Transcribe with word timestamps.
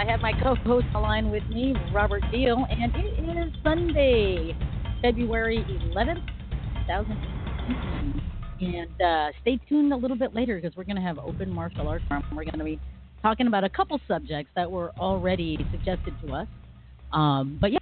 I 0.00 0.04
have 0.06 0.20
my 0.20 0.32
co-host 0.42 0.86
on 0.94 1.30
with 1.30 1.42
me, 1.50 1.74
Robert 1.92 2.22
Deal, 2.32 2.64
and 2.70 2.90
it 2.96 3.36
is 3.36 3.52
Sunday, 3.62 4.56
February 5.02 5.58
11th, 5.94 6.24
2018. 6.86 8.22
And 8.62 9.02
uh, 9.02 9.30
stay 9.42 9.60
tuned 9.68 9.92
a 9.92 9.96
little 9.96 10.16
bit 10.16 10.34
later 10.34 10.58
because 10.58 10.74
we're 10.74 10.84
going 10.84 10.96
to 10.96 11.02
have 11.02 11.18
open 11.18 11.50
martial 11.50 11.86
arts. 11.86 12.02
Farm. 12.08 12.24
We're 12.34 12.44
going 12.44 12.60
to 12.60 12.64
be 12.64 12.80
talking 13.20 13.46
about 13.46 13.62
a 13.62 13.68
couple 13.68 14.00
subjects 14.08 14.50
that 14.56 14.70
were 14.70 14.90
already 14.98 15.58
suggested 15.70 16.14
to 16.24 16.32
us. 16.32 16.48
Um, 17.12 17.58
but 17.60 17.70
yeah, 17.70 17.78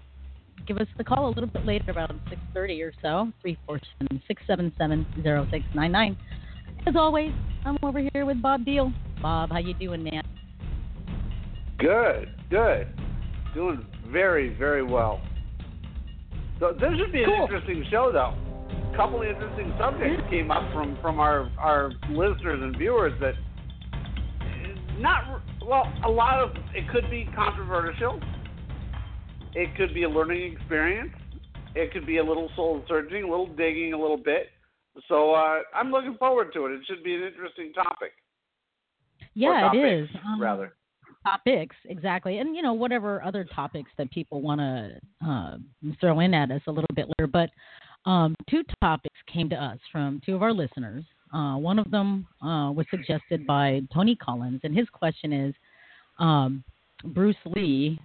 give 0.66 0.78
us 0.78 0.88
the 0.96 1.04
call 1.04 1.28
a 1.28 1.32
little 1.32 1.46
bit 1.46 1.64
later, 1.64 1.92
about 1.92 2.10
6:30 2.52 2.82
or 2.82 2.92
so, 3.00 3.32
347-677-0699. 4.42 6.16
As 6.84 6.96
always, 6.96 7.30
I'm 7.64 7.78
over 7.84 8.00
here 8.12 8.26
with 8.26 8.42
Bob 8.42 8.64
Deal. 8.64 8.92
Bob, 9.22 9.52
how 9.52 9.58
you 9.58 9.74
doing, 9.74 10.02
man? 10.02 10.24
Good, 11.78 12.28
good. 12.50 12.88
Doing 13.54 13.84
very, 14.10 14.56
very 14.56 14.82
well. 14.82 15.20
So 16.60 16.72
this 16.72 16.90
should 16.98 17.12
be 17.12 17.22
an 17.22 17.30
Cool. 17.30 17.44
interesting 17.44 17.84
show, 17.90 18.10
though. 18.12 18.34
A 18.92 18.96
couple 18.96 19.22
of 19.22 19.28
interesting 19.28 19.72
subjects 19.78 20.22
came 20.28 20.50
up 20.50 20.72
from 20.72 20.98
from 21.00 21.20
our 21.20 21.50
our 21.58 21.92
listeners 22.10 22.60
and 22.62 22.76
viewers 22.76 23.12
that 23.20 23.34
not 24.98 25.40
well. 25.64 25.84
A 26.04 26.10
lot 26.10 26.40
of 26.42 26.50
it 26.74 26.88
could 26.90 27.08
be 27.10 27.28
controversial. 27.34 28.20
It 29.54 29.74
could 29.76 29.94
be 29.94 30.02
a 30.02 30.08
learning 30.08 30.52
experience. 30.52 31.12
It 31.74 31.92
could 31.92 32.06
be 32.06 32.16
a 32.18 32.24
little 32.24 32.50
soul 32.56 32.82
searching, 32.88 33.22
a 33.24 33.28
little 33.28 33.46
digging, 33.54 33.92
a 33.92 33.98
little 33.98 34.16
bit. 34.16 34.48
So 35.06 35.32
uh, 35.34 35.60
I'm 35.74 35.90
looking 35.92 36.16
forward 36.18 36.52
to 36.54 36.66
it. 36.66 36.72
It 36.72 36.80
should 36.88 37.04
be 37.04 37.14
an 37.14 37.22
interesting 37.22 37.72
topic. 37.72 38.10
Yeah, 39.34 39.70
Or 39.72 39.76
it 39.76 40.02
is. 40.02 40.08
Um, 40.26 40.40
rather. 40.40 40.74
Topics 41.30 41.76
exactly 41.86 42.38
and 42.38 42.56
you 42.56 42.62
know 42.62 42.72
whatever 42.72 43.22
other 43.22 43.44
topics 43.44 43.90
that 43.98 44.10
people 44.10 44.40
want 44.40 44.60
to 44.60 44.92
uh, 45.26 45.56
throw 46.00 46.20
in 46.20 46.34
at 46.34 46.50
us 46.50 46.62
a 46.66 46.70
little 46.70 46.94
bit 46.94 47.06
later 47.18 47.26
but 47.26 47.50
um, 48.08 48.34
two 48.48 48.62
topics 48.80 49.16
came 49.32 49.48
to 49.50 49.56
us 49.56 49.78
from 49.92 50.20
two 50.24 50.34
of 50.34 50.42
our 50.42 50.52
listeners. 50.52 51.04
Uh, 51.34 51.56
one 51.56 51.78
of 51.78 51.90
them 51.90 52.26
uh, 52.42 52.70
was 52.70 52.86
suggested 52.90 53.46
by 53.46 53.80
tony 53.92 54.16
collins 54.16 54.60
and 54.64 54.76
his 54.76 54.88
question 54.90 55.32
is 55.32 55.54
um, 56.18 56.64
bruce 57.04 57.36
lee 57.44 57.98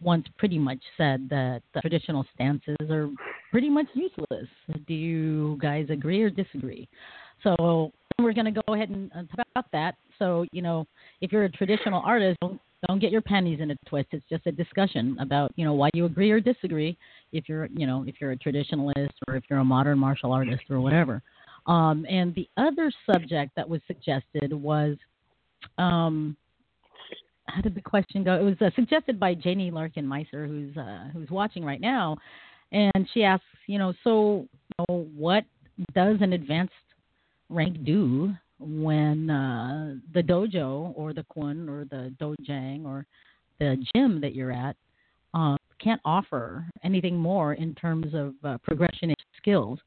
once 0.00 0.26
pretty 0.38 0.58
much 0.58 0.80
said 0.96 1.28
that 1.30 1.62
the 1.74 1.80
traditional 1.80 2.24
stances 2.34 2.76
are 2.90 3.08
pretty 3.50 3.70
much 3.70 3.86
useless. 3.94 4.48
Do 4.86 4.94
you 4.94 5.58
guys 5.60 5.86
agree 5.90 6.22
or 6.22 6.30
disagree? 6.30 6.88
So 7.42 7.92
we're 8.18 8.32
going 8.32 8.52
to 8.52 8.62
go 8.66 8.74
ahead 8.74 8.88
and 8.88 9.10
uh, 9.12 9.22
talk 9.36 9.46
about 9.54 9.70
that 9.72 9.96
so 10.18 10.46
you 10.52 10.62
know 10.62 10.86
if 11.20 11.32
you're 11.32 11.44
a 11.44 11.50
traditional 11.50 12.02
artist, 12.04 12.38
don't 12.40 12.60
don't 12.86 13.00
get 13.00 13.10
your 13.10 13.22
panties 13.22 13.60
in 13.60 13.70
a 13.70 13.76
twist. 13.86 14.08
It's 14.12 14.24
just 14.28 14.46
a 14.46 14.52
discussion 14.52 15.16
about 15.20 15.52
you 15.56 15.64
know 15.64 15.74
why 15.74 15.90
you 15.94 16.04
agree 16.04 16.30
or 16.30 16.40
disagree. 16.40 16.96
If 17.32 17.48
you're 17.48 17.66
you 17.74 17.86
know 17.86 18.04
if 18.06 18.16
you're 18.20 18.32
a 18.32 18.36
traditionalist 18.36 19.12
or 19.26 19.36
if 19.36 19.44
you're 19.48 19.60
a 19.60 19.64
modern 19.64 19.98
martial 19.98 20.32
artist 20.32 20.62
or 20.70 20.80
whatever. 20.80 21.22
Um, 21.66 22.06
and 22.08 22.32
the 22.34 22.48
other 22.56 22.92
subject 23.10 23.52
that 23.56 23.68
was 23.68 23.80
suggested 23.88 24.52
was, 24.52 24.96
um, 25.78 26.36
how 27.46 27.60
did 27.60 27.74
the 27.74 27.80
question 27.80 28.22
go? 28.22 28.38
It 28.38 28.42
was 28.42 28.54
uh, 28.60 28.70
suggested 28.76 29.18
by 29.18 29.34
Janie 29.34 29.72
Larkin 29.72 30.06
Meiser, 30.06 30.46
who's 30.46 30.76
uh, 30.76 31.08
who's 31.12 31.30
watching 31.30 31.64
right 31.64 31.80
now, 31.80 32.16
and 32.72 33.08
she 33.12 33.24
asks, 33.24 33.44
you 33.66 33.78
know, 33.78 33.92
so 34.04 34.46
you 34.78 34.84
know, 34.88 35.08
what 35.16 35.44
does 35.94 36.18
an 36.20 36.34
advanced 36.34 36.72
rank 37.48 37.84
do 37.84 38.32
when 38.58 39.30
uh, 39.30 39.94
the 40.14 40.22
dojo 40.22 40.92
or 40.96 41.12
the 41.12 41.24
kwoon 41.24 41.68
or 41.68 41.84
the 41.90 42.14
dojang 42.20 42.84
or 42.84 43.06
the 43.58 43.76
gym 43.94 44.20
that 44.20 44.34
you're 44.34 44.52
at 44.52 44.76
um, 45.34 45.56
can't 45.78 46.00
offer 46.04 46.66
anything 46.84 47.16
more 47.16 47.54
in 47.54 47.74
terms 47.74 48.14
of 48.14 48.34
uh, 48.44 48.58
progression 48.62 49.10
in 49.10 49.16
skills 49.36 49.78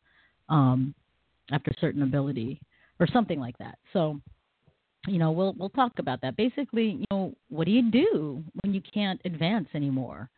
um, 0.49 0.93
after 1.51 1.71
certain 1.81 2.03
ability 2.03 2.61
or 2.99 3.07
something 3.07 3.39
like 3.39 3.57
that. 3.57 3.77
So, 3.93 4.19
you 5.07 5.17
know, 5.17 5.31
we'll 5.31 5.55
we'll 5.57 5.69
talk 5.69 5.93
about 5.97 6.21
that. 6.21 6.37
Basically, 6.37 6.89
you 6.89 7.05
know, 7.11 7.33
what 7.49 7.65
do 7.65 7.71
you 7.71 7.89
do 7.89 8.43
when 8.61 8.73
you 8.73 8.81
can't 8.93 9.19
advance 9.25 9.67
anymore 9.73 10.29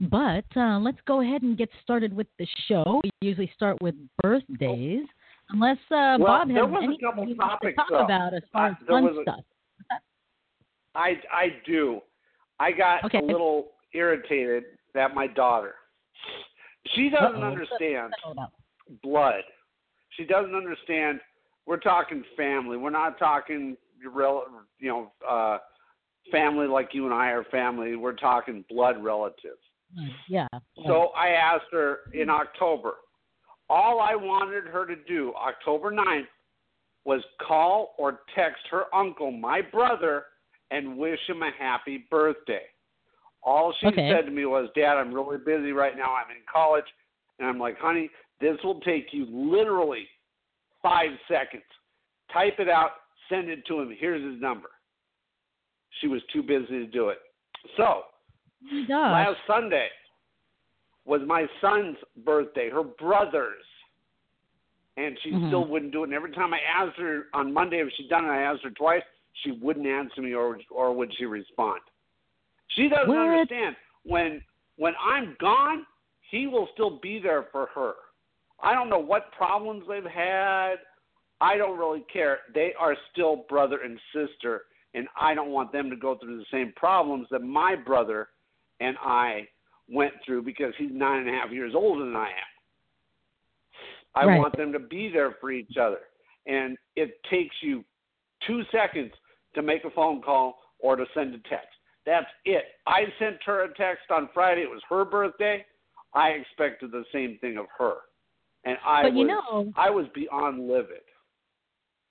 But 0.02 0.46
uh, 0.56 0.78
let's 0.80 1.00
go 1.08 1.22
ahead 1.22 1.42
and 1.42 1.58
get 1.58 1.70
started 1.82 2.14
with 2.16 2.28
the 2.38 2.46
show. 2.68 3.02
We 3.04 3.10
usually 3.22 3.50
start 3.56 3.82
with 3.82 3.96
birthdays, 4.22 5.06
unless 5.50 5.78
uh, 5.90 6.18
Well, 6.20 6.46
Bob 6.46 6.50
has 6.52 6.60
anything 6.84 6.98
couple 7.04 7.26
he 7.26 7.34
wants 7.34 7.56
to 7.64 7.74
talk 7.74 7.88
though. 7.90 8.06
about 8.06 8.36
as 8.36 8.44
far 8.54 8.68
as 8.68 8.76
fun 8.88 9.08
a- 9.08 9.22
stuff. 9.24 9.40
I 10.94 11.14
I 11.34 11.48
do. 11.66 12.02
I 12.60 12.72
got 12.72 13.04
Okay. 13.06 13.18
a 13.20 13.24
little 13.24 13.70
irritated 13.94 14.64
that 14.94 15.16
my 15.16 15.26
daughter. 15.28 15.74
She 16.96 17.10
doesn't 17.10 17.42
Uh-oh. 17.42 17.48
understand. 17.48 18.14
Blood. 19.04 19.42
She 20.12 20.26
doesn't 20.26 20.56
understand. 20.56 21.20
We're 21.66 21.78
talking 21.78 22.24
family. 22.36 22.78
We're 22.78 22.90
not 22.90 23.20
talking 23.20 23.78
rel 24.14 24.46
you 24.80 24.90
know, 24.90 25.12
uh, 25.28 25.58
family 26.32 26.68
like 26.68 26.90
you 26.94 27.06
and 27.06 27.14
I 27.14 27.28
are 27.30 27.44
family. 27.46 27.96
We're 27.96 28.14
talking 28.14 28.64
blood 28.70 29.04
relatives. 29.04 29.60
Yeah. 30.28 30.48
So 30.86 31.08
I 31.18 31.30
asked 31.30 31.72
her 31.72 32.00
in 32.14 32.30
October. 32.30 32.94
All 33.70 34.00
I 34.00 34.16
wanted 34.16 34.66
her 34.66 34.86
to 34.86 34.96
do, 35.08 35.34
October 35.36 35.92
9th, 35.92 36.28
was 37.06 37.22
call 37.46 37.96
or 37.98 38.22
text 38.36 38.62
her 38.70 38.94
uncle, 38.94 39.32
my 39.32 39.62
brother, 39.62 40.26
and 40.72 40.98
wish 40.98 41.20
him 41.28 41.42
a 41.42 41.52
happy 41.58 42.06
birthday. 42.10 42.64
All 43.44 43.74
she 43.80 43.88
Okay. 43.88 44.12
said 44.12 44.26
to 44.26 44.32
me 44.32 44.46
was, 44.46 44.70
Dad, 44.76 44.98
I'm 44.98 45.14
really 45.14 45.38
busy 45.38 45.72
right 45.72 45.96
now. 45.96 46.14
I'm 46.14 46.30
in 46.32 46.44
college. 46.52 46.86
And 47.40 47.48
I'm 47.48 47.60
like, 47.60 47.78
honey, 47.78 48.10
this 48.40 48.58
will 48.64 48.80
take 48.82 49.08
you 49.12 49.26
literally 49.30 50.08
five 50.82 51.12
seconds. 51.28 51.64
Type 52.32 52.60
it 52.60 52.70
out, 52.70 52.92
send 53.30 53.50
it 53.50 53.66
to 53.68 53.80
him. 53.80 53.96
Here's 53.98 54.24
his 54.24 54.42
number. 54.42 54.70
She 56.02 56.08
was 56.08 56.22
too 56.32 56.44
busy 56.44 56.68
to 56.68 56.86
do 56.86 57.10
it. 57.10 57.20
So, 57.76 58.04
Oh 58.72 58.86
last 58.90 59.38
Sunday 59.48 59.88
was 61.06 61.22
my 61.26 61.48
son's 61.62 61.98
birthday, 62.26 62.70
her 62.70 62.84
brother's. 62.84 63.64
And 64.98 65.18
she 65.22 65.32
Mhm. 65.32 65.48
still 65.48 65.66
wouldn't 65.66 65.92
do 65.92 66.02
it. 66.02 66.06
And 66.06 66.14
every 66.14 66.32
time 66.32 66.54
I 66.54 66.60
asked 66.62 66.98
her 66.98 67.28
on 67.34 67.54
Monday 67.54 67.80
if 67.80 67.92
she'd 67.94 68.10
done 68.10 68.26
it, 68.26 68.30
I 68.30 68.42
asked 68.42 68.64
her 68.64 68.72
twice, 68.72 69.04
she 69.34 69.52
wouldn't 69.52 69.86
answer 69.86 70.22
me 70.22 70.34
or 70.34 70.60
or 70.72 70.94
would 70.94 71.14
she 71.14 71.26
respond. 71.26 71.82
She 72.70 72.90
doesn't 72.90 73.08
What? 73.08 73.18
understand. 73.18 73.76
When 74.04 74.44
when 74.78 74.96
I'm 75.00 75.36
gone, 75.40 75.86
he 76.22 76.48
will 76.48 76.68
still 76.74 76.90
be 77.00 77.20
there 77.20 77.44
for 77.52 77.68
her. 77.68 77.96
I 78.62 78.74
don't 78.74 78.90
know 78.90 79.00
what 79.00 79.32
problems 79.32 79.84
they've 79.88 80.04
had. 80.04 80.76
I 81.40 81.58
don't 81.58 81.78
really 81.78 82.04
care. 82.12 82.40
They 82.54 82.74
are 82.80 82.96
still 83.12 83.46
brother 83.48 83.80
and 83.84 84.00
sister, 84.14 84.64
and 84.94 85.08
I 85.20 85.36
don't 85.36 85.52
want 85.52 85.72
them 85.72 85.90
to 85.90 85.96
go 85.96 86.18
through 86.18 86.38
the 86.38 86.46
same 86.52 86.74
problems 86.76 87.28
that 87.30 87.44
my 87.44 87.76
brother 87.76 88.30
and 88.80 88.98
I 89.00 89.48
went 89.90 90.14
through 90.26 90.44
because 90.44 90.74
he's 90.78 90.92
nine 90.92 91.28
and 91.28 91.30
a 91.30 91.34
half 91.34 91.52
years 91.52 91.74
older 91.76 92.06
than 92.06 92.16
I 92.16 92.30
am. 92.30 92.36
I 94.16 94.26
Right. 94.26 94.40
want 94.40 94.58
them 94.58 94.74
to 94.74 94.80
be 94.80 95.10
there 95.10 95.34
for 95.34 95.52
each 95.52 95.78
other. 95.78 96.02
And 96.48 96.78
it 96.96 97.22
takes 97.26 97.56
you 97.62 97.86
two 98.48 98.64
seconds 98.72 99.14
to 99.54 99.62
make 99.62 99.84
a 99.86 99.92
phone 99.92 100.22
call 100.22 100.60
or 100.80 100.96
to 100.96 101.06
send 101.14 101.36
a 101.36 101.40
text. 101.50 101.78
That's 102.06 102.30
it. 102.46 102.80
I 102.88 103.06
sent 103.20 103.44
her 103.44 103.64
a 103.64 103.74
text 103.76 104.10
on 104.10 104.30
Friday. 104.34 104.64
It 104.64 104.70
was 104.70 104.82
her 104.90 105.06
birthday. 105.06 105.66
I 106.14 106.30
expected 106.30 106.92
the 106.92 107.06
same 107.12 107.38
thing 107.40 107.58
of 107.58 107.68
her, 107.78 107.96
and 108.68 108.78
I 108.86 109.04
But 109.04 109.14
was 109.14 109.20
you 109.20 109.28
know- 109.28 109.74
I 109.76 109.90
was 109.90 110.06
beyond 110.14 110.68
livid. 110.68 111.02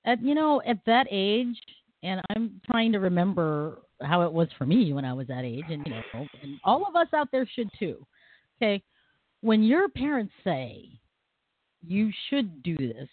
at 0.04 0.22
you 0.22 0.34
know 0.34 0.62
at 0.66 0.78
that 0.86 1.06
age 1.10 1.56
and 2.04 2.20
i'm 2.30 2.60
trying 2.70 2.92
to 2.92 3.00
remember 3.00 3.82
how 4.02 4.22
it 4.22 4.32
was 4.32 4.46
for 4.56 4.64
me 4.64 4.92
when 4.92 5.04
i 5.04 5.12
was 5.12 5.26
that 5.26 5.44
age 5.44 5.64
and 5.68 5.84
you 5.84 5.92
know 5.92 6.02
and 6.42 6.60
all 6.64 6.86
of 6.86 6.94
us 6.94 7.08
out 7.12 7.28
there 7.32 7.44
should 7.54 7.68
too 7.78 8.06
okay 8.56 8.80
when 9.40 9.62
your 9.64 9.88
parents 9.88 10.32
say 10.44 10.88
you 11.84 12.12
should 12.28 12.62
do 12.62 12.76
this 12.76 13.08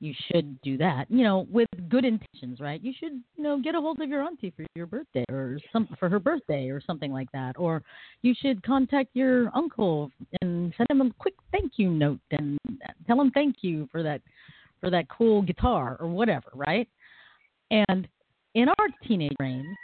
you 0.00 0.14
should 0.30 0.60
do 0.62 0.76
that 0.76 1.06
you 1.10 1.24
know 1.24 1.46
with 1.50 1.68
good 1.88 2.04
intentions 2.04 2.60
right 2.60 2.82
you 2.82 2.92
should 2.98 3.20
you 3.36 3.42
know 3.42 3.60
get 3.60 3.74
a 3.74 3.80
hold 3.80 4.00
of 4.00 4.08
your 4.08 4.22
auntie 4.22 4.52
for 4.56 4.64
your 4.74 4.86
birthday 4.86 5.24
or 5.30 5.58
some 5.72 5.88
for 5.98 6.08
her 6.08 6.18
birthday 6.18 6.68
or 6.68 6.80
something 6.80 7.12
like 7.12 7.30
that 7.32 7.54
or 7.58 7.82
you 8.22 8.34
should 8.40 8.62
contact 8.62 9.10
your 9.14 9.50
uncle 9.56 10.10
and 10.40 10.72
send 10.76 10.88
him 10.90 11.00
a 11.00 11.10
quick 11.18 11.34
thank 11.52 11.72
you 11.76 11.90
note 11.90 12.20
and 12.30 12.58
tell 13.06 13.20
him 13.20 13.30
thank 13.32 13.56
you 13.62 13.88
for 13.90 14.02
that 14.02 14.20
for 14.80 14.90
that 14.90 15.08
cool 15.08 15.42
guitar 15.42 15.96
or 16.00 16.08
whatever, 16.08 16.50
right? 16.54 16.88
And 17.70 18.08
in 18.54 18.68
our 18.68 18.88
teenage 19.06 19.36
brains, 19.38 19.76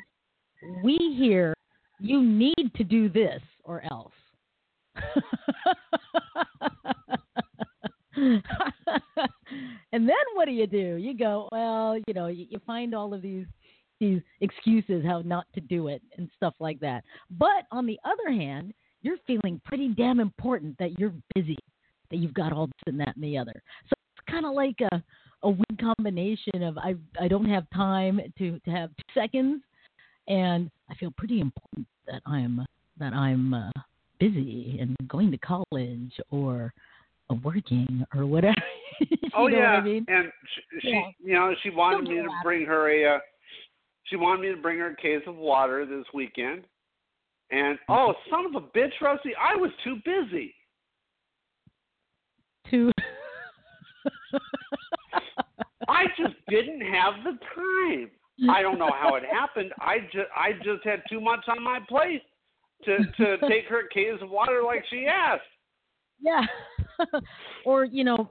we 0.82 0.96
hear 1.18 1.54
you 2.00 2.22
need 2.22 2.72
to 2.76 2.84
do 2.84 3.08
this 3.08 3.42
or 3.64 3.82
else. 3.90 4.12
and 9.92 10.08
then 10.08 10.16
what 10.34 10.46
do 10.46 10.52
you 10.52 10.66
do? 10.66 10.96
You 10.96 11.16
go, 11.16 11.48
well, 11.52 11.98
you 12.06 12.14
know, 12.14 12.26
you, 12.26 12.46
you 12.50 12.60
find 12.66 12.94
all 12.94 13.14
of 13.14 13.22
these 13.22 13.46
these 14.00 14.20
excuses 14.40 15.04
how 15.06 15.22
not 15.24 15.46
to 15.54 15.60
do 15.60 15.88
it 15.88 16.02
and 16.18 16.28
stuff 16.36 16.54
like 16.58 16.80
that. 16.80 17.04
But 17.30 17.64
on 17.70 17.86
the 17.86 17.98
other 18.04 18.32
hand, 18.32 18.74
you're 19.02 19.18
feeling 19.26 19.60
pretty 19.64 19.88
damn 19.88 20.18
important 20.18 20.76
that 20.78 20.98
you're 20.98 21.12
busy, 21.34 21.58
that 22.10 22.16
you've 22.16 22.34
got 22.34 22.52
all 22.52 22.66
this 22.66 22.82
and 22.86 23.00
that 23.00 23.14
and 23.14 23.24
the 23.24 23.38
other. 23.38 23.62
So 23.88 23.94
it's 24.16 24.30
kind 24.30 24.46
of 24.46 24.54
like 24.54 24.80
a 24.92 25.02
a 25.42 25.50
weird 25.50 25.80
combination 25.80 26.62
of 26.62 26.76
I 26.78 26.94
I 27.20 27.28
don't 27.28 27.48
have 27.48 27.68
time 27.70 28.20
to 28.38 28.58
to 28.58 28.70
have 28.70 28.90
two 28.96 29.20
seconds, 29.20 29.62
and 30.26 30.70
I 30.90 30.94
feel 30.94 31.12
pretty 31.16 31.40
important 31.40 31.86
that 32.06 32.22
I'm 32.26 32.64
that 32.98 33.12
I'm 33.12 33.54
uh, 33.54 33.70
busy 34.18 34.78
and 34.80 34.96
going 35.08 35.30
to 35.30 35.38
college 35.38 36.12
or 36.30 36.72
uh, 37.30 37.34
working 37.42 38.04
or 38.14 38.26
whatever. 38.26 38.54
oh 39.36 39.48
yeah, 39.48 39.72
I 39.72 39.80
mean? 39.82 40.04
and 40.08 40.30
she, 40.54 40.80
she 40.80 40.90
Yeah. 40.90 41.10
you 41.22 41.34
know 41.34 41.54
she 41.62 41.70
wanted 41.70 42.04
Don't 42.06 42.16
me 42.16 42.22
to 42.22 42.28
bring 42.42 42.66
her 42.66 42.90
a 42.90 43.16
uh, 43.16 43.18
she 44.04 44.16
wanted 44.16 44.42
me 44.42 44.54
to 44.54 44.60
bring 44.60 44.78
her 44.78 44.90
a 44.90 44.96
case 44.96 45.22
of 45.26 45.36
water 45.36 45.86
this 45.86 46.04
weekend, 46.12 46.64
and 47.50 47.78
oh 47.88 48.14
son 48.30 48.46
of 48.46 48.54
a 48.54 48.66
bitch, 48.76 49.00
Rusty, 49.00 49.32
I 49.40 49.56
was 49.56 49.70
too 49.82 49.96
busy. 50.04 50.54
To 52.70 52.90
I 55.88 56.06
just 56.18 56.34
didn't 56.48 56.80
have 56.80 57.14
the 57.24 57.38
time. 57.54 58.10
I 58.50 58.62
don't 58.62 58.78
know 58.78 58.90
how 58.92 59.14
it 59.14 59.22
happened. 59.30 59.72
I 59.80 59.98
just 60.12 60.28
I 60.34 60.52
just 60.64 60.84
had 60.84 61.02
too 61.08 61.20
much 61.20 61.44
on 61.48 61.62
my 61.62 61.78
plate 61.88 62.22
to 62.84 62.98
to 63.16 63.38
take 63.48 63.66
her 63.68 63.86
case 63.92 64.20
of 64.20 64.30
water 64.30 64.62
like 64.64 64.84
she 64.90 65.06
asked. 65.06 65.42
Yeah. 66.20 66.42
or 67.64 67.84
you 67.84 68.04
know, 68.04 68.30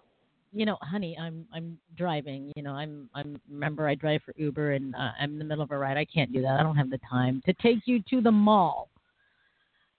you 0.54 0.66
know, 0.66 0.78
honey, 0.82 1.18
I'm 1.20 1.46
I'm 1.54 1.78
driving. 1.98 2.52
You 2.56 2.64
know, 2.64 2.74
I'm 2.74 3.10
I'm 3.14 3.40
remember 3.50 3.88
I 3.88 3.96
drive 3.96 4.22
for 4.24 4.34
Uber 4.38 4.74
and 4.74 4.96
uh, 4.96 5.12
I'm 5.20 5.34
in 5.34 5.40
the 5.40 5.46
middle 5.46 5.64
of 5.64 5.72
a 5.72 5.78
ride. 5.78 5.98
I 5.98 6.06
can't 6.06 6.32
do 6.32 6.42
that. 6.44 6.60
I 6.60 6.64
don't 6.64 6.76
have 6.76 6.90
the 6.90 7.00
time 7.10 7.42
to 7.46 7.54
take 7.54 7.80
you 7.86 8.02
to 8.10 8.22
the 8.22 8.32
mall 8.32 8.90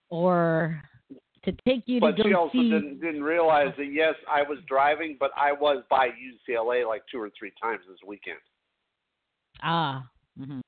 or 0.09 0.81
to 1.43 1.51
take 1.67 1.83
you 1.85 1.99
But 1.99 2.15
to 2.17 2.23
go 2.23 2.29
she 2.29 2.33
also 2.33 2.51
see. 2.53 2.69
didn't 2.69 3.01
didn't 3.01 3.23
realize 3.23 3.73
that 3.77 3.91
yes, 3.91 4.15
I 4.31 4.41
was 4.43 4.59
driving, 4.67 5.17
but 5.19 5.31
I 5.35 5.51
was 5.51 5.83
by 5.89 6.07
UCLA 6.07 6.87
like 6.87 7.03
two 7.11 7.19
or 7.19 7.29
three 7.37 7.51
times 7.61 7.81
this 7.87 7.99
weekend. 8.05 8.39
Ah. 9.61 10.07
hmm 10.37 10.59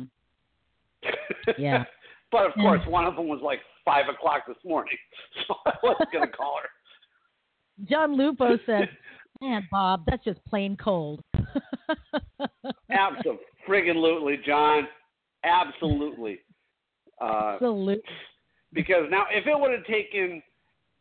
Yeah. 1.57 1.85
but 2.31 2.45
of 2.45 2.53
course, 2.55 2.81
one 2.87 3.05
of 3.05 3.15
them 3.15 3.27
was 3.27 3.39
like 3.41 3.59
five 3.85 4.05
o'clock 4.13 4.43
this 4.47 4.57
morning, 4.65 4.97
so 5.47 5.55
I 5.65 5.73
wasn't 5.81 6.11
gonna 6.11 6.27
call 6.27 6.59
her. 6.61 6.69
John 7.85 8.17
Lupo 8.17 8.57
said, 8.65 8.89
"Man, 9.41 9.67
Bob, 9.71 10.03
that's 10.07 10.23
just 10.23 10.43
plain 10.45 10.77
cold." 10.77 11.21
Absolutely, 12.89 14.37
John. 14.45 14.87
Absolutely. 15.43 16.39
Uh, 17.19 17.53
Absolutely. 17.55 18.03
because 18.73 19.03
now, 19.09 19.25
if 19.31 19.47
it 19.47 19.59
would 19.59 19.71
have 19.71 19.85
taken, 19.85 20.41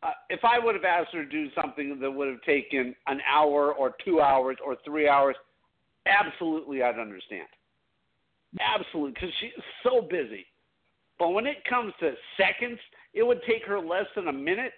uh, 0.03 0.11
if 0.29 0.39
I 0.43 0.59
would 0.59 0.75
have 0.75 0.83
asked 0.83 1.13
her 1.13 1.23
to 1.23 1.29
do 1.29 1.49
something 1.59 1.99
that 1.99 2.11
would 2.11 2.27
have 2.27 2.41
taken 2.41 2.95
an 3.07 3.21
hour 3.29 3.73
or 3.73 3.95
two 4.03 4.19
hours 4.21 4.57
or 4.65 4.77
three 4.83 5.07
hours, 5.07 5.35
absolutely, 6.05 6.81
I'd 6.81 6.99
understand. 6.99 7.47
Absolutely, 8.59 9.11
because 9.13 9.29
she's 9.39 9.51
so 9.83 10.01
busy. 10.01 10.45
But 11.19 11.29
when 11.29 11.45
it 11.45 11.57
comes 11.69 11.93
to 11.99 12.13
seconds, 12.37 12.79
it 13.13 13.23
would 13.23 13.41
take 13.47 13.65
her 13.65 13.79
less 13.79 14.05
than 14.15 14.27
a 14.27 14.33
minute. 14.33 14.73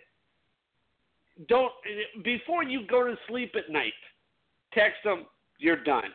Don't 1.48 1.72
before 2.24 2.64
you 2.64 2.86
go 2.88 3.06
to 3.06 3.16
sleep 3.28 3.56
at 3.56 3.72
night, 3.72 3.94
text 4.74 4.98
them 5.04 5.26
you're 5.58 5.84
done, 5.84 6.14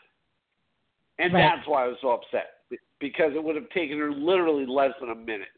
and 1.18 1.32
Right. 1.32 1.40
that's 1.40 1.66
why 1.66 1.84
I 1.84 1.88
was 1.88 1.96
so 2.00 2.10
upset 2.10 2.50
because 3.00 3.34
it 3.34 3.42
would 3.42 3.56
have 3.56 3.68
taken 3.70 3.98
her 3.98 4.10
literally 4.10 4.66
less 4.66 4.92
than 5.00 5.10
a 5.10 5.14
minute. 5.14 5.48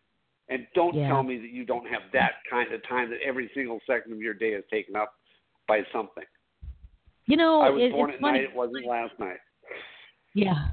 And 0.49 0.67
don't 0.75 0.95
Yeah. 0.95 1.09
tell 1.09 1.23
me 1.23 1.39
that 1.39 1.51
you 1.51 1.65
don't 1.65 1.87
have 1.89 2.11
that 2.13 2.45
kind 2.49 2.73
of 2.73 2.83
time 2.85 3.11
that 3.11 3.21
every 3.21 3.49
single 3.55 3.81
second 3.87 4.13
of 4.13 4.21
your 4.21 4.35
day 4.35 4.53
is 4.53 4.65
taken 4.71 4.95
up 4.97 5.13
by 5.67 5.85
something. 5.93 6.25
You 7.27 7.37
know, 7.37 7.61
I 7.61 7.71
was 7.71 7.83
it, 7.83 7.93
born 7.93 8.11
at 8.13 8.21
funny. 8.21 8.39
night; 8.39 8.45
it 8.49 8.55
wasn't 8.55 8.87
last 8.87 9.19
night. 9.19 9.41
Yeah. 10.35 10.69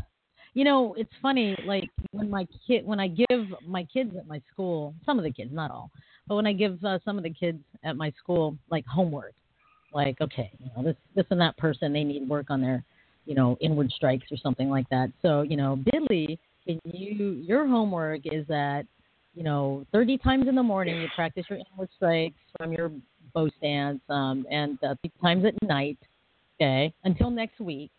You 0.56 0.64
know, 0.64 0.94
it's 0.98 1.12
funny, 1.22 1.56
like 1.66 1.90
when 2.12 2.30
my 2.30 2.48
kid 2.68 2.86
when 2.86 3.00
I 3.00 3.08
give 3.08 3.48
my 3.66 3.84
kids 3.86 4.16
at 4.16 4.28
my 4.28 4.40
school, 4.52 4.94
some 5.06 5.18
of 5.18 5.24
the 5.24 5.32
kids, 5.32 5.50
not 5.52 5.72
all, 5.72 5.90
but 6.28 6.36
when 6.36 6.46
I 6.46 6.54
give 6.54 6.84
uh, 6.84 7.00
some 7.04 7.18
of 7.18 7.24
the 7.24 7.32
kids 7.32 7.60
at 7.84 7.98
my 7.98 8.14
school 8.20 8.56
like 8.70 8.86
homework, 8.86 9.34
like, 9.94 10.22
okay, 10.22 10.52
you 10.60 10.70
know, 10.76 10.84
this 10.84 10.96
this 11.16 11.26
and 11.32 11.42
that 11.42 11.58
person 11.58 11.92
they 11.92 12.04
need 12.04 12.30
work 12.30 12.52
on 12.52 12.62
their, 12.62 12.84
you 13.26 13.34
know, 13.34 13.58
inward 13.62 13.92
strikes 13.92 14.32
or 14.32 14.38
something 14.38 14.70
like 14.70 14.88
that. 14.90 15.12
So, 15.24 15.42
you 15.42 15.58
know, 15.58 15.84
Billy, 15.92 16.40
can 16.68 16.80
you 16.86 17.32
your 17.32 17.68
homework 17.68 18.22
is 18.26 18.46
that, 18.48 18.86
you 19.34 19.44
know, 19.44 19.88
thirty 19.92 20.20
times 20.20 20.48
in 20.48 20.54
the 20.54 20.64
morning 20.64 21.02
you 21.02 21.08
practice 21.16 21.46
your 21.50 21.60
inward 21.72 21.90
strikes 21.96 22.38
from 22.58 22.72
your 22.72 22.92
bow 23.34 23.50
stance, 23.58 24.02
um, 24.10 24.46
and 24.52 24.78
uh, 24.84 24.94
times 25.20 25.46
at 25.46 25.56
night, 25.68 25.98
okay, 26.62 26.94
until 27.06 27.32
next 27.32 27.60
week. 27.60 27.90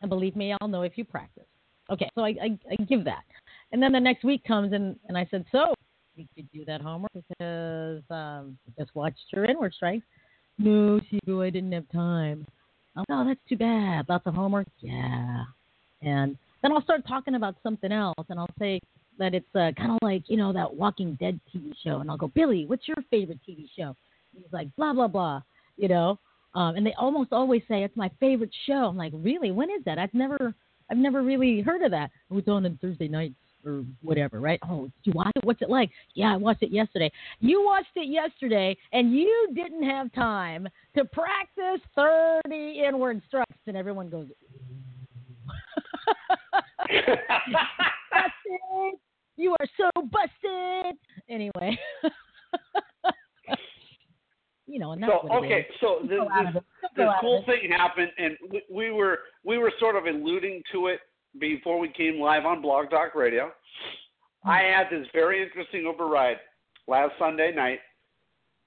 And 0.00 0.08
believe 0.08 0.36
me, 0.36 0.54
I'll 0.60 0.68
know 0.68 0.82
if 0.82 0.96
you 0.96 1.04
practice. 1.04 1.42
Okay, 1.90 2.08
so 2.14 2.22
I, 2.22 2.28
I, 2.28 2.58
I 2.70 2.76
give 2.84 3.04
that. 3.04 3.24
And 3.72 3.82
then 3.82 3.92
the 3.92 4.00
next 4.00 4.24
week 4.24 4.44
comes 4.44 4.72
and, 4.72 4.96
and 5.08 5.16
I 5.16 5.26
said, 5.30 5.44
So, 5.52 5.74
did 6.16 6.28
you 6.34 6.44
do 6.52 6.64
that 6.66 6.80
homework? 6.80 7.12
Because 7.12 8.02
um, 8.10 8.58
I 8.66 8.82
just 8.82 8.94
watched 8.94 9.20
your 9.32 9.44
inward 9.44 9.72
strikes. 9.74 10.06
No, 10.58 11.00
Shibu, 11.00 11.46
I 11.46 11.50
didn't 11.50 11.72
have 11.72 11.88
time. 11.90 12.46
Oh, 12.96 13.24
that's 13.24 13.40
too 13.48 13.56
bad. 13.56 14.06
Lots 14.08 14.26
of 14.26 14.34
homework? 14.34 14.66
Yeah. 14.80 15.44
And 16.02 16.36
then 16.62 16.72
I'll 16.72 16.82
start 16.82 17.06
talking 17.06 17.36
about 17.36 17.54
something 17.62 17.92
else 17.92 18.26
and 18.28 18.38
I'll 18.38 18.50
say 18.58 18.80
that 19.18 19.34
it's 19.34 19.46
uh, 19.54 19.70
kind 19.76 19.92
of 19.92 19.98
like, 20.02 20.22
you 20.26 20.36
know, 20.36 20.52
that 20.52 20.72
Walking 20.72 21.16
Dead 21.20 21.38
TV 21.54 21.72
show. 21.84 21.98
And 21.98 22.10
I'll 22.10 22.16
go, 22.16 22.28
Billy, 22.28 22.66
what's 22.66 22.88
your 22.88 22.96
favorite 23.10 23.38
TV 23.48 23.68
show? 23.76 23.94
And 24.34 24.42
he's 24.42 24.52
like, 24.52 24.74
blah, 24.76 24.92
blah, 24.92 25.08
blah, 25.08 25.42
you 25.76 25.88
know. 25.88 26.18
Um, 26.54 26.76
and 26.76 26.86
they 26.86 26.94
almost 26.98 27.32
always 27.32 27.62
say 27.68 27.84
it's 27.84 27.96
my 27.96 28.10
favorite 28.18 28.52
show. 28.66 28.86
I'm 28.86 28.96
like, 28.96 29.12
really? 29.14 29.50
When 29.50 29.70
is 29.70 29.84
that? 29.84 29.98
I've 29.98 30.14
never, 30.14 30.54
I've 30.90 30.98
never 30.98 31.22
really 31.22 31.60
heard 31.60 31.82
of 31.82 31.90
that. 31.90 32.10
Oh, 32.30 32.38
it's 32.38 32.48
on 32.48 32.64
on 32.66 32.78
Thursday 32.80 33.08
nights 33.08 33.34
or 33.64 33.84
whatever, 34.02 34.40
right? 34.40 34.60
Oh, 34.68 34.84
did 34.84 34.92
you 35.04 35.12
watch 35.14 35.32
it? 35.36 35.44
What's 35.44 35.62
it 35.62 35.70
like? 35.70 35.90
Yeah, 36.14 36.34
I 36.34 36.36
watched 36.36 36.62
it 36.62 36.70
yesterday. 36.70 37.10
You 37.40 37.64
watched 37.64 37.96
it 37.96 38.08
yesterday, 38.08 38.76
and 38.92 39.12
you 39.12 39.48
didn't 39.54 39.82
have 39.82 40.12
time 40.12 40.68
to 40.96 41.04
practice 41.06 41.80
30 41.94 42.84
inward 42.86 43.20
strikes, 43.26 43.50
and 43.66 43.76
everyone 43.76 44.08
goes, 44.08 44.28
busted! 48.10 48.98
You 49.36 49.54
are 49.60 49.66
so 49.76 49.90
busted. 50.10 50.96
Anyway. 51.28 51.78
you 54.68 54.78
know, 54.78 54.92
and 54.92 55.02
that's 55.02 55.10
so 55.10 55.32
okay, 55.32 55.66
so 55.80 55.98
this, 56.02 56.18
Go 56.18 56.28
out 56.30 56.48
of 56.48 56.54
this, 56.54 56.62
this 56.94 57.06
cool 57.20 57.42
thing 57.46 57.70
happened, 57.70 58.10
and 58.18 58.36
we, 58.50 58.62
we 58.70 58.90
were 58.90 59.20
we 59.44 59.56
were 59.56 59.72
sort 59.80 59.96
of 59.96 60.04
alluding 60.04 60.62
to 60.72 60.88
it 60.88 61.00
before 61.40 61.78
we 61.78 61.88
came 61.88 62.20
live 62.20 62.44
on 62.44 62.60
Blog 62.60 62.90
Talk 62.90 63.14
Radio. 63.14 63.46
Mm-hmm. 63.46 64.50
I 64.50 64.60
had 64.60 64.88
this 64.90 65.06
very 65.14 65.42
interesting 65.42 65.86
override 65.86 66.36
last 66.86 67.12
Sunday 67.18 67.52
night, 67.54 67.78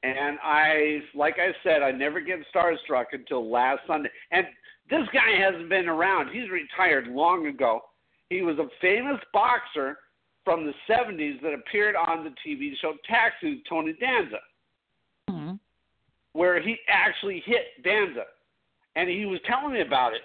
and 0.01 0.39
I, 0.43 1.01
like 1.13 1.35
I 1.37 1.51
said, 1.63 1.83
I 1.83 1.91
never 1.91 2.19
get 2.19 2.39
starstruck 2.53 3.05
until 3.13 3.49
last 3.49 3.81
Sunday. 3.85 4.09
And 4.31 4.47
this 4.89 5.07
guy 5.13 5.39
hasn't 5.39 5.69
been 5.69 5.87
around; 5.87 6.31
he's 6.31 6.49
retired 6.49 7.07
long 7.07 7.45
ago. 7.45 7.81
He 8.29 8.41
was 8.41 8.57
a 8.57 8.67
famous 8.81 9.19
boxer 9.33 9.99
from 10.43 10.65
the 10.65 10.73
'70s 10.89 11.39
that 11.43 11.53
appeared 11.53 11.95
on 11.95 12.23
the 12.23 12.33
TV 12.43 12.71
show 12.81 12.93
Taxi 13.07 13.55
with 13.55 13.65
Tony 13.69 13.93
Danza. 13.99 14.39
Where 16.33 16.61
he 16.61 16.77
actually 16.87 17.43
hit 17.45 17.83
Danza, 17.83 18.23
and 18.95 19.09
he 19.09 19.25
was 19.25 19.39
telling 19.47 19.73
me 19.73 19.81
about 19.81 20.13
it. 20.13 20.21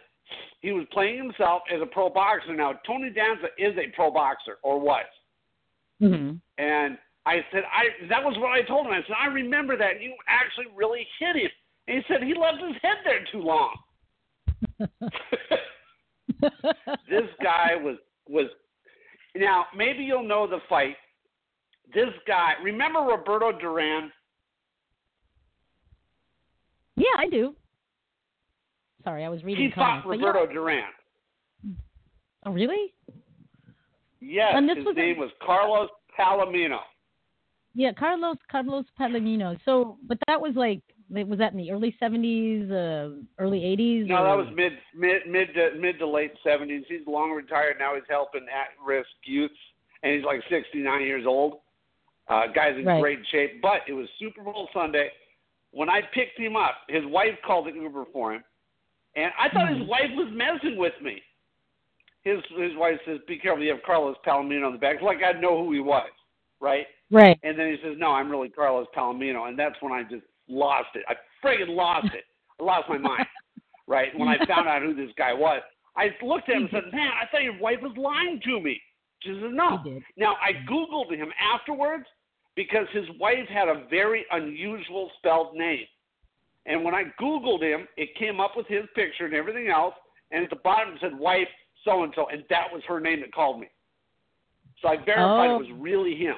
He 0.61 0.73
was 0.73 0.87
playing 0.93 1.19
himself 1.19 1.63
as 1.73 1.81
a 1.81 1.87
pro 1.87 2.11
boxer. 2.11 2.55
Now 2.55 2.75
Tony 2.87 3.11
Danza 3.11 3.49
is 3.59 3.77
a 3.77 3.95
pro 3.95 4.11
boxer, 4.11 4.59
or 4.63 4.81
was. 4.81 5.05
Mm-hmm. 6.03 6.37
And 6.59 6.99
I 7.27 7.45
said, 7.53 7.63
I 7.73 8.07
that 8.09 8.23
was 8.23 8.37
what 8.39 8.53
I 8.53 8.63
told 8.63 8.87
him. 8.87 8.93
I 8.93 9.03
said, 9.07 9.17
I 9.21 9.27
remember 9.27 9.77
that. 9.77 10.01
You 10.01 10.15
actually 10.29 10.67
really 10.75 11.07
hit 11.19 11.37
him. 11.37 11.51
And 11.89 11.99
he 11.99 12.05
said 12.09 12.23
he 12.23 12.35
left 12.35 12.59
his 12.63 12.77
head 12.83 12.99
there 13.05 13.25
too 13.33 13.41
long. 13.41 13.77
this 17.09 17.29
guy 17.43 17.75
was 17.77 17.97
was 18.29 18.47
now 19.35 19.67
maybe 19.77 20.05
you'll 20.05 20.27
know 20.27 20.47
the 20.47 20.61
fight. 20.69 20.97
This 21.95 22.11
guy, 22.27 22.55
remember 22.63 23.01
Roberto 23.01 23.53
Duran? 23.59 24.11
Yeah, 26.97 27.05
I 27.19 27.29
do. 27.29 27.55
Sorry, 29.05 29.25
I 29.25 29.29
was 29.29 29.43
reading 29.45 29.67
He 29.67 29.71
fought 29.71 30.03
comments. 30.03 30.21
but 30.21 30.27
Roberto 30.27 30.47
yeah. 30.49 30.53
Duran. 30.53 30.85
Oh, 32.45 32.53
really? 32.53 32.93
Yes, 34.21 34.53
And 34.55 34.69
this 34.69 34.77
his 34.79 34.87
was 34.87 34.97
a- 34.97 35.01
name 35.01 35.19
was 35.19 35.31
Carlos 35.45 35.91
Palomino. 36.19 36.79
Yeah, 37.75 37.93
Carlos 37.93 38.39
Carlos 38.51 38.87
Palomino. 38.99 39.59
So, 39.65 39.99
but 40.07 40.19
that 40.27 40.41
was 40.41 40.55
like 40.57 40.81
was 41.11 41.39
that 41.39 41.53
in 41.53 41.59
the 41.59 41.71
early 41.71 41.95
seventies, 42.01 42.69
uh, 42.71 43.11
early 43.39 43.63
eighties? 43.65 44.07
No, 44.09 44.25
that 44.25 44.37
was 44.37 44.49
mid 44.55 44.73
mid 44.97 45.27
mid 45.29 45.49
to 45.55 45.79
mid 45.79 45.99
to 45.99 46.07
late 46.07 46.33
seventies. 46.43 46.85
He's 46.89 47.07
long 47.07 47.31
retired 47.33 47.77
now. 47.79 47.95
He's 47.95 48.03
helping 48.09 48.43
at 48.49 48.69
risk 48.85 49.09
youths, 49.25 49.55
and 50.03 50.15
he's 50.15 50.25
like 50.25 50.41
sixty 50.49 50.79
nine 50.79 51.03
years 51.03 51.27
old. 51.27 51.59
Uh, 52.29 52.47
guy's 52.53 52.77
in 52.77 52.85
Right. 52.87 53.01
great 53.01 53.19
shape. 53.31 53.61
But 53.63 53.83
it 53.87 53.93
was 53.93 54.09
Super 54.19 54.43
Bowl 54.43 54.69
Sunday. 54.73 55.11
When 55.77 55.91
I 55.91 56.01
picked 56.15 56.39
him 56.39 56.57
up, 56.57 56.77
his 56.89 57.05
wife 57.05 57.37
called 57.47 57.69
an 57.69 57.77
Uber 57.77 58.07
for 58.11 58.33
him, 58.33 58.43
and 59.15 59.31
I 59.39 59.51
thought 59.51 59.69
his 59.69 59.83
Mhm. 59.83 59.89
wife 59.89 60.11
was 60.13 60.31
messing 60.31 60.79
with 60.79 60.99
me. 61.03 61.23
His 62.23 62.43
his 62.47 62.75
wife 62.77 62.99
says, 63.05 63.21
"Be 63.27 63.37
careful, 63.39 63.63
you 63.63 63.73
have 63.73 63.83
Carlos 63.83 64.17
Palomino 64.25 64.65
on 64.65 64.73
the 64.73 64.79
back." 64.79 64.95
It's 64.95 65.03
like 65.03 65.23
I'd 65.23 65.39
know 65.43 65.63
who 65.63 65.73
he 65.73 65.81
was, 65.81 66.11
right? 66.61 66.89
right. 67.11 67.39
And 67.43 67.59
then 67.59 67.71
he 67.71 67.83
says, 67.83 67.99
"No, 67.99 68.11
I'm 68.11 68.31
really 68.31 68.49
Carlos 68.49 68.89
Palomino," 68.95 69.49
and 69.49 69.59
that's 69.59 69.81
when 69.83 69.93
I 69.93 70.03
just 70.03 70.25
lost 70.49 70.97
it. 70.97 71.05
I 71.09 71.17
friggin' 71.43 71.69
lost 71.69 72.15
it. 72.15 72.25
I 72.59 72.65
lost 72.65 72.89
my 72.89 72.97
mind. 72.97 73.27
Right 73.89 74.13
when 74.19 74.29
I 74.29 74.45
found 74.47 74.67
out 74.67 74.83
who 74.83 74.95
this 74.95 75.13
guy 75.13 75.33
was, 75.33 75.63
I 75.95 76.13
looked 76.21 76.49
at 76.49 76.57
him 76.57 76.63
and 76.63 76.71
said, 76.71 76.93
"Man, 76.93 77.13
I 77.13 77.27
thought 77.27 77.45
your 77.45 77.59
wife 77.59 77.81
was 77.83 77.97
lying 77.97 78.41
to 78.41 78.61
me." 78.61 78.83
She 79.21 79.29
said, 79.41 79.53
"No." 79.53 80.03
Now 80.17 80.37
I 80.41 80.55
googled 80.55 81.15
him 81.15 81.33
afterwards 81.39 82.09
because 82.57 82.87
his 82.93 83.05
wife 83.21 83.47
had 83.49 83.69
a 83.69 83.85
very 83.89 84.25
unusual 84.33 85.11
spelled 85.19 85.55
name, 85.55 85.85
and 86.65 86.83
when 86.83 86.95
I 86.95 87.05
googled 87.21 87.63
him, 87.63 87.87
it 87.97 88.09
came 88.19 88.41
up 88.41 88.53
with 88.57 88.67
his 88.67 88.85
picture 88.95 89.27
and 89.27 89.35
everything 89.35 89.69
else, 89.69 89.95
and 90.33 90.43
at 90.43 90.51
the 90.51 90.57
bottom 90.57 90.95
it 90.95 91.01
said 91.01 91.17
"wife 91.17 91.49
so 91.85 92.03
and 92.03 92.13
so," 92.17 92.27
and 92.29 92.43
that 92.51 92.73
was 92.73 92.83
her 92.89 92.99
name 92.99 93.21
that 93.21 93.33
called 93.33 93.61
me. 93.61 93.69
So 94.83 94.89
I 94.89 94.97
verified 94.97 95.51
Oh. 95.51 95.57
it 95.57 95.69
was 95.69 95.73
really 95.79 96.17
him. 96.17 96.37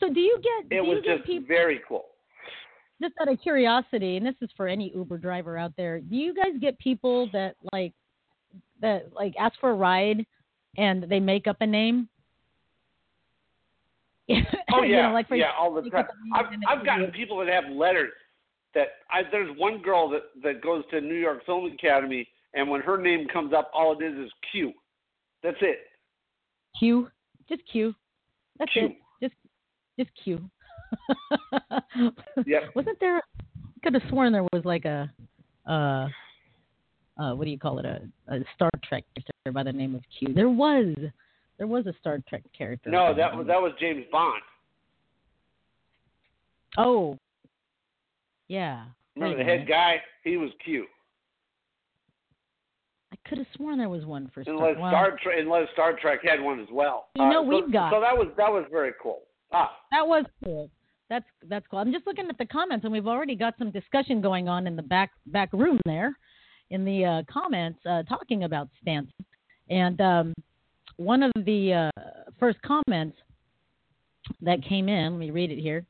So, 0.00 0.12
do 0.12 0.20
you 0.20 0.38
get 0.42 0.76
It 0.76 0.80
was 0.82 1.02
just 1.04 1.24
people 1.24 1.46
very 1.46 1.80
cool. 1.88 2.06
just 3.00 3.14
out 3.20 3.28
of 3.28 3.40
curiosity, 3.40 4.16
and 4.16 4.26
this 4.26 4.34
is 4.40 4.50
for 4.56 4.68
any 4.68 4.92
Uber 4.94 5.18
driver 5.18 5.56
out 5.56 5.72
there, 5.76 6.00
do 6.00 6.16
you 6.16 6.34
guys 6.34 6.52
get 6.60 6.78
people 6.78 7.28
that 7.32 7.56
like 7.72 7.92
that 8.80 9.12
like 9.12 9.34
ask 9.38 9.58
for 9.60 9.70
a 9.70 9.74
ride 9.74 10.26
and 10.76 11.04
they 11.04 11.20
make 11.20 11.46
up 11.46 11.56
a 11.60 11.66
name? 11.66 12.08
Oh 14.72 14.82
You 14.82 14.96
yeah, 14.96 15.08
know, 15.08 15.12
like 15.14 15.28
for 15.28 15.36
yeah, 15.36 15.50
all 15.58 15.72
the 15.74 15.82
time. 15.90 16.06
up 16.34 16.46
a 16.48 16.50
name 16.50 16.62
I've 16.68 16.78
I've 16.78 16.84
gotten 16.86 17.10
people 17.12 17.38
that 17.38 17.48
have 17.48 17.64
letters 17.70 18.12
that 18.74 18.88
I, 19.10 19.22
there's 19.30 19.56
one 19.58 19.82
girl 19.82 20.08
that 20.10 20.22
that 20.42 20.62
goes 20.62 20.82
to 20.90 21.00
New 21.00 21.14
York 21.14 21.44
Film 21.46 21.70
Academy, 21.72 22.26
and 22.54 22.68
when 22.68 22.80
her 22.80 22.96
name 23.00 23.26
comes 23.32 23.52
up, 23.52 23.70
all 23.74 23.96
it 23.98 24.02
is 24.04 24.18
is 24.26 24.30
Q. 24.50 24.72
That's 25.42 25.56
it. 25.60 25.78
Q, 26.78 27.08
just 27.48 27.62
Q. 27.70 27.94
That's 28.58 28.72
Q. 28.72 28.86
it. 28.86 28.96
Just 29.22 29.34
just 29.98 30.10
Q. 30.22 30.40
Yep. 32.46 32.62
Wasn't 32.74 32.98
there? 33.00 33.16
I 33.18 33.20
could 33.82 33.94
have 33.94 34.02
sworn 34.08 34.32
there 34.32 34.44
was 34.52 34.64
like 34.64 34.84
a, 34.84 35.10
uh, 35.66 36.08
uh, 37.20 37.34
what 37.34 37.44
do 37.44 37.50
you 37.50 37.58
call 37.58 37.78
it? 37.78 37.84
A, 37.84 38.00
a 38.28 38.38
Star 38.54 38.70
Trek 38.88 39.04
character 39.14 39.52
by 39.52 39.62
the 39.62 39.72
name 39.72 39.94
of 39.94 40.02
Q. 40.18 40.32
There 40.34 40.48
was, 40.48 40.94
there 41.58 41.66
was 41.66 41.86
a 41.86 41.94
Star 42.00 42.18
Trek 42.28 42.42
character. 42.56 42.90
No, 42.90 43.14
that 43.14 43.36
was 43.36 43.46
that 43.46 43.60
was 43.60 43.72
James 43.80 44.04
Bond. 44.10 44.42
Oh. 46.76 47.18
Yeah. 48.48 48.86
Remember 49.14 49.38
Wait 49.38 49.44
the 49.44 49.50
head 49.50 49.68
guy? 49.68 49.96
He 50.24 50.36
was 50.36 50.50
Q. 50.64 50.86
I 53.12 53.28
could 53.28 53.38
have 53.38 53.46
sworn 53.54 53.78
there 53.78 53.88
was 53.88 54.04
one 54.04 54.30
for 54.34 54.42
Star. 54.42 54.54
Unless 54.54 54.76
well, 54.80 54.90
Star 54.90 55.18
Trek, 55.22 55.36
unless 55.38 55.68
Star 55.72 55.96
Trek 55.98 56.20
had 56.24 56.40
one 56.40 56.58
as 56.60 56.66
well. 56.72 57.08
You 57.14 57.24
know, 57.24 57.42
so, 57.44 57.62
we've 57.62 57.72
got- 57.72 57.92
So 57.92 58.00
that 58.00 58.16
was 58.16 58.28
that 58.36 58.50
was 58.52 58.64
very 58.70 58.92
cool. 59.00 59.20
Ah, 59.52 59.78
That 59.92 60.06
was 60.06 60.24
cool. 60.42 60.68
That's 61.08 61.26
that's 61.48 61.66
cool. 61.68 61.78
I'm 61.78 61.92
just 61.92 62.06
looking 62.06 62.28
at 62.28 62.38
the 62.38 62.46
comments, 62.46 62.84
and 62.84 62.92
we've 62.92 63.06
already 63.06 63.36
got 63.36 63.54
some 63.58 63.70
discussion 63.70 64.20
going 64.20 64.48
on 64.48 64.66
in 64.66 64.74
the 64.74 64.82
back 64.82 65.12
back 65.26 65.52
room 65.52 65.78
there, 65.84 66.16
in 66.70 66.84
the 66.84 67.04
uh, 67.04 67.22
comments 67.32 67.78
uh, 67.86 68.02
talking 68.04 68.44
about 68.44 68.68
stances. 68.80 69.12
And 69.70 70.00
um, 70.00 70.34
one 70.96 71.22
of 71.22 71.32
the 71.44 71.90
uh, 71.96 72.00
first 72.38 72.60
comments 72.62 73.16
that 74.40 74.62
came 74.64 74.88
in, 74.88 75.12
let 75.12 75.18
me 75.18 75.30
read 75.30 75.50
it 75.50 75.58
here. 75.58 75.84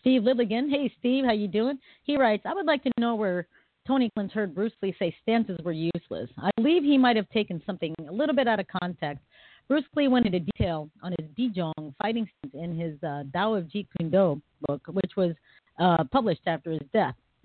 Steve 0.00 0.22
Lilligan, 0.22 0.68
hey 0.68 0.92
Steve, 0.98 1.24
how 1.24 1.32
you 1.32 1.48
doing? 1.48 1.78
He 2.04 2.16
writes, 2.16 2.42
I 2.46 2.54
would 2.54 2.66
like 2.66 2.82
to 2.84 2.90
know 2.98 3.14
where 3.14 3.46
Tony 3.86 4.10
Collins 4.14 4.32
heard 4.32 4.54
Bruce 4.54 4.72
Lee 4.82 4.94
say 4.98 5.14
stances 5.22 5.58
were 5.64 5.72
useless. 5.72 6.28
I 6.36 6.50
believe 6.56 6.82
he 6.82 6.98
might 6.98 7.16
have 7.16 7.28
taken 7.30 7.62
something 7.64 7.94
a 8.06 8.12
little 8.12 8.34
bit 8.34 8.46
out 8.46 8.60
of 8.60 8.66
context. 8.68 9.24
Bruce 9.66 9.84
Lee 9.96 10.08
went 10.08 10.26
into 10.26 10.40
detail 10.40 10.90
on 11.02 11.14
his 11.18 11.28
bai-jong 11.36 11.94
fighting 12.00 12.28
stance 12.38 12.54
in 12.54 12.78
his 12.78 13.02
uh, 13.02 13.22
Tao 13.32 13.54
of 13.54 13.64
Jeet 13.64 13.86
Kune 13.98 14.10
Do 14.10 14.40
book, 14.66 14.82
which 14.88 15.12
was 15.16 15.34
uh, 15.78 16.04
published 16.10 16.42
after 16.46 16.70
his 16.70 16.82
death. 16.92 17.14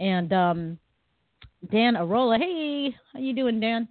and 0.00 0.32
um, 0.32 0.78
Dan 1.70 1.94
Arola, 1.94 2.38
hey, 2.38 2.94
how 3.12 3.18
you 3.18 3.34
doing, 3.34 3.60
Dan? 3.60 3.88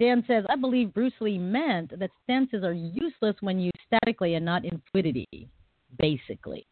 Dan 0.00 0.24
says, 0.26 0.44
I 0.48 0.56
believe 0.56 0.94
Bruce 0.94 1.12
Lee 1.20 1.38
meant 1.38 1.96
that 1.98 2.10
stances 2.24 2.64
are 2.64 2.72
useless 2.72 3.36
when 3.40 3.60
used 3.60 3.76
statically 3.86 4.34
and 4.34 4.44
not 4.44 4.64
in 4.64 4.80
fluidity, 4.90 5.46
basically. 5.98 6.66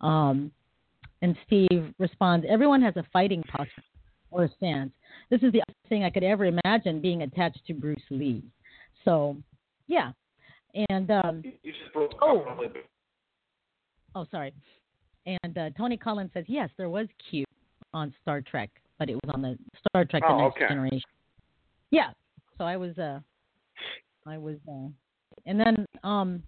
Um, 0.00 0.52
and 1.22 1.36
Steve 1.46 1.92
responds, 1.98 2.46
everyone 2.48 2.80
has 2.82 2.96
a 2.96 3.04
fighting 3.12 3.42
posture 3.42 3.82
or 4.30 4.44
a 4.44 4.48
stance. 4.56 4.92
This 5.28 5.42
is 5.42 5.52
the 5.52 5.62
thing 5.88 6.04
I 6.04 6.10
could 6.10 6.22
ever 6.24 6.46
imagine 6.46 7.00
being 7.00 7.22
attached 7.22 7.66
to 7.66 7.74
Bruce 7.74 8.00
Lee. 8.10 8.42
So, 9.04 9.36
yeah. 9.88 10.12
And 10.88 11.10
um, 11.10 11.42
you 11.44 11.72
just 11.72 11.92
broke 11.92 12.12
Oh. 12.22 12.40
up 12.40 12.46
a 12.46 12.60
little 12.60 12.72
bit. 12.74 12.86
Oh, 14.14 14.26
sorry. 14.30 14.54
And 15.26 15.58
uh, 15.58 15.70
Tony 15.76 15.96
Collins 15.96 16.30
says, 16.32 16.44
yes, 16.46 16.70
there 16.76 16.88
was 16.88 17.08
Q 17.28 17.44
on 17.92 18.14
Star 18.22 18.40
Trek, 18.40 18.70
but 18.98 19.10
it 19.10 19.14
was 19.14 19.34
on 19.34 19.42
the 19.42 19.58
Star 19.78 20.04
Trek: 20.04 20.22
The 20.22 20.32
Oh, 20.32 20.38
Next 20.38 20.56
okay. 20.56 20.68
Generation. 20.68 21.02
Yeah. 21.90 22.10
So 22.62 22.66
I 22.66 22.76
was, 22.76 22.96
uh, 22.96 23.18
I 24.24 24.38
was, 24.38 24.54
uh, 24.68 24.86
and 25.46 25.58
then, 25.58 25.84
um, 26.04 26.44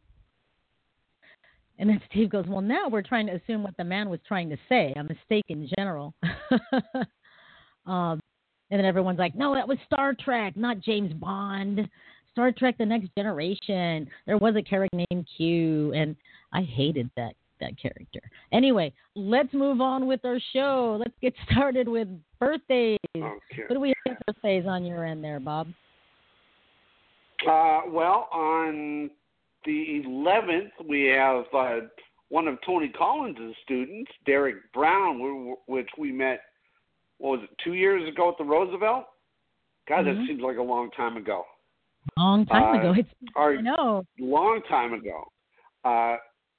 and 1.80 1.90
then 1.90 2.00
Steve 2.08 2.30
goes, 2.30 2.44
well, 2.46 2.60
now 2.60 2.88
we're 2.88 3.02
trying 3.02 3.26
to 3.26 3.32
assume 3.32 3.64
what 3.64 3.76
the 3.78 3.82
man 3.82 4.08
was 4.08 4.20
trying 4.28 4.48
to 4.50 4.56
say, 4.68 4.94
a 4.94 5.02
mistake 5.02 5.46
in 5.48 5.68
general. 5.76 6.14
um, 7.86 8.20
and 8.70 8.78
then 8.78 8.84
everyone's 8.84 9.18
like, 9.18 9.34
no, 9.34 9.56
that 9.56 9.66
was 9.66 9.76
Star 9.92 10.14
Trek, 10.14 10.56
not 10.56 10.78
James 10.78 11.12
Bond. 11.14 11.80
Star 12.30 12.52
Trek: 12.52 12.76
The 12.78 12.86
Next 12.86 13.08
Generation. 13.16 14.08
There 14.26 14.38
was 14.38 14.54
a 14.54 14.62
character 14.62 15.04
named 15.10 15.28
Q, 15.36 15.92
and 15.94 16.14
I 16.52 16.62
hated 16.62 17.10
that 17.16 17.34
that 17.60 17.80
character. 17.80 18.20
Anyway, 18.52 18.92
let's 19.16 19.52
move 19.52 19.80
on 19.80 20.06
with 20.06 20.24
our 20.24 20.38
show. 20.52 20.96
Let's 20.98 21.14
get 21.20 21.34
started 21.50 21.88
with 21.88 22.08
birthdays. 22.38 22.98
Okay. 23.16 23.62
What 23.66 23.74
do 23.74 23.80
we 23.80 23.94
have 24.06 24.16
birthdays 24.26 24.66
on 24.66 24.84
your 24.84 25.04
end 25.04 25.22
there, 25.22 25.38
Bob? 25.38 25.68
Uh, 27.46 27.82
well, 27.88 28.28
on 28.32 29.10
the 29.64 30.02
11th, 30.06 30.70
we 30.88 31.04
have 31.04 31.44
uh, 31.54 31.86
one 32.28 32.48
of 32.48 32.58
Tony 32.64 32.88
Collins' 32.88 33.54
students, 33.64 34.10
Derek 34.26 34.56
Brown, 34.72 35.54
which 35.66 35.88
we 35.98 36.12
met, 36.12 36.40
what 37.18 37.40
was 37.40 37.48
it, 37.50 37.56
two 37.62 37.74
years 37.74 38.08
ago 38.08 38.30
at 38.30 38.38
the 38.38 38.44
Roosevelt? 38.44 39.06
God, 39.86 40.04
Mhm. 40.04 40.16
that 40.16 40.26
seems 40.26 40.40
like 40.40 40.56
a 40.56 40.62
long 40.62 40.90
time 40.92 41.16
ago. 41.16 41.46
Long 42.16 42.46
time 42.46 42.62
Uh, 42.62 42.78
ago. 42.78 42.94
It's 42.96 43.08
Our, 43.34 43.56
I 43.56 43.60
know. 43.60 44.04
long 44.18 44.62
time 44.62 44.94
ago. 44.94 45.30
Uh, 45.84 46.16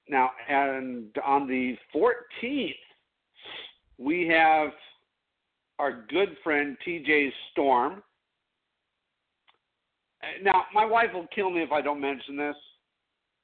now, 0.08 0.32
and 0.48 1.16
on 1.24 1.48
the 1.48 1.78
14th, 1.92 2.78
we 3.98 4.28
have 4.28 4.74
our 5.80 5.92
good 5.92 6.38
friend 6.44 6.78
TJ 6.86 7.34
Storm. 7.52 8.04
Now, 10.42 10.66
my 10.74 10.86
wife 10.86 11.10
will 11.14 11.28
kill 11.34 11.50
me 11.50 11.62
if 11.62 11.72
I 11.72 11.82
don't 11.82 12.02
mention 12.02 12.38
this. 12.38 12.56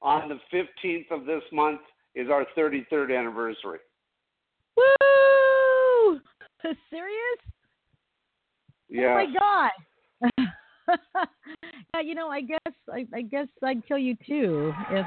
On 0.00 0.28
the 0.28 0.38
15th 0.52 1.10
of 1.10 1.26
this 1.26 1.42
month 1.52 1.80
is 2.14 2.28
our 2.28 2.44
33rd 2.56 3.16
anniversary. 3.16 3.78
Woo! 4.76 6.20
Serious? 6.90 7.38
Yeah. 8.88 9.06
Oh 9.06 9.14
my 9.14 9.26
god. 9.38 9.70
yeah, 11.94 12.00
you 12.04 12.14
know, 12.14 12.28
I 12.28 12.40
guess 12.40 12.58
I, 12.92 13.06
I 13.14 13.22
guess 13.22 13.46
I'd 13.62 13.86
kill 13.86 13.98
you 13.98 14.16
too 14.26 14.72
if 14.90 15.06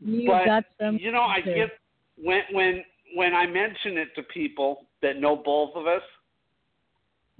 you 0.00 0.26
but 0.26 0.44
got 0.46 0.64
some. 0.80 0.98
you 0.98 1.12
know, 1.12 1.22
I 1.22 1.40
get 1.40 1.70
when 2.16 2.40
when 2.52 2.82
when 3.14 3.34
I 3.34 3.46
mention 3.46 3.96
it 3.98 4.08
to 4.16 4.22
people 4.22 4.86
that 5.02 5.20
know 5.20 5.36
both 5.36 5.76
of 5.76 5.86
us, 5.86 6.02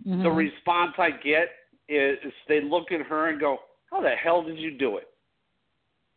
the 0.04 0.10
Mhm. 0.12 0.36
response 0.36 0.94
I 0.98 1.10
get 1.10 1.50
is, 1.88 2.18
they 2.48 2.60
look 2.60 2.92
at 2.92 3.00
her 3.02 3.28
and 3.28 3.40
go, 3.40 3.62
"How 3.90 4.00
the 4.00 4.14
hell 4.14 4.42
did 4.42 4.58
you 4.58 4.72
do 4.72 4.98
it?" 4.98 5.08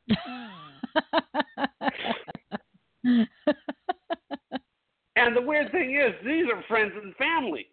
And 5.18 5.36
the 5.36 5.42
weird 5.42 5.72
thing 5.72 5.96
is, 5.96 6.14
these 6.26 6.46
are 6.50 6.62
friends 6.64 6.94
and 6.96 7.14
family 7.18 7.68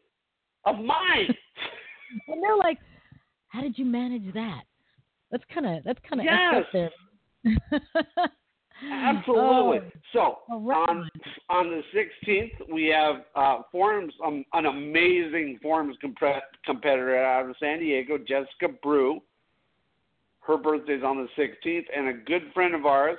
of 0.64 0.78
mine. 0.80 1.28
and 2.28 2.42
they're 2.42 2.56
like, 2.56 2.78
"How 3.48 3.60
did 3.60 3.78
you 3.78 3.84
manage 3.84 4.32
that?" 4.34 4.64
That's 5.30 5.44
kind 5.52 5.66
of 5.66 5.84
that's 5.84 6.00
kind 6.08 6.20
of 6.20 6.24
Yes. 6.24 6.64
there. 6.72 6.90
Absolutely. 8.92 9.78
Oh, 9.78 9.82
so 10.12 10.38
right. 10.61 10.88
on 10.88 11.11
on 11.50 11.70
the 11.70 11.82
16th, 12.26 12.73
we 12.73 12.87
have 12.87 13.25
uh, 13.35 13.62
forums 13.73 14.12
um, 14.25 14.44
an 14.52 14.66
amazing 14.66 15.58
forums 15.62 15.97
compre- 16.04 16.40
competitor 16.64 17.16
out 17.16 17.49
of 17.49 17.56
San 17.61 17.80
Diego, 17.80 18.18
Jessica 18.18 18.68
Brew. 18.82 19.20
Her 20.40 20.56
birthday's 20.56 21.02
on 21.02 21.16
the 21.16 21.42
16th, 21.42 21.85
and 21.94 22.08
a 22.08 22.12
good 22.12 22.50
friend 22.54 22.75
of 22.75 22.87
ours 22.87 23.18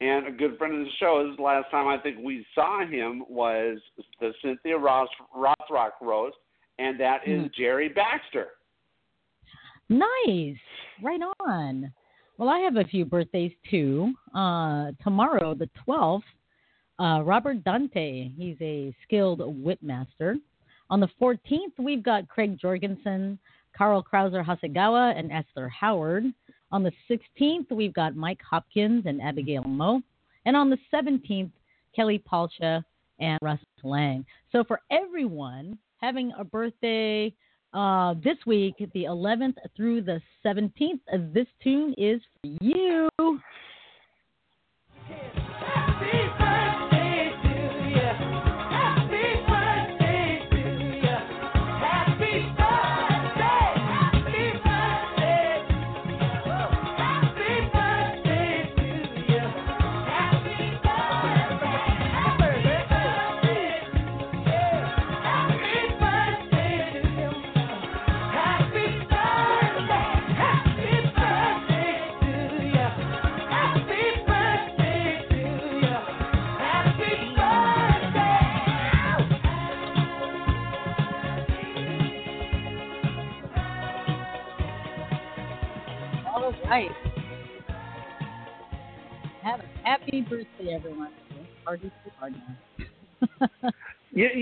and 0.00 0.26
a 0.26 0.30
good 0.30 0.58
friend 0.58 0.74
of 0.74 0.80
the 0.80 0.90
show. 0.98 1.22
This 1.22 1.32
is 1.32 1.36
the 1.36 1.42
last 1.42 1.70
time 1.70 1.86
I 1.86 1.98
think 1.98 2.18
we 2.22 2.44
saw 2.54 2.84
him 2.86 3.22
was 3.28 3.78
the 4.20 4.32
Cynthia 4.42 4.76
Ross 4.76 5.08
Rothrock 5.36 5.92
roast, 6.02 6.36
and 6.78 6.98
that 7.00 7.26
is 7.26 7.42
Hmm. 7.42 7.46
Jerry 7.56 7.88
Baxter. 7.88 8.48
Nice. 9.88 10.56
Right 11.02 11.20
on. 11.40 11.92
Well, 12.40 12.48
I 12.48 12.60
have 12.60 12.76
a 12.76 12.84
few 12.84 13.04
birthdays 13.04 13.52
too. 13.70 14.14
Uh, 14.34 14.92
tomorrow, 15.04 15.52
the 15.52 15.68
12th, 15.86 16.22
uh, 16.98 17.22
Robert 17.22 17.62
Dante. 17.64 18.30
He's 18.34 18.56
a 18.62 18.96
skilled 19.02 19.40
whipmaster. 19.40 20.36
On 20.88 21.00
the 21.00 21.08
14th, 21.20 21.74
we've 21.78 22.02
got 22.02 22.28
Craig 22.28 22.58
Jorgensen, 22.58 23.38
Carl 23.76 24.02
Krauser 24.02 24.42
Hasegawa, 24.42 25.18
and 25.18 25.30
Esther 25.30 25.68
Howard. 25.68 26.24
On 26.72 26.82
the 26.82 26.92
16th, 27.10 27.70
we've 27.72 27.92
got 27.92 28.16
Mike 28.16 28.40
Hopkins 28.40 29.04
and 29.04 29.20
Abigail 29.20 29.64
Moe. 29.64 30.00
And 30.46 30.56
on 30.56 30.70
the 30.70 30.78
17th, 30.90 31.50
Kelly 31.94 32.22
Palcha 32.26 32.82
and 33.18 33.38
Russ 33.42 33.60
Lang. 33.84 34.24
So 34.50 34.64
for 34.64 34.80
everyone 34.90 35.76
having 35.98 36.32
a 36.38 36.44
birthday 36.44 37.34
uh, 37.72 38.14
this 38.22 38.36
week, 38.46 38.74
the 38.78 39.04
11th 39.04 39.54
through 39.76 40.02
the 40.02 40.20
17th, 40.44 41.00
uh, 41.12 41.18
this 41.32 41.46
tune 41.62 41.94
is 41.96 42.20
for 42.42 42.50
you. 42.60 43.08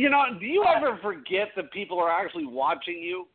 You, 0.09 0.13
know, 0.13 0.25
do 0.41 0.47
you 0.47 0.65
ever 0.65 0.99
forget 1.03 1.49
that 1.55 1.71
people 1.71 1.99
are 1.99 2.11
actually 2.11 2.47
watching 2.47 2.97
you? 2.97 3.27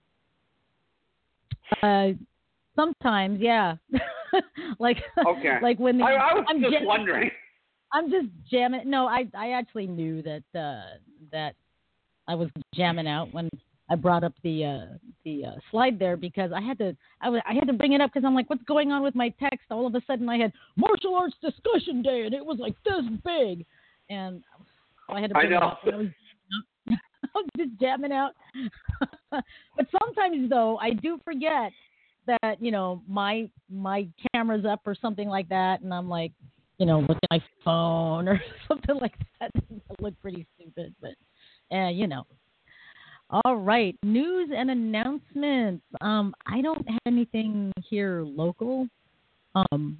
uh, 1.83 2.13
sometimes, 2.75 3.39
yeah. 3.39 3.75
like, 4.79 4.97
Okay. 5.23 5.59
like 5.61 5.77
when 5.77 5.99
they, 5.99 6.03
I, 6.03 6.13
I 6.15 6.33
was 6.33 6.45
I'm 6.49 6.61
just 6.61 6.73
jam- 6.73 6.85
wondering. 6.85 7.29
I'm 7.93 8.09
just 8.09 8.25
jamming. 8.49 8.89
No, 8.89 9.05
I 9.05 9.27
I 9.37 9.51
actually 9.51 9.85
knew 9.85 10.23
that 10.23 10.41
uh, 10.59 10.97
that 11.31 11.53
I 12.27 12.33
was 12.33 12.49
jamming 12.73 13.07
out 13.07 13.31
when 13.35 13.51
I 13.91 13.95
brought 13.95 14.23
up 14.23 14.33
the 14.41 14.65
uh, 14.65 14.97
the 15.25 15.45
uh, 15.45 15.51
slide 15.69 15.99
there 15.99 16.17
because 16.17 16.51
I 16.51 16.59
had 16.59 16.79
to 16.79 16.97
I 17.21 17.29
was 17.29 17.39
I 17.47 17.53
had 17.53 17.67
to 17.67 17.73
bring 17.73 17.93
it 17.93 18.01
up 18.01 18.09
because 18.11 18.25
I'm 18.25 18.33
like, 18.33 18.49
what's 18.49 18.63
going 18.63 18.91
on 18.91 19.03
with 19.03 19.13
my 19.13 19.29
text? 19.39 19.67
All 19.69 19.85
of 19.85 19.93
a 19.93 20.01
sudden, 20.07 20.27
I 20.27 20.37
had 20.37 20.51
martial 20.75 21.13
arts 21.13 21.35
discussion 21.39 22.01
day, 22.01 22.23
and 22.25 22.33
it 22.33 22.43
was 22.43 22.57
like 22.57 22.73
this 22.83 23.03
big, 23.23 23.63
and 24.09 24.43
I 25.07 25.21
had 25.21 25.29
to 25.29 25.37
I 25.37 25.41
bring 25.41 25.53
it 25.53 25.61
up. 25.61 25.81
and 25.85 25.93
I 25.93 25.97
was, 25.99 26.07
Just 27.57 27.71
jamming 27.79 28.11
out. 28.11 28.31
but 29.31 29.87
sometimes 29.99 30.49
though, 30.49 30.77
I 30.77 30.91
do 30.91 31.19
forget 31.23 31.71
that 32.25 32.57
you 32.59 32.71
know 32.71 33.01
my 33.07 33.49
my 33.69 34.07
camera's 34.33 34.65
up 34.65 34.81
or 34.85 34.95
something 34.99 35.27
like 35.27 35.49
that, 35.49 35.81
and 35.81 35.93
I'm 35.93 36.09
like, 36.09 36.31
you 36.77 36.85
know, 36.85 36.99
look 36.99 37.17
at 37.17 37.29
my 37.31 37.43
phone 37.63 38.27
or 38.29 38.41
something 38.67 38.95
like 38.99 39.15
that. 39.39 39.51
I 39.55 39.93
look 39.99 40.19
pretty 40.21 40.45
stupid, 40.55 40.93
but 41.01 41.75
uh, 41.75 41.89
you 41.89 42.07
know. 42.07 42.25
All 43.45 43.55
right, 43.55 43.97
news 44.03 44.51
and 44.55 44.69
announcements. 44.69 45.83
Um, 46.01 46.35
I 46.45 46.61
don't 46.61 46.87
have 46.87 46.99
anything 47.07 47.71
here 47.89 48.21
local 48.21 48.87
um, 49.55 49.97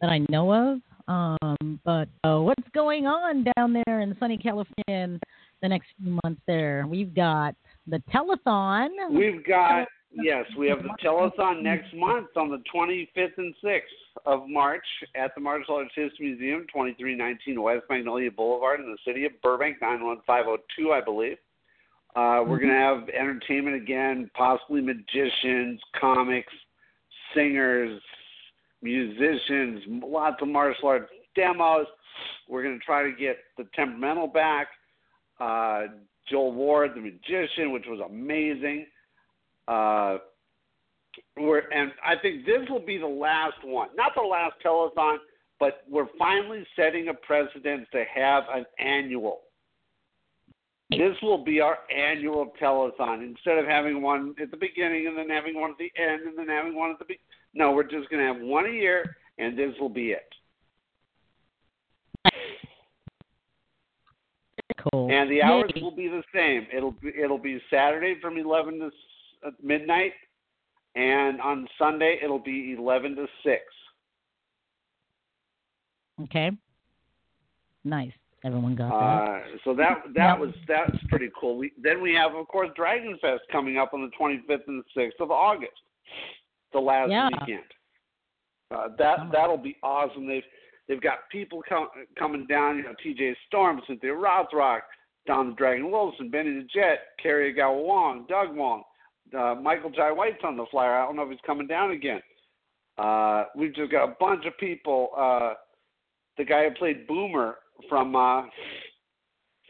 that 0.00 0.08
I 0.08 0.20
know 0.30 0.52
of. 0.52 0.80
Um, 1.06 1.80
but 1.84 2.08
uh, 2.24 2.38
what's 2.38 2.68
going 2.72 3.06
on 3.06 3.44
down 3.56 3.82
there 3.84 4.00
in 4.00 4.16
sunny 4.18 4.38
California 4.38 4.84
in 4.88 5.20
the 5.64 5.68
next 5.68 5.88
few 5.98 6.18
months? 6.22 6.40
There, 6.46 6.86
we've 6.86 7.14
got 7.14 7.54
the 7.86 8.02
telethon. 8.12 8.88
We've 9.10 9.44
got 9.46 9.88
yes, 10.12 10.44
we 10.58 10.68
have 10.68 10.82
the 10.82 10.94
telethon 11.02 11.62
next 11.62 11.94
month 11.94 12.28
on 12.36 12.50
the 12.50 12.62
25th 12.72 13.38
and 13.38 13.54
6th 13.64 13.80
of 14.26 14.46
March 14.46 14.84
at 15.16 15.34
the 15.34 15.40
Martial 15.40 15.76
Arts 15.76 15.90
History 15.94 16.28
Museum, 16.28 16.66
2319 16.72 17.60
West 17.60 17.84
Magnolia 17.90 18.30
Boulevard 18.30 18.80
in 18.80 18.86
the 18.86 18.98
city 19.06 19.24
of 19.24 19.32
Burbank, 19.42 19.78
91502, 19.80 20.92
I 20.92 21.00
believe. 21.00 21.38
Uh, 22.14 22.44
we're 22.46 22.60
going 22.60 22.68
to 22.68 22.74
have 22.74 23.08
entertainment 23.08 23.74
again, 23.74 24.30
possibly 24.36 24.80
magicians, 24.80 25.80
comics, 26.00 26.52
singers, 27.34 28.00
musicians, 28.82 29.82
lots 29.88 30.36
of 30.40 30.48
martial 30.48 30.88
arts 30.88 31.10
demos. 31.34 31.86
We're 32.48 32.62
going 32.62 32.78
to 32.78 32.84
try 32.84 33.02
to 33.02 33.16
get 33.16 33.38
the 33.58 33.66
temperamental 33.74 34.28
back. 34.28 34.68
Uh, 35.44 35.88
Joel 36.30 36.54
Ward, 36.54 36.92
the 36.94 37.00
magician, 37.02 37.70
which 37.70 37.84
was 37.86 38.00
amazing. 38.00 38.86
Uh, 39.68 40.16
we're, 41.36 41.70
and 41.70 41.92
I 42.04 42.14
think 42.20 42.46
this 42.46 42.66
will 42.70 42.84
be 42.84 42.96
the 42.96 43.06
last 43.06 43.62
one, 43.62 43.88
not 43.94 44.12
the 44.16 44.22
last 44.22 44.54
telethon, 44.64 45.18
but 45.60 45.82
we're 45.88 46.08
finally 46.18 46.66
setting 46.76 47.08
a 47.08 47.14
precedent 47.14 47.86
to 47.92 48.04
have 48.14 48.44
an 48.52 48.64
annual. 48.78 49.40
This 50.90 51.16
will 51.22 51.44
be 51.44 51.60
our 51.60 51.78
annual 51.94 52.52
telethon 52.60 53.22
instead 53.22 53.58
of 53.58 53.66
having 53.66 54.00
one 54.00 54.34
at 54.40 54.50
the 54.50 54.56
beginning 54.56 55.06
and 55.08 55.16
then 55.16 55.28
having 55.28 55.60
one 55.60 55.72
at 55.72 55.78
the 55.78 55.92
end 56.00 56.22
and 56.22 56.38
then 56.38 56.48
having 56.48 56.74
one 56.74 56.90
at 56.90 56.98
the 56.98 57.04
be- 57.04 57.20
no. 57.52 57.72
We're 57.72 57.82
just 57.82 58.08
going 58.08 58.26
to 58.26 58.32
have 58.32 58.42
one 58.42 58.66
a 58.66 58.72
year, 58.72 59.16
and 59.38 59.58
this 59.58 59.74
will 59.78 59.88
be 59.88 60.12
it. 60.12 60.28
Cool. 64.92 65.10
And 65.10 65.30
the 65.30 65.42
hours 65.42 65.70
Yay. 65.74 65.82
will 65.82 65.94
be 65.96 66.08
the 66.08 66.22
same. 66.34 66.66
It'll 66.74 66.92
be 66.92 67.12
it'll 67.18 67.38
be 67.38 67.60
Saturday 67.70 68.16
from 68.20 68.36
eleven 68.36 68.78
to 68.80 68.90
uh, 69.46 69.50
midnight, 69.62 70.12
and 70.94 71.40
on 71.40 71.66
Sunday 71.78 72.18
it'll 72.22 72.38
be 72.38 72.74
eleven 72.78 73.16
to 73.16 73.26
six. 73.42 73.62
Okay. 76.22 76.50
Nice. 77.84 78.12
Everyone 78.44 78.74
got 78.74 78.90
that. 78.90 79.32
Uh, 79.32 79.40
so 79.64 79.74
that 79.74 80.02
that 80.14 80.38
was 80.38 80.50
that's 80.68 80.96
pretty 81.08 81.30
cool. 81.38 81.56
We, 81.56 81.72
then 81.82 82.02
we 82.02 82.12
have 82.14 82.34
of 82.34 82.46
course 82.48 82.68
Dragon 82.76 83.16
Fest 83.22 83.42
coming 83.50 83.78
up 83.78 83.94
on 83.94 84.02
the 84.02 84.10
twenty 84.18 84.42
fifth 84.46 84.68
and 84.68 84.84
sixth 84.94 85.18
of 85.20 85.30
August, 85.30 85.72
the 86.74 86.78
last 86.78 87.10
Yeah. 87.10 87.30
weekend. 87.40 87.64
Uh, 88.70 88.88
that 88.98 89.30
that'll 89.32 89.56
be 89.56 89.76
awesome. 89.82 90.26
They've 90.26 90.42
They've 90.88 91.00
got 91.00 91.28
people 91.30 91.62
com- 91.68 91.88
coming 92.18 92.46
down. 92.46 92.76
You 92.78 92.82
know, 92.84 92.94
T.J. 93.02 93.36
Storm, 93.46 93.80
Cynthia 93.86 94.12
Rothrock, 94.12 94.80
Don 95.26 95.50
the 95.50 95.54
Dragon 95.54 95.90
Wilson, 95.90 96.30
Benny 96.30 96.52
the 96.54 96.66
Jet, 96.74 96.98
Kerry 97.22 97.54
Agawa 97.54 97.82
Wong, 97.84 98.26
Doug 98.28 98.54
Wong, 98.54 98.82
uh, 99.36 99.54
Michael 99.54 99.90
Jai 99.90 100.12
White's 100.12 100.42
on 100.44 100.56
the 100.56 100.66
flyer. 100.70 100.94
I 100.94 101.06
don't 101.06 101.16
know 101.16 101.22
if 101.22 101.30
he's 101.30 101.38
coming 101.46 101.66
down 101.66 101.92
again. 101.92 102.20
Uh, 102.98 103.44
we've 103.56 103.74
just 103.74 103.90
got 103.90 104.04
a 104.04 104.14
bunch 104.20 104.44
of 104.46 104.56
people. 104.58 105.08
Uh, 105.16 105.54
the 106.36 106.44
guy 106.44 106.68
who 106.68 106.74
played 106.74 107.06
Boomer 107.06 107.56
from 107.88 108.14
uh, 108.14 108.42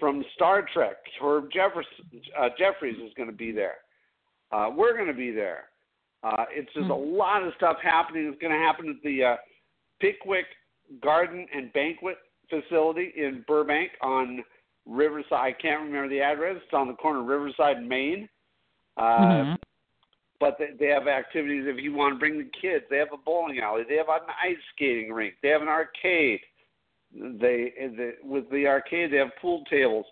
from 0.01 0.25
Star 0.35 0.67
Trek, 0.75 0.97
Herb 1.23 1.49
Jefferson, 1.53 2.21
uh, 2.39 2.49
Jeffries 2.59 2.97
is 2.97 3.13
going 3.17 3.31
to 3.31 3.35
be 3.37 3.53
there. 3.53 3.77
Uh, 4.51 4.71
we're 4.77 4.95
going 4.95 5.07
to 5.07 5.15
be 5.15 5.31
there. 5.31 5.65
Uh, 6.23 6.45
it's 6.51 6.73
just 6.75 6.87
Hmm. 6.87 6.91
a 6.91 6.97
lot 6.97 7.43
of 7.43 7.53
stuff 7.57 7.77
happening. 7.83 8.27
It's 8.27 8.41
going 8.41 8.53
to 8.53 8.59
happen 8.59 8.89
at 8.89 8.97
the 9.05 9.23
uh, 9.25 9.37
Pickwick 10.01 10.47
Garden 11.03 11.47
and 11.55 11.73
Banquet 11.73 12.17
facility 12.51 13.13
in 13.17 13.45
Burbank 13.47 13.91
on 14.03 14.45
Riverside. 14.87 15.33
I 15.33 15.53
can't 15.53 15.83
remember 15.83 16.09
the 16.09 16.21
address. 16.21 16.57
It's 16.63 16.75
on 16.75 16.89
the 16.89 16.95
corner 16.95 17.21
of 17.21 17.27
Riverside 17.27 17.79
and 17.79 17.89
Main. 17.89 18.29
Uh, 18.97 19.19
Mhm. 19.19 19.59
But 20.41 20.59
they, 20.59 20.71
they 20.79 20.89
have 20.89 21.07
activities 21.09 21.65
if 21.67 21.83
you 21.83 21.95
want 21.95 22.15
to 22.15 22.19
bring 22.19 22.39
the 22.39 22.51
kids. 22.61 22.85
They 22.91 22.99
have 22.99 23.13
a 23.13 23.17
bowling 23.17 23.61
alley. 23.61 23.85
They 23.89 23.97
have 23.97 24.09
an 24.09 24.29
ice 24.43 24.57
skating 24.75 25.13
rink. 25.13 25.37
They 25.43 25.49
have 25.49 25.63
an 25.63 25.69
arcade. 25.69 26.41
They, 27.15 27.73
they 27.97 28.15
with 28.23 28.51
the 28.51 28.67
arcade 28.67 29.13
they 29.13 29.19
have 29.19 29.31
pool 29.41 29.65
tables. 29.71 30.05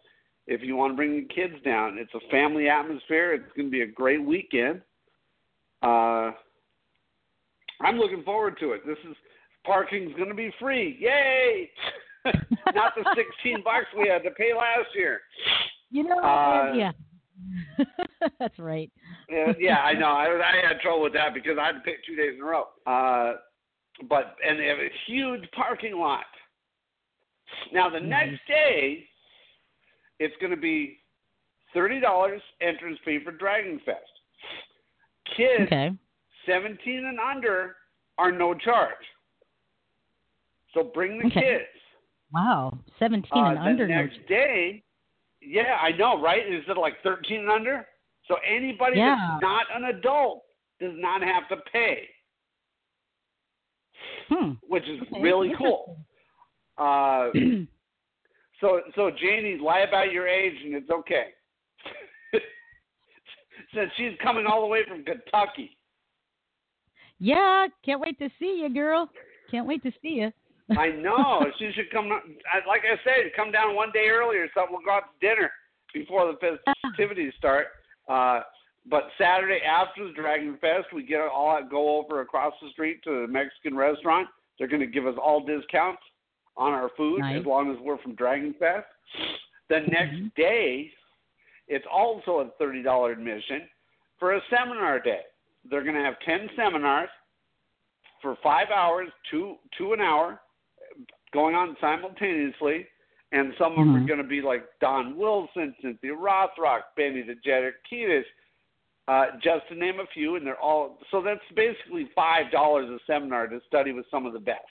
If 0.46 0.62
you 0.62 0.76
want 0.76 0.92
to 0.92 0.96
bring 0.96 1.16
the 1.16 1.35
kids 1.35 1.54
down, 1.64 1.98
it's 1.98 2.14
a 2.14 2.30
family 2.30 2.68
atmosphere. 2.68 3.35
It's 3.35 3.52
going 3.56 3.68
to 3.68 3.70
be 3.70 3.82
a 3.82 3.87
great 3.87 4.24
weekend. 4.24 4.80
Uh, 5.82 6.30
I'm 7.80 7.98
looking 7.98 8.22
forward 8.22 8.58
to 8.61 8.72
it. 8.72 8.87
This 8.87 8.98
is 9.08 9.16
parking's 9.64 10.14
going 10.16 10.29
to 10.29 10.35
be 10.35 10.51
free. 10.61 10.96
Yay! 11.01 11.70
Not 12.75 12.94
the 12.96 13.05
16 13.16 13.62
bucks 13.64 13.87
we 13.98 14.09
had 14.09 14.22
to 14.22 14.31
pay 14.31 14.53
last 14.55 14.88
year. 14.94 15.20
You 15.90 16.05
know, 16.05 16.18
Uh, 16.18 16.72
yeah. 16.75 16.92
That's 18.38 18.59
right. 18.59 18.90
Yeah, 19.29 19.53
yeah, 19.59 19.79
I 19.79 19.94
know. 19.94 20.07
I, 20.07 20.27
I 20.27 20.66
had 20.68 20.81
trouble 20.81 21.03
with 21.03 21.12
that 21.14 21.35
because 21.35 21.57
I 21.61 21.66
had 21.66 21.72
to 21.72 21.81
pick 21.81 22.05
two 22.07 22.14
days 22.14 22.35
in 22.37 22.42
a 22.42 22.44
row. 22.44 22.64
Uh, 22.87 23.35
but 24.09 24.37
and 24.46 24.59
they 24.61 24.66
have 24.66 24.79
a 24.79 24.90
huge 25.07 25.42
parking 25.55 25.98
lot. 25.98 26.25
Now 27.72 27.90
the 27.90 27.98
Nice. 28.01 28.31
next 28.31 28.40
day, 28.46 29.05
it's 30.20 30.35
going 30.40 30.53
to 30.53 30.57
be 30.61 30.98
thirty 31.75 32.01
dollars 32.01 32.40
entrance 32.61 32.98
fee 33.05 33.18
for 33.25 33.33
Dragon 33.33 33.81
Fest. 33.85 33.98
Kids 35.37 35.62
Okay. 35.64 35.90
seventeen 36.46 37.07
and 37.07 37.18
under 37.18 37.77
are 38.18 38.31
no 38.33 38.55
charge. 38.55 38.94
So 40.74 40.82
bring 40.85 41.18
the 41.18 41.26
Okay. 41.26 41.40
kids. 41.40 41.82
Wow. 42.32 42.78
17 42.98 43.30
Uh, 43.44 43.48
and 43.48 43.56
the 43.58 43.61
under. 43.62 43.87
no- 43.88 43.94
next 44.02 44.26
day, 44.26 44.82
yeah, 45.40 45.78
I 45.80 45.92
know, 45.92 46.20
right? 46.20 46.46
Is 46.46 46.64
it 46.68 46.76
like 46.78 47.00
13 47.02 47.40
and 47.40 47.50
under? 47.50 47.87
So 48.26 48.37
anybody 48.37 48.96
Yeah. 48.98 49.16
that's 49.16 49.42
not 49.42 49.66
an 49.74 49.85
adult 49.87 50.44
does 50.80 50.94
not 50.96 51.22
have 51.22 51.48
to 51.48 51.56
pay, 51.70 52.08
Hmm. 54.28 54.52
which 54.62 54.88
is 54.88 55.00
Okay, 55.02 55.20
really 55.20 55.54
cool. 55.56 55.98
Uh, 56.78 57.30
so, 58.61 58.82
so 58.94 59.11
Janie, 59.11 59.58
lie 59.58 59.80
about 59.80 60.11
your 60.12 60.26
age, 60.26 60.62
and 60.64 60.74
it's 60.74 60.88
okay. 60.90 61.35
Since 63.74 63.92
she's 63.96 64.16
coming 64.22 64.46
all 64.46 64.61
the 64.62 64.66
way 64.66 64.85
from 64.87 65.04
Kentucky. 65.04 65.76
yeah. 67.18 67.66
Can't 67.85 68.00
wait 68.00 68.18
to 68.18 68.30
see 68.38 68.61
you, 68.62 68.68
girl. 68.72 69.11
Can't 69.50 69.66
wait 69.66 69.82
to 69.82 69.92
see 70.00 70.08
you. 70.20 70.32
I 70.78 70.88
know. 70.90 71.44
she 71.58 71.70
should 71.72 71.90
come. 71.90 72.11
I- 72.12 72.66
Like 72.66 72.82
I 72.85 72.96
said, 73.04 73.32
come 73.37 73.50
down 73.52 73.74
one 73.74 73.90
day 73.92 74.08
early 74.08 74.37
or 74.37 74.48
something. 74.54 74.74
We'll 74.74 74.85
go 74.85 74.92
out 74.92 75.04
to 75.20 75.26
dinner 75.26 75.50
before 75.94 76.26
the 76.32 76.58
festivities 76.85 77.32
start. 77.38 77.68
Uh, 78.08 78.40
but 78.90 79.04
Saturday 79.16 79.61
after 79.64 80.06
the 80.06 80.12
Dragon 80.12 80.56
Fest, 80.61 80.87
we 80.92 81.04
get 81.04 81.20
all 81.20 81.61
go 81.70 81.98
over 81.98 82.20
across 82.20 82.52
the 82.61 82.68
street 82.70 83.02
to 83.04 83.22
the 83.22 83.28
Mexican 83.28 83.76
restaurant. 83.76 84.28
They're 84.58 84.68
going 84.68 84.80
to 84.80 84.87
give 84.87 85.06
us 85.06 85.14
all 85.22 85.44
discounts 85.44 86.02
on 86.56 86.72
our 86.72 86.90
food 86.96 87.20
Nice. 87.20 87.40
as 87.40 87.46
long 87.46 87.70
as 87.72 87.78
we're 87.80 87.98
from 87.98 88.14
Dragon 88.14 88.54
Fest. 88.58 88.87
The 89.68 89.80
next 89.80 90.14
Mhm. 90.16 90.35
day, 90.35 90.92
it's 91.68 91.87
also 91.87 92.40
a 92.40 92.48
thirty 92.58 92.82
dollar 92.82 93.12
admission 93.12 93.68
for 94.18 94.32
a 94.35 94.40
seminar 94.50 94.98
day. 94.98 95.22
They're 95.64 95.82
going 95.82 95.94
to 95.94 96.02
have 96.02 96.18
ten 96.20 96.50
seminars 96.56 97.08
for 98.20 98.35
five 98.42 98.70
hours, 98.70 99.08
two 99.30 99.58
two 99.78 99.92
an 99.94 100.00
hour, 100.00 100.40
going 101.33 101.55
on 101.55 101.77
simultaneously, 101.81 102.87
and 103.33 103.55
some 103.59 103.73
of 103.73 103.79
them 103.79 103.97
are 103.97 104.01
Mhm. 104.01 104.07
going 104.07 104.18
to 104.23 104.25
be 104.25 104.42
like 104.42 104.64
Don 104.81 105.16
Wilson, 105.16 105.75
Cynthia 105.81 106.14
Rothrock, 106.14 106.95
Benny 106.97 107.23
the 107.23 107.35
Jet 107.37 107.62
Urquidez, 107.62 108.25
uh, 109.09 109.37
just 109.38 109.66
to 109.68 109.75
name 109.75 109.99
a 110.01 110.07
few, 110.07 110.37
and 110.37 110.47
they're 110.47 110.61
all 110.61 110.99
so 111.11 111.21
that's 111.21 111.40
basically 111.55 112.07
five 112.14 112.51
dollars 112.51 112.88
a 112.90 112.99
seminar 113.07 113.47
to 113.49 113.61
study 113.66 113.92
with 113.92 114.07
some 114.11 114.27
of 114.27 114.33
the 114.33 114.40
best. 114.40 114.64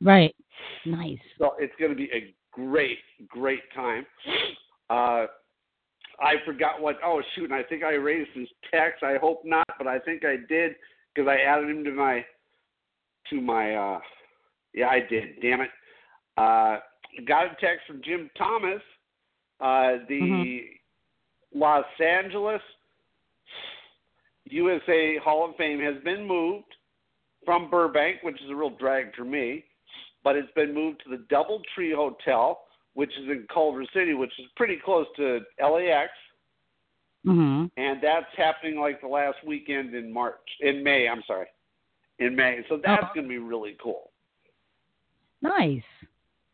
Right. 0.00 0.36
Nice. 0.84 1.18
So 1.38 1.56
it's 1.58 1.74
going 1.76 1.90
to 1.90 1.96
be 1.96 2.10
a 2.12 2.34
great, 2.52 2.98
great 3.26 3.62
time. 3.72 4.06
Uh, 4.90 5.26
I 6.20 6.36
forgot 6.44 6.80
what. 6.80 6.98
Oh 7.04 7.22
shoot! 7.34 7.50
I 7.52 7.62
think 7.62 7.82
I 7.82 7.94
erased 7.94 8.30
his 8.32 8.48
text. 8.70 9.02
I 9.02 9.16
hope 9.16 9.44
not, 9.44 9.66
but 9.78 9.86
I 9.86 9.98
think 9.98 10.24
I 10.24 10.36
did 10.48 10.76
because 11.14 11.28
I 11.28 11.36
added 11.40 11.68
him 11.68 11.84
to 11.84 11.90
my 11.90 12.24
to 13.30 13.40
my. 13.40 13.74
uh 13.74 14.00
Yeah, 14.76 14.88
I 14.88 15.00
did. 15.00 15.40
Damn 15.40 15.62
it! 15.62 15.70
Uh, 16.36 16.78
got 17.26 17.46
a 17.46 17.56
text 17.60 17.86
from 17.86 18.02
Jim 18.02 18.30
Thomas. 18.36 18.82
Uh, 19.58 20.04
the 20.06 20.20
Mhm. 20.20 20.78
Los 21.54 21.86
Angeles 21.98 22.62
USA 24.44 25.16
Hall 25.16 25.48
of 25.48 25.56
Fame 25.56 25.80
has 25.80 25.96
been 26.04 26.24
moved 26.24 26.76
from 27.44 27.70
Burbank, 27.70 28.22
which 28.22 28.40
is 28.42 28.50
a 28.50 28.54
real 28.54 28.70
drag 28.70 29.14
for 29.16 29.24
me, 29.24 29.64
but 30.22 30.36
it's 30.36 30.52
been 30.52 30.74
moved 30.74 31.02
to 31.04 31.08
the 31.08 31.24
DoubleTree 31.24 31.94
Hotel, 31.94 32.62
which 32.92 33.16
is 33.16 33.28
in 33.28 33.46
Culver 33.48 33.84
City, 33.86 34.14
which 34.14 34.38
is 34.38 34.46
pretty 34.56 34.76
close 34.76 35.06
to 35.16 35.44
LAX, 35.58 36.12
Mhm. 37.24 37.70
and 37.76 38.00
that's 38.02 38.32
happening 38.34 38.78
like 38.78 39.00
the 39.00 39.08
last 39.08 39.42
weekend 39.42 39.94
in 39.94 40.12
March, 40.12 40.56
in 40.60 40.82
May. 40.82 41.08
I'm 41.08 41.22
sorry, 41.22 41.48
in 42.18 42.36
May. 42.36 42.62
So 42.68 42.76
that's 42.76 43.02
Uh-huh. 43.02 43.14
going 43.14 43.24
to 43.26 43.28
be 43.28 43.38
really 43.38 43.74
cool. 43.74 44.12
Nice. 45.48 45.82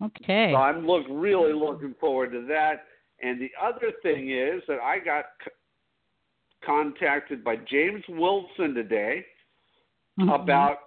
Okay. 0.02 0.50
So 0.52 0.56
I'm 0.56 0.86
look 0.86 1.04
really 1.08 1.52
looking 1.52 1.94
forward 2.00 2.32
to 2.32 2.44
that. 2.48 2.84
And 3.22 3.40
the 3.40 3.50
other 3.62 3.92
thing 4.02 4.30
is 4.30 4.62
that 4.66 4.80
I 4.80 4.98
got 4.98 5.26
c- 5.44 5.50
contacted 6.64 7.44
by 7.44 7.56
James 7.56 8.02
Wilson 8.08 8.74
today 8.74 9.24
Mhm. 10.18 10.34
about 10.42 10.78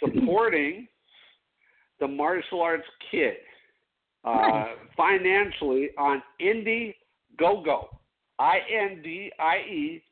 supporting 0.00 0.86
the 1.98 2.06
martial 2.08 2.60
arts 2.60 2.86
kid 3.10 3.38
uh, 4.24 4.30
Nice. 4.34 4.78
financially 4.96 5.96
on 5.96 6.22
Indiegogo. 6.40 7.88
I 8.38 8.58
N 8.68 9.00
D 9.02 9.32
I 9.38 9.58
E 9.60 10.02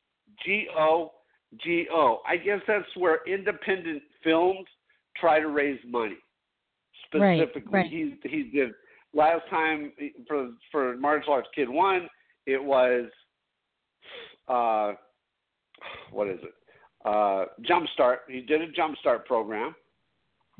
G 0.43 0.67
O 0.75 1.13
G 1.57 1.87
O. 1.91 2.21
I 2.25 2.37
guess 2.37 2.61
that's 2.65 2.95
where 2.95 3.19
independent 3.27 4.01
films 4.23 4.67
try 5.15 5.39
to 5.39 5.47
raise 5.49 5.79
money. 5.85 6.17
Right, 7.13 7.39
Specifically, 7.41 7.71
right. 7.71 7.89
he 7.89 8.15
he 8.23 8.43
did 8.43 8.71
last 9.13 9.43
time 9.49 9.91
for 10.27 10.49
for 10.71 10.95
martial 10.97 11.33
arts 11.33 11.47
kid 11.55 11.69
one. 11.69 12.07
It 12.45 12.63
was 12.63 13.05
uh, 14.47 14.93
what 16.11 16.27
is 16.27 16.39
it? 16.43 16.53
Uh, 17.03 17.45
Jumpstart. 17.61 18.17
He 18.27 18.41
did 18.41 18.61
a 18.61 18.67
Jumpstart 18.71 19.25
program. 19.25 19.75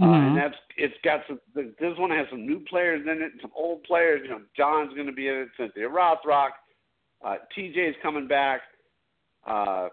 Uh, 0.01 0.05
Mhm. 0.05 0.27
and 0.27 0.37
that's 0.37 0.57
it's 0.77 0.97
got 1.03 1.25
some. 1.27 1.39
This 1.53 1.97
one 1.97 2.11
has 2.11 2.27
some 2.29 2.45
new 2.45 2.59
players 2.61 3.07
in 3.07 3.21
it, 3.21 3.31
some 3.41 3.51
old 3.55 3.83
players. 3.83 4.21
You 4.23 4.29
know, 4.31 4.41
John's 4.55 4.93
going 4.93 5.07
to 5.07 5.13
be 5.13 5.29
in 5.29 5.35
it. 5.35 5.49
Cynthia 5.55 5.87
Rothrock, 5.87 6.49
uh, 7.23 7.37
TJ's 7.55 7.95
coming 8.01 8.27
back. 8.27 8.61
Uh, 9.47 9.87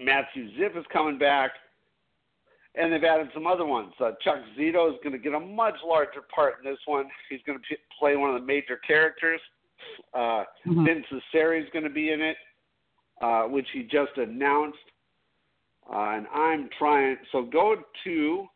Matthew 0.00 0.50
Ziff 0.58 0.76
is 0.76 0.84
coming 0.92 1.18
back, 1.18 1.52
and 2.76 2.92
they've 2.92 3.02
added 3.04 3.28
some 3.34 3.46
other 3.46 3.66
ones. 3.66 3.92
Uh, 4.00 4.12
Chuck 4.22 4.38
Zito 4.58 4.88
is 4.92 4.96
going 5.02 5.12
to 5.12 5.18
get 5.18 5.34
a 5.34 5.40
much 5.40 5.74
larger 5.84 6.22
part 6.34 6.54
in 6.62 6.70
this 6.70 6.78
one. 6.86 7.06
He's 7.28 7.40
going 7.46 7.58
to 7.58 7.64
p- 7.68 7.76
play 7.98 8.16
one 8.16 8.30
of 8.34 8.40
the 8.40 8.46
major 8.46 8.76
characters. 8.86 9.40
Uh, 10.14 10.44
Mhm. 10.66 10.84
Vince 10.86 11.06
Cesare 11.08 11.54
is 11.56 11.68
going 11.70 11.84
to 11.84 11.90
be 11.90 12.10
in 12.12 12.20
it, 12.20 12.36
uh, 13.20 13.44
which 13.44 13.68
he 13.72 13.82
just 13.82 14.16
announced. 14.18 14.78
Uh, 15.90 16.10
and 16.16 16.26
I'm 16.28 16.68
trying. 16.78 17.16
So 17.32 17.42
go 17.42 17.82
to 18.04 18.48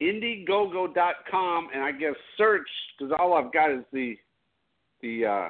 Indiegogo.com 0.00 1.68
and 1.74 1.82
I 1.82 1.92
guess 1.92 2.14
search 2.36 2.68
because 2.98 3.12
all 3.18 3.34
I've 3.34 3.52
got 3.52 3.70
is 3.70 3.84
the 3.92 4.16
the. 5.02 5.26
Uh, 5.26 5.48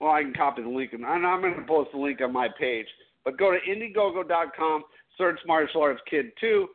well, 0.00 0.12
I 0.12 0.22
can 0.22 0.32
copy 0.34 0.62
the 0.62 0.68
link 0.68 0.92
and 0.94 1.04
I'm 1.06 1.40
going 1.40 1.54
to 1.54 1.62
post 1.62 1.90
the 1.92 1.98
link 1.98 2.20
on 2.20 2.32
my 2.32 2.48
page. 2.58 2.86
But 3.24 3.36
go 3.38 3.52
to 3.52 3.58
Indiegogo.com, 3.60 4.82
search 5.18 5.38
Martial 5.46 5.82
Arts 5.82 6.00
Kid 6.08 6.26
Two, 6.40 6.68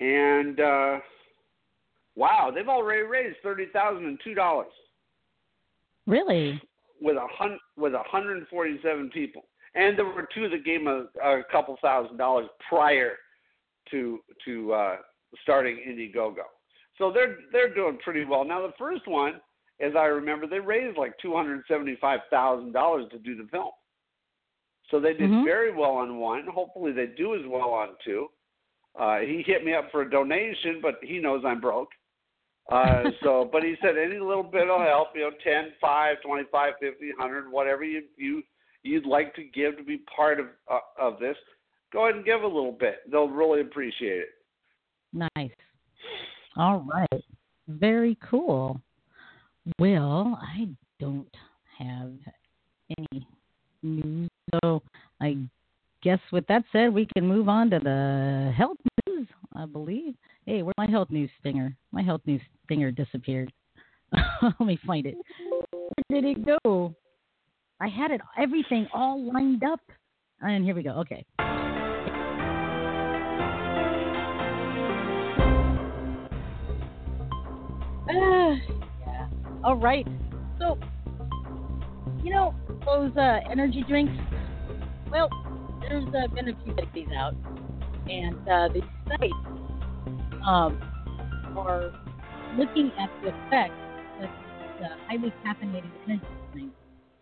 and 0.00 0.60
uh, 0.60 0.98
Wow, 2.16 2.50
they've 2.52 2.68
already 2.68 3.02
raised 3.02 3.36
thirty 3.44 3.66
thousand 3.72 4.06
and 4.06 4.18
two 4.24 4.34
dollars 4.34 4.72
Really? 6.06 6.60
with 7.00 7.16
a 7.16 7.26
hun- 7.30 7.60
with 7.76 7.94
a 7.94 8.02
hundred 8.06 8.38
and 8.38 8.48
forty 8.48 8.78
seven 8.82 9.08
people, 9.10 9.42
and 9.76 9.96
there 9.96 10.04
were 10.04 10.28
two 10.34 10.48
that 10.48 10.64
gave 10.64 10.84
a, 10.86 11.06
a 11.22 11.42
couple 11.52 11.76
thousand 11.80 12.16
dollars 12.16 12.48
prior 12.68 13.12
to 13.92 14.18
to 14.44 14.72
uh, 14.72 14.96
starting 15.42 15.76
Indiegogo. 15.88 16.42
So 16.98 17.12
they're 17.12 17.36
they're 17.52 17.72
doing 17.72 17.98
pretty 18.02 18.24
well. 18.24 18.44
Now 18.44 18.66
the 18.66 18.72
first 18.76 19.06
one, 19.06 19.34
as 19.80 19.92
I 19.96 20.06
remember, 20.06 20.48
they 20.48 20.58
raised 20.58 20.98
like 20.98 21.12
two 21.22 21.36
hundred 21.36 21.62
seventy 21.68 21.96
five 22.00 22.20
thousand 22.30 22.72
dollars 22.72 23.06
to 23.12 23.18
do 23.20 23.36
the 23.36 23.48
film. 23.52 23.70
So 24.90 24.98
they 25.00 25.12
did 25.12 25.30
Mhm. 25.30 25.44
very 25.44 25.70
well 25.72 25.92
on 25.92 26.18
one. 26.18 26.46
Hopefully 26.46 26.92
they 26.92 27.06
do 27.06 27.34
as 27.34 27.44
well 27.46 27.70
on 27.70 27.96
two. 28.04 28.30
Uh, 28.94 29.20
he 29.20 29.42
hit 29.42 29.64
me 29.64 29.74
up 29.74 29.90
for 29.90 30.02
a 30.02 30.10
donation, 30.10 30.80
but 30.80 31.02
he 31.02 31.18
knows 31.18 31.44
I'm 31.44 31.60
broke. 31.60 31.92
Uh, 32.68 33.10
so, 33.22 33.44
but 33.44 33.62
he 33.62 33.76
said 33.82 33.96
any 33.96 34.18
little 34.18 34.42
bit 34.42 34.66
will 34.66 34.80
help. 34.80 35.14
You 35.14 35.22
know, 35.22 35.30
ten, 35.44 35.72
five, 35.80 36.20
twenty-five, 36.22 36.74
fifty, 36.80 37.12
hundred, 37.18 37.50
whatever 37.50 37.84
you 37.84 38.04
you 38.16 38.42
you'd 38.82 39.06
like 39.06 39.34
to 39.34 39.44
give 39.44 39.76
to 39.76 39.82
be 39.84 39.98
part 40.14 40.40
of 40.40 40.46
uh, 40.70 40.80
of 40.98 41.18
this. 41.18 41.36
Go 41.92 42.04
ahead 42.04 42.16
and 42.16 42.24
give 42.24 42.42
a 42.42 42.46
little 42.46 42.72
bit. 42.72 43.10
They'll 43.10 43.28
really 43.28 43.60
appreciate 43.60 44.20
it. 44.20 44.28
Nice. 45.12 45.50
All 46.56 46.80
right. 46.80 47.24
Very 47.68 48.16
cool. 48.22 48.80
Well, 49.78 50.38
I 50.42 50.68
don't 50.98 51.34
have 51.78 52.12
any 52.98 53.26
news, 53.82 54.30
so 54.62 54.82
I 55.20 55.36
guess 56.02 56.20
with 56.32 56.46
that 56.46 56.64
said, 56.72 56.92
we 56.92 57.06
can 57.14 57.26
move 57.26 57.48
on 57.48 57.70
to 57.70 57.78
the 57.78 58.52
health 58.56 58.78
news. 59.06 59.26
I 59.54 59.66
believe. 59.66 60.14
Hey, 60.46 60.62
where's 60.62 60.74
my 60.78 60.88
health 60.88 61.10
news 61.10 61.30
stinger? 61.40 61.76
My 61.90 62.02
health 62.02 62.20
news 62.26 62.40
stinger 62.64 62.90
disappeared. 62.90 63.52
Let 64.42 64.60
me 64.60 64.78
find 64.86 65.04
it. 65.04 65.16
Where 65.72 66.20
did 66.20 66.24
it 66.24 66.46
go? 66.46 66.94
I 67.80 67.88
had 67.88 68.10
it 68.10 68.20
everything 68.38 68.86
all 68.94 69.32
lined 69.32 69.64
up. 69.64 69.80
And 70.40 70.64
here 70.64 70.74
we 70.74 70.82
go. 70.82 70.90
Okay. 70.90 71.24
Ah, 78.10 78.54
yeah. 79.06 79.28
All 79.64 79.76
right. 79.76 80.06
So, 80.58 80.78
you 82.22 82.30
know, 82.32 82.54
those 82.84 83.16
uh, 83.16 83.38
energy 83.50 83.84
drinks, 83.86 84.12
well, 85.10 85.28
there's 85.80 86.04
uh, 86.08 86.26
been 86.34 86.48
a 86.48 86.64
few 86.64 86.72
studies 86.74 87.08
out, 87.16 87.34
and 88.08 88.36
uh, 88.48 88.68
the 88.68 88.82
sites 89.08 89.32
um, 90.46 90.80
are 91.56 91.92
looking 92.56 92.90
at 92.98 93.10
the 93.22 93.28
effect 93.28 93.72
that 94.20 94.30
the 94.80 94.88
highly 95.06 95.32
caffeinated 95.44 95.90
energy 96.06 96.26
drinks 96.52 96.76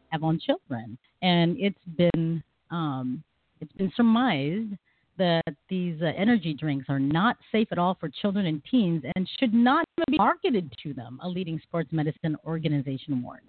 have 0.09 0.23
on 0.23 0.38
children, 0.38 0.99
and 1.23 1.57
it's 1.59 1.79
been 1.97 2.42
um, 2.71 3.23
it's 3.61 3.73
been 3.73 3.92
surmised 3.97 4.73
that 5.19 5.55
these 5.69 6.01
uh, 6.03 6.07
energy 6.16 6.53
drinks 6.53 6.87
are 6.88 6.99
not 6.99 7.37
safe 7.51 7.69
at 7.73 7.79
all 7.79 7.97
for 7.99 8.09
children 8.09 8.47
and 8.47 8.62
teens 8.71 9.03
and 9.14 9.29
should 9.38 9.55
not 9.55 9.87
even 9.97 10.05
be 10.11 10.19
marketed 10.19 10.71
to 10.83 10.92
them, 10.92 11.19
a 11.23 11.29
leading 11.29 11.59
sports 11.62 11.88
medicine 11.90 12.37
organization 12.45 13.23
warns. 13.23 13.47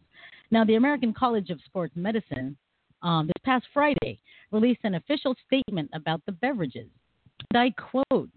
Now, 0.52 0.64
the 0.64 0.76
American 0.76 1.14
College 1.14 1.50
of 1.50 1.60
Sports 1.66 1.94
Medicine 1.96 2.58
um, 3.02 3.28
this 3.28 3.44
past 3.44 3.66
Friday 3.74 4.20
released 4.52 4.82
an 4.84 4.96
official 4.96 5.36
statement 5.46 5.90
about 5.94 6.22
the 6.26 6.32
beverages. 6.32 6.88
And 7.54 7.62
I 7.62 7.72
quote, 7.72 8.32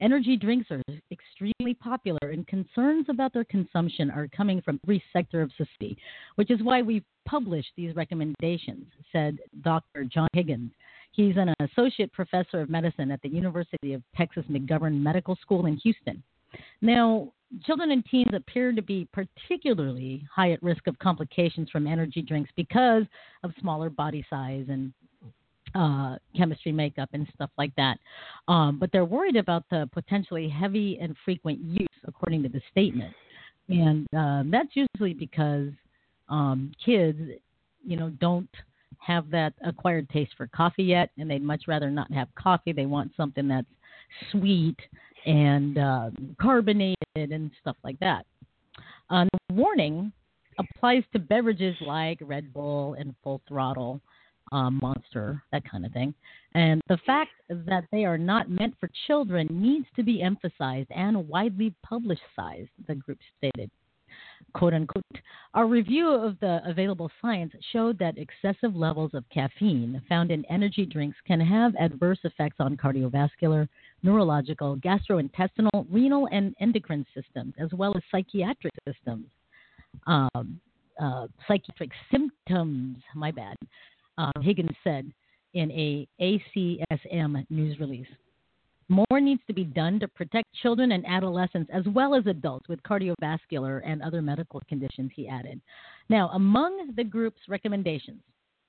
Energy 0.00 0.36
drinks 0.36 0.70
are 0.70 0.80
extremely 1.10 1.74
popular, 1.74 2.30
and 2.30 2.46
concerns 2.46 3.06
about 3.08 3.32
their 3.32 3.44
consumption 3.44 4.12
are 4.12 4.28
coming 4.28 4.62
from 4.62 4.78
every 4.84 5.02
sector 5.12 5.42
of 5.42 5.50
society, 5.56 5.98
which 6.36 6.52
is 6.52 6.62
why 6.62 6.82
we've 6.82 7.04
published 7.26 7.70
these 7.76 7.96
recommendations, 7.96 8.86
said 9.10 9.38
Dr. 9.62 10.04
John 10.04 10.28
Higgins. 10.34 10.70
He's 11.10 11.36
an 11.36 11.52
associate 11.60 12.12
professor 12.12 12.60
of 12.60 12.70
medicine 12.70 13.10
at 13.10 13.20
the 13.22 13.28
University 13.28 13.92
of 13.92 14.02
Texas 14.16 14.44
McGovern 14.48 15.00
Medical 15.00 15.36
School 15.42 15.66
in 15.66 15.76
Houston. 15.78 16.22
Now, 16.80 17.32
children 17.64 17.90
and 17.90 18.04
teens 18.06 18.30
appear 18.34 18.72
to 18.72 18.82
be 18.82 19.08
particularly 19.12 20.24
high 20.34 20.52
at 20.52 20.62
risk 20.62 20.86
of 20.86 20.98
complications 20.98 21.70
from 21.70 21.86
energy 21.86 22.22
drinks 22.22 22.50
because 22.56 23.04
of 23.42 23.52
smaller 23.60 23.90
body 23.90 24.24
size 24.28 24.66
and 24.68 24.92
uh, 25.74 26.16
chemistry 26.36 26.72
makeup 26.72 27.10
and 27.12 27.26
stuff 27.34 27.50
like 27.58 27.74
that. 27.76 27.98
Um, 28.48 28.78
but 28.78 28.90
they're 28.92 29.04
worried 29.04 29.36
about 29.36 29.64
the 29.70 29.88
potentially 29.92 30.48
heavy 30.48 30.98
and 31.00 31.14
frequent 31.24 31.60
use, 31.60 31.86
according 32.06 32.42
to 32.42 32.48
the 32.48 32.60
statement. 32.70 33.14
And 33.68 34.06
um, 34.16 34.50
that's 34.50 34.70
usually 34.74 35.12
because 35.12 35.68
um, 36.28 36.72
kids, 36.84 37.18
you 37.84 37.96
know, 37.96 38.10
don't 38.20 38.48
have 38.98 39.30
that 39.30 39.52
acquired 39.64 40.08
taste 40.10 40.32
for 40.36 40.46
coffee 40.46 40.84
yet, 40.84 41.10
and 41.18 41.30
they'd 41.30 41.42
much 41.42 41.64
rather 41.68 41.90
not 41.90 42.10
have 42.12 42.28
coffee. 42.34 42.72
They 42.72 42.86
want 42.86 43.12
something 43.16 43.46
that's 43.46 43.66
sweet 44.32 44.76
and 45.28 45.76
uh, 45.76 46.10
carbonated 46.40 46.96
and 47.14 47.50
stuff 47.60 47.76
like 47.84 47.98
that. 48.00 48.24
Uh, 49.10 49.26
the 49.48 49.54
warning 49.54 50.10
applies 50.58 51.02
to 51.12 51.18
beverages 51.18 51.76
like 51.82 52.18
Red 52.22 52.52
Bull 52.52 52.94
and 52.98 53.14
Full 53.22 53.40
Throttle, 53.46 54.00
um, 54.52 54.78
Monster, 54.82 55.42
that 55.52 55.68
kind 55.70 55.84
of 55.84 55.92
thing. 55.92 56.14
And 56.54 56.80
the 56.88 56.98
fact 57.04 57.32
that 57.50 57.84
they 57.92 58.04
are 58.04 58.18
not 58.18 58.50
meant 58.50 58.74
for 58.80 58.90
children 59.06 59.46
needs 59.50 59.86
to 59.96 60.02
be 60.02 60.22
emphasized 60.22 60.90
and 60.90 61.28
widely 61.28 61.74
publicized, 61.82 62.70
the 62.86 62.94
group 62.94 63.18
stated. 63.36 63.70
Quote 64.54 64.72
unquote. 64.72 65.04
Our 65.52 65.66
review 65.66 66.08
of 66.08 66.40
the 66.40 66.60
available 66.64 67.10
science 67.20 67.52
showed 67.72 67.98
that 67.98 68.16
excessive 68.16 68.74
levels 68.74 69.10
of 69.12 69.28
caffeine 69.28 70.00
found 70.08 70.30
in 70.30 70.46
energy 70.46 70.86
drinks 70.86 71.18
can 71.26 71.40
have 71.40 71.74
adverse 71.76 72.18
effects 72.24 72.56
on 72.58 72.76
cardiovascular, 72.78 73.68
neurological, 74.02 74.76
gastrointestinal, 74.76 75.86
renal, 75.90 76.28
and 76.30 76.54
endocrine 76.60 77.06
systems, 77.14 77.54
as 77.58 77.68
well 77.72 77.96
as 77.96 78.02
psychiatric 78.10 78.72
systems. 78.86 79.26
Um, 80.06 80.60
uh, 81.00 81.26
psychiatric 81.46 81.90
symptoms, 82.10 82.98
my 83.14 83.30
bad, 83.30 83.56
uh, 84.18 84.32
Higgins 84.40 84.76
said 84.82 85.12
in 85.54 85.70
a 85.70 86.06
ACSM 86.20 87.46
news 87.50 87.78
release. 87.78 88.06
More 88.88 89.20
needs 89.20 89.42
to 89.46 89.52
be 89.52 89.64
done 89.64 90.00
to 90.00 90.08
protect 90.08 90.46
children 90.62 90.92
and 90.92 91.06
adolescents 91.06 91.70
as 91.72 91.84
well 91.88 92.14
as 92.14 92.26
adults 92.26 92.68
with 92.68 92.82
cardiovascular 92.82 93.82
and 93.84 94.02
other 94.02 94.22
medical 94.22 94.62
conditions, 94.68 95.10
he 95.14 95.28
added. 95.28 95.60
Now, 96.08 96.30
among 96.30 96.94
the 96.96 97.04
group's 97.04 97.42
recommendations, 97.48 98.22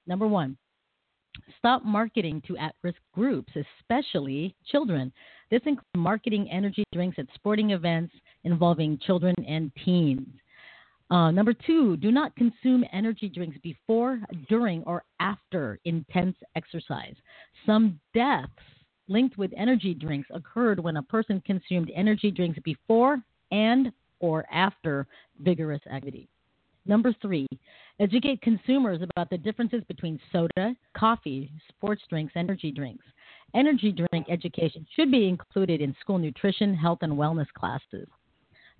number 0.08 0.28
one, 0.28 0.58
stop 1.58 1.84
marketing 1.84 2.42
to 2.48 2.58
at 2.58 2.76
risk 2.84 3.00
groups, 3.14 3.52
especially 3.56 4.56
children. 4.72 5.12
This 5.52 5.62
includes 5.66 5.88
marketing 5.96 6.50
energy 6.52 6.84
drinks 6.94 7.18
at 7.20 7.28
sporting 7.36 7.72
events 7.72 8.14
involving 8.44 9.00
children 9.00 9.36
and 9.48 9.72
teens. 9.84 10.28
Uh, 11.12 11.32
number 11.32 11.54
two, 11.54 11.98
do 11.98 12.12
not 12.12 12.36
consume 12.36 12.86
energy 12.94 13.30
drinks 13.30 13.58
before, 13.64 14.22
during, 14.48 14.84
or 14.84 15.04
after 15.20 15.80
intense 15.86 16.36
exercise. 16.56 17.16
Some 17.66 18.00
deaths 18.14 18.52
linked 19.08 19.38
with 19.38 19.52
energy 19.58 19.96
drinks 19.96 20.30
occurred 20.32 20.80
when 20.80 20.98
a 20.98 21.04
person 21.04 21.42
consumed 21.46 21.92
energy 21.96 22.30
drinks 22.30 22.60
before 22.64 23.22
and 23.52 23.92
or 24.20 24.46
after 24.52 25.08
vigorous 25.40 25.82
activity. 25.92 26.30
Number 26.86 27.14
three, 27.22 27.48
educate 28.00 28.42
consumers 28.42 29.02
about 29.02 29.30
the 29.30 29.38
differences 29.38 29.84
between 29.88 30.20
soda, 30.32 30.76
coffee, 30.96 31.52
sports 31.70 32.02
drinks, 32.10 32.34
and 32.36 32.50
energy 32.50 32.72
drinks. 32.72 33.06
Energy 33.54 33.92
drink 33.92 34.28
education 34.30 34.86
should 34.96 35.12
be 35.12 35.28
included 35.28 35.82
in 35.82 35.96
school 36.02 36.18
nutrition, 36.18 36.74
health, 36.74 37.00
and 37.02 37.14
wellness 37.14 37.48
classes. 37.54 38.08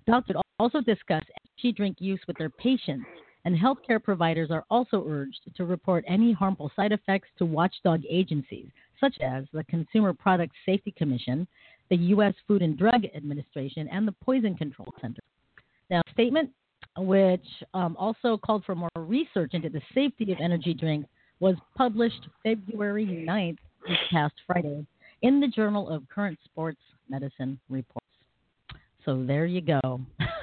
Doctors 0.06 0.36
also 0.58 0.80
discuss 0.80 1.22
energy 1.42 1.72
drink 1.76 1.96
use 2.00 2.20
with 2.26 2.36
their 2.38 2.50
patients, 2.50 3.06
and 3.44 3.56
healthcare 3.56 4.02
providers 4.02 4.50
are 4.50 4.64
also 4.70 5.04
urged 5.08 5.40
to 5.56 5.64
report 5.64 6.04
any 6.06 6.32
harmful 6.32 6.70
side 6.76 6.92
effects 6.92 7.28
to 7.38 7.44
watchdog 7.44 8.02
agencies 8.08 8.68
such 9.00 9.16
as 9.20 9.44
the 9.52 9.64
Consumer 9.64 10.12
Product 10.12 10.52
Safety 10.66 10.92
Commission, 10.96 11.46
the 11.88 11.96
U.S. 11.96 12.34
Food 12.46 12.62
and 12.62 12.76
Drug 12.76 13.04
Administration, 13.14 13.88
and 13.88 14.06
the 14.06 14.12
Poison 14.12 14.54
Control 14.54 14.92
Center. 15.00 15.22
Now, 15.88 16.02
statement 16.12 16.50
which 16.96 17.44
um, 17.74 17.96
also 17.98 18.36
called 18.36 18.64
for 18.64 18.74
more 18.74 18.88
research 18.96 19.54
into 19.54 19.68
the 19.68 19.80
safety 19.94 20.32
of 20.32 20.38
energy 20.42 20.74
drinks 20.74 21.08
was 21.38 21.56
published 21.76 22.28
February 22.42 23.06
9th, 23.06 23.58
this 23.88 23.96
past 24.10 24.34
Friday, 24.46 24.86
in 25.22 25.40
the 25.40 25.48
Journal 25.48 25.88
of 25.88 26.02
Current 26.08 26.38
Sports 26.44 26.80
Medicine 27.08 27.58
Reports. 27.68 28.06
So 29.04 29.24
there 29.24 29.46
you 29.46 29.62
go. 29.62 30.00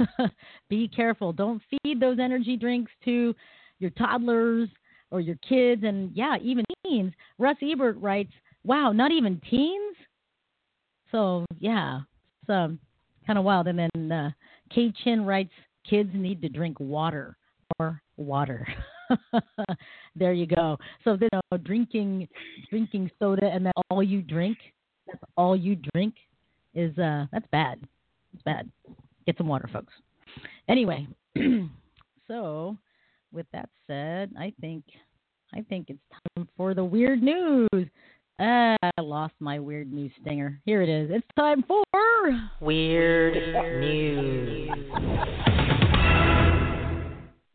Be 0.69 0.87
careful. 0.87 1.31
Don't 1.31 1.61
feed 1.69 1.99
those 1.99 2.17
energy 2.19 2.57
drinks 2.57 2.91
to 3.05 3.35
your 3.79 3.91
toddlers 3.91 4.69
or 5.11 5.21
your 5.21 5.37
kids, 5.47 5.83
and 5.85 6.11
yeah, 6.15 6.37
even 6.41 6.65
teens. 6.83 7.13
Russ 7.37 7.57
Ebert 7.61 7.97
writes, 8.01 8.31
"Wow, 8.63 8.91
not 8.91 9.11
even 9.11 9.39
teens." 9.49 9.95
So 11.11 11.45
yeah, 11.59 12.01
it's 12.41 12.49
um, 12.49 12.79
kind 13.27 13.37
of 13.37 13.45
wild. 13.45 13.67
And 13.67 13.79
then 13.79 14.11
uh, 14.11 14.31
Kay 14.73 14.91
Chin 15.03 15.23
writes, 15.23 15.51
kids 15.89 16.09
need 16.13 16.41
to 16.41 16.49
drink 16.49 16.79
water 16.79 17.37
or 17.79 18.01
water. 18.17 18.67
there 20.15 20.33
you 20.33 20.47
go. 20.47 20.77
So 21.03 21.17
you 21.19 21.29
know, 21.31 21.57
drinking 21.57 22.27
drinking 22.69 23.11
soda 23.19 23.45
and 23.45 23.65
that 23.65 23.73
all 23.89 24.03
you 24.03 24.21
drink, 24.21 24.57
that's 25.07 25.19
all 25.35 25.55
you 25.55 25.77
drink 25.93 26.15
is 26.73 26.97
uh 26.97 27.25
that's 27.31 27.47
bad. 27.51 27.79
It's 28.33 28.43
bad. 28.43 28.69
Get 29.25 29.37
some 29.37 29.47
water, 29.47 29.69
folks. 29.71 29.93
Anyway, 30.69 31.07
so 32.27 32.77
with 33.31 33.45
that 33.53 33.69
said, 33.87 34.31
I 34.37 34.53
think 34.59 34.83
I 35.53 35.61
think 35.69 35.89
it's 35.89 35.99
time 36.35 36.47
for 36.57 36.73
the 36.73 36.83
weird 36.83 37.21
news. 37.21 37.67
Uh, 38.39 38.75
I 38.83 39.01
lost 39.01 39.33
my 39.39 39.59
weird 39.59 39.91
news 39.91 40.11
stinger. 40.21 40.59
Here 40.65 40.81
it 40.83 40.89
is. 40.89 41.09
It's 41.11 41.25
time 41.35 41.63
for 41.63 41.83
weird 42.61 43.33
news. 43.81 44.69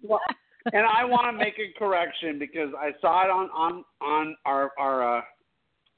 Well, 0.02 0.20
and 0.72 0.86
I 0.86 1.04
want 1.04 1.26
to 1.26 1.32
make 1.32 1.54
a 1.58 1.76
correction 1.78 2.38
because 2.38 2.70
I 2.78 2.90
saw 3.00 3.24
it 3.24 3.30
on 3.30 3.50
on 3.50 3.84
on 4.00 4.36
our 4.44 4.70
our 4.78 5.18
uh, 5.18 5.22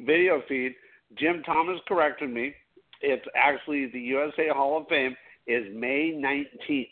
video 0.00 0.42
feed. 0.48 0.74
Jim 1.18 1.42
Thomas 1.44 1.78
corrected 1.86 2.30
me. 2.30 2.54
It's 3.00 3.24
actually 3.36 3.86
the 3.92 4.00
USA 4.00 4.48
Hall 4.48 4.78
of 4.78 4.88
Fame 4.88 5.14
is 5.46 5.64
May 5.74 6.10
nineteenth. 6.16 6.88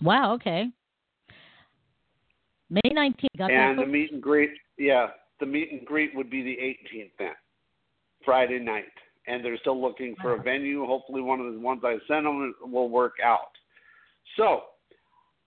Wow. 0.00 0.34
Okay. 0.34 0.68
May 2.70 2.90
nineteenth. 2.92 3.32
And 3.38 3.78
the 3.78 3.86
meet 3.86 4.12
and 4.12 4.22
greet. 4.22 4.50
Yeah, 4.78 5.08
the 5.40 5.46
meet 5.46 5.70
and 5.70 5.84
greet 5.84 6.14
would 6.14 6.30
be 6.30 6.42
the 6.42 6.56
18th 6.96 7.10
then, 7.18 7.34
Friday 8.24 8.58
night. 8.58 8.84
And 9.26 9.44
they're 9.44 9.58
still 9.58 9.80
looking 9.80 10.16
for 10.20 10.34
a 10.34 10.42
venue. 10.42 10.84
Hopefully, 10.86 11.20
one 11.20 11.40
of 11.40 11.52
the 11.52 11.60
ones 11.60 11.82
I 11.84 11.98
sent 12.08 12.24
them 12.24 12.54
will 12.62 12.88
work 12.88 13.14
out. 13.22 13.50
So, 14.36 14.62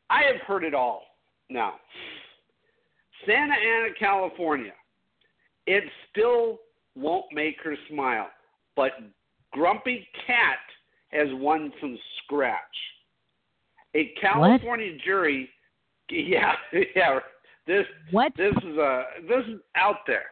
I 0.09 0.21
have 0.31 0.41
heard 0.47 0.63
it 0.63 0.73
all 0.73 1.03
now. 1.49 1.75
Santa 3.25 3.53
Ana, 3.53 3.93
California. 3.99 4.73
It 5.67 5.83
still 6.11 6.59
won't 6.95 7.25
make 7.33 7.55
her 7.63 7.75
smile, 7.89 8.27
but 8.75 8.91
Grumpy 9.51 10.07
Cat 10.27 10.59
has 11.09 11.27
won 11.33 11.71
some 11.81 11.97
scratch. 12.23 12.59
A 13.95 14.11
California 14.21 14.91
what? 14.91 15.01
jury, 15.01 15.49
yeah, 16.09 16.53
yeah, 16.95 17.19
this 17.65 17.85
what? 18.11 18.33
This 18.37 18.53
is 18.57 18.77
a 18.77 19.03
this 19.27 19.43
is 19.47 19.59
out 19.75 19.99
there. 20.05 20.25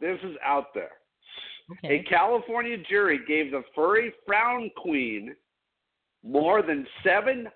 This 0.00 0.18
is 0.24 0.36
out 0.44 0.74
there. 0.74 0.90
Okay. 1.72 2.00
A 2.00 2.02
California 2.04 2.76
jury 2.88 3.20
gave 3.28 3.52
the 3.52 3.62
furry 3.74 4.12
frown 4.26 4.70
queen 4.76 5.36
more 6.24 6.62
than 6.62 6.86
seven 7.04 7.46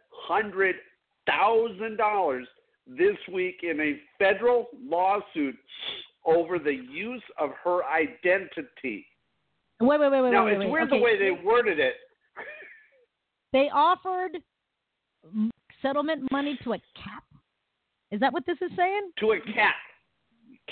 hundred 1.28 1.78
thousand 1.78 1.96
dollars 1.96 2.46
this 2.86 3.16
week 3.32 3.60
in 3.62 3.80
a 3.80 4.00
federal 4.18 4.68
lawsuit 4.82 5.56
over 6.26 6.58
the 6.58 6.74
use 6.90 7.22
of 7.38 7.50
her 7.62 7.80
identity. 7.84 9.06
Wait, 9.80 10.00
wait, 10.00 10.10
wait, 10.10 10.22
wait. 10.22 10.30
Now 10.30 10.46
wait, 10.46 10.54
it's 10.54 10.60
wait, 10.60 10.70
weird 10.70 10.88
okay. 10.88 10.98
the 10.98 11.04
way 11.04 11.18
they 11.18 11.42
worded 11.44 11.78
it. 11.78 11.94
They 13.52 13.68
offered 13.72 14.38
settlement 15.82 16.30
money 16.30 16.58
to 16.64 16.72
a 16.72 16.78
cat. 16.96 17.22
Is 18.10 18.20
that 18.20 18.32
what 18.32 18.44
this 18.46 18.58
is 18.60 18.70
saying? 18.76 19.10
To 19.20 19.32
a 19.32 19.40
cat. 19.40 19.74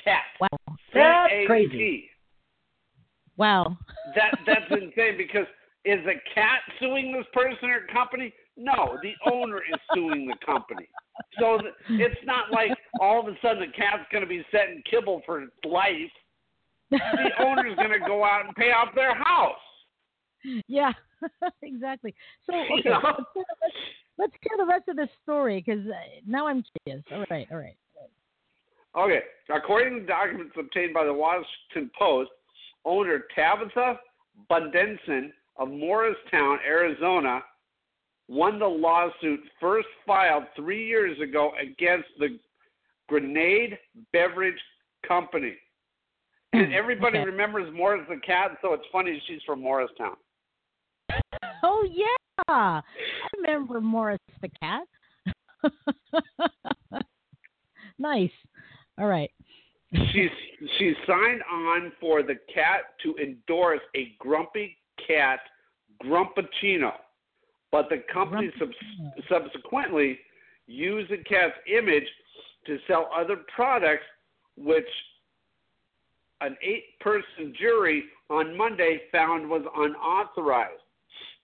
Cat. 0.02 0.22
Wow. 0.40 0.48
That's 0.94 1.30
C-A-T. 1.30 1.46
crazy. 1.46 2.10
Wow. 3.36 3.76
That 4.14 4.38
that's 4.46 4.66
insane 4.70 5.16
because 5.16 5.46
is 5.84 6.00
a 6.06 6.34
cat 6.34 6.60
suing 6.78 7.12
this 7.12 7.26
person 7.32 7.70
or 7.70 7.86
company? 7.92 8.32
No, 8.56 8.98
the 9.02 9.12
owner 9.30 9.58
is 9.58 9.80
suing 9.94 10.26
the 10.26 10.36
company. 10.44 10.88
So 11.38 11.58
th- 11.58 11.72
it's 11.88 12.20
not 12.24 12.52
like 12.52 12.70
all 13.00 13.20
of 13.20 13.26
a 13.26 13.36
sudden 13.42 13.60
the 13.60 13.72
cat's 13.72 14.04
going 14.10 14.22
to 14.22 14.28
be 14.28 14.44
setting 14.50 14.82
kibble 14.88 15.22
for 15.24 15.46
life. 15.64 16.10
The 16.90 17.30
owner's 17.40 17.76
going 17.76 17.92
to 17.98 18.06
go 18.06 18.24
out 18.24 18.44
and 18.46 18.54
pay 18.54 18.70
off 18.72 18.94
their 18.94 19.14
house. 19.14 19.56
yeah, 20.68 20.92
exactly. 21.62 22.14
So 22.46 22.52
You 22.84 22.90
know? 22.90 23.00
let's, 23.02 23.24
hear 23.32 23.44
the 23.48 23.56
rest, 23.62 23.76
let's 24.18 24.32
hear 24.42 24.56
the 24.58 24.66
rest 24.66 24.88
of 24.88 24.96
this 24.96 25.08
story 25.22 25.62
because 25.64 25.86
uh, 25.86 25.94
now 26.26 26.46
I'm 26.46 26.62
curious. 26.84 27.04
All 27.10 27.24
right, 27.30 27.46
all 27.50 27.58
right. 27.58 27.76
Okay, 28.94 29.20
according 29.48 30.00
to 30.00 30.06
documents 30.06 30.52
obtained 30.58 30.92
by 30.92 31.04
the 31.06 31.14
Washington 31.14 31.90
Post, 31.98 32.28
owner 32.84 33.22
Tabatha 33.34 33.96
Bundesen 34.50 35.30
of 35.56 35.68
Morristown, 35.68 36.58
Arizona, 36.66 37.40
won 38.32 38.58
the 38.58 38.66
lawsuit 38.66 39.40
first 39.60 39.88
filed 40.06 40.44
three 40.56 40.86
years 40.86 41.18
ago 41.20 41.52
against 41.60 42.08
the 42.18 42.38
Grenade 43.08 43.78
Beverage 44.12 44.60
Company. 45.06 45.54
And 46.52 46.72
everybody 46.82 47.18
Okay. 47.18 47.26
remembers 47.26 47.72
Morris 47.74 48.06
the 48.08 48.16
cat, 48.24 48.52
so 48.62 48.72
it's 48.72 48.84
funny 48.90 49.22
she's 49.26 49.42
from 49.44 49.60
Morristown. 49.60 50.16
Oh 51.62 51.86
yeah, 51.90 52.06
I 52.48 52.80
remember 53.36 53.80
Morris 53.80 54.18
the 54.40 54.48
cat. 54.60 54.84
nice. 57.98 58.30
All 58.98 59.06
right. 59.06 59.30
She's 59.92 60.30
she 60.78 60.94
signed 61.06 61.42
on 61.52 61.92
for 62.00 62.22
the 62.22 62.36
cat 62.52 62.80
to 63.02 63.14
endorse 63.22 63.80
a 63.94 64.14
grumpy 64.18 64.78
cat 65.06 65.40
Grumppuccino, 66.02 66.92
but 67.72 67.88
the 67.88 68.04
company 68.12 68.52
sub- 68.58 68.68
subsequently 69.28 70.18
used 70.66 71.10
the 71.10 71.16
cat's 71.16 71.54
image 71.66 72.06
to 72.66 72.78
sell 72.86 73.10
other 73.16 73.38
products, 73.54 74.04
which 74.56 74.86
an 76.42 76.56
eight-person 76.62 77.54
jury 77.58 78.04
on 78.30 78.56
Monday 78.56 79.00
found 79.10 79.48
was 79.48 79.62
unauthorized. 79.76 80.80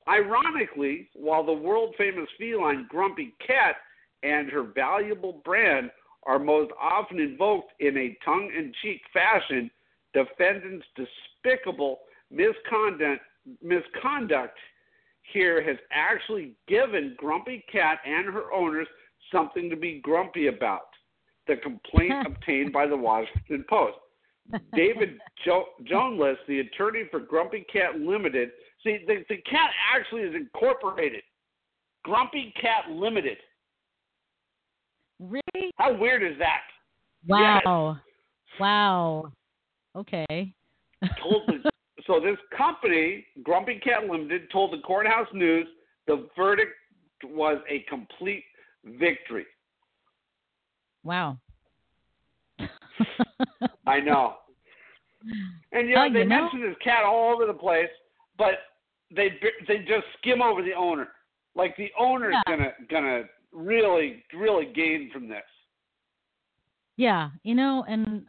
Ironically, 0.07 1.09
while 1.15 1.45
the 1.45 1.53
world-famous 1.53 2.29
feline 2.39 2.87
Grumpy 2.89 3.35
Cat 3.45 3.77
and 4.23 4.49
her 4.51 4.63
valuable 4.63 5.41
brand 5.45 5.91
are 6.25 6.39
most 6.39 6.73
often 6.81 7.19
invoked 7.19 7.73
in 7.81 7.97
a 7.97 8.17
tongue 8.25 8.51
in 8.57 8.73
cheek 8.83 9.01
fashion, 9.13 9.71
defendants' 10.15 10.87
despicable 10.97 12.01
misconduct, 12.31 13.23
misconduct 13.63 14.59
here 15.33 15.63
has 15.63 15.77
actually 15.93 16.55
given 16.67 17.15
Grumpy 17.17 17.65
Cat 17.71 17.99
and 18.07 18.27
her 18.27 18.53
owners 18.53 18.87
something 19.33 19.69
to 19.71 19.77
be 19.77 20.01
grumpy 20.03 20.49
about. 20.49 20.89
The 21.47 21.57
complaint 21.57 22.15
obtained 22.27 22.73
by 22.73 22.87
the 22.87 22.97
Washington 22.97 23.65
Post. 23.69 23.99
David 24.75 25.19
jo- 25.45 25.69
the 25.87 26.61
attorney 26.61 27.03
for 27.11 27.21
Grumpy 27.21 27.67
Cat 27.73 27.99
Limited, 27.99 28.51
see, 28.83 28.99
the, 29.07 29.25
the 29.29 29.37
cat 29.43 29.71
actually 29.95 30.23
is 30.23 30.35
incorporated. 30.35 31.23
Grumpy 32.05 32.55
Cat 32.61 32.91
Limited. 32.91 33.39
Really? 35.21 35.71
How 35.77 35.97
weird 35.97 36.23
is 36.23 36.39
that? 36.39 36.63
Wow. 37.27 37.99
Wow. 38.61 39.33
Okay. 39.97 40.55
told 41.23 41.43
the, 41.47 41.71
so 42.09 42.19
this 42.19 42.39
company, 42.57 43.25
Grumpy 43.45 43.79
Cat 43.79 44.09
Limited, 44.11 44.51
told 44.51 44.73
the 44.73 44.83
Courthouse 44.83 45.29
News 45.33 45.69
the 46.09 46.27
verdict 46.37 46.73
was 47.23 47.59
a 47.71 47.85
complete 47.89 48.43
victory. 48.85 49.47
Wow. 51.05 51.39
I 53.87 54.01
know. 54.01 54.37
And 55.73 55.89
you 55.89 55.95
know, 55.95 56.07
Oh, 56.07 56.13
they 56.13 56.21
you 56.21 56.25
know? 56.25 56.43
mention 56.43 56.63
this 56.63 56.77
cat 56.83 57.05
all 57.05 57.33
over 57.35 57.47
the 57.47 57.53
place, 57.59 57.91
but 58.37 58.55
they 59.15 59.39
they 59.67 59.79
just 59.79 60.05
skim 60.19 60.41
over 60.43 60.63
the 60.63 60.73
owner. 60.73 61.09
Like 61.55 61.77
the 61.77 61.91
owner's 61.99 62.35
Yeah. 62.35 62.57
gonna 62.57 62.73
gonna 62.89 63.23
really 63.53 64.25
really 64.35 64.67
gain 64.73 65.11
from 65.13 65.29
this. 65.29 65.45
Yeah, 66.97 67.31
you 67.43 67.55
know, 67.55 67.85
and 67.89 68.27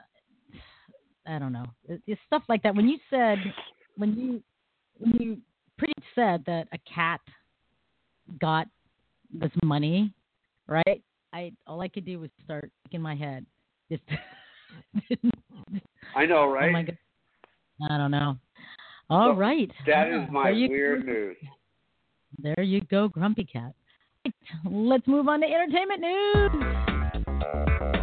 I 1.30 1.38
don't 1.40 1.54
know, 1.54 1.66
It- 1.88 2.02
it's 2.08 2.22
stuff 2.26 2.44
like 2.50 2.64
that. 2.64 2.76
When 2.76 2.88
you 2.90 2.98
said, 3.10 3.38
when 3.96 4.16
you 4.18 4.44
when 4.98 5.12
you 5.22 5.38
pretty 5.78 5.94
much 5.98 6.08
said 6.16 6.44
that 6.46 6.68
a 6.74 6.78
cat 6.80 7.22
got 8.40 8.68
this 9.32 9.52
money, 9.64 10.12
right? 10.68 11.02
I 11.32 11.52
all 11.68 11.80
I 11.82 11.88
could 11.88 12.06
do 12.06 12.20
was 12.20 12.30
start 12.44 12.72
in 12.92 13.02
my 13.02 13.16
head. 13.16 13.46
Just 13.92 14.04
I 16.16 16.26
know, 16.26 16.46
right? 16.48 16.70
oh 16.70 16.72
my 16.72 16.84
god, 16.84 16.98
I 17.92 17.98
don't 17.98 18.12
know. 18.12 18.38
All 19.12 19.34
So, 19.34 19.38
right, 19.38 19.72
That 19.88 20.08
is 20.10 20.30
my 20.32 20.50
you 20.50 20.70
weird 20.70 21.06
news. 21.06 21.38
There 22.40 22.62
you 22.64 22.82
go, 22.82 23.08
Grumpy 23.08 23.44
Cat. 23.44 23.74
Let's 24.66 25.08
move 25.08 25.28
on 25.28 25.42
to 25.42 25.48
entertainment 25.48 26.02
news. 26.02 27.96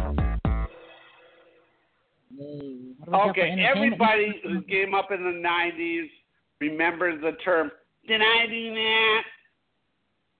Okay, 2.39 3.65
everybody 3.67 4.41
who 4.43 4.61
came 4.63 4.93
up 4.93 5.11
in 5.11 5.23
the 5.23 5.47
'90s 5.47 6.09
remembers 6.59 7.21
the 7.21 7.33
term 7.43 7.71
"Did 8.07 8.21
I 8.21 8.45
do 8.47 8.73
that?" 8.73 9.23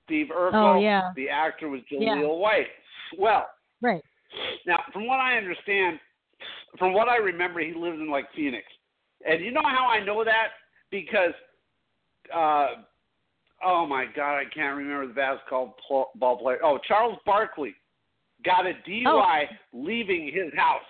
Steve 0.06 0.28
Urkel. 0.28 0.76
Oh, 0.76 0.80
yeah. 0.80 1.12
The 1.16 1.30
actor 1.30 1.70
was 1.70 1.82
Jaleel 1.91 2.22
Yeah. 2.22 2.22
White. 2.22 2.68
Well, 3.18 3.50
Right. 3.82 4.04
now 4.66 4.84
from 4.93 5.06
what 5.06 5.20
I 5.20 5.38
understand, 5.38 6.00
from 6.78 6.93
what 6.93 7.10
I 7.10 7.18
remember, 7.18 7.60
he 7.60 7.74
lives 7.74 8.00
in 8.00 8.10
like 8.10 8.32
Phoenix. 8.34 8.66
And 9.26 9.43
you 9.43 9.52
know 9.52 9.64
how 9.64 9.88
I 9.88 10.00
know 10.00 10.24
that? 10.24 10.54
Because, 10.91 11.34
uh, 12.34 12.84
oh 13.64 13.86
my 13.86 14.06
God, 14.06 14.38
I 14.38 14.45
can't 14.45 14.78
remember 14.78 15.08
the 15.08 15.14
basketball 15.14 15.76
ball 16.16 16.38
player. 16.38 16.60
Oh, 16.64 16.78
Charles 16.88 17.18
Barkley 17.26 17.76
got 18.45 18.66
a 18.66 18.74
DUI 18.88 19.48
leaving 19.74 20.32
his 20.32 20.54
house 20.56 20.86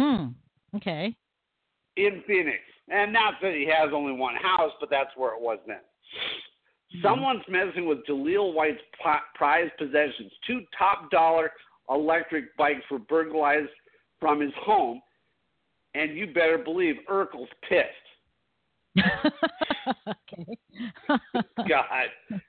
Hmm. 0.00 0.28
Okay. 0.76 1.14
in 1.96 2.22
Phoenix. 2.26 2.60
And 2.88 3.12
not 3.12 3.34
that 3.42 3.52
he 3.52 3.66
has 3.66 3.90
only 3.92 4.12
one 4.12 4.34
house, 4.34 4.72
but 4.80 4.88
that's 4.88 5.10
where 5.16 5.34
it 5.34 5.40
was 5.40 5.58
then. 5.66 5.80
Someone's 7.02 7.44
messing 7.48 7.86
with 7.86 7.98
Jaleel 8.08 8.54
White's 8.54 8.80
prized 9.34 9.72
possessions. 9.78 10.32
Two 10.46 10.62
top 10.76 11.10
dollar 11.10 11.52
electric 11.88 12.56
bikes 12.56 12.82
were 12.90 12.98
burglarized 12.98 13.68
from 14.18 14.40
his 14.40 14.52
home, 14.56 15.00
and 15.94 16.16
you 16.16 16.28
better 16.28 16.58
believe 16.58 16.96
Urkel's 17.08 17.48
pissed. 17.68 17.86
okay. 20.08 20.58
God. 21.68 22.40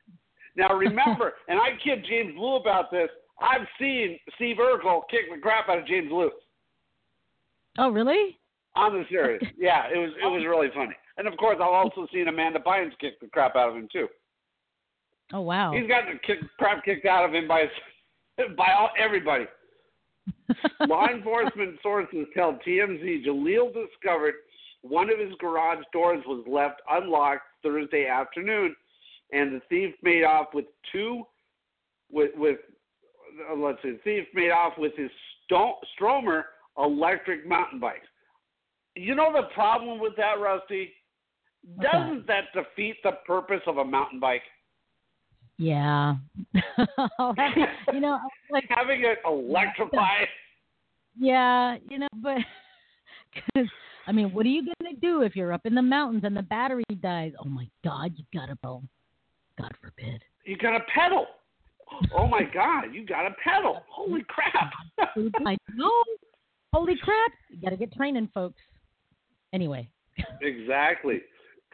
Now 0.56 0.74
remember, 0.74 1.34
and 1.48 1.60
I 1.60 1.72
kid 1.84 2.06
James 2.08 2.34
Blue 2.36 2.56
about 2.56 2.92
this. 2.92 3.10
I've 3.40 3.68
seen 3.80 4.18
Steve 4.36 4.58
Urkel 4.58 5.02
kick 5.10 5.22
the 5.34 5.40
crap 5.40 5.70
out 5.70 5.80
of 5.80 5.88
James 5.88 6.10
Blue 6.10 6.32
oh, 7.78 7.90
really? 7.90 8.38
on 8.76 8.94
the 8.94 9.04
series. 9.10 9.42
Yeah, 9.58 9.88
it 9.94 9.98
was 9.98 10.12
it 10.22 10.28
was 10.28 10.44
really 10.48 10.70
funny. 10.74 10.96
And 11.18 11.28
of 11.28 11.38
course, 11.38 11.58
I've 11.62 11.68
also 11.68 12.08
seen 12.14 12.28
Amanda 12.28 12.60
Bynes 12.60 12.98
kick 13.00 13.20
the 13.20 13.28
crap 13.28 13.56
out 13.56 13.70
of 13.70 13.76
him 13.76 13.88
too. 13.92 14.08
Oh, 15.34 15.42
wow. 15.42 15.72
He's 15.74 15.88
gotten 15.88 16.14
the 16.14 16.20
kick, 16.20 16.40
crap 16.58 16.84
kicked 16.84 17.06
out 17.06 17.26
of 17.26 17.34
him 17.34 17.48
by 17.48 17.66
by 18.58 18.72
all, 18.78 18.90
everybody. 18.98 19.46
Law 20.88 21.08
enforcement 21.08 21.80
sources 21.82 22.28
tell 22.34 22.60
TMZ 22.66 23.26
Jaleel 23.26 23.74
discovered 23.74 24.36
one 24.82 25.10
of 25.10 25.20
his 25.20 25.34
garage 25.40 25.84
doors 25.94 26.24
was 26.26 26.44
left 26.48 26.82
unlocked 26.90 27.44
Thursday 27.64 28.08
afternoon, 28.08 28.76
and 29.32 29.54
the 29.54 29.62
thief 29.70 29.94
made 30.02 30.24
off 30.24 30.48
with 30.54 30.66
two, 30.92 31.24
with 32.12 32.32
with 32.36 32.58
let's 33.56 33.82
see, 33.82 33.92
the 33.92 34.00
thief 34.04 34.28
made 34.34 34.52
off 34.52 34.74
with 34.78 34.94
his 34.98 35.10
Stromer 35.96 36.46
electric 36.78 37.48
mountain 37.48 37.80
bikes. 37.80 38.08
You 38.96 39.16
know 39.16 39.32
the 39.34 39.54
problem 39.54 40.00
with 40.00 40.16
that, 40.18 40.40
Rusty? 40.40 40.92
Doesn't 41.82 42.26
that 42.28 42.46
defeat 42.54 42.98
the 43.04 43.12
purpose 43.26 43.62
of 43.68 43.78
a 43.78 43.86
mountain 43.86 44.20
bike? 44.20 44.42
Yeah. 45.58 46.16
To- 46.58 47.68
you 47.94 48.00
know, 48.00 48.20
like, 48.52 48.66
Having 48.70 49.04
it 49.06 49.20
electrified. 49.26 50.28
yeah, 51.20 51.78
you 51.90 52.00
know, 52.00 52.08
but 52.22 52.38
cause, 53.56 53.68
I 54.08 54.12
mean, 54.12 54.34
what 54.34 54.46
are 54.46 54.50
you 54.50 54.66
gonna 54.80 54.96
do 55.02 55.22
if 55.22 55.36
you're 55.36 55.54
up 55.54 55.66
in 55.66 55.76
the 55.76 55.82
mountains 55.82 56.24
and 56.24 56.36
the 56.36 56.42
battery 56.42 56.84
dies? 57.02 57.34
Oh 57.44 57.48
my 57.48 57.68
God, 57.84 58.14
you 58.16 58.26
gotta 58.34 58.58
go. 58.64 58.82
God 59.60 59.72
forbid. 59.82 60.24
You 60.46 60.58
got 60.58 60.72
to 60.78 60.84
pedal. 60.94 61.28
Oh 62.18 62.28
my 62.28 62.42
God, 62.54 62.86
you 62.94 63.06
got 63.06 63.24
to 63.24 63.36
pedal. 63.44 63.84
Holy 63.90 64.24
crap. 64.28 64.72
I 65.46 65.58
know. 65.76 65.92
Holy 66.74 66.96
crap! 67.02 67.32
You 67.50 67.62
gotta 67.62 67.78
get 67.78 67.94
training, 67.94 68.30
folks. 68.34 68.62
Anyway. 69.54 69.90
exactly. 70.42 71.22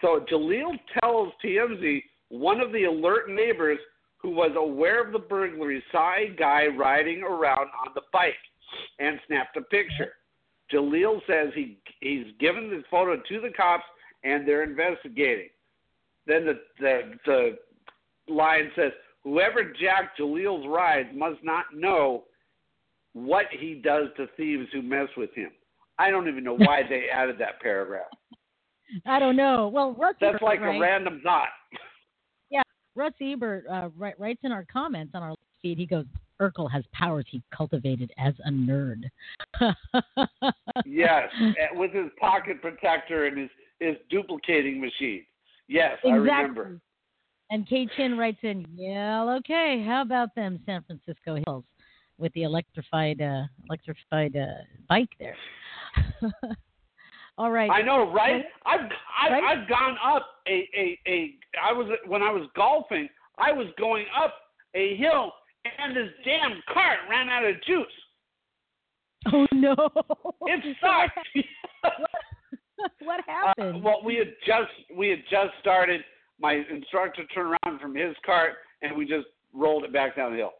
So 0.02 0.26
Jaleel 0.32 0.78
tells 1.00 1.34
TMZ 1.44 2.04
one 2.30 2.60
of 2.60 2.72
the 2.72 2.86
alert 2.86 3.30
neighbors 3.30 3.80
who 4.18 4.32
was 4.32 4.52
aware 4.58 5.06
of 5.06 5.14
the 5.14 5.20
burglary 5.20 5.84
saw 5.92 6.16
a 6.16 6.36
guy 6.38 6.66
riding 6.68 7.24
around 7.24 7.68
on 7.86 7.94
the 7.96 8.02
bike 8.12 8.34
and 9.00 9.20
snapped 9.28 9.56
a 9.58 9.62
picture. 9.62 10.14
Jaleel 10.72 11.22
says 11.28 11.54
he 11.56 11.78
he's 12.02 12.26
given 12.40 12.70
the 12.70 12.84
photo 12.92 13.16
to 13.16 13.42
the 13.42 13.52
cops 13.56 13.86
and 14.24 14.48
they're 14.48 14.64
investigating. 14.64 15.50
Then 16.26 16.46
the 16.46 16.60
the, 16.80 17.02
the 17.26 18.34
line 18.34 18.72
says 18.76 18.92
whoever 19.24 19.64
jacked 19.64 20.20
Jaleel's 20.20 20.68
ride 20.68 21.16
must 21.16 21.44
not 21.44 21.66
know 21.74 22.24
what 23.26 23.46
he 23.52 23.76
does 23.76 24.08
to 24.18 24.28
thieves 24.38 24.68
who 24.72 24.82
mess 24.82 25.08
with 25.18 25.34
him. 25.34 25.52
I 25.98 26.12
don't 26.12 26.28
even 26.28 26.44
know 26.44 26.56
why 26.56 26.84
they 26.88 27.06
added 27.14 27.38
that 27.40 27.60
paragraph. 27.62 28.06
I 29.06 29.20
don't 29.20 29.36
know. 29.36 29.68
Well, 29.68 29.94
Russ 29.94 30.16
That's 30.22 30.36
Ebert, 30.36 30.44
like 30.44 30.62
right? 30.62 30.78
a 30.78 30.80
random 30.80 31.20
thought. 31.24 31.50
Yeah, 32.50 32.62
Russ 32.96 33.14
Ebert 33.22 33.66
uh, 33.70 33.90
writes 33.98 34.40
in 34.44 34.52
our 34.52 34.66
comments 34.72 35.12
on 35.14 35.24
our 35.24 35.36
feed. 35.62 35.78
He 35.78 35.86
goes, 35.86 36.06
"Urkel 36.42 36.72
has 36.72 36.86
powers 36.94 37.26
he 37.30 37.42
cultivated 37.56 38.12
as 38.18 38.34
a 38.46 38.52
nerd." 38.52 39.04
Yes, 40.86 41.30
with 41.74 41.92
his 41.92 42.10
pocket 42.20 42.62
protector 42.62 43.26
and 43.26 43.38
his 43.38 43.50
his 43.80 43.96
duplicating 44.10 44.80
machine. 44.80 45.26
Yes, 45.68 45.98
I 46.06 46.12
remember. 46.12 46.80
And 47.50 47.68
Kay 47.68 47.88
Chin 47.98 48.18
writes 48.18 48.40
in, 48.44 48.66
"Yeah, 48.76 49.24
okay. 49.40 49.84
How 49.86 50.02
about 50.02 50.34
them 50.36 50.60
San 50.66 50.84
Francisco 50.84 51.42
hills 51.46 51.66
with 52.18 52.34
the 52.34 52.44
electrified 52.44 53.22
uh, 53.22 53.44
electrified 53.70 54.36
uh, 54.36 54.64
bike 54.90 55.10
there?" 55.20 55.36
All 57.38 57.52
right. 57.52 57.70
I 57.70 57.82
know, 57.84 58.12
right? 58.12 58.44
I've 58.66 58.80
I've, 59.22 59.32
Right? 59.32 59.44
I've 59.44 59.70
gone 59.70 59.96
up 60.04 60.26
a, 60.48 60.68
a 60.76 61.00
a 61.08 61.36
I 61.64 61.72
was 61.74 61.88
when 62.08 62.24
I 62.24 62.32
was 62.32 62.48
golfing. 62.56 63.08
I 63.38 63.52
was 63.52 63.68
going 63.78 64.06
up 64.20 64.34
a 64.74 64.96
hill, 64.98 65.32
and 65.78 65.96
this 65.96 66.10
damn 66.26 66.62
cart 66.74 66.98
ran 67.10 67.30
out 67.30 67.46
of 67.46 67.56
juice. 67.64 67.86
Oh 69.32 69.46
no! 69.54 69.76
It 70.44 70.78
sucked. 70.82 71.20
what 73.02 73.20
Uh, 73.20 73.24
happened? 73.28 73.84
well, 73.84 74.02
we 74.04 74.16
had 74.16 74.34
just 74.46 74.72
we 74.96 75.10
had 75.10 75.20
just 75.30 75.52
started. 75.60 76.02
My 76.40 76.54
instructor 76.72 77.24
turned 77.34 77.56
around 77.64 77.80
from 77.80 77.96
his 77.96 78.16
cart, 78.26 78.54
and 78.82 78.96
we 78.98 79.06
just 79.06 79.26
rolled 79.54 79.84
it 79.84 79.92
back 79.94 80.16
down 80.16 80.32
the 80.32 80.38
hill. 80.38 80.54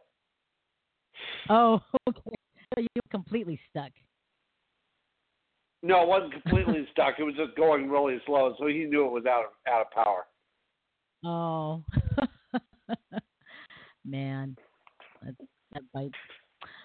Oh, 1.48 1.80
okay. 2.08 2.36
So 2.74 2.80
you 2.80 2.88
were 2.96 3.10
completely 3.10 3.58
stuck. 3.70 3.90
No, 5.82 6.02
it 6.02 6.08
wasn't 6.08 6.32
completely 6.42 6.86
stuck. 6.92 7.14
It 7.18 7.24
was 7.24 7.34
just 7.36 7.56
going 7.56 7.88
really 7.88 8.18
slow, 8.26 8.54
so 8.58 8.66
he 8.66 8.84
knew 8.84 9.06
it 9.06 9.12
was 9.12 9.26
out 9.26 9.44
of 9.44 9.72
out 9.72 9.82
of 9.82 9.90
power. 9.90 10.26
Oh, 11.24 11.82
man, 14.04 14.56
that, 15.24 15.34
that 15.72 15.82
bites. 15.92 16.14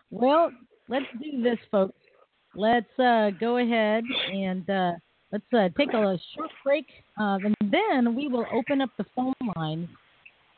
Well, 0.10 0.52
let's 0.90 1.06
do 1.22 1.42
this, 1.44 1.60
folks. 1.70 1.96
Let's 2.56 3.00
uh, 3.00 3.32
go 3.40 3.58
ahead 3.58 4.04
and 4.32 4.68
uh, 4.70 4.92
let's 5.32 5.46
uh, 5.54 5.70
take 5.78 5.94
a 5.94 6.18
short 6.36 6.52
break, 6.64 6.86
uh, 7.20 7.38
and 7.44 7.56
then 7.62 8.16
we 8.16 8.28
will 8.28 8.46
open 8.54 8.82
up 8.82 8.90
the 8.98 9.06
phone 9.16 9.34
lines. 9.56 9.88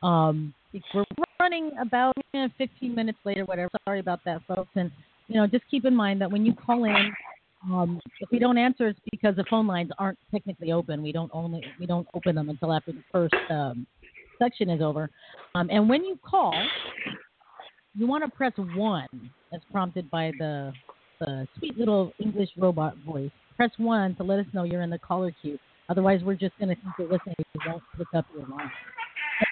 Um, 0.04 0.54
we're 0.94 1.04
running 1.40 1.72
about 1.82 2.14
eh, 2.34 2.48
15 2.58 2.96
minutes 2.96 3.18
later, 3.24 3.46
whatever. 3.46 3.70
Sorry 3.86 4.00
about 4.00 4.20
that, 4.26 4.42
folks. 4.48 4.70
And 4.76 4.92
you 5.28 5.36
know, 5.36 5.48
just 5.48 5.64
keep 5.70 5.86
in 5.86 5.96
mind 5.96 6.22
that 6.22 6.32
when 6.32 6.46
you 6.46 6.54
call 6.54 6.84
in, 6.86 7.12
um, 7.64 8.00
if 8.20 8.30
we 8.32 8.40
don't 8.40 8.58
answer, 8.58 8.88
it's 8.88 9.00
because 9.12 9.36
the 9.36 9.46
phone 9.50 9.66
lines 9.66 9.90
aren't 9.98 10.20
technically 10.32 10.72
open. 10.72 11.02
We 11.02 11.12
don't 11.12 11.32
only 11.34 11.64
we 11.80 11.86
don't 11.86 12.08
open 12.14 12.36
them 12.36 12.50
until 12.50 12.74
after 12.74 12.92
the 12.92 13.04
first 13.12 13.34
um, 13.50 13.88
section 14.38 14.70
is 14.70 14.82
over. 14.82 15.10
Um, 15.56 15.70
and 15.72 15.90
when 15.90 16.04
you 16.04 16.20
call, 16.24 16.54
you 17.96 18.06
want 18.06 18.24
to 18.24 18.30
press 18.30 18.54
one, 18.76 19.08
as 19.54 19.62
prompted 19.72 20.10
by 20.12 20.32
the 20.38 20.72
the 21.20 21.48
sweet 21.58 21.78
little 21.78 22.12
English 22.20 22.50
robot 22.58 22.96
voice. 23.06 23.32
Press 23.56 23.72
one 23.78 24.16
to 24.16 24.24
let 24.24 24.40
us 24.40 24.46
know 24.54 24.64
you're 24.64 24.82
in 24.82 24.90
the 24.90 25.00
caller 25.00 25.34
queue. 25.42 25.58
Otherwise, 25.88 26.22
we're 26.24 26.36
just 26.36 26.58
going 26.60 26.70
to 26.70 26.76
think 26.76 26.94
you're 27.00 27.08
listening. 27.08 27.36
We 27.38 27.72
won't 27.72 27.84
pick 27.98 28.08
up 28.14 28.26
your 28.36 28.46
line. 28.48 28.72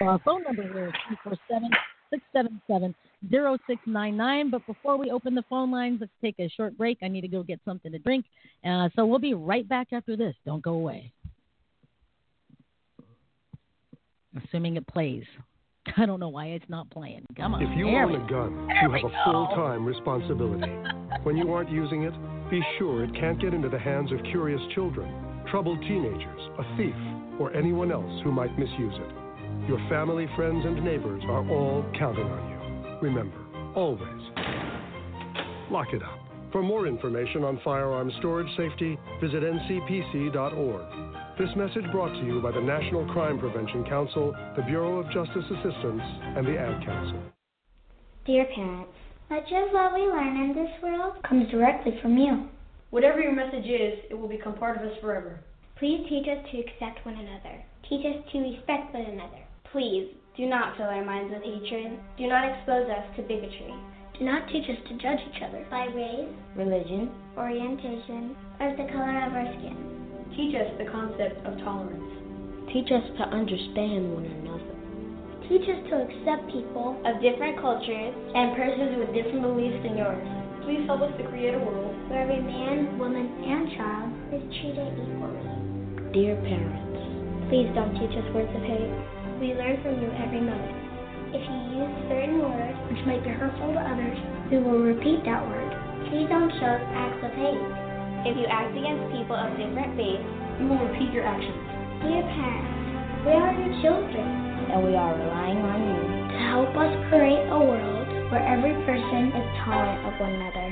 Our 0.00 0.18
phone 0.24 0.42
number 0.42 0.62
here 0.62 0.88
is 0.88 0.94
247 1.24 1.70
677 2.10 2.94
0699. 3.30 4.50
But 4.50 4.66
before 4.66 4.96
we 4.96 5.10
open 5.10 5.34
the 5.34 5.44
phone 5.48 5.70
lines, 5.70 5.98
let's 6.00 6.12
take 6.22 6.38
a 6.38 6.48
short 6.48 6.76
break. 6.76 6.98
I 7.02 7.08
need 7.08 7.22
to 7.22 7.28
go 7.28 7.42
get 7.42 7.60
something 7.64 7.92
to 7.92 7.98
drink. 7.98 8.24
Uh, 8.64 8.88
so 8.96 9.06
we'll 9.06 9.18
be 9.18 9.34
right 9.34 9.68
back 9.68 9.88
after 9.92 10.16
this. 10.16 10.34
Don't 10.46 10.62
go 10.62 10.72
away. 10.72 11.12
Assuming 14.46 14.76
it 14.76 14.86
plays. 14.86 15.24
I 15.96 16.06
don't 16.06 16.20
know 16.20 16.28
why 16.28 16.46
it's 16.46 16.68
not 16.68 16.90
playing. 16.90 17.24
Come 17.36 17.54
on. 17.54 17.62
If 17.62 17.76
you 17.76 17.86
There 17.86 18.04
own 18.04 18.14
a 18.14 18.30
gun, 18.30 18.68
you 18.68 18.90
have 18.90 18.94
a 18.94 19.24
full 19.24 19.46
time 19.54 19.84
responsibility. 19.84 20.72
When 21.22 21.38
you 21.38 21.54
aren't 21.54 21.70
using 21.70 22.02
it, 22.02 22.12
be 22.50 22.60
sure 22.76 23.02
it 23.04 23.14
can't 23.14 23.40
get 23.40 23.54
into 23.54 23.70
the 23.70 23.78
hands 23.78 24.12
of 24.12 24.18
curious 24.24 24.60
children, 24.74 25.10
troubled 25.50 25.80
teenagers, 25.82 26.40
a 26.58 26.76
thief, 26.76 26.94
or 27.40 27.54
anyone 27.56 27.90
else 27.90 28.20
who 28.22 28.30
might 28.30 28.58
misuse 28.58 28.92
it. 28.94 29.23
Your 29.66 29.78
family, 29.88 30.28
friends, 30.36 30.62
and 30.66 30.84
neighbors 30.84 31.22
are 31.24 31.48
all 31.48 31.84
counting 31.98 32.26
on 32.26 32.50
you. 32.50 32.98
Remember, 33.08 33.38
always 33.74 34.20
lock 35.70 35.88
it 35.94 36.02
up. 36.02 36.18
For 36.52 36.62
more 36.62 36.86
information 36.86 37.42
on 37.44 37.58
firearm 37.64 38.12
storage 38.18 38.54
safety, 38.56 38.98
visit 39.22 39.42
ncpc.org. 39.42 41.38
This 41.38 41.48
message 41.56 41.90
brought 41.90 42.12
to 42.12 42.26
you 42.26 42.42
by 42.42 42.52
the 42.52 42.60
National 42.60 43.06
Crime 43.12 43.38
Prevention 43.38 43.84
Council, 43.86 44.36
the 44.54 44.62
Bureau 44.62 44.98
of 45.00 45.06
Justice 45.10 45.44
Assistance, 45.50 46.02
and 46.36 46.46
the 46.46 46.58
Ad 46.58 46.84
Council. 46.84 47.18
Dear 48.26 48.46
parents, 48.54 48.92
much 49.30 49.50
of 49.50 49.72
what 49.72 49.94
we 49.94 50.02
learn 50.02 50.36
in 50.44 50.54
this 50.54 50.70
world 50.82 51.14
comes 51.26 51.50
directly 51.50 51.98
from 52.02 52.18
you. 52.18 52.48
Whatever 52.90 53.20
your 53.20 53.34
message 53.34 53.66
is, 53.66 53.98
it 54.10 54.14
will 54.14 54.28
become 54.28 54.54
part 54.54 54.76
of 54.76 54.82
us 54.84 54.96
forever. 55.00 55.40
Please 55.78 56.06
teach 56.08 56.28
us 56.28 56.44
to 56.52 56.60
accept 56.60 57.04
one 57.04 57.16
another. 57.16 57.64
Teach 57.88 58.06
us 58.06 58.22
to 58.30 58.38
respect 58.38 58.94
one 58.94 59.06
another. 59.06 59.43
Please 59.74 60.06
do 60.38 60.46
not 60.46 60.78
fill 60.78 60.86
our 60.86 61.02
minds 61.04 61.34
with 61.34 61.42
hatred. 61.42 61.98
Do 62.14 62.30
not 62.30 62.46
expose 62.46 62.86
us 62.86 63.10
to 63.18 63.26
bigotry. 63.26 63.74
Do 64.14 64.22
not 64.22 64.46
teach 64.46 64.70
us 64.70 64.78
to 64.86 64.94
judge 65.02 65.18
each 65.26 65.42
other 65.42 65.66
by 65.66 65.90
race, 65.90 66.30
religion, 66.54 67.10
orientation, 67.34 68.38
or 68.62 68.70
the 68.70 68.86
color 68.94 69.18
of 69.26 69.34
our 69.34 69.50
skin. 69.58 69.74
Teach 70.38 70.54
us 70.54 70.70
the 70.78 70.86
concept 70.94 71.42
of 71.42 71.58
tolerance. 71.66 72.06
Teach 72.70 72.86
us 72.94 73.02
to 73.18 73.24
understand 73.34 74.14
one 74.14 74.30
another. 74.46 74.78
Teach 75.50 75.66
us 75.66 75.82
to 75.90 76.06
accept 76.06 76.54
people 76.54 76.94
of 77.02 77.18
different 77.18 77.58
cultures 77.58 78.14
and 78.14 78.54
persons 78.54 78.94
with 78.94 79.10
different 79.10 79.42
beliefs 79.42 79.82
than 79.82 79.98
yours. 79.98 80.22
Please 80.62 80.86
help 80.86 81.02
us 81.02 81.10
to 81.18 81.26
create 81.34 81.58
a 81.58 81.58
world 81.58 81.90
where 82.06 82.22
every 82.22 82.38
man, 82.38 82.94
woman, 82.94 83.26
and 83.42 83.74
child 83.74 84.38
is 84.38 84.42
treated 84.54 84.86
equally. 85.02 86.14
Dear 86.14 86.38
parents, 86.46 87.50
please 87.50 87.66
don't 87.74 87.98
teach 87.98 88.14
us 88.14 88.26
words 88.30 88.54
of 88.54 88.62
hate. 88.62 89.13
We 89.42 89.50
learn 89.50 89.82
from 89.82 89.98
you 89.98 90.06
every 90.14 90.38
moment. 90.38 90.78
If 91.34 91.42
you 91.42 91.58
use 91.82 91.94
certain 92.06 92.38
words 92.38 92.78
which 92.86 93.02
might 93.02 93.26
be 93.26 93.34
hurtful 93.34 93.74
to 93.74 93.82
others, 93.82 94.18
we 94.46 94.62
will 94.62 94.78
repeat 94.78 95.26
that 95.26 95.42
word. 95.42 95.74
Please 96.06 96.30
don't 96.30 96.54
show 96.62 96.74
acts 96.94 97.18
of 97.18 97.34
hate. 97.34 97.66
If 98.30 98.38
you 98.38 98.46
act 98.46 98.70
against 98.78 99.10
people 99.10 99.34
of 99.34 99.50
different 99.58 99.98
faiths, 99.98 100.22
we 100.62 100.70
will 100.70 100.78
repeat 100.86 101.10
your 101.10 101.26
actions. 101.26 101.58
Dear 102.06 102.22
parents, 102.22 103.26
we 103.26 103.34
are 103.34 103.52
your 103.58 103.74
children, 103.82 104.28
and 104.70 104.86
we 104.86 104.94
are 104.94 105.18
relying 105.18 105.58
on 105.66 105.78
you 105.82 105.98
to 106.30 106.38
help 106.54 106.70
us 106.78 106.94
create 107.10 107.44
a 107.50 107.58
world 107.58 108.06
where 108.30 108.46
every 108.46 108.78
person 108.86 109.34
is 109.34 109.46
tolerant 109.66 109.98
of 110.06 110.14
one 110.22 110.30
another. 110.30 110.70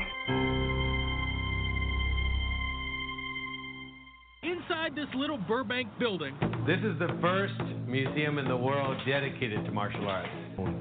Inside 4.85 4.97
this 4.97 5.15
little 5.15 5.39
Burbank 5.39 5.89
building, 6.01 6.35
this 6.67 6.79
is 6.79 6.99
the 6.99 7.17
first 7.21 7.55
museum 7.87 8.39
in 8.39 8.49
the 8.49 8.57
world 8.57 8.97
dedicated 9.07 9.65
to 9.65 9.71
martial 9.71 10.09
arts. 10.09 10.29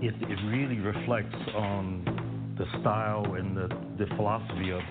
It, 0.01 0.15
it 0.21 0.39
really 0.47 0.79
reflects 0.79 1.35
on 1.53 2.55
the 2.57 2.65
style 2.79 3.35
and 3.35 3.55
the, 3.55 3.67
the 3.99 4.07
philosophy 4.15 4.71
of 4.71 4.81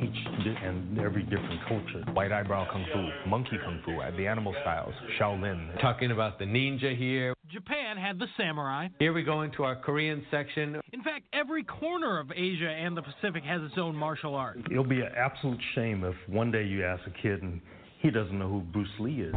each 0.00 0.54
and 0.62 1.00
every 1.00 1.24
different 1.24 1.60
culture. 1.66 2.04
White 2.12 2.30
eyebrow 2.30 2.70
kung 2.70 2.86
fu, 2.92 3.28
monkey 3.28 3.58
kung 3.64 3.80
fu, 3.84 3.98
the 4.16 4.26
animal 4.28 4.54
styles, 4.62 4.94
Shaolin. 5.18 5.80
Talking 5.80 6.12
about 6.12 6.38
the 6.38 6.44
ninja 6.44 6.96
here. 6.96 7.34
Japan 7.50 7.96
had 7.96 8.20
the 8.20 8.26
samurai. 8.36 8.86
Here 9.00 9.12
we 9.12 9.24
go 9.24 9.42
into 9.42 9.64
our 9.64 9.74
Korean 9.74 10.24
section. 10.30 10.80
In 10.92 11.02
fact, 11.02 11.24
every 11.32 11.64
corner 11.64 12.20
of 12.20 12.30
Asia 12.30 12.70
and 12.70 12.96
the 12.96 13.02
Pacific 13.02 13.42
has 13.42 13.62
its 13.62 13.74
own 13.76 13.96
martial 13.96 14.36
art. 14.36 14.58
It'll 14.70 14.84
be 14.84 15.00
an 15.00 15.10
absolute 15.16 15.58
shame 15.74 16.04
if 16.04 16.14
one 16.28 16.52
day 16.52 16.62
you 16.62 16.84
ask 16.84 17.02
a 17.08 17.22
kid 17.22 17.42
and 17.42 17.60
he 18.00 18.10
doesn't 18.10 18.38
know 18.38 18.48
who 18.48 18.60
Bruce 18.60 18.88
Lee 18.98 19.20
is. 19.20 19.34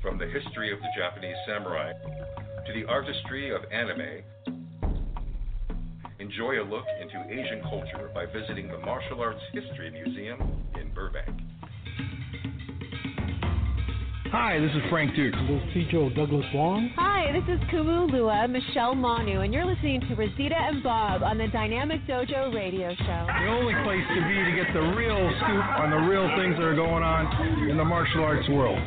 From 0.00 0.16
the 0.16 0.26
history 0.26 0.72
of 0.72 0.78
the 0.78 0.88
Japanese 0.96 1.36
samurai 1.46 1.92
to 2.66 2.72
the 2.72 2.86
artistry 2.86 3.54
of 3.54 3.62
anime, 3.72 4.22
enjoy 6.20 6.62
a 6.62 6.64
look 6.64 6.84
into 7.00 7.18
Asian 7.28 7.60
culture 7.62 8.10
by 8.14 8.26
visiting 8.26 8.68
the 8.68 8.78
Martial 8.78 9.20
Arts 9.20 9.40
History 9.52 9.90
Museum 9.90 10.40
in 10.80 10.92
Burbank. 10.94 11.28
Hi, 14.30 14.60
this 14.60 14.70
is 14.70 14.82
Frank 14.88 15.10
Dux. 15.16 15.36
This 15.48 15.82
is 15.82 15.90
Joe 15.90 16.08
Douglas 16.08 16.46
Wong. 16.54 16.92
Hi, 16.94 17.32
this 17.32 17.42
is 17.52 17.58
Kumu 17.66 18.08
Lua, 18.12 18.46
Michelle 18.46 18.94
Manu, 18.94 19.40
and 19.40 19.52
you're 19.52 19.66
listening 19.66 20.00
to 20.02 20.14
Rosita 20.14 20.54
and 20.54 20.84
Bob 20.84 21.24
on 21.24 21.36
the 21.36 21.48
Dynamic 21.48 22.06
Dojo 22.06 22.54
Radio 22.54 22.94
Show. 22.94 23.26
The 23.26 23.48
only 23.50 23.74
place 23.82 24.06
to 24.06 24.22
be 24.28 24.38
to 24.38 24.52
get 24.54 24.72
the 24.72 24.94
real 24.94 25.18
scoop 25.18 25.64
on 25.82 25.90
the 25.90 25.96
real 26.06 26.30
things 26.38 26.54
that 26.54 26.62
are 26.62 26.76
going 26.76 27.02
on 27.02 27.70
in 27.70 27.76
the 27.76 27.84
martial 27.84 28.22
arts 28.22 28.48
world. 28.50 28.78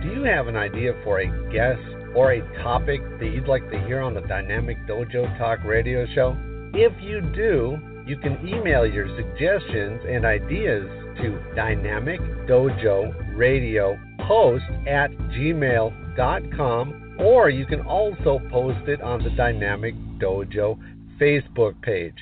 Do 0.00 0.08
you 0.08 0.22
have 0.22 0.48
an 0.48 0.56
idea 0.56 0.94
for 1.04 1.20
a 1.20 1.52
guest 1.52 1.84
or 2.16 2.32
a 2.32 2.62
topic 2.62 3.02
that 3.20 3.26
you'd 3.26 3.46
like 3.46 3.70
to 3.70 3.78
hear 3.84 4.00
on 4.00 4.14
the 4.14 4.22
Dynamic 4.22 4.78
Dojo 4.88 5.36
Talk 5.36 5.62
Radio 5.64 6.06
Show? 6.14 6.34
If 6.72 6.94
you 7.02 7.20
do, 7.34 7.76
you 8.10 8.16
can 8.16 8.36
email 8.44 8.84
your 8.84 9.06
suggestions 9.14 10.02
and 10.02 10.24
ideas 10.24 10.82
to 11.22 11.40
Dynamic 11.54 12.18
Dojo 12.50 13.14
Radio 13.36 13.96
host 14.26 14.64
at 14.88 15.12
gmail.com 15.38 17.14
or 17.20 17.50
you 17.50 17.64
can 17.66 17.82
also 17.82 18.40
post 18.50 18.88
it 18.88 19.00
on 19.00 19.22
the 19.22 19.30
Dynamic 19.30 19.94
Dojo 20.18 20.76
Facebook 21.20 21.80
page. 21.82 22.18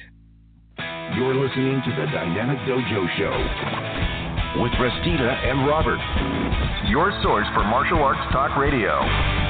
You're 1.17 1.35
listening 1.35 1.81
to 1.81 1.91
the 1.97 2.05
Dynamic 2.13 2.59
Dojo 2.69 3.09
Show 3.17 4.61
with 4.61 4.73
Restita 4.73 5.41
and 5.49 5.67
Robert, 5.67 6.01
your 6.91 7.19
source 7.23 7.47
for 7.55 7.65
martial 7.65 7.97
arts 7.97 8.31
talk 8.31 8.59
radio. 8.59 9.48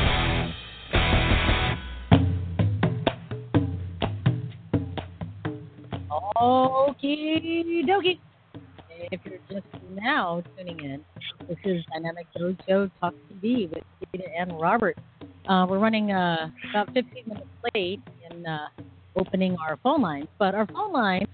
Okie 6.41 7.82
dokie. 7.84 8.20
If 9.11 9.20
you're 9.24 9.39
just 9.51 9.66
now 9.91 10.43
tuning 10.57 10.78
in, 10.78 11.05
this 11.49 11.59
is 11.64 11.84
Dynamic 11.93 12.26
Dojo 12.36 12.91
Talk 13.01 13.14
TV 13.43 13.68
with 13.68 13.82
Rita 14.12 14.24
and 14.39 14.61
Robert. 14.61 14.97
Uh, 15.49 15.66
we're 15.68 15.80
running 15.80 16.12
uh, 16.12 16.51
about 16.70 16.93
15 16.95 17.24
minutes 17.26 17.47
late 17.74 18.01
in 18.30 18.47
uh, 18.47 18.68
opening 19.16 19.57
our 19.57 19.78
phone 19.82 20.01
lines, 20.01 20.28
but 20.39 20.55
our 20.55 20.66
phone 20.66 20.93
line 20.93 21.26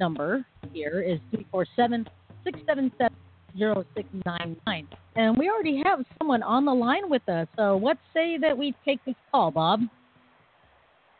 number 0.00 0.44
here 0.72 1.00
is 1.02 1.20
347 1.30 2.08
677 2.42 3.14
0699. 3.56 4.88
And 5.14 5.36
we 5.38 5.50
already 5.50 5.82
have 5.84 6.04
someone 6.18 6.42
on 6.42 6.64
the 6.64 6.74
line 6.74 7.08
with 7.08 7.28
us, 7.28 7.46
so 7.56 7.80
let's 7.80 8.00
say 8.12 8.38
that 8.38 8.56
we 8.58 8.74
take 8.84 9.04
this 9.04 9.14
call, 9.30 9.52
Bob. 9.52 9.80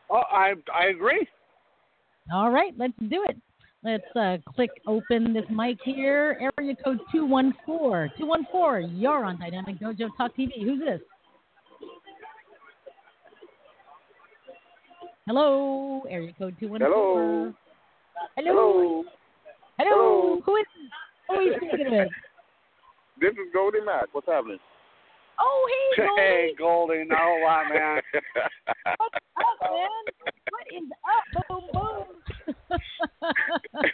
Oh, 0.09 0.23
I, 0.29 0.53
I 0.73 0.87
agree. 0.87 1.27
All 2.31 2.51
right, 2.51 2.73
let's 2.77 2.93
do 3.09 3.25
it. 3.27 3.37
Let's 3.83 4.03
uh, 4.15 4.37
click 4.55 4.69
open 4.87 5.33
this 5.33 5.43
mic 5.49 5.77
here. 5.83 6.37
Area 6.57 6.75
code 6.83 6.99
214. 7.11 8.11
214, 8.17 8.97
you're 8.97 9.25
on 9.25 9.37
Dynamic 9.39 9.79
Dojo 9.79 10.07
Talk 10.17 10.31
TV. 10.37 10.63
Who's 10.63 10.79
this? 10.79 11.01
Hello, 15.27 16.03
area 16.09 16.33
code 16.37 16.55
214. 16.59 16.81
Hello. 16.81 17.53
Hello. 18.35 18.53
Hello. 18.53 19.03
Hello. 19.77 20.41
Who 20.45 20.55
is 20.55 20.65
Who 21.27 21.35
are 21.35 21.41
you 21.41 21.55
speaking 21.57 21.91
with? 21.91 22.09
This 23.19 23.31
is 23.31 23.51
Goldie 23.53 23.79
Mac. 23.85 24.05
What's 24.13 24.27
happening? 24.27 24.59
Oh, 25.39 25.69
hey, 25.97 26.03
Goldie. 26.03 26.13
Hey, 26.21 26.53
Goldie. 26.57 27.01
A 27.01 27.43
lot, 27.43 27.63
man. 27.73 28.01
What's 28.97 29.15
up, 29.37 29.71
man? 29.71 30.42
What 30.73 30.83
is 30.83 30.89
up? 31.07 31.47
Boom, 31.49 31.63
boom. 31.73 32.79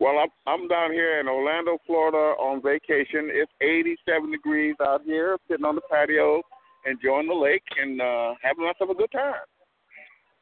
well, 0.00 0.18
I'm 0.18 0.28
I'm 0.46 0.68
down 0.68 0.92
here 0.92 1.20
in 1.20 1.28
Orlando, 1.28 1.78
Florida, 1.86 2.34
on 2.40 2.62
vacation. 2.62 3.28
It's 3.30 3.52
87 3.60 4.30
degrees 4.30 4.74
out 4.80 5.02
here, 5.04 5.36
sitting 5.48 5.64
on 5.66 5.74
the 5.74 5.82
patio, 5.90 6.42
enjoying 6.86 7.28
the 7.28 7.34
lake, 7.34 7.62
and 7.80 8.00
uh, 8.00 8.34
having 8.42 8.64
myself 8.64 8.90
a 8.90 8.94
good 8.94 9.12
time. 9.12 9.34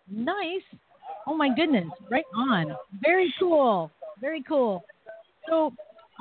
Nice. 0.09 0.63
Oh 1.27 1.37
my 1.37 1.49
goodness! 1.55 1.89
Right 2.11 2.25
on. 2.37 2.77
Very 3.03 3.33
cool. 3.39 3.91
Very 4.21 4.43
cool. 4.47 4.83
So, 5.49 5.73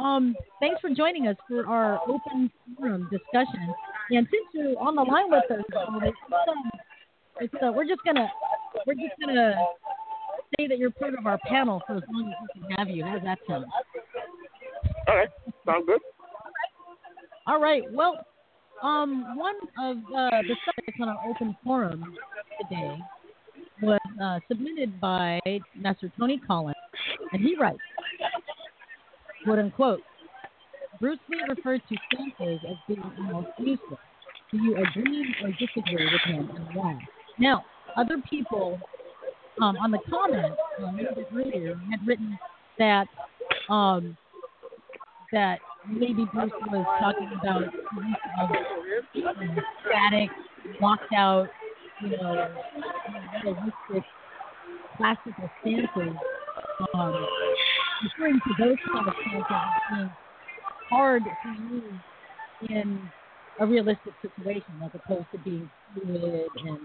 um, 0.01 0.35
thanks 0.59 0.79
for 0.81 0.89
joining 0.89 1.27
us 1.27 1.35
for 1.47 1.67
our 1.67 1.99
open 2.07 2.49
forum 2.77 3.09
discussion. 3.11 3.73
And 4.11 4.27
since 4.31 4.47
you're 4.53 4.79
on 4.79 4.95
the 4.95 5.03
line 5.03 5.29
with 5.29 5.51
us, 5.51 5.65
uh, 7.41 7.71
we're 7.71 7.85
just 7.85 8.01
gonna 8.05 8.29
we're 8.85 8.95
just 8.95 9.13
gonna 9.19 9.53
say 10.57 10.67
that 10.67 10.77
you're 10.77 10.91
part 10.91 11.13
of 11.13 11.25
our 11.25 11.37
panel 11.47 11.81
for 11.87 11.97
as 11.97 12.03
long 12.11 12.29
as 12.29 12.49
we 12.55 12.61
can 12.61 12.71
have 12.77 12.89
you. 12.89 13.03
How 13.03 13.13
does 13.13 13.23
that 13.23 13.39
sound? 13.47 13.65
All 15.07 15.15
right, 15.15 15.29
sound 15.65 15.87
good. 15.87 16.01
All 17.47 17.59
right. 17.59 17.83
Well, 17.91 18.25
um, 18.83 19.37
one 19.37 19.55
of 19.79 19.97
uh, 19.97 20.41
the 20.41 20.55
subjects 20.65 20.99
on 21.01 21.09
our 21.09 21.17
open 21.29 21.55
forum 21.63 22.15
today 22.61 22.97
was 23.81 23.99
uh, 24.21 24.39
submitted 24.47 24.99
by 24.99 25.39
Master 25.75 26.11
Tony 26.17 26.39
Collins, 26.45 26.75
and 27.31 27.41
he 27.41 27.55
writes, 27.55 27.79
"quote 29.43 29.59
unquote." 29.59 30.01
Bruce 30.99 31.19
Lee 31.29 31.41
referred 31.47 31.81
to 31.87 31.95
Sanchez 32.13 32.59
as 32.69 32.75
being 32.87 33.01
almost 33.19 33.47
useless. 33.57 33.99
Do 34.51 34.57
you 34.57 34.75
agree 34.75 35.35
or 35.43 35.51
disagree 35.51 36.09
with 36.11 36.21
him, 36.25 36.49
and 36.55 36.75
why? 36.75 36.99
Now, 37.39 37.65
other 37.95 38.17
people 38.29 38.79
um, 39.61 39.77
on 39.77 39.91
the 39.91 39.99
comments 40.09 40.57
a 40.79 40.91
little 40.91 41.15
bit 41.15 41.27
earlier 41.33 41.75
had 41.89 42.05
written 42.05 42.37
that 42.77 43.07
um, 43.69 44.17
that 45.31 45.59
maybe 45.87 46.25
Bruce 46.33 46.51
was 46.67 46.85
talking 46.99 47.29
about 47.39 47.61
use 49.13 49.25
of 49.27 49.35
static, 49.85 50.29
locked 50.81 51.13
out, 51.15 51.47
you 52.01 52.09
know, 52.09 52.55
realistic 53.43 54.03
classical 54.97 55.49
stances, 55.61 56.15
um, 56.93 57.27
referring 58.03 58.39
to 58.39 58.63
those 58.63 58.77
kind 58.91 59.07
of 59.07 59.13
stances 59.21 59.45
being 59.91 60.11
hard 60.89 61.23
to 61.23 61.75
use 61.75 61.93
in 62.69 63.09
a 63.59 63.65
realistic 63.65 64.13
situation 64.21 64.73
as 64.83 64.91
opposed 64.93 65.25
to 65.31 65.37
being 65.39 65.69
fluid 65.93 66.47
and, 66.65 66.79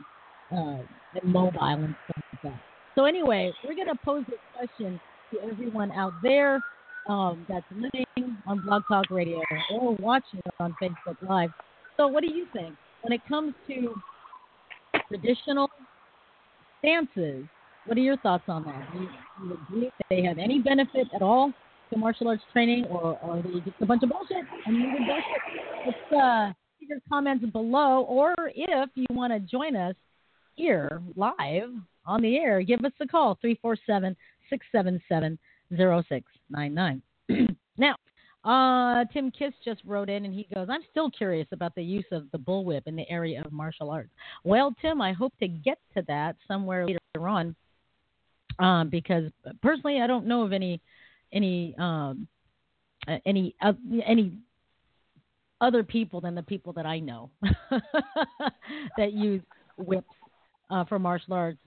uh, 0.56 0.78
and 1.20 1.32
mobile 1.32 1.60
and 1.60 1.94
stuff 2.04 2.24
like 2.32 2.42
that. 2.42 2.60
So 2.94 3.04
anyway, 3.04 3.52
we're 3.64 3.74
going 3.74 3.88
to 3.88 3.98
pose 4.04 4.24
this 4.28 4.38
question 4.56 5.00
to 5.32 5.40
everyone 5.50 5.90
out 5.92 6.12
there 6.22 6.60
um, 7.08 7.44
that's 7.48 7.66
listening 7.74 8.36
on 8.46 8.62
Blog 8.64 8.82
Talk 8.88 9.10
Radio 9.10 9.40
or 9.72 9.94
watching 9.96 10.40
on 10.60 10.74
Facebook 10.80 11.16
Live. 11.28 11.50
So 11.96 12.06
what 12.08 12.22
do 12.22 12.32
you 12.32 12.46
think 12.52 12.74
when 13.02 13.12
it 13.12 13.20
comes 13.28 13.54
to 13.68 13.94
traditional 15.08 15.68
stances? 16.78 17.44
What 17.86 17.98
are 17.98 18.00
your 18.00 18.16
thoughts 18.18 18.44
on 18.48 18.64
that? 18.64 18.92
Do 18.92 19.00
you, 19.00 19.08
do 19.08 19.46
you 19.46 19.54
agree 19.54 19.90
that 19.98 20.06
they 20.08 20.22
have 20.22 20.38
any 20.38 20.60
benefit 20.60 21.08
at 21.14 21.20
all 21.20 21.52
to 21.90 21.98
martial 21.98 22.28
arts 22.28 22.42
training, 22.52 22.86
or, 22.86 23.18
are 23.22 23.42
they 23.42 23.60
just 23.60 23.76
a 23.82 23.86
bunch 23.86 24.02
of 24.02 24.08
bullshit? 24.08 24.44
I 24.66 24.70
mean, 24.70 25.06
bullshit. 25.06 25.86
Let's 25.86 26.12
uh, 26.12 26.52
leave 26.80 26.88
your 26.88 26.98
comments 27.08 27.44
below, 27.52 28.04
or 28.08 28.34
if 28.54 28.88
you 28.94 29.06
want 29.10 29.34
to 29.34 29.40
join 29.40 29.76
us 29.76 29.94
here 30.54 31.02
live 31.16 31.70
on 32.06 32.22
the 32.22 32.36
air, 32.36 32.62
give 32.62 32.84
us 32.84 32.92
a 33.00 33.06
call 33.06 33.38
347 33.40 34.16
677 34.50 35.38
0699. 35.70 37.02
Now, 37.76 37.96
uh, 38.44 39.04
Tim 39.12 39.32
Kiss 39.32 39.52
just 39.64 39.80
wrote 39.84 40.08
in 40.08 40.24
and 40.24 40.32
he 40.32 40.46
goes, 40.54 40.68
I'm 40.70 40.82
still 40.90 41.10
curious 41.10 41.48
about 41.50 41.74
the 41.74 41.82
use 41.82 42.04
of 42.12 42.30
the 42.30 42.38
bullwhip 42.38 42.82
in 42.86 42.94
the 42.94 43.08
area 43.10 43.42
of 43.44 43.50
martial 43.50 43.90
arts. 43.90 44.10
Well, 44.44 44.72
Tim, 44.80 45.00
I 45.00 45.12
hope 45.12 45.32
to 45.40 45.48
get 45.48 45.78
to 45.96 46.04
that 46.06 46.36
somewhere 46.46 46.86
later 46.86 47.28
on 47.28 47.56
um, 48.58 48.90
because 48.90 49.30
personally, 49.62 50.00
I 50.00 50.06
don't 50.06 50.26
know 50.26 50.42
of 50.42 50.52
any 50.52 50.80
any 51.32 51.74
um, 51.78 52.28
any 53.26 53.54
uh, 53.60 53.72
any 54.06 54.38
other 55.60 55.82
people 55.82 56.20
than 56.20 56.34
the 56.34 56.42
people 56.42 56.72
that 56.74 56.86
I 56.86 57.00
know 57.00 57.30
that 58.96 59.12
use 59.12 59.42
whips 59.76 60.06
uh, 60.70 60.84
for 60.84 60.98
martial 60.98 61.34
arts. 61.34 61.58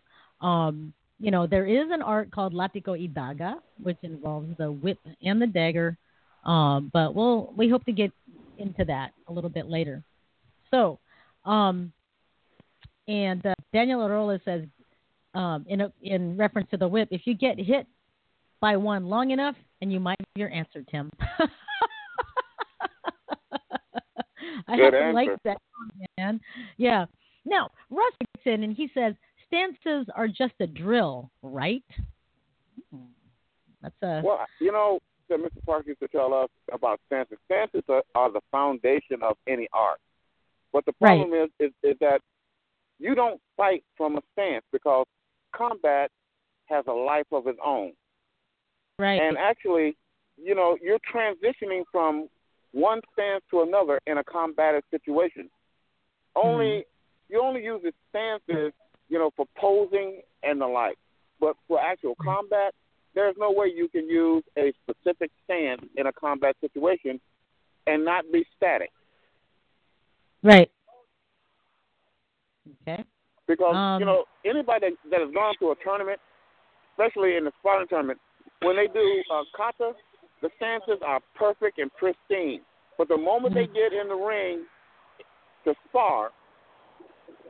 Um, 0.42 0.94
you 1.20 1.32
know, 1.32 1.48
there 1.48 1.66
is 1.66 1.90
an 1.92 2.02
art 2.02 2.32
called 2.32 2.54
Latigo 2.54 2.90
y 2.90 3.08
Daga, 3.12 3.56
which 3.82 3.98
involves 4.04 4.56
the 4.58 4.72
whip 4.72 5.00
and 5.24 5.42
the 5.42 5.48
dagger. 5.48 5.98
Um, 6.46 6.92
but 6.94 7.16
we'll 7.16 7.54
we 7.58 7.70
hope 7.70 7.84
to 7.86 7.92
get 7.92 8.12
into 8.58 8.86
that 8.86 9.12
a 9.28 9.34
little 9.34 9.50
bit 9.50 9.68
later. 9.68 10.04
So, 10.72 11.00
um, 11.46 11.92
and 13.08 13.46
uh, 13.46 13.54
Daniel 13.74 14.02
Arola 14.02 14.40
says, 14.44 14.64
um, 15.34 15.66
in 15.68 15.82
a, 15.82 15.94
in 16.02 16.38
reference 16.38 16.70
to 16.72 16.78
the 16.78 16.88
whip, 16.88 17.10
if 17.12 17.22
you 17.26 17.34
get 17.36 17.60
hit 17.60 17.88
by 18.60 18.76
one 18.78 19.06
long 19.06 19.32
enough, 19.32 19.56
and 19.82 19.92
you 19.94 20.00
might 20.00 20.18
have 20.20 20.28
your 20.36 20.52
answer, 20.52 20.84
Tim. 20.90 21.12
I 24.68 24.76
Good 24.76 24.84
have 24.86 24.94
to 24.94 25.00
answer. 25.00 25.14
like 25.14 25.30
that, 25.44 25.58
man. 26.18 26.42
Yeah. 26.78 27.06
Now, 27.46 27.70
Russ 27.90 28.14
in 28.48 28.64
and 28.64 28.76
he 28.76 28.90
says 28.94 29.14
stances 29.46 30.08
are 30.16 30.28
just 30.28 30.54
a 30.60 30.68
drill, 30.68 31.30
right? 31.42 31.84
Hmm. 32.92 33.06
That's 33.82 33.96
a 34.02 34.22
Well, 34.24 34.46
you 34.60 34.72
know, 34.72 35.00
Mr. 35.30 35.64
Park 35.66 35.86
used 35.88 36.00
to 36.00 36.08
tell 36.08 36.34
us 36.34 36.50
about 36.72 37.00
stances. 37.08 37.38
Stances 37.46 37.84
are, 37.90 38.04
are 38.16 38.32
the 38.32 38.42
foundation 38.52 39.22
of 39.22 39.38
any 39.48 39.68
art. 39.74 40.00
But 40.74 40.86
the 40.86 40.94
Right. 41.00 41.18
problem 41.18 41.34
is, 41.34 41.50
is, 41.60 41.72
is 41.84 41.98
that 42.00 42.22
you 43.00 43.14
don't 43.16 43.40
fight 43.56 43.84
from 43.96 44.18
a 44.18 44.22
stance 44.34 44.66
because 44.72 45.06
combat 45.54 46.12
has 46.66 46.86
a 46.88 46.92
life 46.94 47.28
of 47.32 47.48
its 47.48 47.60
own. 47.64 47.94
right. 49.00 49.22
And 49.22 49.38
actually, 49.38 49.96
you 50.38 50.56
know, 50.56 50.78
you're 50.82 51.00
transitioning 51.00 51.84
from 51.92 52.30
one 52.72 53.02
stance 53.14 53.44
to 53.52 53.62
another 53.62 54.00
in 54.08 54.18
a 54.18 54.24
combative 54.24 54.84
situation. 54.92 55.50
Only 56.36 56.86
you 57.30 57.42
only 57.42 57.64
use 57.64 57.82
the 57.84 57.94
stances, 58.10 58.74
you 59.10 59.20
know, 59.20 59.32
for 59.36 59.46
posing 59.58 60.22
and 60.44 60.62
the 60.62 60.68
like. 60.68 60.98
But 61.40 61.56
for 61.68 61.80
actual 61.80 62.16
combat, 62.24 62.74
there's 63.14 63.36
no 63.38 63.52
way 63.52 63.68
you 63.76 63.88
can 63.90 64.08
use 64.08 64.44
a 64.58 64.74
specific 64.84 65.32
stance 65.44 65.82
in 65.96 66.08
a 66.08 66.14
combat 66.14 66.56
situation 66.62 67.20
and 67.86 68.04
not 68.04 68.26
be 68.32 68.46
static. 68.56 68.92
right. 70.44 70.70
Okay. 72.82 73.04
Because 73.48 73.76
Um, 73.76 74.00
you 74.00 74.06
know 74.06 74.26
anybody 74.46 74.90
that, 74.90 75.10
that 75.10 75.22
has 75.22 75.34
gone 75.34 75.56
to 75.60 75.72
a 75.72 75.76
tournament, 75.84 76.20
especially 76.92 77.38
in 77.38 77.46
the 77.46 77.52
sparring 77.60 77.88
tournament, 77.88 78.20
when 78.62 78.76
they 78.76 78.88
do 78.88 79.24
uh, 79.32 79.44
kata, 79.56 79.94
the 80.42 80.50
stances 80.58 81.00
are 81.06 81.22
perfect 81.36 81.80
and 81.80 81.92
pristine. 81.96 82.62
But 82.98 83.08
the 83.08 83.18
moment 83.18 83.54
they 83.54 83.68
get 83.68 83.94
in 83.94 84.10
the 84.10 84.16
ring 84.16 84.66
to 85.66 85.74
spar, 85.88 86.32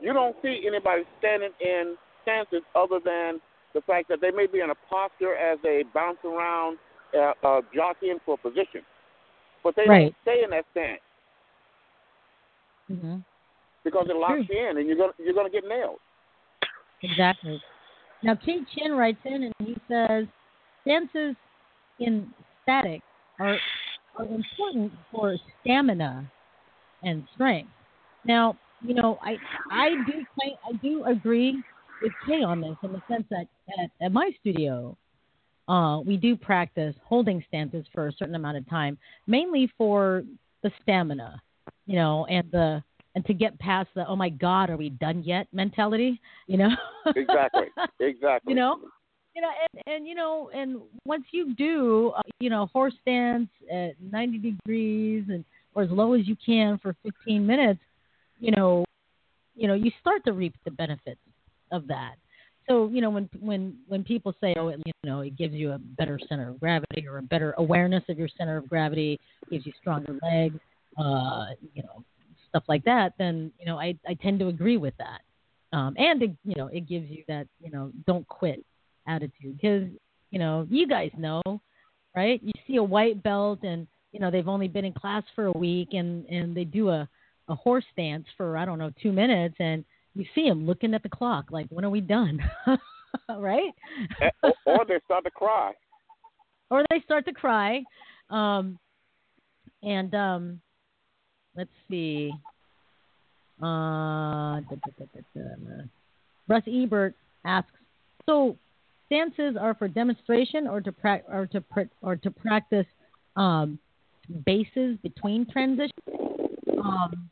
you 0.00 0.12
don't 0.12 0.36
see 0.42 0.64
anybody 0.66 1.02
standing 1.18 1.50
in 1.60 1.96
stances 2.22 2.62
other 2.74 3.00
than 3.04 3.40
the 3.74 3.80
fact 3.82 4.08
that 4.08 4.20
they 4.20 4.30
may 4.30 4.46
be 4.46 4.60
in 4.60 4.70
a 4.70 4.74
posture 4.88 5.36
as 5.36 5.58
they 5.62 5.84
bounce 5.94 6.18
around, 6.24 6.78
uh, 7.16 7.32
uh, 7.44 7.60
jockeying 7.74 8.18
for 8.24 8.38
position. 8.38 8.82
But 9.62 9.74
they 9.76 9.86
Right. 9.86 10.04
don't 10.04 10.16
stay 10.22 10.42
in 10.44 10.50
that 10.50 10.64
stance 10.70 11.00
hmm 12.88 13.18
because 13.84 14.06
it 14.08 14.16
locks 14.16 14.48
you 14.48 14.68
in, 14.68 14.78
and 14.78 14.86
you're 14.86 14.96
gonna 14.96 15.12
you're 15.18 15.34
gonna 15.34 15.50
get 15.50 15.64
nailed. 15.66 15.98
Exactly. 17.02 17.60
Now, 18.22 18.34
Kay 18.34 18.64
Chin 18.74 18.92
writes 18.92 19.20
in 19.24 19.44
and 19.44 19.54
he 19.60 19.76
says 19.88 20.26
stances 20.82 21.36
in 21.98 22.32
static 22.62 23.00
are, 23.38 23.58
are 24.16 24.24
important 24.24 24.92
for 25.10 25.36
stamina 25.60 26.30
and 27.02 27.26
strength. 27.34 27.70
Now, 28.24 28.56
you 28.82 28.94
know, 28.94 29.18
I 29.22 29.36
I 29.70 29.90
do 30.06 30.24
I 30.40 30.72
do 30.82 31.04
agree 31.04 31.62
with 32.02 32.12
Kay 32.26 32.42
on 32.42 32.60
this 32.60 32.76
in 32.82 32.92
the 32.92 33.02
sense 33.08 33.24
that 33.30 33.46
at, 33.80 33.90
at 34.00 34.12
my 34.12 34.30
studio, 34.40 34.96
uh, 35.68 36.00
we 36.00 36.16
do 36.16 36.36
practice 36.36 36.94
holding 37.04 37.44
stances 37.48 37.84
for 37.92 38.08
a 38.08 38.12
certain 38.12 38.34
amount 38.34 38.56
of 38.56 38.68
time, 38.68 38.98
mainly 39.26 39.70
for 39.76 40.24
the 40.62 40.70
stamina, 40.82 41.42
you 41.86 41.96
know, 41.96 42.26
and 42.26 42.50
the 42.50 42.82
and 43.14 43.24
to 43.26 43.34
get 43.34 43.58
past 43.58 43.88
the 43.94 44.06
oh 44.06 44.16
my 44.16 44.28
god, 44.28 44.70
are 44.70 44.76
we 44.76 44.90
done 44.90 45.22
yet 45.22 45.46
mentality, 45.52 46.20
you 46.46 46.56
know? 46.56 46.70
Exactly. 47.16 47.66
Exactly. 48.00 48.52
you 48.52 48.56
know, 48.56 48.78
you 49.34 49.42
know, 49.42 49.50
and, 49.74 49.94
and 49.94 50.06
you 50.06 50.14
know, 50.14 50.50
and 50.54 50.80
once 51.04 51.24
you 51.32 51.54
do, 51.54 52.12
uh, 52.16 52.22
you 52.38 52.48
know, 52.48 52.66
horse 52.72 52.94
stance 53.02 53.48
at 53.70 53.92
90 54.00 54.38
degrees 54.38 55.24
and 55.28 55.44
or 55.74 55.82
as 55.82 55.90
low 55.90 56.14
as 56.14 56.26
you 56.26 56.36
can 56.44 56.78
for 56.78 56.94
15 57.02 57.46
minutes, 57.46 57.80
you 58.38 58.52
know, 58.52 58.84
you 59.54 59.66
know, 59.66 59.74
you 59.74 59.90
start 60.00 60.24
to 60.24 60.32
reap 60.32 60.54
the 60.64 60.70
benefits 60.70 61.20
of 61.72 61.86
that. 61.88 62.14
So, 62.68 62.88
you 62.92 63.00
know, 63.00 63.10
when 63.10 63.28
when 63.40 63.78
when 63.86 64.04
people 64.04 64.34
say, 64.40 64.54
oh, 64.58 64.68
it, 64.68 64.80
you 64.84 64.92
know, 65.04 65.20
it 65.20 65.36
gives 65.36 65.54
you 65.54 65.72
a 65.72 65.78
better 65.78 66.18
center 66.28 66.50
of 66.50 66.60
gravity 66.60 67.06
or 67.08 67.18
a 67.18 67.22
better 67.22 67.54
awareness 67.56 68.04
of 68.08 68.18
your 68.18 68.28
center 68.36 68.58
of 68.58 68.68
gravity, 68.68 69.18
gives 69.50 69.64
you 69.64 69.72
stronger 69.80 70.18
legs, 70.22 70.58
uh, 70.98 71.46
you 71.74 71.82
know, 71.82 72.04
stuff 72.48 72.64
like 72.68 72.84
that, 72.84 73.14
then 73.18 73.50
you 73.58 73.66
know, 73.66 73.78
I 73.78 73.96
I 74.06 74.14
tend 74.14 74.38
to 74.40 74.48
agree 74.48 74.76
with 74.76 74.94
that. 74.98 75.20
Um, 75.76 75.94
and 75.98 76.22
it, 76.22 76.30
you 76.44 76.54
know, 76.56 76.68
it 76.68 76.88
gives 76.88 77.10
you 77.10 77.24
that 77.28 77.46
you 77.62 77.70
know, 77.70 77.90
don't 78.06 78.26
quit 78.28 78.64
attitude 79.06 79.56
because 79.60 79.88
you 80.30 80.38
know, 80.38 80.66
you 80.70 80.86
guys 80.86 81.10
know, 81.16 81.42
right? 82.14 82.40
You 82.42 82.52
see 82.66 82.76
a 82.76 82.82
white 82.82 83.22
belt 83.22 83.60
and 83.62 83.86
you 84.12 84.20
know 84.20 84.30
they've 84.30 84.48
only 84.48 84.68
been 84.68 84.84
in 84.84 84.92
class 84.92 85.22
for 85.34 85.46
a 85.46 85.52
week 85.52 85.88
and 85.92 86.26
and 86.26 86.54
they 86.54 86.64
do 86.64 86.90
a 86.90 87.08
a 87.48 87.54
horse 87.54 87.84
stance 87.92 88.26
for 88.36 88.56
I 88.56 88.64
don't 88.64 88.78
know 88.78 88.92
two 89.02 89.12
minutes 89.12 89.56
and 89.58 89.84
you 90.14 90.24
see 90.34 90.48
them 90.48 90.66
looking 90.66 90.94
at 90.94 91.02
the 91.02 91.08
clock 91.08 91.46
like 91.50 91.66
when 91.70 91.84
are 91.84 91.90
we 91.90 92.00
done, 92.00 92.40
right? 93.28 93.72
Or, 94.42 94.52
or 94.66 94.84
they 94.86 94.98
start 95.04 95.24
to 95.24 95.30
cry. 95.30 95.72
or 96.70 96.84
they 96.90 97.00
start 97.00 97.24
to 97.26 97.32
cry. 97.32 97.82
Um, 98.30 98.78
and 99.82 100.14
um, 100.14 100.60
let's 101.56 101.70
see. 101.90 102.32
Uh, 103.60 104.60
da, 104.60 104.76
da, 104.98 105.04
da. 105.34 105.82
Russ 106.48 106.62
Ebert 106.66 107.14
asks, 107.44 107.70
so 108.26 108.56
stances 109.06 109.56
are 109.58 109.74
for 109.74 109.88
demonstration 109.88 110.66
or 110.66 110.80
to 110.80 110.92
pra- 110.92 111.22
or 111.28 111.46
to 111.46 111.60
pr- 111.60 111.80
or 112.02 112.16
to 112.16 112.30
practice 112.30 112.86
um, 113.36 113.78
bases 114.46 114.96
between 115.02 115.46
transitions. 115.50 115.92
Um, 116.78 117.30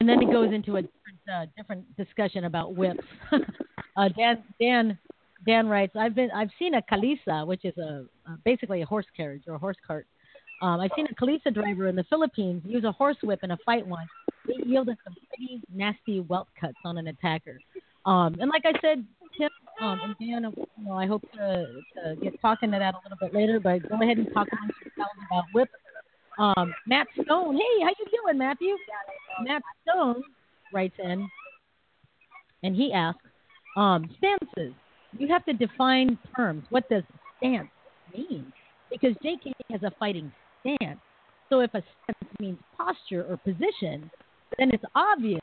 and 0.00 0.08
then 0.08 0.22
it 0.22 0.30
goes 0.30 0.52
into 0.52 0.76
a 0.76 0.82
different, 0.82 1.18
uh, 1.32 1.46
different 1.56 1.96
discussion 1.96 2.44
about 2.44 2.74
whips. 2.74 3.04
uh, 3.96 4.08
Dan 4.16 4.42
Dan 4.60 4.98
Dan 5.46 5.66
writes, 5.68 5.94
I've 5.96 6.14
been 6.14 6.30
I've 6.30 6.50
seen 6.58 6.74
a 6.74 6.82
kalesa, 6.82 7.46
which 7.46 7.64
is 7.64 7.76
a 7.78 8.04
basically 8.44 8.82
a 8.82 8.86
horse 8.86 9.06
carriage 9.16 9.42
or 9.46 9.54
a 9.54 9.58
horse 9.58 9.76
cart. 9.86 10.06
Um, 10.62 10.78
I've 10.78 10.92
seen 10.94 11.08
a 11.10 11.14
Kalesa 11.16 11.52
driver 11.52 11.88
in 11.88 11.96
the 11.96 12.04
Philippines 12.04 12.62
use 12.64 12.84
a 12.84 12.92
horse 12.92 13.16
whip 13.24 13.40
in 13.42 13.50
a 13.50 13.58
fight 13.66 13.84
once. 13.84 14.08
It 14.46 14.64
yielded 14.64 14.96
some 15.02 15.14
pretty 15.28 15.60
nasty 15.74 16.20
welt 16.20 16.46
cuts 16.58 16.78
on 16.84 16.98
an 16.98 17.08
attacker. 17.08 17.58
Um, 18.06 18.36
and 18.38 18.48
like 18.48 18.62
I 18.64 18.72
said, 18.80 19.04
Tim 19.36 19.50
um, 19.80 19.98
and 20.04 20.14
Dan, 20.20 20.52
you 20.76 20.84
know, 20.84 20.92
I 20.92 21.06
hope 21.06 21.22
to, 21.32 21.66
to 21.96 22.16
get 22.22 22.40
talking 22.40 22.70
to 22.70 22.78
that 22.78 22.94
a 22.94 22.98
little 23.02 23.18
bit 23.20 23.34
later. 23.34 23.58
But 23.58 23.88
go 23.88 24.00
ahead 24.00 24.18
and 24.18 24.28
talk 24.32 24.46
amongst 24.52 24.76
yourselves 24.84 25.18
about 25.26 25.44
whip. 25.52 25.68
Um, 26.38 26.74
Matt 26.86 27.06
Stone, 27.14 27.56
hey, 27.56 27.82
how 27.82 27.88
you 27.88 28.06
doing, 28.24 28.38
Matthew? 28.38 28.76
Matt 29.42 29.62
Stone 29.82 30.22
writes 30.72 30.94
in, 30.98 31.28
and 32.62 32.74
he 32.74 32.92
asks, 32.92 33.20
um, 33.76 34.08
stances. 34.18 34.74
You 35.18 35.28
have 35.28 35.44
to 35.44 35.52
define 35.52 36.18
terms. 36.34 36.64
What 36.70 36.88
does 36.88 37.02
stance 37.38 37.68
mean? 38.16 38.52
Because 38.90 39.14
JK 39.24 39.52
has 39.70 39.82
a 39.82 39.92
fighting 39.98 40.32
stance. 40.60 41.00
So 41.50 41.60
if 41.60 41.72
a 41.74 41.82
stance 42.04 42.32
means 42.40 42.58
posture 42.76 43.26
or 43.28 43.36
position, 43.36 44.10
then 44.58 44.70
it's 44.72 44.84
obvious 44.94 45.42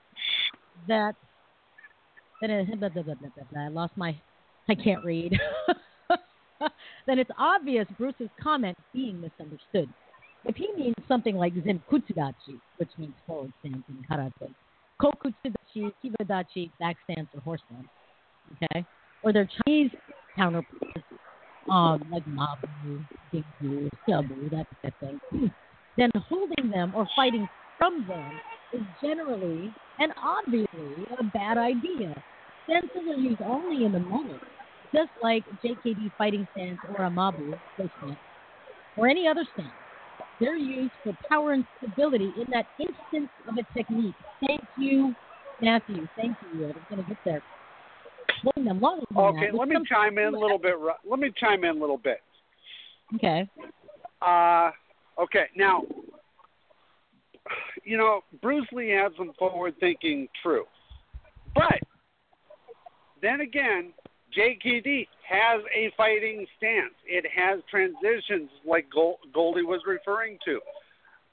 that 0.88 1.16
then 2.42 2.52
it, 2.52 2.80
blah, 2.80 2.90
blah, 2.90 3.04
blah, 3.04 3.16
I 3.58 3.68
lost 3.68 3.94
my 3.96 4.16
I 4.70 4.76
can't 4.76 5.04
read. 5.04 5.38
then 7.08 7.20
it's 7.20 7.32
obvious 7.38 7.88
Bruce's 7.98 8.30
comment 8.42 8.78
being 8.94 9.20
misunderstood. 9.20 9.90
If 10.46 10.56
he 10.56 10.70
means 10.76 10.96
something 11.08 11.36
like 11.36 11.54
Zenkutsudachi, 11.54 12.60
which 12.78 12.90
means 12.98 13.14
forward 13.28 13.52
stance 13.60 13.84
in 13.90 14.04
karate, 14.10 14.54
Kokutsudachi, 15.02 15.92
Kibadachi, 16.04 16.72
back 16.80 16.98
stance, 17.04 17.30
or 17.34 17.42
horse 17.42 17.62
stance, 17.70 17.88
okay? 18.64 18.86
Or 19.22 19.34
their 19.34 19.48
Chinese 19.66 19.92
counterparts, 20.38 21.04
um, 21.70 22.02
like 22.10 22.24
Mabu, 22.26 23.04
Dingbu, 23.34 23.90
Sabu, 24.08 24.50
that 24.50 24.66
type 24.84 24.94
of 25.02 25.20
thing, 25.32 25.52
then 25.98 26.10
holding 26.30 26.70
them 26.70 26.94
or 26.96 27.08
fighting 27.16 27.48
from 27.78 28.06
them 28.08 28.40
is 28.74 28.82
generally 29.02 29.74
and 30.00 30.12
obviously 30.22 31.06
a 31.20 31.24
bad 31.26 31.58
idea. 31.58 32.14
Stances 32.64 33.08
are 33.10 33.20
used 33.20 33.42
only 33.42 33.86
in 33.86 33.92
the 33.92 34.00
moment, 34.00 34.42
just 34.96 35.10
like 35.22 35.44
JKD 35.64 36.12
fighting 36.18 36.48
stance 36.56 36.80
or 36.88 37.06
a 37.06 37.10
Mabu 37.10 37.60
stance, 37.76 38.18
or 38.96 39.08
any 39.08 39.28
other 39.28 39.46
stance. 39.54 39.72
They're 40.40 40.58
used 40.58 40.92
for 41.04 41.18
power 41.28 41.54
and 41.54 41.66
stability 41.78 42.32
in 42.38 42.46
that 42.52 42.66
instance 42.80 43.30
of 43.48 43.56
a 43.58 43.74
technique. 43.78 44.16
Thank 44.46 44.62
you, 44.78 45.14
Matthew. 45.62 46.08
Thank 46.16 46.38
you. 46.54 46.66
I 46.66 46.68
was 46.68 46.76
going 46.90 47.04
to 47.04 47.10
get 47.10 47.18
there. 47.26 47.44
Them 48.56 48.82
okay, 49.18 49.50
let 49.54 49.68
me 49.68 49.76
chime 49.88 50.18
in 50.18 50.34
a 50.34 50.40
little 50.40 50.58
bit. 50.58 50.76
Let 51.06 51.20
me 51.20 51.30
chime 51.38 51.66
in 51.66 51.76
a 51.76 51.80
little 51.80 51.98
bit. 51.98 52.22
Okay. 53.16 53.50
Uh, 54.22 54.72
okay. 55.22 55.48
Now, 55.58 55.84
you 57.84 57.98
know, 57.98 58.22
Bruce 58.42 58.68
Lee 58.72 58.92
had 58.92 59.12
some 59.18 59.34
forward-thinking 59.38 60.30
truth, 60.42 60.68
but 61.54 61.80
then 63.22 63.42
again, 63.42 63.92
JKD 64.38 65.08
has 65.28 65.62
a 65.76 65.92
fighting 65.96 66.46
stance. 66.58 66.94
It 67.06 67.26
has 67.36 67.60
transitions 67.70 68.50
like 68.66 68.88
Goldie 68.90 69.64
was 69.64 69.82
referring 69.86 70.38
to. 70.46 70.60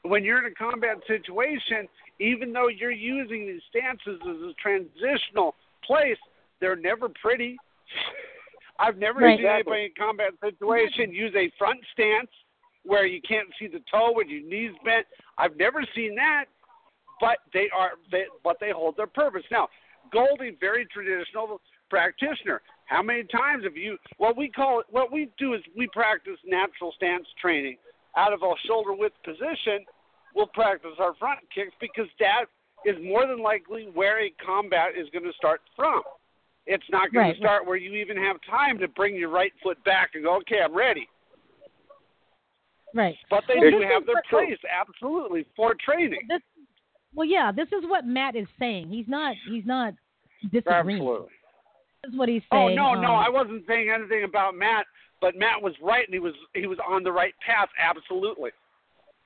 When 0.03 0.22
you're 0.22 0.38
in 0.38 0.53
a 0.53 0.55
combat 0.55 0.99
situation, 1.07 1.88
even 2.20 2.53
though 2.53 2.68
you're 2.68 2.90
using 2.90 3.47
these 3.47 3.62
stances 3.68 4.20
as 4.22 4.36
a 4.36 4.53
transitional 4.62 5.55
place, 5.84 6.18
they're 6.61 6.76
never 6.76 7.09
pretty. 7.20 7.57
I've 8.78 8.99
never 8.99 9.20
right. 9.20 9.38
seen 9.38 9.47
anybody 9.47 9.84
in 9.86 9.90
a 9.97 10.01
combat 10.01 10.32
situation 10.40 11.12
use 11.12 11.34
a 11.34 11.51
front 11.59 11.80
stance 11.92 12.30
where 12.84 13.07
you 13.07 13.20
can't 13.26 13.49
see 13.59 13.66
the 13.66 13.82
toe 13.90 14.12
with 14.14 14.28
your 14.28 14.42
knees 14.42 14.72
bent. 14.84 15.07
I've 15.38 15.57
never 15.57 15.84
seen 15.94 16.14
that, 16.16 16.44
but 17.20 17.38
they 17.53 17.68
are 17.76 17.92
they 18.12 18.24
but 18.44 18.57
they 18.61 18.70
hold 18.70 18.97
their 18.97 19.07
purpose. 19.07 19.42
Now, 19.51 19.68
Goldie, 20.12 20.57
very 20.61 20.86
traditional 20.86 21.61
practitioner. 21.90 22.61
How 22.87 23.03
many 23.03 23.24
times 23.24 23.64
have 23.64 23.76
you? 23.76 23.99
What 24.18 24.37
we 24.37 24.49
call 24.49 24.80
it, 24.80 24.87
what 24.91 25.12
we 25.12 25.28
do 25.39 25.55
is 25.55 25.61
we 25.76 25.89
practice 25.93 26.39
natural 26.47 26.93
stance 26.97 27.26
training 27.41 27.76
out 28.16 28.32
of 28.32 28.43
a 28.43 28.53
shoulder 28.66 28.95
width 28.95 29.16
position. 29.24 29.84
We'll 30.34 30.47
practice 30.49 30.93
our 30.99 31.14
front 31.16 31.41
kicks 31.55 31.72
because 31.80 32.07
that 32.20 32.47
is 32.84 32.97
more 33.03 33.26
than 33.26 33.43
likely 33.43 33.89
where 33.93 34.24
a 34.24 34.32
combat 34.45 34.91
is 34.99 35.09
going 35.12 35.24
to 35.24 35.32
start 35.37 35.61
from. 35.74 36.03
It's 36.66 36.84
not 36.91 37.12
going 37.12 37.26
right, 37.26 37.32
to 37.32 37.39
start 37.39 37.66
where 37.66 37.76
you 37.76 37.95
even 37.95 38.16
have 38.16 38.37
time 38.49 38.78
to 38.78 38.89
bring 38.89 39.16
your 39.16 39.30
right 39.30 39.53
foot 39.62 39.82
back 39.84 40.11
and 40.14 40.24
go, 40.24 40.37
okay, 40.39 40.61
I'm 40.64 40.74
ready. 40.76 41.09
Right. 42.95 43.16
But 43.30 43.45
they 43.49 43.59
well, 43.59 43.70
do 43.70 43.80
have 43.80 44.03
is, 44.03 44.07
their 44.07 44.22
place, 44.30 44.59
absolutely, 44.70 45.47
for 45.57 45.74
training. 45.84 46.20
This, 46.28 46.41
well, 47.14 47.26
yeah, 47.26 47.53
this 47.53 47.68
is 47.68 47.89
what 47.89 48.05
Matt 48.05 48.37
is 48.37 48.47
saying. 48.59 48.89
He's 48.89 49.07
not. 49.09 49.37
He's 49.49 49.66
not 49.66 49.95
disagreeing. 50.51 51.01
Absolutely. 51.01 51.28
Is 52.07 52.16
what 52.16 52.28
he's 52.28 52.42
Oh 52.52 52.68
no, 52.68 52.94
um, 52.94 53.02
no, 53.02 53.14
I 53.14 53.28
wasn't 53.28 53.64
saying 53.66 53.90
anything 53.90 54.24
about 54.24 54.54
Matt, 54.54 54.86
but 55.20 55.36
Matt 55.36 55.62
was 55.62 55.74
right, 55.82 56.04
and 56.07 56.14
he 56.14 56.20
was 56.20 56.34
he 56.54 56.66
was 56.66 56.78
on 56.86 57.02
the 57.02 57.12
right 57.12 57.34
path. 57.44 57.68
Absolutely. 57.78 58.50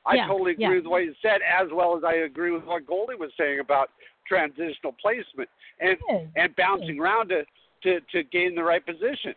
I 0.07 0.15
Yeah, 0.15 0.27
totally 0.29 0.53
agree 0.53 0.65
yeah. 0.65 0.77
with 0.77 0.87
what 0.87 1.03
he 1.03 1.11
said, 1.21 1.41
as 1.43 1.69
well 1.73 1.97
as 1.97 2.05
I 2.05 2.15
agree 2.25 2.51
with 2.51 2.65
what 2.65 2.87
Goldie 2.87 3.17
was 3.17 3.31
saying 3.39 3.61
about 3.61 3.91
transitional 4.27 4.95
placement 5.01 5.49
and 5.81 5.97
and 6.37 6.55
bouncing 6.57 6.99
around 6.99 7.29
to, 7.29 7.45
to 7.83 8.01
to 8.13 8.23
gain 8.25 8.55
the 8.55 8.63
right 8.63 8.85
position. 8.85 9.35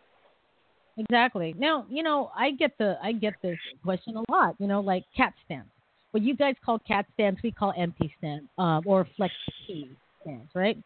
Exactly. 0.96 1.54
Now, 1.58 1.86
you 1.90 2.02
know, 2.02 2.30
I 2.36 2.52
get 2.52 2.78
the 2.78 2.96
I 3.02 3.12
get 3.12 3.34
this 3.42 3.58
question 3.82 4.16
a 4.16 4.32
lot. 4.32 4.54
You 4.58 4.66
know, 4.66 4.80
like 4.80 5.04
cat 5.16 5.34
stance. 5.44 5.68
What 6.12 6.22
you 6.22 6.36
guys 6.36 6.54
call 6.64 6.78
cat 6.78 7.06
stance, 7.14 7.40
we 7.42 7.50
call 7.50 7.74
empty 7.76 8.14
stance, 8.18 8.44
um, 8.56 8.84
or 8.86 9.06
flex 9.16 9.34
key 9.66 9.90
stance, 10.22 10.48
right? 10.54 10.78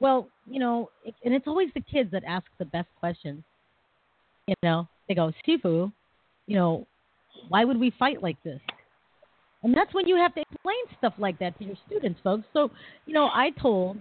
Well, 0.00 0.28
you 0.50 0.58
know, 0.58 0.90
it, 1.04 1.14
and 1.24 1.34
it's 1.34 1.46
always 1.46 1.68
the 1.74 1.82
kids 1.82 2.10
that 2.12 2.24
ask 2.26 2.46
the 2.58 2.64
best 2.64 2.88
questions. 2.98 3.42
You 4.46 4.54
know, 4.62 4.88
they 5.08 5.14
go, 5.14 5.32
Sifu, 5.46 5.92
you 6.46 6.56
know, 6.56 6.86
why 7.48 7.64
would 7.64 7.78
we 7.78 7.92
fight 7.98 8.22
like 8.22 8.42
this? 8.42 8.60
And 9.62 9.76
that's 9.76 9.92
when 9.92 10.08
you 10.08 10.16
have 10.16 10.34
to 10.34 10.40
explain 10.40 10.76
stuff 10.98 11.12
like 11.18 11.38
that 11.38 11.58
to 11.58 11.64
your 11.64 11.76
students, 11.86 12.18
folks. 12.24 12.44
So, 12.52 12.70
you 13.06 13.12
know, 13.12 13.26
I 13.26 13.50
told 13.60 13.98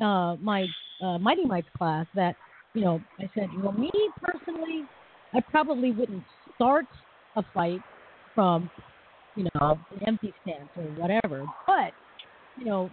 uh, 0.00 0.36
my 0.40 0.66
uh, 1.02 1.18
Mighty 1.18 1.44
Mites 1.44 1.68
class 1.76 2.06
that, 2.16 2.34
you 2.74 2.82
know, 2.82 3.00
I 3.18 3.30
said, 3.34 3.48
well, 3.62 3.72
me 3.72 3.90
personally, 4.20 4.82
I 5.32 5.40
probably 5.40 5.92
wouldn't 5.92 6.24
start 6.56 6.86
a 7.36 7.44
fight 7.54 7.80
from, 8.34 8.68
you 9.36 9.46
know, 9.54 9.78
an 9.92 10.02
empty 10.06 10.34
stance 10.42 10.68
or 10.76 10.82
whatever. 11.00 11.46
But, 11.66 11.92
you 12.58 12.64
know, 12.64 12.90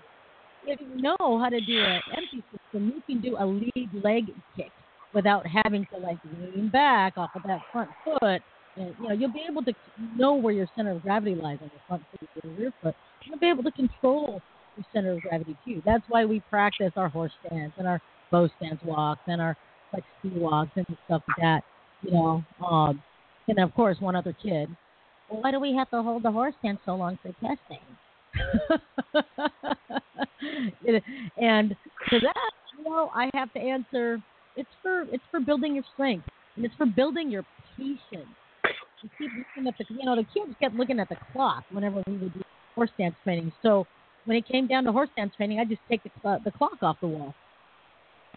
if 0.67 0.79
you 0.81 1.01
know 1.01 1.15
how 1.19 1.49
to 1.49 1.59
do 1.61 1.79
an 1.79 2.01
empty 2.15 2.43
system, 2.51 2.93
you 2.95 3.01
can 3.07 3.21
do 3.21 3.37
a 3.39 3.45
lead 3.45 3.89
leg 4.03 4.25
kick 4.55 4.71
without 5.13 5.45
having 5.47 5.85
to 5.93 5.97
like 5.99 6.17
lean 6.39 6.69
back 6.69 7.13
off 7.17 7.29
of 7.35 7.43
that 7.43 7.61
front 7.71 7.89
foot. 8.03 8.41
And, 8.77 8.93
you 8.99 9.07
know, 9.07 9.13
you'll 9.13 9.31
be 9.31 9.45
able 9.49 9.63
to 9.63 9.73
know 10.17 10.35
where 10.35 10.53
your 10.53 10.67
center 10.75 10.91
of 10.91 11.01
gravity 11.01 11.35
lies 11.35 11.59
on 11.61 11.71
the 11.73 11.79
front 11.87 12.03
foot 12.11 12.29
or 12.35 12.49
the 12.49 12.61
rear 12.61 12.73
foot. 12.83 12.95
You'll 13.23 13.39
be 13.39 13.49
able 13.49 13.63
to 13.63 13.71
control 13.71 14.41
your 14.75 14.85
center 14.93 15.11
of 15.13 15.21
gravity 15.21 15.55
too. 15.65 15.81
That's 15.85 16.03
why 16.09 16.25
we 16.25 16.41
practice 16.49 16.91
our 16.95 17.07
horse 17.07 17.31
stance 17.45 17.73
and 17.77 17.87
our 17.87 18.01
bow 18.31 18.49
stance 18.57 18.79
walks 18.83 19.21
and 19.27 19.41
our 19.41 19.55
like 19.93 20.03
ski 20.19 20.31
walks 20.35 20.71
and 20.75 20.85
stuff 21.05 21.21
like 21.27 21.37
that. 21.37 21.61
You 22.01 22.11
know, 22.11 22.43
um, 22.65 23.01
and 23.47 23.59
of 23.59 23.73
course, 23.73 23.97
one 23.99 24.15
other 24.15 24.33
kid. 24.33 24.69
Well, 25.29 25.41
why 25.41 25.51
do 25.51 25.59
we 25.59 25.73
have 25.75 25.89
to 25.91 26.03
hold 26.03 26.23
the 26.23 26.31
horse 26.31 26.53
stance 26.59 26.79
so 26.85 26.95
long 26.95 27.17
for 27.21 27.31
testing? 27.33 27.79
and 31.37 31.75
for 32.09 32.19
that, 32.19 32.51
you 32.77 32.83
know, 32.83 33.11
I 33.13 33.29
have 33.33 33.51
to 33.53 33.59
answer. 33.59 34.21
It's 34.55 34.69
for 34.81 35.03
it's 35.11 35.23
for 35.31 35.39
building 35.39 35.75
your 35.75 35.83
strength, 35.93 36.27
and 36.55 36.65
it's 36.65 36.75
for 36.75 36.85
building 36.85 37.29
your 37.29 37.43
patience. 37.77 38.27
You 39.01 39.09
keep 39.17 39.31
looking 39.37 39.67
at 39.67 39.77
the, 39.77 39.85
you 39.89 40.05
know, 40.05 40.15
the 40.15 40.23
kids 40.23 40.55
kept 40.59 40.75
looking 40.75 40.99
at 40.99 41.09
the 41.09 41.17
clock 41.31 41.63
whenever 41.71 42.01
we 42.07 42.17
would 42.17 42.33
do 42.33 42.41
horse 42.73 42.89
stance 42.95 43.15
training. 43.23 43.51
So 43.61 43.85
when 44.25 44.37
it 44.37 44.47
came 44.47 44.67
down 44.67 44.83
to 44.85 44.91
horse 44.91 45.09
stance 45.13 45.35
training, 45.35 45.59
I 45.59 45.65
just 45.65 45.81
take 45.89 46.01
the 46.03 46.39
the 46.43 46.51
clock 46.51 46.81
off 46.81 46.97
the 47.01 47.07
wall. 47.07 47.35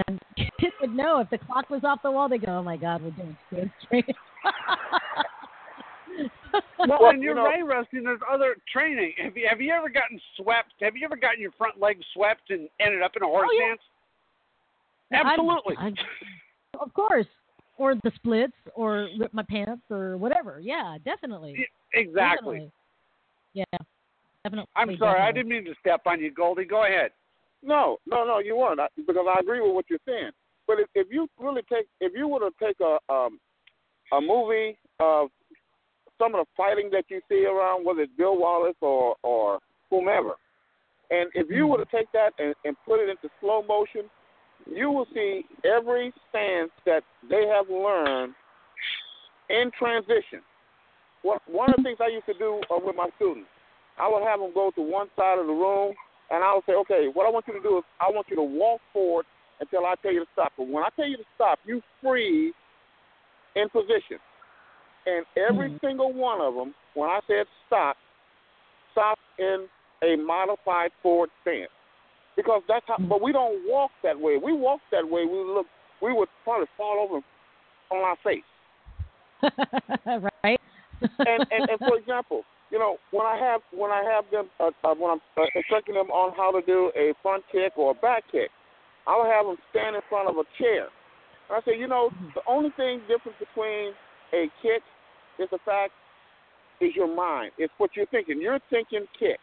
And 0.06 0.18
kids 0.60 0.74
would 0.80 0.94
know 0.94 1.20
if 1.20 1.30
the 1.30 1.38
clock 1.38 1.70
was 1.70 1.84
off 1.84 2.00
the 2.02 2.10
wall, 2.10 2.28
they 2.28 2.38
go, 2.38 2.58
"Oh 2.58 2.62
my 2.62 2.76
God, 2.76 3.02
we're 3.02 3.10
doing 3.10 3.36
stance 3.50 3.70
training." 3.88 4.14
Well, 6.78 6.98
Well, 7.00 7.10
and 7.10 7.22
you're 7.22 7.32
you 7.32 7.36
know- 7.36 7.44
right, 7.44 7.64
Rusty. 7.66 8.00
There's 8.00 8.20
other 8.30 8.56
training. 8.72 9.12
Have 9.22 9.36
you 9.36 9.46
have 9.48 9.60
you 9.60 9.72
ever 9.72 9.88
gotten 9.88 10.20
swept? 10.36 10.74
Have 10.80 10.96
you 10.96 11.04
ever 11.04 11.16
gotten 11.16 11.40
your 11.40 11.50
front 11.52 11.80
leg 11.80 11.98
swept 12.14 12.50
and 12.50 12.68
ended 12.80 13.02
up 13.02 13.12
in 13.16 13.22
a 13.22 13.26
horse 13.26 13.48
Oh, 13.50 13.58
yeah. 13.58 13.74
stance? 13.74 13.80
Absolutely. 15.26 15.76
I'm- 15.76 15.94
I'm- 15.98 16.80
of 16.80 16.92
course. 16.94 17.26
Or 17.78 17.94
the 17.94 18.10
splits, 18.16 18.56
or 18.74 19.08
rip 19.18 19.32
my 19.32 19.44
pants, 19.44 19.82
or 19.88 20.16
whatever. 20.16 20.58
Yeah, 20.60 20.98
definitely. 21.04 21.68
exactly. 21.94 22.58
Definitely. 22.58 22.72
Yeah, 23.54 23.64
definitely. 24.44 24.68
I'm 24.74 24.96
sorry, 24.98 25.20
I 25.20 25.30
didn't 25.30 25.48
mean 25.48 25.64
to 25.64 25.74
step 25.80 26.00
on 26.06 26.20
you, 26.20 26.32
Goldie. 26.32 26.64
Go 26.64 26.84
ahead. 26.84 27.12
No, 27.62 27.98
no, 28.04 28.24
no, 28.24 28.38
you 28.40 28.56
weren't. 28.56 28.80
I, 28.80 28.88
because 28.96 29.16
I 29.28 29.38
agree 29.40 29.60
with 29.60 29.74
what 29.74 29.84
you're 29.88 30.00
saying. 30.06 30.30
But 30.66 30.80
if, 30.80 30.88
if 30.96 31.06
you 31.10 31.28
really 31.38 31.62
take, 31.72 31.86
if 32.00 32.12
you 32.16 32.26
were 32.28 32.40
to 32.40 32.50
take 32.60 32.76
a 32.80 32.98
um, 33.12 33.38
a 34.12 34.20
movie 34.20 34.76
of 34.98 35.28
some 36.18 36.34
of 36.34 36.44
the 36.44 36.50
fighting 36.56 36.90
that 36.92 37.04
you 37.08 37.20
see 37.28 37.46
around, 37.46 37.84
whether 37.84 38.02
it's 38.02 38.12
Bill 38.18 38.38
Wallace 38.38 38.76
or 38.80 39.16
or 39.22 39.60
whomever. 39.90 40.32
And 41.10 41.30
if 41.34 41.50
you 41.50 41.66
were 41.66 41.78
to 41.78 41.86
take 41.90 42.10
that 42.12 42.32
and, 42.38 42.54
and 42.64 42.76
put 42.86 43.00
it 43.00 43.08
into 43.08 43.28
slow 43.40 43.62
motion, 43.62 44.10
you 44.70 44.90
will 44.90 45.06
see 45.14 45.44
every 45.64 46.12
stance 46.28 46.70
that 46.84 47.02
they 47.30 47.46
have 47.46 47.70
learned 47.70 48.34
in 49.48 49.70
transition. 49.78 50.42
What, 51.22 51.40
one 51.48 51.70
of 51.70 51.76
the 51.76 51.82
things 51.82 51.98
I 52.00 52.08
used 52.08 52.26
to 52.26 52.34
do 52.34 52.60
uh, 52.70 52.78
with 52.84 52.94
my 52.94 53.08
students, 53.16 53.48
I 53.98 54.08
would 54.08 54.22
have 54.22 54.40
them 54.40 54.52
go 54.54 54.70
to 54.76 54.82
one 54.82 55.08
side 55.16 55.38
of 55.38 55.46
the 55.46 55.52
room, 55.52 55.94
and 56.30 56.44
I 56.44 56.54
would 56.54 56.64
say, 56.66 56.74
okay, 56.74 57.08
what 57.12 57.26
I 57.26 57.30
want 57.30 57.46
you 57.48 57.54
to 57.54 57.62
do 57.62 57.78
is 57.78 57.84
I 58.00 58.10
want 58.10 58.26
you 58.28 58.36
to 58.36 58.42
walk 58.42 58.80
forward 58.92 59.24
until 59.60 59.86
I 59.86 59.94
tell 60.02 60.12
you 60.12 60.20
to 60.20 60.30
stop. 60.34 60.52
But 60.56 60.68
when 60.68 60.84
I 60.84 60.88
tell 60.94 61.08
you 61.08 61.16
to 61.16 61.24
stop, 61.34 61.58
you 61.64 61.82
freeze 62.02 62.54
in 63.56 63.68
position. 63.70 64.18
And 65.08 65.24
every 65.36 65.70
mm-hmm. 65.70 65.86
single 65.86 66.12
one 66.12 66.40
of 66.40 66.54
them, 66.54 66.74
when 66.94 67.08
I 67.08 67.20
said 67.26 67.46
stop, 67.66 67.96
stop 68.92 69.18
in 69.38 69.66
a 70.02 70.16
modified 70.16 70.90
forward 71.02 71.30
stance. 71.42 71.70
Because 72.36 72.62
that's 72.68 72.84
how, 72.86 72.98
but 72.98 73.22
we 73.22 73.32
don't 73.32 73.66
walk 73.66 73.90
that 74.02 74.18
way. 74.18 74.36
We 74.36 74.52
walk 74.52 74.80
that 74.92 75.04
way, 75.04 75.24
we 75.24 75.38
look, 75.38 75.66
we 76.02 76.12
would 76.12 76.28
probably 76.44 76.66
fall 76.76 77.00
over 77.00 77.20
on 77.90 78.04
our 78.04 78.16
face. 78.22 78.44
right. 80.44 80.60
and, 81.00 81.46
and 81.50 81.70
and 81.70 81.78
for 81.78 81.96
example, 81.96 82.42
you 82.70 82.78
know, 82.78 82.98
when 83.10 83.26
I 83.26 83.36
have 83.38 83.60
when 83.72 83.90
I 83.90 84.02
have 84.04 84.24
them 84.30 84.50
uh, 84.60 84.70
uh, 84.84 84.94
when 84.94 85.12
I'm 85.12 85.20
uh, 85.36 85.46
instructing 85.54 85.94
them 85.94 86.10
on 86.10 86.36
how 86.36 86.52
to 86.52 86.64
do 86.64 86.92
a 86.96 87.14
front 87.22 87.44
kick 87.50 87.72
or 87.76 87.92
a 87.92 87.94
back 87.94 88.24
kick, 88.30 88.50
I 89.06 89.16
will 89.16 89.30
have 89.30 89.46
them 89.46 89.56
stand 89.70 89.96
in 89.96 90.02
front 90.08 90.28
of 90.28 90.36
a 90.36 90.44
chair. 90.58 90.90
And 91.48 91.56
I 91.56 91.60
say, 91.64 91.78
you 91.78 91.88
know, 91.88 92.10
mm-hmm. 92.10 92.34
the 92.34 92.42
only 92.46 92.70
thing 92.76 93.00
different 93.08 93.38
between 93.38 93.94
a 94.34 94.50
kick 94.62 94.82
is 95.38 95.48
the 95.50 95.58
fact 95.64 95.92
is 96.80 96.90
your 96.94 97.12
mind. 97.12 97.52
It's 97.58 97.72
what 97.78 97.90
you're 97.94 98.06
thinking. 98.06 98.40
You're 98.40 98.60
thinking 98.70 99.06
kick. 99.18 99.38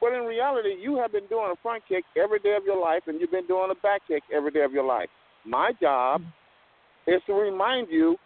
But 0.00 0.12
in 0.12 0.24
reality, 0.24 0.74
you 0.80 0.96
have 0.98 1.12
been 1.12 1.26
doing 1.28 1.52
a 1.52 1.56
front 1.62 1.82
kick 1.88 2.04
every 2.16 2.38
day 2.40 2.56
of 2.56 2.64
your 2.64 2.80
life, 2.80 3.02
and 3.06 3.20
you've 3.20 3.30
been 3.30 3.46
doing 3.46 3.70
a 3.70 3.74
back 3.80 4.02
kick 4.08 4.22
every 4.34 4.50
day 4.50 4.62
of 4.62 4.72
your 4.72 4.84
life. 4.84 5.08
My 5.46 5.72
job 5.80 6.22
is 7.06 7.20
to 7.26 7.32
remind 7.32 7.88
you 7.90 8.16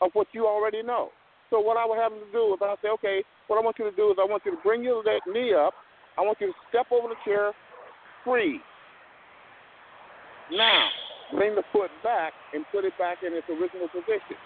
of 0.00 0.10
what 0.12 0.26
you 0.32 0.46
already 0.46 0.82
know. 0.82 1.10
So 1.50 1.60
what 1.60 1.76
I 1.76 1.86
would 1.86 1.98
have 1.98 2.12
them 2.12 2.20
to 2.20 2.32
do 2.32 2.54
is 2.54 2.60
I 2.62 2.74
say, 2.82 2.88
okay, 2.88 3.22
what 3.46 3.58
I 3.58 3.62
want 3.62 3.76
you 3.78 3.90
to 3.90 3.96
do 3.96 4.10
is 4.10 4.16
I 4.20 4.24
want 4.24 4.42
you 4.44 4.52
to 4.52 4.62
bring 4.62 4.82
your 4.82 5.02
knee 5.26 5.54
up. 5.54 5.74
I 6.18 6.22
want 6.22 6.38
you 6.40 6.48
to 6.48 6.52
step 6.68 6.86
over 6.90 7.08
the 7.08 7.16
chair, 7.24 7.52
free. 8.24 8.60
Now, 10.50 10.88
bring 11.34 11.54
the 11.54 11.62
foot 11.72 11.90
back 12.02 12.32
and 12.54 12.64
put 12.72 12.84
it 12.84 12.92
back 12.98 13.18
in 13.26 13.32
its 13.32 13.46
original 13.48 13.88
position. 13.88 14.36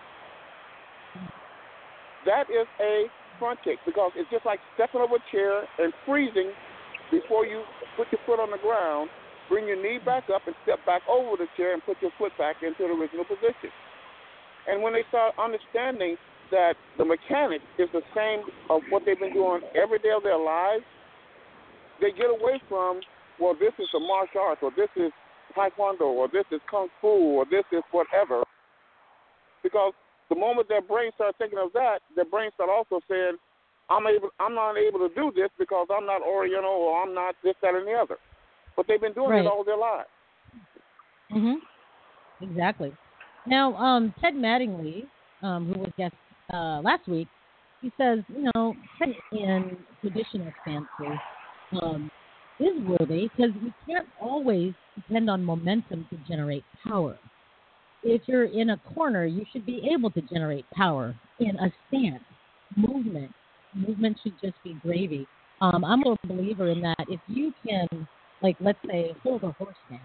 That 2.27 2.51
is 2.51 2.67
a 2.83 3.07
front 3.39 3.63
kick 3.63 3.79
because 3.87 4.11
it's 4.17 4.29
just 4.31 4.45
like 4.45 4.59
stepping 4.75 5.01
over 5.01 5.17
a 5.17 5.25
chair 5.31 5.63
and 5.79 5.95
freezing 6.05 6.51
before 7.11 7.47
you 7.47 7.63
put 7.97 8.11
your 8.11 8.21
foot 8.27 8.43
on 8.43 8.51
the 8.51 8.59
ground. 8.59 9.09
Bring 9.49 9.67
your 9.67 9.79
knee 9.79 10.03
back 10.03 10.25
up 10.35 10.43
and 10.47 10.57
step 10.67 10.83
back 10.85 11.03
over 11.07 11.39
the 11.39 11.47
chair 11.57 11.73
and 11.73 11.83
put 11.87 12.03
your 12.03 12.11
foot 12.19 12.33
back 12.37 12.67
into 12.67 12.83
the 12.83 12.91
original 12.91 13.25
position. 13.25 13.71
And 14.67 14.83
when 14.83 14.93
they 14.93 15.07
start 15.09 15.39
understanding 15.39 16.19
that 16.51 16.75
the 16.99 17.05
mechanic 17.05 17.63
is 17.79 17.87
the 17.95 18.03
same 18.11 18.43
of 18.71 18.83
what 18.91 19.03
they've 19.07 19.19
been 19.19 19.33
doing 19.33 19.63
every 19.79 19.99
day 20.03 20.11
of 20.11 20.23
their 20.23 20.39
lives, 20.39 20.83
they 22.01 22.11
get 22.11 22.27
away 22.27 22.59
from, 22.69 23.01
well, 23.39 23.55
this 23.55 23.73
is 23.79 23.87
a 23.95 24.01
martial 24.01 24.43
arts, 24.43 24.61
or 24.63 24.71
this 24.75 24.91
is 24.97 25.15
taekwondo, 25.57 26.11
or 26.11 26.27
this 26.27 26.45
is 26.51 26.61
kung 26.69 26.89
fu, 27.01 27.39
or 27.39 27.45
this 27.47 27.65
is 27.71 27.83
whatever. 27.93 28.43
Because 29.63 29.95
the 30.29 30.37
moment 30.37 30.69
their 30.69 30.83
brain 30.83 31.11
starts 31.15 31.39
thinking 31.39 31.59
of 31.59 31.73
that, 31.73 32.01
their 32.15 32.25
brain 32.25 32.51
start 32.55 32.71
also 32.71 33.01
saying, 33.09 33.37
I'm 33.89 34.07
able, 34.07 34.31
I'm 34.41 34.55
not 34.55 34.77
able 34.77 34.99
to 35.01 35.15
do 35.15 35.31
this 35.35 35.51
because 35.59 35.87
I'm 35.91 36.07
not 36.07 36.23
Oriental 36.23 36.71
or 36.71 37.03
I'm 37.03 37.15
not 37.15 37.37
this, 37.45 37.55
that, 37.63 37.75
and 37.75 37.87
the 37.87 37.93
other. 37.93 38.17
But 38.75 38.87
they've 38.89 39.01
been 39.01 39.13
doing 39.13 39.31
right. 39.31 39.45
it 39.45 39.47
all 39.47 39.65
their 39.65 39.77
lives. 39.77 40.09
Mhm. 41.33 41.57
Exactly. 42.41 42.95
Now, 43.47 43.75
um, 43.77 44.13
Ted 44.21 44.35
Mattingly, 44.35 45.07
um, 45.43 45.73
who 45.73 45.81
was 45.81 45.93
guest 45.97 46.15
uh, 46.53 46.81
last 46.83 47.07
week, 47.09 47.29
he 47.81 47.93
says, 47.97 48.19
you 48.29 48.51
know, 48.55 48.75
in 49.33 49.77
traditional 50.01 50.53
stances 50.63 51.19
um, 51.81 52.11
is 52.59 52.75
worthy 52.85 53.29
because 53.29 53.53
we 53.63 53.73
can't 53.87 54.09
always 54.21 54.75
depend 54.95 55.31
on 55.31 55.45
momentum 55.45 56.07
to 56.11 56.17
generate 56.29 56.65
power 56.87 57.17
if 58.07 58.23
you're 58.27 58.45
in 58.45 58.71
a 58.71 58.81
corner, 58.95 59.27
you 59.27 59.45
should 59.53 59.67
be 59.67 59.89
able 59.93 60.11
to 60.13 60.21
generate 60.23 60.65
power 60.71 61.15
in 61.41 61.57
a 61.57 61.73
stance. 61.89 62.23
Movement, 62.77 63.33
movement 63.75 64.17
should 64.23 64.35
just 64.41 64.55
be 64.63 64.75
gravy. 64.83 65.27
Um, 65.61 65.85
I'm 65.85 66.03
a 66.05 66.17
believer 66.27 66.69
in 66.69 66.81
that. 66.83 67.05
If 67.09 67.21
you 67.27 67.53
can, 67.67 68.07
like, 68.43 68.57
let's 68.61 68.79
say, 68.87 69.15
hold 69.23 69.43
a 69.43 69.53
horse 69.53 69.75
stance, 69.87 70.03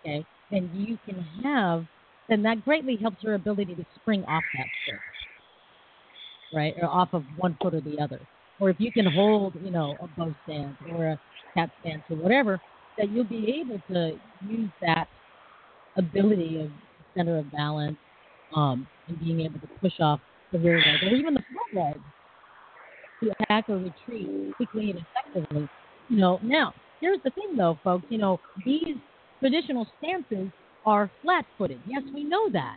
okay, 0.00 0.24
then 0.50 0.70
you 0.72 0.98
can 1.04 1.22
have, 1.42 1.84
then 2.28 2.42
that 2.42 2.64
greatly 2.64 2.96
helps 2.96 3.22
your 3.22 3.34
ability 3.34 3.74
to 3.74 3.84
spring 3.96 4.24
off 4.24 4.42
that 4.56 4.66
foot, 4.86 6.56
right, 6.56 6.74
or 6.80 6.88
off 6.88 7.08
of 7.12 7.24
one 7.36 7.56
foot 7.60 7.74
or 7.74 7.80
the 7.80 7.98
other. 7.98 8.20
Or 8.60 8.70
if 8.70 8.76
you 8.78 8.92
can 8.92 9.06
hold, 9.06 9.54
you 9.62 9.70
know, 9.70 9.96
a 10.00 10.06
bow 10.16 10.34
stance 10.44 10.76
or 10.90 11.08
a 11.08 11.20
cat 11.54 11.70
stance 11.80 12.02
or 12.08 12.16
whatever, 12.16 12.60
that 12.96 13.10
you'll 13.10 13.24
be 13.24 13.60
able 13.60 13.80
to 13.88 14.16
use 14.48 14.70
that 14.80 15.08
ability 15.96 16.60
of 16.60 16.70
center 17.16 17.38
of 17.38 17.50
balance, 17.52 17.96
um, 18.54 18.86
and 19.08 19.18
being 19.20 19.40
able 19.40 19.60
to 19.60 19.68
push 19.80 19.98
off 20.00 20.20
the 20.52 20.58
rear 20.58 20.78
leg 20.78 21.02
or 21.02 21.14
even 21.14 21.34
the 21.34 21.42
front 21.52 21.94
leg 21.94 22.00
to 23.22 23.32
attack 23.40 23.64
or 23.68 23.76
retreat 23.78 24.54
quickly 24.56 24.90
and 24.90 25.00
effectively. 25.00 25.68
You 26.08 26.16
know, 26.18 26.40
now 26.42 26.74
here's 27.00 27.22
the 27.24 27.30
thing 27.30 27.56
though, 27.56 27.78
folks. 27.82 28.04
You 28.08 28.18
know, 28.18 28.40
these 28.64 28.96
traditional 29.40 29.86
stances 29.98 30.48
are 30.84 31.10
flat-footed. 31.22 31.80
Yes, 31.86 32.02
we 32.12 32.24
know 32.24 32.50
that. 32.50 32.76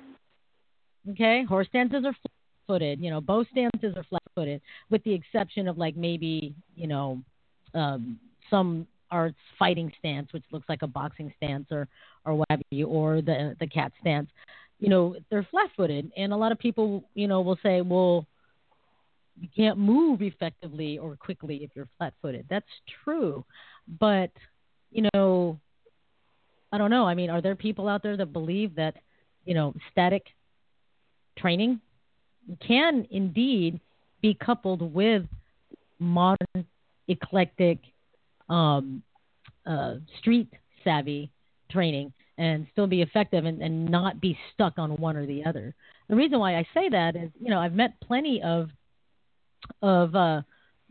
Okay, 1.12 1.44
horse 1.44 1.68
stances 1.68 2.04
are 2.06 2.14
flat-footed. 2.14 3.00
You 3.00 3.12
know, 3.12 3.22
bow 3.22 3.44
stances 3.52 3.96
are 3.96 4.04
flat-footed, 4.04 4.62
with 4.90 5.04
the 5.04 5.14
exception 5.14 5.68
of 5.68 5.78
like 5.78 5.96
maybe 5.96 6.54
you 6.76 6.88
know 6.88 7.22
um, 7.74 8.20
some 8.50 8.88
arts 9.12 9.38
fighting 9.58 9.92
stance, 10.00 10.32
which 10.34 10.44
looks 10.52 10.68
like 10.70 10.82
a 10.82 10.88
boxing 10.88 11.34
stance 11.38 11.68
or 11.72 11.88
or 12.26 12.36
what 12.36 12.48
have 12.50 12.62
you, 12.72 12.88
or 12.88 13.22
the 13.22 13.56
the 13.60 13.68
cat 13.68 13.92
stance. 14.02 14.30
You 14.80 14.90
know, 14.90 15.16
they're 15.30 15.48
flat-footed, 15.50 16.12
and 16.16 16.32
a 16.32 16.38
lot 16.38 16.52
of 16.52 16.60
people, 16.60 17.04
you 17.16 17.28
know, 17.28 17.42
will 17.42 17.58
say, 17.64 17.82
well, 17.82 18.28
you 19.40 19.48
can't 19.56 19.78
move 19.80 20.22
effectively 20.22 21.00
or 21.00 21.16
quickly 21.16 21.64
if 21.64 21.72
you're 21.76 21.88
flat-footed. 21.98 22.46
That's 22.50 22.66
true, 23.04 23.44
but 24.00 24.32
you 24.92 25.10
know, 25.14 25.60
I 26.72 26.78
don't 26.78 26.92
know. 26.92 27.06
I 27.06 27.16
mean, 27.16 27.30
are 27.30 27.42
there 27.42 27.56
people 27.56 27.88
out 27.88 28.04
there 28.04 28.18
that 28.18 28.34
believe 28.34 28.76
that 28.76 28.96
you 29.46 29.54
know 29.54 29.74
static 29.92 30.28
training 31.38 31.80
can 32.66 33.08
indeed 33.12 33.80
be 34.22 34.34
coupled 34.34 34.82
with 34.94 35.24
modern 36.00 36.66
eclectic 37.08 37.80
um, 38.50 39.02
uh, 39.66 39.96
street 40.20 40.52
savvy 40.84 41.32
training 41.72 42.14
and 42.38 42.68
still 42.72 42.88
be 42.88 43.02
effective 43.02 43.46
and, 43.46 43.62
and 43.62 43.90
not 43.90 44.22
be 44.22 44.38
stuck 44.54 44.78
on 44.78 44.92
one 44.98 45.18
or 45.18 45.26
the 45.26 45.44
other. 45.46 45.74
The 46.08 46.16
reason 46.16 46.40
why 46.40 46.56
I 46.56 46.68
say 46.74 46.90
that 46.90 47.16
is, 47.16 47.30
you 47.40 47.50
know, 47.50 47.60
I've 47.60 47.74
met 47.74 48.00
plenty 48.02 48.42
of 48.42 48.70
of 49.82 50.16
uh, 50.16 50.42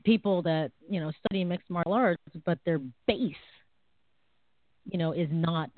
people 0.04 0.42
that 0.42 0.72
you 0.88 1.00
know 1.00 1.12
study 1.24 1.44
mixed 1.44 1.70
martial 1.70 1.92
arts, 1.92 2.22
but 2.44 2.59
their 2.64 2.80
base, 3.07 3.34
you 4.84 4.98
know, 4.98 5.12
is 5.12 5.28
not 5.30 5.70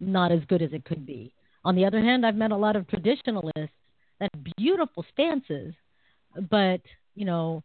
not 0.00 0.30
as 0.30 0.40
good 0.48 0.62
as 0.62 0.72
it 0.72 0.84
could 0.84 1.06
be. 1.06 1.32
On 1.64 1.74
the 1.74 1.84
other 1.84 2.00
hand, 2.00 2.24
I've 2.24 2.36
met 2.36 2.52
a 2.52 2.56
lot 2.56 2.76
of 2.76 2.86
traditionalists 2.88 3.72
that 4.20 4.30
have 4.32 4.44
beautiful 4.56 5.04
stances, 5.12 5.74
but 6.50 6.80
you 7.14 7.24
know, 7.24 7.64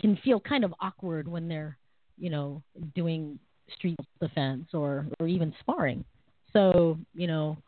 can 0.00 0.16
feel 0.22 0.40
kind 0.40 0.64
of 0.64 0.74
awkward 0.80 1.28
when 1.28 1.48
they're 1.48 1.78
you 2.18 2.30
know, 2.30 2.62
doing 2.94 3.38
street 3.74 3.98
defense 4.20 4.68
or, 4.72 5.06
or 5.20 5.28
even 5.28 5.52
sparring. 5.60 6.04
So, 6.52 6.98
you 7.14 7.26
know, 7.26 7.58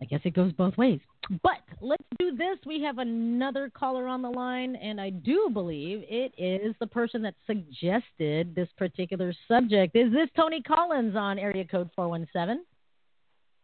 I 0.00 0.04
guess 0.04 0.20
it 0.24 0.34
goes 0.34 0.52
both 0.52 0.76
ways. 0.76 1.00
But 1.42 1.60
let's 1.80 2.04
do 2.18 2.36
this. 2.36 2.58
We 2.64 2.80
have 2.82 2.98
another 2.98 3.70
caller 3.74 4.06
on 4.06 4.22
the 4.22 4.30
line, 4.30 4.76
and 4.76 5.00
I 5.00 5.10
do 5.10 5.50
believe 5.52 6.04
it 6.08 6.32
is 6.38 6.74
the 6.80 6.86
person 6.86 7.20
that 7.22 7.34
suggested 7.46 8.54
this 8.54 8.68
particular 8.76 9.34
subject. 9.46 9.96
Is 9.96 10.12
this 10.12 10.28
Tony 10.36 10.62
Collins 10.62 11.16
on 11.16 11.38
area 11.38 11.64
code 11.64 11.90
417? 11.96 12.64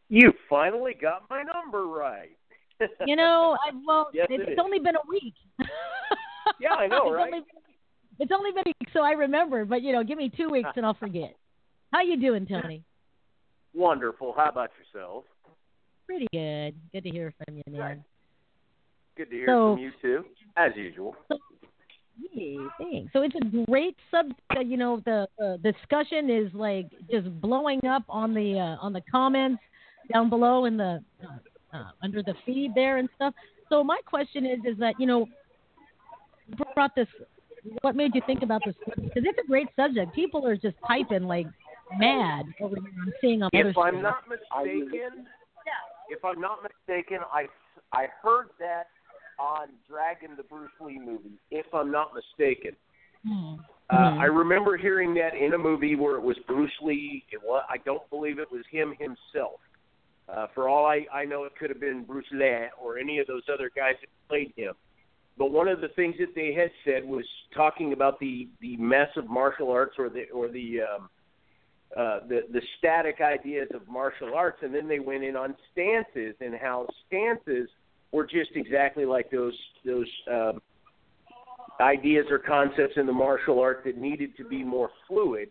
You 0.09 0.33
finally 0.51 0.95
got 1.01 1.25
my 1.31 1.43
number 1.43 1.87
right. 1.87 2.37
you 3.07 3.17
know, 3.17 3.57
I, 3.65 3.71
well, 3.87 4.11
yes, 4.15 4.27
it's 4.29 4.51
it 4.51 4.59
only 4.59 4.81
been 4.81 4.97
a 4.97 5.09
week. 5.09 5.35
yeah, 6.61 6.75
I 6.75 6.87
know, 6.87 7.11
right? 7.13 7.33
It's 8.19 8.33
only 8.33 8.51
been 8.53 8.63
a 8.67 8.73
week, 8.81 8.89
so 8.93 9.01
I 9.01 9.13
remember. 9.13 9.65
But 9.65 9.83
you 9.83 9.93
know, 9.93 10.05
give 10.05 10.19
me 10.19 10.31
two 10.35 10.49
weeks 10.51 10.69
and 10.77 10.87
I'll 10.87 10.95
forget. 10.95 11.35
How 11.93 12.03
you 12.03 12.21
doing, 12.21 12.47
Tony? 12.47 12.83
Wonderful. 13.75 14.35
How 14.37 14.49
about 14.49 14.71
yourself? 14.79 15.25
Pretty 16.07 16.27
good. 16.33 16.75
Good 16.93 17.05
to 17.05 17.11
hear 17.11 17.33
from 17.45 17.57
you, 17.57 17.63
man. 17.71 18.05
Good 19.17 19.31
to 19.31 19.37
hear 19.37 19.47
So- 19.47 19.75
from 19.75 19.83
you 19.83 19.93
too, 20.03 20.25
as 20.57 20.73
usual. 20.77 21.17
Hey, 22.33 22.57
thanks. 22.79 23.13
So 23.13 23.23
it's 23.23 23.35
a 23.35 23.65
great 23.69 23.97
subject. 24.11 24.39
You 24.65 24.77
know, 24.77 25.03
the 25.05 25.27
uh, 25.43 25.57
discussion 25.69 26.31
is 26.31 26.53
like 26.55 26.87
just 27.11 27.29
blowing 27.41 27.85
up 27.87 28.05
on 28.09 28.35
the 28.35 28.59
uh, 28.59 28.77
on 28.85 28.93
the 28.93 29.01
comments 29.11 29.61
down 30.13 30.31
below 30.31 30.67
in 30.67 30.77
the 30.77 31.03
uh, 31.25 31.77
uh, 31.77 31.85
under 32.03 32.23
the 32.23 32.35
feed 32.47 32.73
there 32.77 32.99
and 32.99 33.09
stuff. 33.17 33.35
So 33.69 33.83
my 33.83 33.99
question 34.07 34.47
is, 34.47 34.61
is 34.65 34.79
that 34.79 34.95
you 35.01 35.07
know, 35.07 35.27
brought 36.75 36.95
this. 36.95 37.09
What 37.81 37.97
made 37.97 38.15
you 38.15 38.23
think 38.27 38.43
about 38.43 38.63
this? 38.65 38.75
Because 38.85 39.25
it's 39.25 39.39
a 39.39 39.47
great 39.47 39.69
subject. 39.77 40.15
People 40.15 40.47
are 40.47 40.57
just 40.57 40.77
typing 40.87 41.25
like 41.25 41.47
mad 41.99 42.47
over 42.61 42.77
here. 42.77 42.93
I'm 43.03 43.13
seeing 43.21 43.43
on 43.43 43.51
other 43.55 43.71
If 43.71 43.79
I'm 43.79 44.03
not 44.03 44.29
mistaken, 44.29 45.27
if 46.11 46.25
I'm 46.25 46.41
not 46.41 46.59
mistaken, 46.63 47.19
I 47.33 47.47
I 47.93 48.09
heard 48.23 48.49
that 48.59 48.89
on 49.39 49.69
Dragon, 49.89 50.37
the 50.37 50.43
Bruce 50.43 50.71
Lee 50.81 50.99
movie. 50.99 51.39
If 51.51 51.67
I'm 51.73 51.91
not 51.91 52.13
mistaken, 52.15 52.77
Hmm. 53.27 53.55
uh, 53.89 53.97
Mhm. 53.97 54.19
I 54.21 54.25
remember 54.27 54.77
hearing 54.77 55.15
that 55.15 55.35
in 55.35 55.55
a 55.55 55.59
movie 55.59 55.97
where 55.97 56.17
it 56.17 56.21
was 56.21 56.39
Bruce 56.41 56.79
Lee. 56.83 57.25
It 57.33 57.43
was, 57.43 57.65
I 57.69 57.79
don't 57.79 58.09
believe 58.11 58.39
it 58.39 58.51
was 58.51 58.67
him 58.67 58.95
himself. 58.95 59.61
Uh, 60.29 60.47
for 60.49 60.69
all 60.69 60.87
I, 60.87 61.07
I 61.13 61.25
know, 61.25 61.45
it 61.45 61.57
could 61.57 61.71
have 61.71 61.81
been 61.81 62.05
Bruce 62.05 62.31
Lee 62.33 62.69
or 62.81 62.99
any 62.99 63.19
of 63.19 63.27
those 63.27 63.43
other 63.49 63.71
guys 63.75 63.95
that 64.01 64.09
played 64.29 64.53
him. 64.57 64.75
But 65.37 65.51
one 65.51 65.67
of 65.67 65.81
the 65.81 65.89
things 65.89 66.15
that 66.21 66.35
they 66.35 66.55
had 66.55 66.71
said 66.85 67.05
was 67.05 67.25
talking 67.55 67.93
about 67.93 68.21
the 68.21 68.49
the 68.61 68.77
mess 68.77 69.09
of 69.17 69.29
martial 69.29 69.71
arts 69.71 69.97
or 69.99 70.09
the 70.09 70.29
or 70.33 70.49
the 70.49 70.81
um, 70.83 71.09
uh, 71.97 72.21
the 72.29 72.43
the 72.53 72.63
static 72.79 73.21
ideas 73.21 73.69
of 73.75 73.87
martial 73.89 74.35
arts, 74.35 74.59
and 74.63 74.73
then 74.73 74.87
they 74.87 75.01
went 75.01 75.25
in 75.25 75.35
on 75.35 75.57
stances 75.73 76.37
and 76.41 76.55
how 76.55 76.87
stances 77.07 77.69
were 78.13 78.25
just 78.25 78.51
exactly 78.55 79.05
like 79.05 79.29
those 79.31 79.59
those 79.85 80.09
um, 80.31 80.63
ideas 81.81 82.27
or 82.31 82.39
concepts 82.39 82.97
in 82.97 83.07
the 83.07 83.13
martial 83.13 83.59
art 83.61 83.83
that 83.85 83.99
needed 83.99 84.37
to 84.37 84.45
be 84.45 84.63
more 84.63 84.91
fluid 85.09 85.51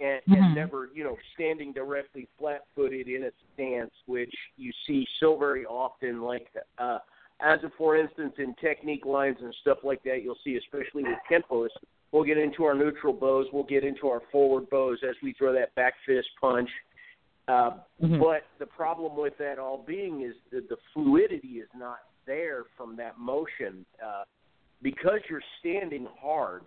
and, 0.00 0.20
Mhm. 0.26 0.36
and 0.36 0.54
never 0.56 0.90
you 0.92 1.04
know 1.04 1.16
standing 1.34 1.72
directly 1.72 2.26
flat 2.38 2.64
footed 2.74 3.06
in 3.06 3.22
a 3.24 3.30
stance, 3.54 3.94
which 4.06 4.34
you 4.56 4.72
see 4.84 5.06
so 5.20 5.36
very 5.36 5.64
often, 5.64 6.22
like. 6.22 6.48
Uh, 6.76 6.98
as 7.42 7.58
a 7.64 7.70
for 7.76 7.96
instance 7.96 8.34
in 8.38 8.54
technique 8.60 9.04
lines 9.04 9.36
and 9.40 9.54
stuff 9.60 9.78
like 9.82 10.02
that 10.04 10.22
you'll 10.22 10.38
see 10.44 10.56
especially 10.56 11.02
with 11.02 11.18
kenpos 11.30 11.68
we'll 12.12 12.24
get 12.24 12.38
into 12.38 12.64
our 12.64 12.74
neutral 12.74 13.12
bows 13.12 13.46
we'll 13.52 13.62
get 13.64 13.84
into 13.84 14.08
our 14.08 14.22
forward 14.30 14.68
bows 14.70 14.98
as 15.08 15.16
we 15.22 15.32
throw 15.34 15.52
that 15.52 15.74
back 15.74 15.94
fist 16.06 16.28
punch 16.40 16.70
uh, 17.48 17.72
Mhm. 18.00 18.20
but 18.20 18.44
the 18.58 18.66
problem 18.66 19.16
with 19.16 19.36
that 19.38 19.58
all 19.58 19.78
being 19.78 20.22
is 20.22 20.36
that 20.50 20.68
the 20.68 20.76
fluidity 20.94 21.58
is 21.58 21.68
not 21.74 21.98
there 22.24 22.64
from 22.76 22.94
that 22.96 23.18
motion 23.18 23.84
uh, 24.04 24.22
because 24.80 25.20
you're 25.28 25.42
standing 25.58 26.06
hard 26.20 26.62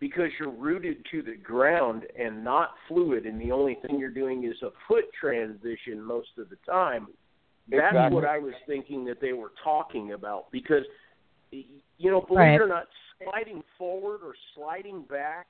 because 0.00 0.30
you're 0.38 0.50
rooted 0.50 1.04
to 1.10 1.22
the 1.22 1.34
ground 1.34 2.06
and 2.18 2.42
not 2.42 2.70
fluid 2.86 3.26
and 3.26 3.40
the 3.40 3.52
only 3.52 3.74
thing 3.82 3.98
you're 3.98 4.08
doing 4.08 4.44
is 4.44 4.62
a 4.62 4.70
foot 4.86 5.04
transition 5.20 6.00
most 6.02 6.28
of 6.38 6.48
the 6.48 6.56
time 6.64 7.08
that's 7.70 7.94
Exactly. 7.94 8.14
what 8.14 8.24
I 8.24 8.38
was 8.38 8.54
thinking 8.66 9.04
that 9.06 9.20
they 9.20 9.32
were 9.32 9.52
talking 9.62 10.12
about 10.12 10.50
because, 10.50 10.84
you 11.50 12.10
know, 12.10 12.20
believe 12.20 12.38
Right. 12.38 12.54
it 12.54 12.62
or 12.62 12.66
not, 12.66 12.88
sliding 13.22 13.62
forward 13.76 14.20
or 14.22 14.34
sliding 14.54 15.02
back 15.02 15.46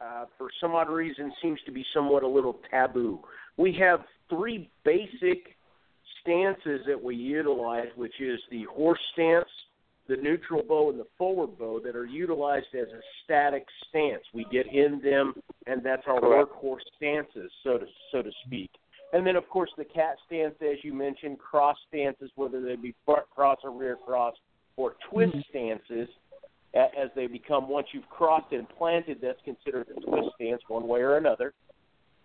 uh, 0.00 0.26
for 0.38 0.48
some 0.60 0.74
odd 0.74 0.88
reason 0.88 1.32
seems 1.42 1.60
to 1.66 1.70
be 1.72 1.84
somewhat 1.92 2.22
a 2.22 2.26
little 2.26 2.60
taboo. 2.70 3.20
We 3.56 3.72
have 3.74 4.00
three 4.28 4.70
basic 4.84 5.56
stances 6.20 6.80
that 6.86 7.00
we 7.02 7.14
utilize, 7.14 7.88
which 7.96 8.20
is 8.20 8.40
the 8.50 8.64
horse 8.64 9.00
stance, 9.12 9.48
the 10.08 10.16
neutral 10.16 10.62
bow, 10.62 10.90
and 10.90 10.98
the 10.98 11.06
forward 11.18 11.58
bow 11.58 11.80
that 11.84 11.94
are 11.94 12.06
utilized 12.06 12.74
as 12.74 12.88
a 12.88 13.00
static 13.24 13.64
stance. 13.88 14.22
We 14.32 14.46
get 14.50 14.66
in 14.72 15.00
them, 15.02 15.34
and 15.66 15.82
that's 15.84 16.02
our 16.06 16.20
Correct. 16.20 16.50
workhorse 16.50 16.80
stances, 16.96 17.50
so 17.62 17.78
to 17.78 17.86
so 18.10 18.22
to 18.22 18.30
speak. 18.46 18.70
And 19.12 19.26
then, 19.26 19.36
of 19.36 19.48
course, 19.48 19.70
the 19.76 19.84
cat 19.84 20.16
stance, 20.26 20.54
as 20.62 20.78
you 20.82 20.94
mentioned, 20.94 21.38
cross 21.38 21.76
stances, 21.88 22.30
whether 22.36 22.60
they 22.60 22.76
be 22.76 22.94
front 23.04 23.28
cross 23.34 23.58
or 23.64 23.72
rear 23.72 23.96
cross, 23.96 24.34
or 24.76 24.94
twist 25.10 25.34
stances, 25.48 26.08
as 26.74 27.10
they 27.16 27.26
become 27.26 27.68
once 27.68 27.88
you've 27.92 28.08
crossed 28.08 28.52
and 28.52 28.68
planted, 28.68 29.18
that's 29.20 29.40
considered 29.44 29.88
a 29.96 30.00
twist 30.00 30.28
stance, 30.36 30.62
one 30.68 30.86
way 30.86 31.00
or 31.00 31.16
another. 31.16 31.52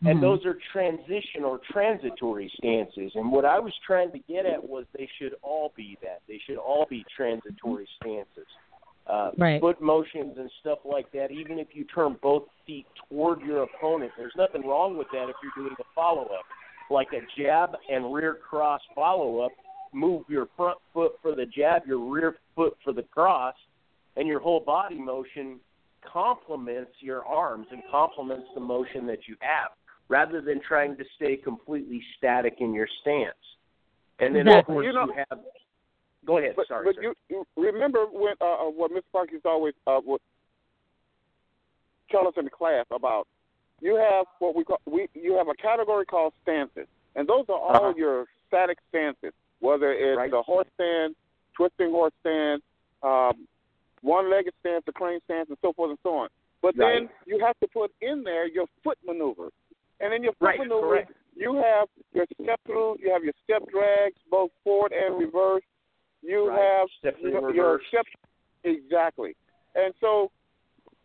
And 0.05 0.19
Mhm. 0.19 0.21
those 0.21 0.45
are 0.45 0.53
transition 0.71 1.43
or 1.43 1.57
transitory 1.57 2.49
stances. 2.49 3.15
And 3.15 3.31
what 3.31 3.45
I 3.45 3.57
was 3.57 3.75
trying 3.79 4.11
to 4.11 4.19
get 4.19 4.45
at 4.45 4.63
was 4.63 4.85
they 4.93 5.07
should 5.17 5.35
all 5.41 5.69
be 5.75 5.97
that. 6.03 6.21
They 6.27 6.37
should 6.37 6.57
all 6.57 6.85
be 6.85 7.03
transitory 7.15 7.87
stances. 7.99 8.47
Uh, 9.07 9.31
Right. 9.37 9.59
Foot 9.61 9.81
motions 9.81 10.37
and 10.37 10.51
stuff 10.59 10.79
like 10.83 11.11
that. 11.11 11.31
Even 11.31 11.59
if 11.59 11.75
you 11.75 11.85
turn 11.85 12.13
both 12.21 12.47
feet 12.65 12.87
toward 13.07 13.41
your 13.41 13.63
opponent, 13.63 14.11
there's 14.17 14.35
nothing 14.35 14.61
wrong 14.67 14.97
with 14.97 15.09
that 15.11 15.29
if 15.29 15.35
you're 15.41 15.51
doing 15.55 15.75
a 15.79 15.83
follow 15.95 16.25
up, 16.25 16.45
like 16.89 17.07
a 17.13 17.41
jab 17.41 17.71
and 17.89 18.13
rear 18.13 18.35
cross 18.35 18.81
follow 18.93 19.39
up. 19.41 19.51
Move 19.93 20.23
your 20.27 20.47
front 20.57 20.77
foot 20.93 21.13
for 21.21 21.35
the 21.35 21.45
jab, 21.45 21.83
your 21.87 21.99
rear 21.99 22.35
foot 22.55 22.75
for 22.83 22.91
the 22.93 23.03
cross, 23.03 23.55
and 24.17 24.27
your 24.27 24.39
whole 24.39 24.59
body 24.59 24.99
motion 24.99 25.59
complements 26.01 26.91
your 26.99 27.25
arms 27.25 27.67
and 27.71 27.81
complements 27.89 28.47
the 28.53 28.59
motion 28.61 29.07
that 29.07 29.27
you 29.27 29.35
have, 29.39 29.71
rather 30.09 30.41
than 30.41 30.61
trying 30.67 30.95
to 30.97 31.03
stay 31.15 31.35
completely 31.35 32.01
static 32.17 32.55
in 32.59 32.73
your 32.73 32.87
stance. 33.01 33.33
And 34.19 34.35
then, 34.35 34.47
Exactly. 34.47 34.59
of 34.59 34.65
course, 34.65 34.85
You 34.85 34.93
know- 34.93 35.05
you 35.07 35.23
have. 35.29 35.39
Go 36.25 36.39
ahead. 36.39 36.53
But, 36.55 36.67
Sorry. 36.67 36.85
but 36.85 36.95
sir. 36.95 37.01
you, 37.03 37.13
you 37.29 37.45
remember 37.55 38.05
when 38.11 38.33
uh, 38.41 38.45
uh, 38.45 38.69
what 38.71 38.91
Miss 38.91 39.03
Parkins 39.11 39.43
always 39.45 39.75
uh, 39.85 39.99
would 40.05 40.21
tell 42.09 42.27
us 42.27 42.33
in 42.35 42.45
the 42.45 42.49
class 42.51 42.85
about 42.91 43.27
you 43.85 43.95
have 43.95 44.25
what 44.39 44.55
we 44.55 44.63
call 44.63 44.81
we 44.87 45.07
you 45.13 45.37
have 45.37 45.47
a 45.47 45.53
category 45.53 46.05
called 46.05 46.33
stances, 46.41 46.87
and 47.15 47.29
those 47.29 47.45
are 47.49 47.59
all 47.59 47.91
Uh-huh. 47.91 47.93
your 47.95 48.25
static 48.47 48.79
stances, 48.89 49.31
whether 49.59 49.93
it's 49.93 50.17
Right. 50.17 50.31
the 50.31 50.41
horse 50.41 50.67
stance, 50.73 51.15
twisting 51.55 51.91
horse 51.91 52.13
stance, 52.21 52.63
um, 53.03 53.47
one-legged 54.01 54.53
stance, 54.61 54.83
the 54.85 54.91
crane 54.91 55.19
stance, 55.25 55.49
and 55.49 55.57
so 55.61 55.71
forth 55.73 55.91
and 55.91 55.99
so 56.01 56.15
on. 56.17 56.29
But 56.63 56.75
then 56.75 57.09
you 57.27 57.37
have 57.45 57.57
to 57.59 57.67
put 57.67 57.91
in 58.01 58.23
there 58.23 58.47
your 58.47 58.65
foot 58.83 58.97
maneuvers, 59.05 59.53
and 59.99 60.11
in 60.15 60.23
your 60.23 60.33
foot 60.33 60.45
Right, 60.45 60.59
maneuvers 60.59 61.05
correct. 61.05 61.11
you 61.35 61.53
have 61.53 61.87
your 62.11 62.25
step 62.41 62.59
through, 62.65 62.97
you 62.99 63.11
have 63.11 63.23
your 63.23 63.33
step 63.43 63.61
drags, 63.71 64.17
both 64.31 64.49
forward 64.63 64.93
and 64.93 65.19
reverse. 65.19 65.63
You 66.23 66.49
Right. 66.49 66.59
have 66.59 66.87
Step 66.97 67.17
your, 67.21 67.53
your 67.53 67.81
step 67.89 68.05
exactly, 68.63 69.35
and 69.75 69.93
so 70.01 70.31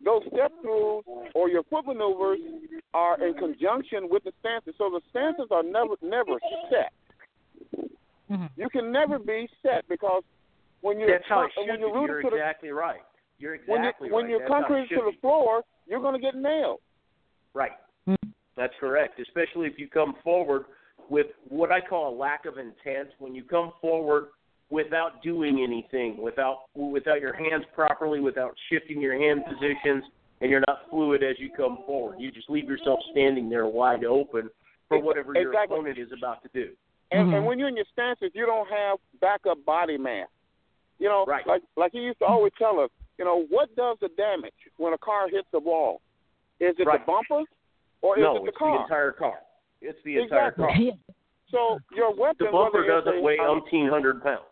those 0.03 0.21
step 0.33 0.51
throughs 0.63 1.03
or 1.35 1.49
your 1.49 1.63
foot 1.63 1.85
maneuvers 1.85 2.39
are 2.93 3.21
in 3.25 3.33
conjunction 3.35 4.09
with 4.09 4.23
the 4.23 4.31
stances. 4.39 4.73
So 4.77 4.89
the 4.89 5.01
stances 5.09 5.47
are 5.51 5.63
never 5.63 5.95
never 6.01 6.39
set. 6.69 6.93
Mhm. 8.29 8.49
You 8.55 8.69
can 8.69 8.91
never 8.91 9.19
be 9.19 9.49
set 9.61 9.87
because 9.87 10.23
when 10.81 10.99
you're 10.99 11.09
That's 11.09 11.25
how 11.27 11.41
it 11.41 11.51
when 11.55 11.67
should 11.67 11.75
be. 11.75 11.79
you're 11.81 11.93
rooted 11.93 12.09
You're 12.09 12.21
to 12.23 12.29
the 12.29 12.35
exactly 12.35 12.71
right. 12.71 13.01
You're 13.37 13.57
when 13.65 13.83
you 13.83 13.89
exactly 13.89 14.11
when 14.11 14.29
you're 14.29 14.39
That's 14.39 14.51
how 14.51 14.57
it 14.57 14.67
concrete 14.67 14.95
to 14.95 15.11
the 15.11 15.17
floor, 15.21 15.63
you're 15.87 15.99
going 15.99 16.13
to 16.15 16.19
get 16.19 16.35
nailed. 16.35 16.79
Right. 17.53 17.77
Mhm. 18.07 18.33
That's 18.55 18.73
correct. 18.79 19.19
Especially 19.19 19.67
if 19.67 19.77
you 19.77 19.87
come 19.87 20.15
forward 20.23 20.65
with 21.09 21.27
what 21.49 21.71
I 21.71 21.81
call 21.81 22.13
a 22.13 22.15
lack 22.15 22.45
of 22.45 22.57
intent. 22.57 23.09
When 23.19 23.35
you 23.35 23.43
come 23.43 23.73
forward 23.81 24.27
without 24.71 25.21
doing 25.21 25.61
anything, 25.61 26.17
without 26.19 26.63
without 26.75 27.21
your 27.21 27.33
hands 27.33 27.65
properly, 27.75 28.19
without 28.19 28.55
shifting 28.69 28.99
your 28.99 29.19
hand 29.19 29.43
positions, 29.45 30.03
and 30.39 30.49
you're 30.49 30.63
not 30.67 30.89
fluid 30.89 31.21
as 31.21 31.35
you 31.37 31.49
come 31.55 31.79
forward. 31.85 32.15
You 32.19 32.31
just 32.31 32.49
leave 32.49 32.67
yourself 32.67 32.99
standing 33.11 33.49
there 33.49 33.67
wide 33.67 34.05
open 34.05 34.49
for 34.87 34.99
whatever 34.99 35.33
your 35.35 35.53
opponent 35.53 35.99
is 35.99 36.09
about 36.17 36.41
to 36.43 36.49
do. 36.53 36.71
And, 37.11 37.27
Mhm. 37.27 37.37
and 37.37 37.45
when 37.45 37.59
you're 37.59 37.67
in 37.67 37.75
your 37.75 37.85
stances, 37.91 38.31
you 38.33 38.45
don't 38.45 38.67
have 38.69 38.97
backup 39.19 39.63
body 39.65 39.97
mass. 39.97 40.29
You 40.97 41.09
know, 41.09 41.25
Right. 41.25 41.45
like 41.45 41.61
like 41.75 41.91
he 41.91 41.99
used 41.99 42.19
to 42.19 42.25
always 42.25 42.53
tell 42.57 42.79
us, 42.79 42.89
you 43.17 43.25
know, 43.25 43.43
what 43.49 43.75
does 43.75 43.97
the 43.99 44.07
damage 44.09 44.53
when 44.77 44.93
a 44.93 44.97
car 44.97 45.27
hits 45.27 45.47
a 45.53 45.59
wall? 45.59 46.01
Is 46.59 46.79
it 46.79 46.87
Right. 46.87 47.05
the 47.05 47.11
bumper 47.11 47.43
or 48.01 48.17
is 48.17 48.23
no, 48.23 48.37
it 48.37 48.43
the 48.43 48.47
it's 48.49 48.57
car? 48.57 48.77
the 48.77 48.83
entire 48.83 49.11
car. 49.11 49.41
It's 49.81 50.01
the 50.03 50.17
entire 50.17 50.51
car. 50.51 50.71
So 51.49 51.79
your 51.93 52.13
weapon, 52.13 52.45
The 52.45 52.51
bumper 52.51 52.87
doesn't 52.87 53.17
a, 53.17 53.21
weigh 53.21 53.37
um, 53.39 53.61
umpteen 53.61 53.89
hundred 53.89 54.23
pounds. 54.23 54.45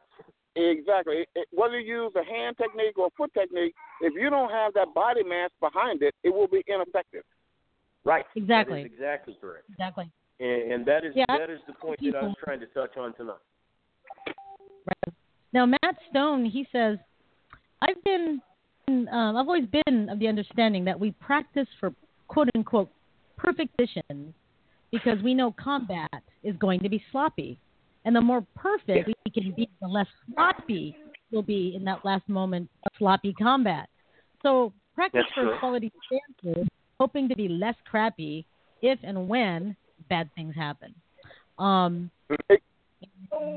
Exactly. 0.60 1.22
It- 1.22 1.30
it- 1.36 1.48
whether 1.52 1.80
you 1.80 2.04
use 2.04 2.16
a 2.16 2.24
hand 2.24 2.58
technique 2.58 2.98
or 2.98 3.08
a 3.08 3.10
foot 3.12 3.34
technique, 3.34 3.76
if 4.02 4.14
you 4.14 4.30
don't 4.30 4.50
have 4.50 4.74
that 4.74 4.94
body 4.94 5.24
mass 5.24 5.52
behind 5.60 6.02
it, 6.02 6.14
it 6.24 6.30
will 6.30 6.48
be 6.48 6.64
ineffective. 6.68 7.24
Right. 8.04 8.26
Exactly. 8.36 8.84
That 8.84 8.88
is 8.88 8.94
exactly 8.94 9.38
correct. 9.40 9.66
Exactly. 9.70 10.12
And, 10.40 10.72
and 10.74 10.86
that 10.86 11.06
is 11.06 11.16
Yeah, 11.16 11.26
that 11.28 11.50
is 11.50 11.60
the 11.68 11.74
point 11.74 12.00
that 12.02 12.16
I 12.16 12.24
was 12.24 12.36
trying 12.44 12.60
to 12.62 12.68
touch 12.68 12.98
on 12.98 13.14
tonight. 13.14 13.36
Right. 14.28 15.14
Now, 15.54 15.66
Matt 15.66 15.98
Stone, 16.10 16.46
he 16.46 16.68
says, 16.72 16.98
I've 17.82 18.02
been, 18.04 18.42
um, 18.88 19.08
I've 19.10 19.48
always 19.48 19.68
been 19.68 20.10
of 20.10 20.20
the 20.20 20.28
understanding 20.28 20.86
that 20.86 21.00
we 21.00 21.12
practice 21.12 21.68
for 21.80 21.94
quote 22.28 22.50
unquote 22.56 22.90
perfect 23.38 23.76
conditions 23.78 24.34
because 24.92 25.22
we 25.24 25.34
know 25.34 25.52
combat 25.52 26.24
is 26.44 26.56
going 26.58 26.80
to 26.82 26.90
be 26.90 27.04
sloppy. 27.12 27.60
And 28.06 28.16
the 28.16 28.22
more 28.22 28.46
perfect 28.56 29.08
we 29.08 29.32
can 29.32 29.54
be, 29.56 29.70
the 29.82 29.88
less 29.88 30.08
sloppy 30.34 30.96
we'll 31.32 31.42
be 31.42 31.74
in 31.76 31.84
that 31.86 32.04
last 32.04 32.28
moment 32.28 32.70
a 32.86 32.90
sloppy 32.98 33.34
combat. 33.34 33.88
So 34.42 34.74
practice 34.96 35.22
That's 35.24 35.34
for 35.34 35.44
true. 35.44 35.60
quality 35.60 35.92
stances, 36.42 36.68
hoping 37.00 37.30
to 37.30 37.36
be 37.36 37.48
less 37.48 37.76
crappy 37.90 38.46
if 38.82 39.00
and 39.04 39.28
when 39.28 39.76
bad 40.10 40.30
things 40.36 40.56
happen. 40.56 40.96
Um, 41.58 42.10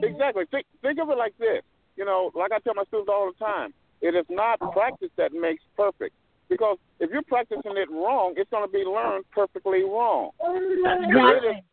Exactly. 0.03 0.45
Think 0.51 0.67
think 0.83 0.99
of 1.01 1.09
it 1.11 1.19
like 1.19 1.37
this. 1.39 1.63
You 1.97 2.05
know, 2.05 2.31
like 2.35 2.53
I 2.53 2.59
tell 2.61 2.75
my 2.75 2.85
students 2.85 3.11
all 3.13 3.33
the 3.33 3.45
time, 3.45 3.73
it 4.01 4.15
is 4.15 4.27
not 4.29 4.59
practice 4.73 5.11
that 5.17 5.33
makes 5.33 5.63
perfect. 5.77 6.15
Because 6.49 6.77
if 7.01 7.11
you're 7.11 7.23
practicing 7.23 7.77
it 7.77 7.91
wrong, 7.91 8.35
it's 8.37 8.51
going 8.51 8.67
to 8.67 8.73
be 8.73 8.85
learned 8.85 9.25
perfectly 9.31 9.83
wrong. 9.83 10.31
It 10.41 11.65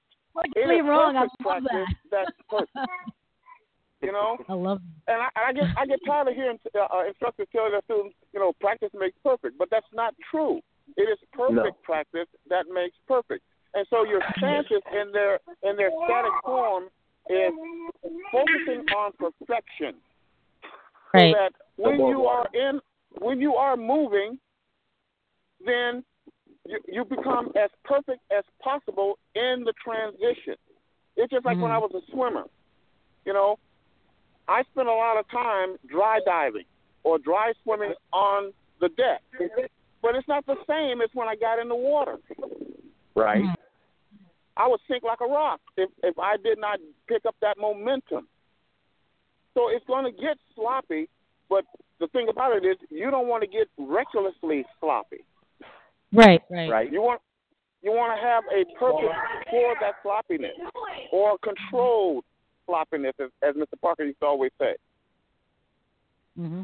is, 0.46 0.52
it 0.56 0.62
Perfectly 0.64 0.76
is 0.76 0.86
wrong. 0.86 1.16
I 1.16 1.22
love 1.22 1.30
practice 1.42 1.96
that's. 2.12 2.32
You 4.02 4.14
know, 4.14 4.38
I 4.48 4.54
love 4.54 4.80
and 5.10 5.18
I, 5.22 5.50
I 5.50 5.54
get 5.54 5.66
I 5.76 5.86
get 5.86 6.00
tired 6.06 6.28
of 6.28 6.36
hearing 6.36 6.60
uh, 6.74 6.88
uh, 6.96 7.06
instructors 7.08 7.48
tell 7.52 7.70
their 7.70 7.82
students, 7.84 8.16
you 8.32 8.40
know, 8.40 8.54
practice 8.62 8.90
makes 8.94 9.18
perfect, 9.26 9.58
but 9.58 9.68
that's 9.70 9.90
not 9.94 10.14
true. 10.32 10.62
It 10.98 11.10
is 11.10 11.18
perfect 11.34 11.56
No. 11.56 11.84
practice 11.84 12.28
that 12.50 12.66
makes 12.72 12.96
perfect. 13.08 13.44
And 13.74 13.86
so 13.90 14.06
your 14.06 14.22
stances 14.38 14.82
in 14.94 15.12
their 15.12 15.40
in 15.64 15.76
their 15.76 15.92
static 16.06 16.32
form 16.46 16.86
is 17.30 17.52
focusing 18.32 18.86
on 18.96 19.12
perfection, 19.18 19.96
Right. 21.14 21.34
so 21.34 21.40
that 21.40 21.52
when 21.78 22.08
you 22.08 22.26
are 22.26 22.48
in 22.54 22.80
when 23.20 23.42
you 23.42 23.56
are 23.56 23.76
moving, 23.76 24.40
then 25.66 26.04
you, 26.70 26.80
you 26.88 27.04
become 27.04 27.52
as 27.62 27.70
perfect 27.84 28.22
as 28.36 28.44
possible 28.64 29.18
in 29.36 29.64
the 29.66 29.74
transition. 29.84 30.56
It's 31.18 31.32
just 31.32 31.46
like 31.46 31.58
when 31.58 31.72
mm. 31.72 31.76
I 31.76 31.80
was 31.80 31.92
a 31.96 32.12
swimmer. 32.12 32.44
You 33.26 33.34
know, 33.34 33.58
I 34.48 34.62
spent 34.72 34.88
a 34.88 34.94
lot 34.94 35.18
of 35.18 35.30
time 35.30 35.78
dry 35.90 36.20
diving 36.26 36.66
or 37.04 37.18
dry 37.18 37.54
swimming 37.64 37.94
on 38.14 38.54
the 38.80 38.90
deck, 38.90 39.22
but 40.02 40.16
it's 40.16 40.28
not 40.28 40.46
the 40.46 40.56
same 40.68 41.02
as 41.02 41.10
when 41.14 41.28
I 41.28 41.36
got 41.36 41.60
in 41.60 41.70
the 41.70 41.76
water. 41.76 42.18
Right. 43.16 43.44
Mm. 43.44 43.56
I 44.56 44.68
would 44.68 44.80
sink 44.88 45.04
like 45.04 45.22
a 45.22 45.26
rock 45.26 45.62
if 45.76 45.90
if 46.04 46.20
I 46.20 46.38
did 46.38 46.60
not 46.60 46.80
pick 47.08 47.26
up 47.26 47.36
that 47.42 47.58
momentum. 47.58 48.28
So 49.56 49.70
it's 49.70 49.86
going 49.88 50.06
to 50.06 50.12
get 50.12 50.38
sloppy, 50.56 51.10
but 51.50 51.66
the 52.00 52.08
thing 52.08 52.28
about 52.30 52.56
it 52.56 52.66
is 52.66 52.78
you 52.90 53.10
don't 53.10 53.28
want 53.28 53.42
to 53.42 53.48
get 53.48 53.68
recklessly 53.78 54.66
sloppy. 54.80 55.26
Right, 56.12 56.41
right. 56.49 56.70
Right. 56.70 56.91
You 56.91 57.01
want 57.01 57.22
you 57.82 57.91
want 57.91 58.20
to 58.20 58.26
have 58.26 58.43
a 58.51 58.66
purpose 58.78 59.16
for 59.49 59.76
that 59.80 59.95
sloppiness 60.03 60.51
or 61.12 61.38
controlled 61.43 62.26
sloppiness, 62.66 63.14
as, 63.20 63.30
as 63.41 63.55
Mr. 63.55 63.80
Parker 63.82 64.03
used 64.03 64.20
to 64.20 64.26
always 64.26 64.51
say. 64.60 64.76
hmm 66.36 66.64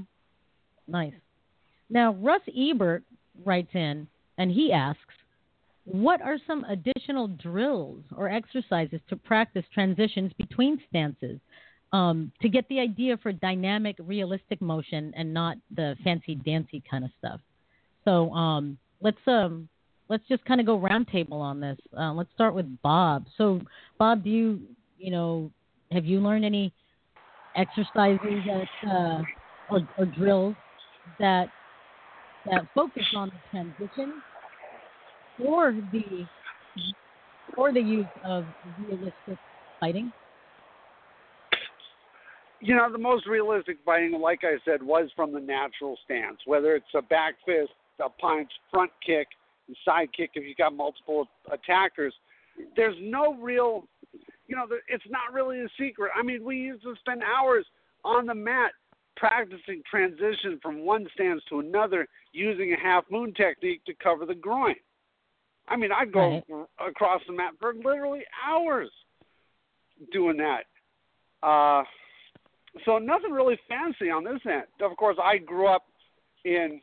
Nice. 0.87 1.13
Now, 1.89 2.13
Russ 2.13 2.41
Ebert 2.55 3.03
writes 3.43 3.73
in 3.73 4.07
and 4.37 4.51
he 4.51 4.71
asks, 4.71 5.01
What 5.85 6.21
are 6.21 6.37
some 6.45 6.63
additional 6.65 7.27
drills 7.27 8.03
or 8.15 8.29
exercises 8.29 8.99
to 9.09 9.15
practice 9.15 9.65
transitions 9.73 10.31
between 10.37 10.79
stances 10.89 11.39
um, 11.91 12.31
to 12.41 12.49
get 12.49 12.67
the 12.69 12.79
idea 12.79 13.17
for 13.17 13.31
dynamic, 13.31 13.95
realistic 13.99 14.61
motion 14.61 15.13
and 15.15 15.33
not 15.33 15.57
the 15.75 15.95
fancy 16.03 16.35
dancy 16.35 16.83
kind 16.89 17.03
of 17.03 17.11
stuff? 17.17 17.39
So 18.03 18.31
um, 18.31 18.77
let's 19.01 19.17
um, 19.27 19.67
let's 20.09 20.23
just 20.27 20.43
kind 20.45 20.59
of 20.59 20.65
go 20.65 20.79
roundtable 20.79 21.39
on 21.39 21.59
this. 21.59 21.77
Uh, 21.97 22.13
let's 22.13 22.31
start 22.33 22.53
with 22.53 22.65
Bob. 22.81 23.25
So, 23.37 23.61
Bob, 23.97 24.23
do 24.23 24.29
you 24.29 24.59
you 24.97 25.11
know 25.11 25.51
have 25.91 26.05
you 26.05 26.19
learned 26.19 26.45
any 26.45 26.73
exercises 27.55 28.19
that 28.45 28.67
uh, 28.89 29.23
or, 29.69 29.81
or 29.97 30.05
drills 30.05 30.55
that 31.19 31.49
that 32.45 32.67
focus 32.73 33.05
on 33.15 33.31
the 33.31 33.49
transition 33.49 34.21
or 35.39 35.75
the 35.91 36.27
or 37.57 37.71
the 37.71 37.81
use 37.81 38.07
of 38.23 38.47
realistic 38.79 39.39
fighting? 39.79 40.11
You 42.61 42.75
know, 42.75 42.91
the 42.91 42.97
most 42.97 43.27
realistic 43.27 43.77
fighting, 43.85 44.19
like 44.19 44.41
I 44.43 44.57
said, 44.65 44.81
was 44.81 45.09
from 45.15 45.31
the 45.31 45.39
natural 45.39 45.97
stance. 46.03 46.39
Whether 46.45 46.75
it's 46.75 46.85
a 46.95 47.01
back 47.01 47.35
fist, 47.45 47.71
a 47.99 48.09
punch, 48.09 48.49
front 48.71 48.91
kick, 49.05 49.27
and 49.67 49.77
side 49.85 50.09
kick, 50.15 50.31
if 50.35 50.43
you've 50.45 50.57
got 50.57 50.75
multiple 50.75 51.27
attackers, 51.51 52.13
there's 52.75 52.95
no 53.01 53.35
real, 53.35 53.85
you 54.47 54.55
know, 54.55 54.65
it's 54.87 55.03
not 55.09 55.33
really 55.33 55.61
a 55.61 55.67
secret. 55.79 56.11
I 56.15 56.23
mean, 56.23 56.43
we 56.43 56.57
used 56.57 56.83
to 56.83 56.95
spend 56.99 57.23
hours 57.23 57.65
on 58.03 58.25
the 58.25 58.35
mat 58.35 58.71
practicing 59.17 59.81
transition 59.89 60.59
from 60.61 60.85
one 60.85 61.07
stance 61.13 61.41
to 61.49 61.59
another 61.59 62.07
using 62.33 62.73
a 62.73 62.77
half 62.77 63.05
moon 63.09 63.33
technique 63.33 63.83
to 63.85 63.93
cover 63.95 64.25
the 64.25 64.35
groin. 64.35 64.75
I 65.67 65.77
mean, 65.77 65.89
I'd 65.91 66.11
go 66.11 66.43
across 66.85 67.21
the 67.25 67.33
mat 67.33 67.53
for 67.59 67.73
literally 67.73 68.21
hours 68.45 68.89
doing 70.11 70.37
that. 70.37 70.65
Uh, 71.41 71.83
so 72.85 72.97
nothing 72.97 73.31
really 73.31 73.57
fancy 73.67 74.09
on 74.11 74.23
this 74.23 74.39
end. 74.45 74.65
Of 74.81 74.95
course, 74.97 75.17
I 75.21 75.37
grew 75.37 75.67
up 75.67 75.85
in 76.43 76.81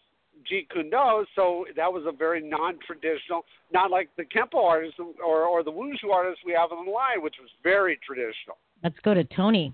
Jeet 0.51 0.69
Kune 0.71 0.91
Do, 0.91 1.25
so 1.37 1.67
that 1.77 1.93
was 1.93 2.05
a 2.07 2.13
very 2.13 2.43
non-traditional, 2.43 3.45
not 3.73 3.91
like 3.91 4.11
the 4.17 4.25
Kempo 4.25 4.63
artists 4.65 4.99
or 4.99 5.45
or 5.45 5.63
the 5.63 5.71
Wushu 5.71 6.11
artists 6.13 6.43
we 6.45 6.53
have 6.53 6.73
on 6.73 6.87
the 6.87 6.91
line, 6.91 7.23
which 7.23 7.37
was 7.41 7.51
very 7.63 7.99
traditional. 8.05 8.59
Let's 8.83 8.99
go 9.05 9.15
to 9.15 9.25
Tony. 9.25 9.73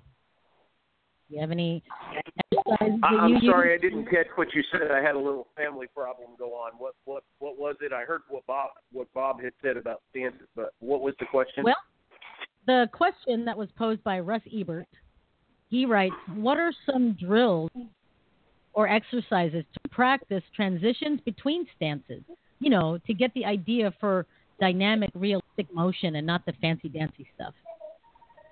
Do 1.29 1.35
you 1.35 1.41
have 1.41 1.51
any 1.51 1.83
I- 2.11 2.23
that 2.53 2.99
I'm 3.03 3.29
you 3.29 3.51
sorry, 3.51 3.75
I 3.75 3.79
didn't 3.79 4.07
catch 4.07 4.29
what 4.37 4.49
you 4.55 4.63
said. 4.73 4.91
I 4.91 5.01
had 5.03 5.15
a 5.15 5.19
little 5.19 5.49
family 5.57 5.87
problem 5.95 6.31
go 6.39 6.55
on. 6.55 6.73
What 6.79 6.95
what 7.05 7.23
what 7.39 7.59
was 7.59 7.77
it? 7.81 7.93
I 7.93 8.03
heard 8.05 8.23
what 8.29 8.47
Bob 8.47 8.71
what 8.93 9.13
Bob 9.15 9.43
had 9.43 9.53
said 9.63 9.77
about 9.77 10.03
stances, 10.11 10.49
but 10.57 10.73
what 10.81 11.01
was 11.01 11.15
the 11.21 11.27
question? 11.27 11.65
Well, 11.65 11.77
the 12.67 12.89
question 12.93 13.45
that 13.45 13.57
was 13.57 13.69
posed 13.77 14.03
by 14.05 14.21
Russ 14.21 14.43
Ebert, 14.53 14.89
he 15.69 15.87
writes, 15.87 16.15
"What 16.35 16.59
are 16.59 16.73
some 16.87 17.13
drills 17.13 17.71
or 18.73 18.89
exercises 18.89 19.65
to 19.73 19.89
practice 19.91 20.43
transitions 20.55 21.21
between 21.25 21.67
stances? 21.77 22.23
You 22.61 22.71
know, 22.71 22.99
to 23.07 23.15
get 23.15 23.33
the 23.35 23.45
idea 23.45 23.93
for 24.01 24.27
dynamic, 24.61 25.11
realistic 25.15 25.73
motion 25.73 26.17
and 26.17 26.27
not 26.27 26.45
the 26.47 26.53
fancy 26.61 26.89
dancy 26.89 27.27
stuff." 27.35 27.55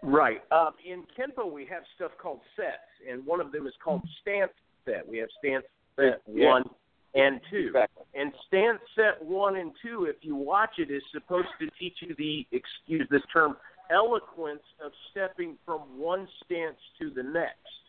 Right. 0.03 0.41
Um, 0.53 0.75
in 0.85 1.05
Kenpo, 1.19 1.51
we 1.51 1.67
have 1.67 1.83
stuff 1.97 2.13
called 2.19 2.41
sets, 2.55 2.77
and 3.11 3.25
one 3.27 3.41
of 3.41 3.51
them 3.51 3.67
is 3.67 3.75
called 3.83 4.03
stance 4.21 4.53
set. 4.85 5.07
We 5.09 5.19
have 5.19 5.29
stance 5.39 5.65
set 5.97 6.23
Yeah. 6.29 6.51
one 6.51 6.71
and 7.15 7.41
two. 7.51 7.69
Exactly. 7.69 8.05
And 8.15 8.33
stance 8.47 8.81
set 8.95 9.23
one 9.25 9.57
and 9.57 9.75
two, 9.83 10.05
if 10.05 10.25
you 10.25 10.37
watch 10.37 10.79
it, 10.79 10.91
is 10.91 11.03
supposed 11.11 11.49
to 11.59 11.69
teach 11.71 12.03
you 12.03 12.15
the, 12.15 12.47
excuse 12.53 13.09
this 13.09 13.25
term, 13.33 13.57
eloquence 13.91 14.63
of 14.81 14.93
stepping 15.11 15.57
from 15.65 15.99
one 15.99 16.29
stance 16.45 16.79
to 16.99 17.11
the 17.11 17.23
next. 17.23 17.86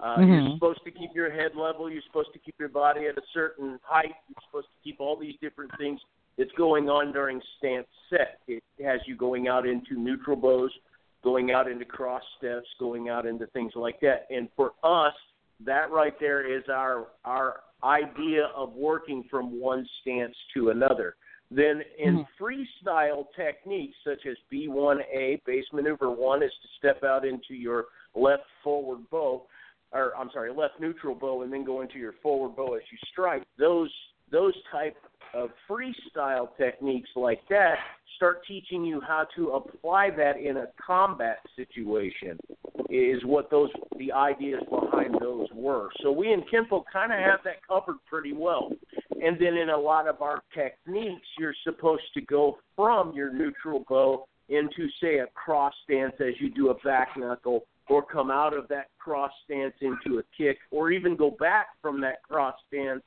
Uh, 0.00 0.16
You're 0.20 0.40
Mhm. 0.40 0.54
supposed 0.54 0.82
to 0.84 0.90
keep 0.90 1.14
your 1.14 1.30
head 1.30 1.54
level. 1.54 1.90
You're 1.90 2.02
supposed 2.02 2.32
to 2.32 2.38
keep 2.38 2.58
your 2.58 2.70
body 2.70 3.06
at 3.06 3.18
a 3.18 3.22
certain 3.32 3.78
height. 3.82 4.14
You're 4.28 4.42
supposed 4.46 4.68
to 4.68 4.82
keep 4.82 5.00
all 5.00 5.16
these 5.16 5.36
different 5.40 5.70
things 5.76 6.00
that's 6.36 6.52
going 6.52 6.88
on 6.88 7.12
during 7.12 7.42
stance 7.58 7.88
set. 8.08 8.40
It 8.46 8.62
has 8.82 9.06
you 9.06 9.14
going 9.14 9.48
out 9.48 9.66
into 9.66 9.98
neutral 9.98 10.36
bows, 10.36 10.72
going 11.22 11.52
out 11.52 11.70
into 11.70 11.84
cross 11.84 12.22
steps, 12.38 12.72
going 12.78 13.10
out 13.10 13.26
into 13.26 13.46
things 13.48 13.76
like 13.76 14.00
that. 14.00 14.26
And 14.30 14.50
for 14.52 14.72
us, 14.82 15.14
that 15.60 15.90
right 15.90 16.18
there 16.18 16.40
is 16.40 16.66
our 16.68 17.08
our 17.24 17.62
idea 17.82 18.46
of 18.54 18.74
working 18.74 19.24
from 19.24 19.60
one 19.60 19.86
stance 20.00 20.36
to 20.54 20.70
another. 20.70 21.16
Then 21.50 21.82
in 21.98 22.24
freestyle 22.38 23.26
techniques 23.34 23.96
such 24.04 24.24
as 24.26 24.36
B1A, 24.52 25.42
base 25.44 25.64
maneuver 25.72 26.10
one 26.10 26.42
is 26.42 26.52
to 26.62 26.68
step 26.78 27.02
out 27.02 27.24
into 27.24 27.54
your 27.54 27.86
left 28.14 28.44
forward 28.62 29.08
bow, 29.10 29.46
or 29.92 30.16
I'm 30.16 30.30
sorry, 30.32 30.52
left 30.52 30.80
neutral 30.80 31.14
bow, 31.14 31.42
and 31.42 31.52
then 31.52 31.64
go 31.64 31.80
into 31.80 31.98
your 31.98 32.14
forward 32.22 32.56
bow 32.56 32.74
as 32.74 32.82
you 32.90 32.98
strike. 33.10 33.42
Those 33.58 33.90
those 34.30 34.54
type 34.70 34.96
of 35.34 35.50
freestyle 35.68 36.48
techniques 36.56 37.10
like 37.16 37.40
that 37.48 37.74
start 38.16 38.42
teaching 38.46 38.84
you 38.84 39.00
how 39.00 39.26
to 39.36 39.50
apply 39.50 40.10
that 40.10 40.36
in 40.36 40.58
a 40.58 40.66
combat 40.84 41.38
situation 41.56 42.38
is 42.88 43.24
what 43.24 43.50
those 43.50 43.70
the 43.98 44.12
ideas 44.12 44.60
behind 44.68 45.14
those 45.20 45.46
were. 45.54 45.88
So 46.02 46.10
we 46.10 46.32
in 46.32 46.42
Kenpo 46.52 46.82
kind 46.92 47.12
of 47.12 47.18
have 47.18 47.40
that 47.44 47.66
covered 47.66 47.96
pretty 48.08 48.32
well. 48.32 48.70
And 49.22 49.38
then 49.38 49.56
in 49.56 49.70
a 49.70 49.76
lot 49.76 50.08
of 50.08 50.22
our 50.22 50.42
techniques, 50.54 51.26
you're 51.38 51.54
supposed 51.64 52.02
to 52.14 52.20
go 52.22 52.58
from 52.74 53.12
your 53.12 53.32
neutral 53.32 53.84
bow 53.88 54.26
into 54.48 54.88
say 55.00 55.18
a 55.18 55.26
cross 55.34 55.72
stance 55.84 56.14
as 56.20 56.34
you 56.40 56.50
do 56.50 56.70
a 56.70 56.74
back 56.82 57.10
knuckle 57.16 57.64
or 57.90 58.04
come 58.04 58.30
out 58.30 58.56
of 58.56 58.68
that 58.68 58.86
cross 58.98 59.32
stance 59.44 59.74
into 59.80 60.20
a 60.20 60.22
kick 60.38 60.58
or 60.70 60.92
even 60.92 61.16
go 61.16 61.32
back 61.40 61.66
from 61.82 62.00
that 62.00 62.22
cross 62.22 62.54
stance 62.68 63.02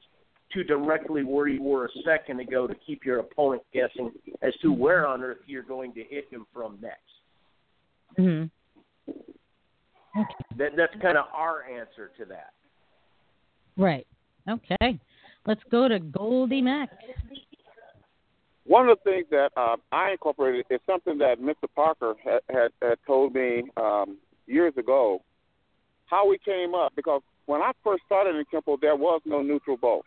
to 0.52 0.64
directly 0.64 1.24
where 1.24 1.48
you 1.48 1.64
were 1.64 1.86
a 1.86 1.90
second 2.06 2.40
ago 2.42 2.68
to 2.68 2.76
keep 2.86 3.06
your 3.06 3.20
opponent 3.20 3.64
guessing 3.74 4.12
as 4.42 4.54
to 4.62 4.72
where 4.74 5.08
on 5.08 5.24
earth 5.24 5.38
you're 5.48 5.64
going 5.64 5.94
to 5.94 6.04
hit 6.04 6.26
him 6.30 6.46
from 6.54 6.78
next. 6.82 7.00
hmm 8.18 8.44
That, 10.58 10.74
that's 10.76 10.94
kind 11.02 11.18
of 11.18 11.26
our 11.34 11.64
answer 11.64 12.12
to 12.20 12.26
that. 12.26 12.52
Right. 13.78 14.06
Okay. 14.48 15.00
Let's 15.48 15.62
go 15.72 15.88
to 15.88 16.00
Goldie 16.00 16.62
Mac. 16.62 16.90
One 18.66 18.88
of 18.90 18.98
the 19.04 19.12
things 19.12 19.26
that 19.32 19.50
uh, 19.58 19.78
I 19.92 20.12
incorporated 20.12 20.66
is 20.70 20.80
something 20.86 21.18
that 21.18 21.40
Mr. 21.40 21.68
Parker 21.74 22.16
had, 22.24 22.42
had, 22.50 22.72
had 22.82 22.98
told 23.08 23.34
me 23.34 23.64
um, 23.76 24.18
years 24.48 24.74
ago. 24.78 25.22
How 26.06 26.28
we 26.28 26.38
came 26.38 26.76
up 26.76 26.94
because 26.96 27.22
when 27.46 27.62
I 27.62 27.72
first 27.84 28.04
started 28.06 28.36
in 28.36 28.46
Kempo, 28.46 28.80
there 28.80 28.96
was 28.96 29.22
no 29.26 29.42
neutral 29.42 29.78
bow. 29.78 30.04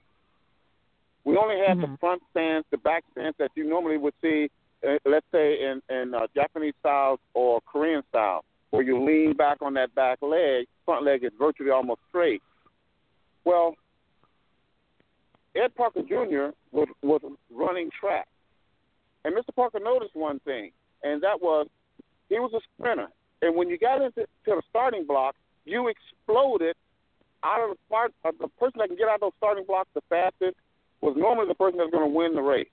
We 1.24 1.36
only 1.36 1.56
had 1.56 1.78
Mm-hmm. 1.78 1.92
the 1.92 1.98
front 1.98 2.22
stance, 2.30 2.64
the 2.70 2.78
back 2.78 3.04
stance 3.12 3.34
that 3.38 3.50
you 3.56 3.68
normally 3.68 3.98
would 3.98 4.14
see, 4.22 4.48
uh, 4.86 4.98
let's 5.04 5.26
say 5.32 5.58
in 5.60 5.82
in 5.90 6.14
uh, 6.14 6.26
Japanese 6.34 6.74
styles 6.80 7.18
or 7.34 7.60
Korean 7.62 8.02
style, 8.10 8.44
where 8.70 8.82
you 8.82 9.04
lean 9.04 9.34
back 9.34 9.58
on 9.60 9.74
that 9.74 9.94
back 9.94 10.18
leg, 10.22 10.66
front 10.84 11.04
leg 11.04 11.24
is 11.24 11.32
virtually 11.38 11.70
almost 11.70 12.00
straight. 12.08 12.42
Well, 13.44 13.74
Ed 15.56 15.74
Parker 15.74 16.02
Jr. 16.02 16.54
was 16.72 16.88
was 17.02 17.22
running 17.50 17.90
track, 17.98 18.28
and 19.24 19.34
Mr. 19.34 19.54
Parker 19.54 19.80
noticed 19.80 20.14
one 20.14 20.38
thing, 20.40 20.70
and 21.02 21.22
that 21.22 21.40
was 21.42 21.66
he 22.28 22.38
was 22.38 22.52
a 22.54 22.60
sprinter, 22.74 23.08
and 23.42 23.54
when 23.56 23.68
you 23.68 23.78
got 23.78 24.02
into 24.02 24.22
to 24.22 24.26
the 24.46 24.62
starting 24.70 25.06
block, 25.06 25.34
you 25.64 25.88
exploded 25.88 26.76
out 27.42 27.60
of 27.62 27.70
the 27.70 27.76
part. 27.90 28.12
Uh, 28.24 28.32
the 28.40 28.48
person 28.48 28.78
that 28.78 28.88
can 28.88 28.96
get 28.96 29.08
out 29.08 29.16
of 29.16 29.20
those 29.20 29.32
starting 29.38 29.64
blocks 29.64 29.88
the 29.94 30.00
fastest 30.08 30.56
was 31.00 31.14
normally 31.16 31.46
the 31.48 31.54
person 31.54 31.78
that's 31.78 31.90
going 31.90 32.08
to 32.08 32.14
win 32.14 32.34
the 32.34 32.42
race, 32.42 32.68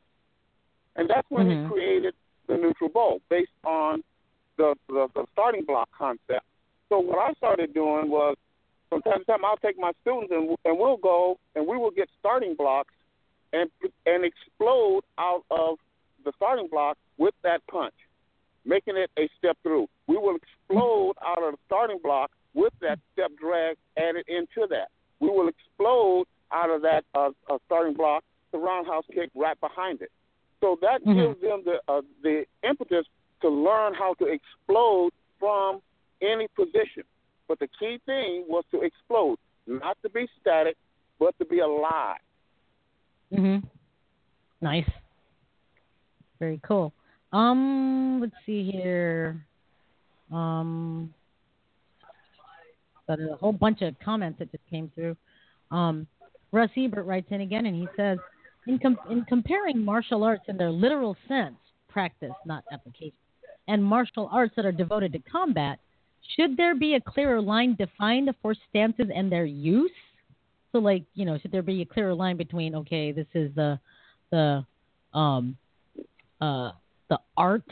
and 0.95 1.09
that's 1.09 1.29
when 1.29 1.47
Mhm. 1.47 1.63
he 1.63 1.67
created 1.67 2.15
the 2.47 2.57
neutral 2.57 2.89
bow 2.89 3.21
based 3.29 3.51
on 3.63 4.03
the, 4.57 4.75
the 4.87 5.07
the 5.15 5.25
starting 5.33 5.63
block 5.65 5.89
concept. 5.91 6.45
So 6.89 6.99
what 6.99 7.19
I 7.19 7.33
started 7.33 7.73
doing 7.73 8.09
was 8.09 8.37
from 8.89 9.01
time 9.01 9.19
to 9.19 9.25
time 9.25 9.43
I'll 9.43 9.57
take 9.57 9.77
my 9.77 9.91
students 10.01 10.31
and 10.31 10.55
and 10.65 10.77
we'll 10.77 10.97
go 10.97 11.39
and 11.55 11.65
we 11.67 11.77
will 11.77 11.91
get 11.91 12.09
starting 12.19 12.55
blocks 12.55 12.93
and 13.51 13.69
and 14.05 14.23
explode 14.23 15.03
out 15.17 15.43
of 15.51 15.79
the 16.23 16.31
starting 16.35 16.67
block 16.67 16.97
with 17.17 17.33
that 17.43 17.65
punch, 17.67 17.93
making 18.65 18.95
it 18.97 19.11
a 19.17 19.29
step 19.37 19.57
through. 19.63 19.87
We 20.07 20.17
will 20.17 20.35
explode 20.35 21.15
out 21.25 21.43
of 21.43 21.53
the 21.53 21.57
starting 21.65 21.99
block 22.01 22.31
with 22.53 22.73
that 22.81 22.99
step 23.13 23.31
drag 23.39 23.77
added 23.97 24.25
into 24.27 24.67
that. 24.69 24.89
We 25.19 25.29
will 25.29 25.47
explode 25.47 26.25
out 26.51 26.69
of 26.69 26.81
that 26.83 27.03
uh, 27.15 27.31
uh, 27.49 27.57
starting 27.65 27.93
block 27.93 28.23
the 28.51 28.59
roundhouse 28.59 29.05
kick 29.13 29.31
right 29.35 29.59
behind 29.59 30.01
it. 30.01 30.11
So 30.61 30.77
that 30.81 31.03
Mhm. 31.03 31.15
gives 31.15 31.41
them 31.41 31.63
the 31.65 31.81
uh, 31.91 32.01
the 32.21 32.45
impetus 32.63 33.05
to 33.41 33.49
learn 33.49 33.93
how 33.93 34.13
to 34.15 34.25
explode 34.25 35.11
from 35.39 35.81
any 36.21 36.47
position. 36.49 37.03
But 37.47 37.59
the 37.59 37.67
key 37.67 37.97
thing 38.05 38.45
was 38.47 38.63
to 38.71 38.81
explode, 38.81 39.39
not 39.67 39.97
to 40.03 40.09
be 40.09 40.29
static, 40.39 40.77
but 41.19 41.37
to 41.39 41.45
be 41.45 41.59
alive. 41.59 42.21
Mhm. 43.31 43.63
Nice. 44.61 44.89
Very 46.39 46.59
cool. 46.63 46.93
Um, 47.33 48.19
let's 48.21 48.35
see 48.45 48.69
here. 48.71 49.43
Um, 50.31 51.13
got 53.07 53.19
a 53.19 53.35
whole 53.35 53.51
bunch 53.51 53.81
of 53.81 53.95
comments 54.03 54.39
that 54.39 54.51
just 54.51 54.63
came 54.69 54.91
through. 54.95 55.17
Um, 55.71 56.07
Russ 56.51 56.69
Ebert 56.77 57.05
writes 57.05 57.27
in 57.31 57.41
again, 57.41 57.65
and 57.65 57.75
he 57.75 57.87
says, 57.97 58.19
in, 58.67 58.79
com- 58.79 58.99
in 59.09 59.25
comparing 59.25 59.83
martial 59.83 60.23
arts 60.23 60.43
in 60.47 60.57
their 60.57 60.69
literal 60.69 61.17
sense, 61.27 61.55
practice, 61.89 62.31
not 62.45 62.63
application, 62.71 63.13
and 63.67 63.83
martial 63.83 64.29
arts 64.31 64.53
that 64.55 64.65
are 64.65 64.71
devoted 64.71 65.11
to 65.13 65.19
combat, 65.19 65.79
should 66.35 66.55
there 66.55 66.75
be 66.75 66.93
a 66.95 67.01
clearer 67.01 67.41
line 67.41 67.75
defined 67.75 68.29
for 68.41 68.55
stances 68.69 69.07
and 69.13 69.31
their 69.31 69.45
use? 69.45 69.91
So, 70.71 70.79
like, 70.79 71.03
you 71.15 71.25
know, 71.25 71.37
should 71.39 71.51
there 71.51 71.61
be 71.61 71.81
a 71.81 71.85
clearer 71.85 72.13
line 72.13 72.37
between, 72.37 72.75
okay, 72.75 73.11
this 73.11 73.27
is 73.33 73.53
the 73.55 73.79
the 74.31 74.65
um 75.13 75.57
uh 76.41 76.71
the 77.09 77.19
art 77.37 77.63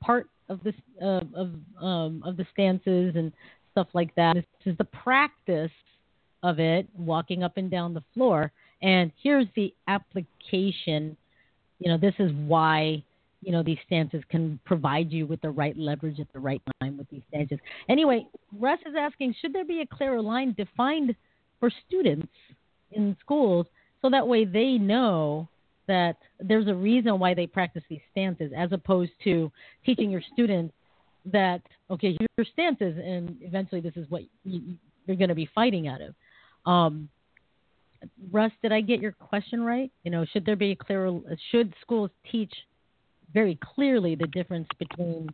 part 0.00 0.28
of 0.48 0.62
this 0.62 0.74
uh, 1.02 1.20
of 1.34 1.50
um 1.80 2.22
of 2.24 2.36
the 2.36 2.46
stances 2.52 3.14
and 3.16 3.32
stuff 3.72 3.88
like 3.92 4.14
that. 4.14 4.34
This 4.34 4.44
is 4.72 4.78
the 4.78 4.84
practice 4.84 5.70
of 6.42 6.58
it, 6.58 6.86
walking 6.96 7.42
up 7.42 7.56
and 7.56 7.70
down 7.70 7.94
the 7.94 8.04
floor. 8.14 8.52
And 8.82 9.10
here's 9.22 9.46
the 9.56 9.74
application. 9.88 11.16
You 11.78 11.90
know, 11.90 11.98
this 11.98 12.14
is 12.18 12.30
why 12.46 13.02
you 13.42 13.52
know 13.52 13.62
these 13.62 13.78
stances 13.86 14.22
can 14.30 14.58
provide 14.64 15.10
you 15.10 15.26
with 15.26 15.40
the 15.40 15.50
right 15.50 15.76
leverage 15.76 16.20
at 16.20 16.32
the 16.32 16.38
right 16.38 16.62
time 16.80 16.96
with 16.96 17.08
these 17.10 17.22
stances. 17.28 17.58
Anyway, 17.88 18.26
Russ 18.58 18.78
is 18.86 18.94
asking, 18.98 19.34
should 19.40 19.52
there 19.52 19.64
be 19.64 19.80
a 19.80 19.86
clearer 19.86 20.22
line 20.22 20.54
defined 20.56 21.14
for 21.60 21.70
students 21.86 22.32
in 22.92 23.16
schools 23.20 23.66
so 24.02 24.10
that 24.10 24.26
way 24.26 24.44
they 24.44 24.78
know 24.78 25.48
that 25.88 26.16
there's 26.40 26.68
a 26.68 26.74
reason 26.74 27.18
why 27.18 27.34
they 27.34 27.46
practice 27.46 27.82
these 27.88 28.00
stances 28.10 28.52
as 28.56 28.72
opposed 28.72 29.12
to 29.24 29.50
teaching 29.84 30.10
your 30.10 30.22
students 30.32 30.74
that 31.32 31.60
okay 31.90 32.16
here's 32.18 32.30
your 32.36 32.46
stances 32.52 32.96
and 33.04 33.36
eventually 33.40 33.80
this 33.80 33.96
is 33.96 34.08
what 34.08 34.22
you, 34.44 34.76
you're 35.06 35.16
going 35.16 35.28
to 35.28 35.34
be 35.34 35.48
fighting 35.54 35.88
out 35.88 36.00
of. 36.00 36.14
Um, 36.70 37.08
russ 38.30 38.52
did 38.62 38.72
i 38.72 38.80
get 38.80 39.00
your 39.00 39.12
question 39.12 39.62
right? 39.62 39.90
You 40.04 40.10
know 40.10 40.24
should 40.32 40.44
there 40.44 40.56
be 40.56 40.72
a 40.72 40.76
clearer 40.76 41.18
should 41.50 41.72
schools 41.80 42.10
teach 42.30 42.52
very 43.32 43.58
clearly 43.74 44.14
the 44.14 44.26
difference 44.28 44.68
between 44.78 45.28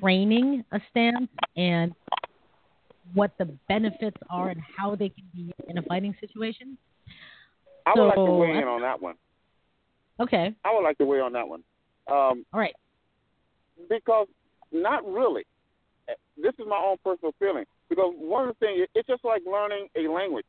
training 0.00 0.64
a 0.72 0.80
stance 0.90 1.28
and 1.56 1.92
what 3.14 3.32
the 3.38 3.46
benefits 3.68 4.16
are 4.28 4.50
and 4.50 4.60
how 4.76 4.94
they 4.94 5.08
can 5.08 5.24
be 5.34 5.52
in 5.68 5.78
a 5.78 5.82
fighting 5.82 6.14
situation? 6.20 6.78
I 7.86 7.92
would 7.96 8.06
like 8.06 8.14
to 8.14 8.24
weigh 8.24 8.50
in 8.50 8.68
on 8.68 8.82
that 8.82 9.00
one. 9.00 9.16
Okay 10.20 10.54
I 10.64 10.74
would 10.74 10.82
like 10.82 10.98
to 10.98 11.04
weigh 11.04 11.20
on 11.20 11.32
that 11.32 11.48
one. 11.48 11.62
Um, 12.08 12.44
all 12.52 12.60
right 12.60 12.74
because 13.88 14.26
not 14.72 15.04
really. 15.06 15.44
This 16.36 16.52
is 16.58 16.66
my 16.68 16.76
own 16.76 16.96
personal 17.04 17.34
feeling. 17.38 17.64
Because 17.88 18.14
one 18.16 18.48
of 18.48 18.56
the 18.58 18.66
things, 18.66 18.88
it's 18.94 19.08
just 19.08 19.24
like 19.24 19.42
learning 19.46 19.88
a 19.96 20.08
language. 20.08 20.46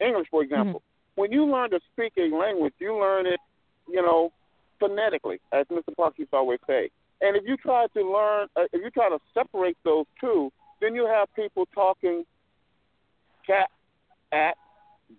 English, 0.00 0.28
for 0.30 0.42
example. 0.42 0.82
When 1.14 1.32
you 1.32 1.46
learn 1.46 1.70
to 1.70 1.80
speak 1.92 2.12
a 2.18 2.34
language, 2.34 2.74
you 2.78 2.98
learn 2.98 3.26
it, 3.26 3.40
you 3.88 4.02
know, 4.02 4.32
phonetically, 4.78 5.40
as 5.52 5.66
Mr. 5.68 5.96
Park 5.96 6.14
used 6.18 6.30
to 6.32 6.36
always 6.36 6.58
say. 6.66 6.90
And 7.22 7.36
if 7.36 7.44
you 7.46 7.56
try 7.56 7.86
to 7.94 8.12
learn, 8.12 8.48
uh, 8.56 8.64
if 8.72 8.82
you 8.82 8.90
try 8.90 9.08
to 9.08 9.18
separate 9.32 9.78
those 9.84 10.04
two, 10.20 10.52
then 10.82 10.94
you 10.94 11.06
have 11.06 11.34
people 11.34 11.66
talking 11.74 12.24
cat, 13.46 13.70
at, 14.32 14.56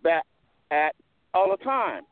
bat, 0.04 0.26
at 0.70 0.96
all 1.34 1.50
the 1.50 1.64
time. 1.64 2.04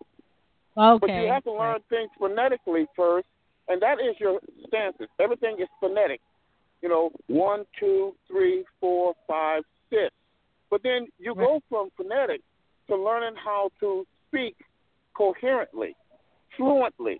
Okay 0.77 0.99
But 1.01 1.09
you 1.15 1.27
have 1.31 1.43
to 1.43 1.53
learn 1.53 1.79
things 1.89 2.09
phonetically 2.17 2.85
first, 2.95 3.27
and 3.67 3.81
that 3.81 3.99
is 3.99 4.15
your 4.19 4.39
stances. 4.67 5.07
Everything 5.19 5.57
is 5.59 5.67
phonetic. 5.79 6.21
You 6.81 6.89
know, 6.89 7.11
one, 7.27 7.65
two, 7.79 8.15
three, 8.27 8.63
four, 8.79 9.13
five, 9.27 9.63
six. 9.89 10.11
But 10.69 10.83
then 10.83 11.07
you 11.19 11.33
go 11.35 11.61
from 11.69 11.89
phonetic 11.97 12.41
to 12.87 12.95
learning 12.95 13.35
how 13.43 13.69
to 13.79 14.05
speak 14.27 14.55
coherently, 15.15 15.95
fluently. 16.57 17.17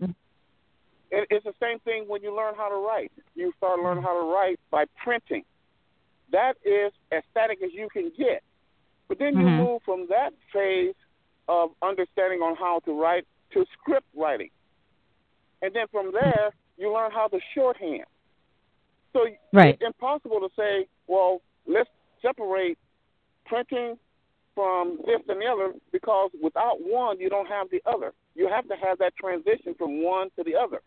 It, 1.10 1.26
it's 1.30 1.44
the 1.44 1.54
same 1.60 1.78
thing 1.80 2.04
when 2.06 2.22
you 2.22 2.36
learn 2.36 2.54
how 2.56 2.68
to 2.68 2.76
write. 2.76 3.12
You 3.34 3.52
start 3.56 3.80
learning 3.80 4.02
how 4.02 4.20
to 4.20 4.32
write 4.32 4.60
by 4.70 4.84
printing. 5.02 5.44
That 6.32 6.54
is 6.64 6.92
as 7.12 7.22
static 7.30 7.58
as 7.64 7.70
you 7.72 7.88
can 7.92 8.10
get. 8.18 8.42
But 9.08 9.18
then 9.18 9.36
you 9.36 9.46
Mhm. 9.46 9.56
move 9.56 9.82
from 9.84 10.06
that 10.08 10.34
phase 10.52 10.94
of 11.48 11.70
understanding 11.82 12.42
on 12.42 12.56
how 12.56 12.80
to 12.80 12.92
write 12.92 13.24
to 13.56 13.64
script 13.72 14.06
writing. 14.14 14.50
And 15.62 15.72
then 15.74 15.86
from 15.90 16.12
there, 16.12 16.50
you 16.76 16.92
learn 16.92 17.10
how 17.10 17.28
to 17.28 17.40
shorthand. 17.54 18.04
So 19.12 19.26
Right. 19.52 19.74
it's 19.74 19.82
impossible 19.82 20.40
to 20.40 20.50
say, 20.54 20.86
well, 21.06 21.40
let's 21.66 21.88
separate 22.20 22.78
printing 23.46 23.98
from 24.54 24.98
this 25.06 25.20
and 25.28 25.40
the 25.40 25.46
other 25.46 25.74
because 25.90 26.30
without 26.40 26.80
one, 26.82 27.18
you 27.18 27.30
don't 27.30 27.48
have 27.48 27.70
the 27.70 27.82
other. 27.86 28.12
You 28.34 28.48
have 28.48 28.68
to 28.68 28.76
have 28.76 28.98
that 28.98 29.16
transition 29.16 29.74
from 29.74 30.02
one 30.02 30.30
to 30.36 30.44
the 30.44 30.54
other. 30.54 30.82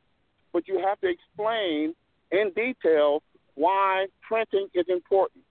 But 0.54 0.68
you 0.68 0.80
have 0.80 1.00
to 1.02 1.08
explain 1.08 1.96
in 2.32 2.52
detail 2.52 3.24
why 3.56 4.08
printing 4.22 4.68
is 4.76 4.86
important 4.90 5.44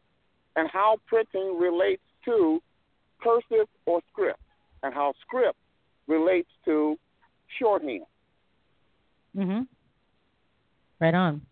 and 0.54 0.68
how 0.68 0.98
printing 1.06 1.58
relates 1.58 2.02
to 2.26 2.62
cursive 3.20 3.68
or 3.86 4.00
script 4.10 4.40
and 4.82 4.94
how 4.94 5.14
script 5.20 5.58
relates 6.06 6.50
to 6.64 6.98
shorthand. 7.58 8.04
Mhm. 9.36 9.66
Right 11.00 11.14
on. 11.14 11.42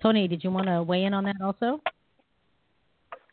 Tony, 0.00 0.28
did 0.28 0.42
you 0.42 0.50
want 0.50 0.66
to 0.66 0.82
weigh 0.82 1.04
in 1.04 1.14
on 1.14 1.24
that 1.24 1.40
also? 1.40 1.80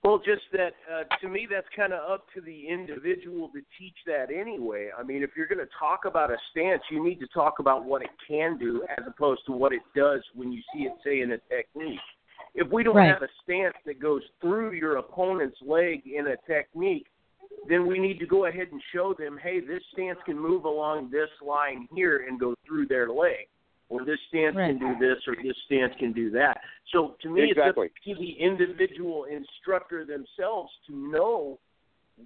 Well, 0.03 0.17
just 0.17 0.43
that 0.53 0.73
uh, 0.91 1.03
to 1.19 1.27
me, 1.27 1.45
that's 1.49 1.67
kind 1.75 1.91
of 1.91 2.09
up 2.09 2.25
to 2.33 2.41
the 2.41 2.67
individual 2.67 3.49
to 3.49 3.61
teach 3.77 3.97
that 4.05 4.31
anyway. 4.31 4.89
I 4.97 5.03
mean, 5.03 5.23
if 5.23 5.31
you're 5.35 5.47
going 5.47 5.59
to 5.59 5.71
talk 5.77 6.05
about 6.05 6.31
a 6.31 6.37
stance, 6.51 6.81
you 6.89 7.03
need 7.03 7.19
to 7.19 7.27
talk 7.27 7.59
about 7.59 7.83
what 7.83 8.01
it 8.01 8.09
can 8.25 8.57
do 8.57 8.85
as 8.97 9.03
opposed 9.05 9.45
to 9.47 9.51
what 9.51 9.73
it 9.73 9.81
does 9.95 10.21
when 10.35 10.53
you 10.53 10.61
see 10.73 10.83
it, 10.83 10.93
say, 11.03 11.19
in 11.19 11.33
a 11.33 11.37
technique. 11.49 11.99
If 12.55 12.69
we 12.69 12.83
don't 12.83 12.95
Right. 12.95 13.09
have 13.09 13.23
a 13.23 13.29
stance 13.43 13.75
that 13.85 13.99
goes 13.99 14.23
through 14.39 14.71
your 14.71 14.97
opponent's 14.97 15.61
leg 15.61 16.07
in 16.07 16.27
a 16.27 16.37
technique, 16.47 17.07
then 17.67 17.87
we 17.87 17.99
need 17.99 18.19
to 18.19 18.25
go 18.25 18.45
ahead 18.45 18.67
and 18.71 18.81
show 18.93 19.13
them, 19.17 19.37
hey, 19.41 19.59
this 19.59 19.81
stance 19.93 20.19
can 20.25 20.39
move 20.39 20.65
along 20.65 21.09
this 21.11 21.29
line 21.45 21.87
here 21.93 22.25
and 22.27 22.39
go 22.39 22.55
through 22.65 22.87
their 22.87 23.09
leg, 23.09 23.47
or 23.89 24.05
this 24.05 24.19
stance 24.29 24.55
Right. 24.55 24.77
can 24.77 24.79
do 24.79 24.99
this, 24.99 25.17
or 25.27 25.35
this 25.35 25.55
stance 25.65 25.93
can 25.99 26.13
do 26.13 26.29
that. 26.31 26.61
So 26.91 27.15
to 27.21 27.29
me, 27.29 27.51
Exactly. 27.51 27.87
it's 27.87 27.95
up 27.95 28.03
to 28.03 28.15
the 28.15 28.31
individual 28.39 29.25
instructor 29.25 30.05
themselves 30.05 30.71
to 30.87 30.95
know 30.95 31.59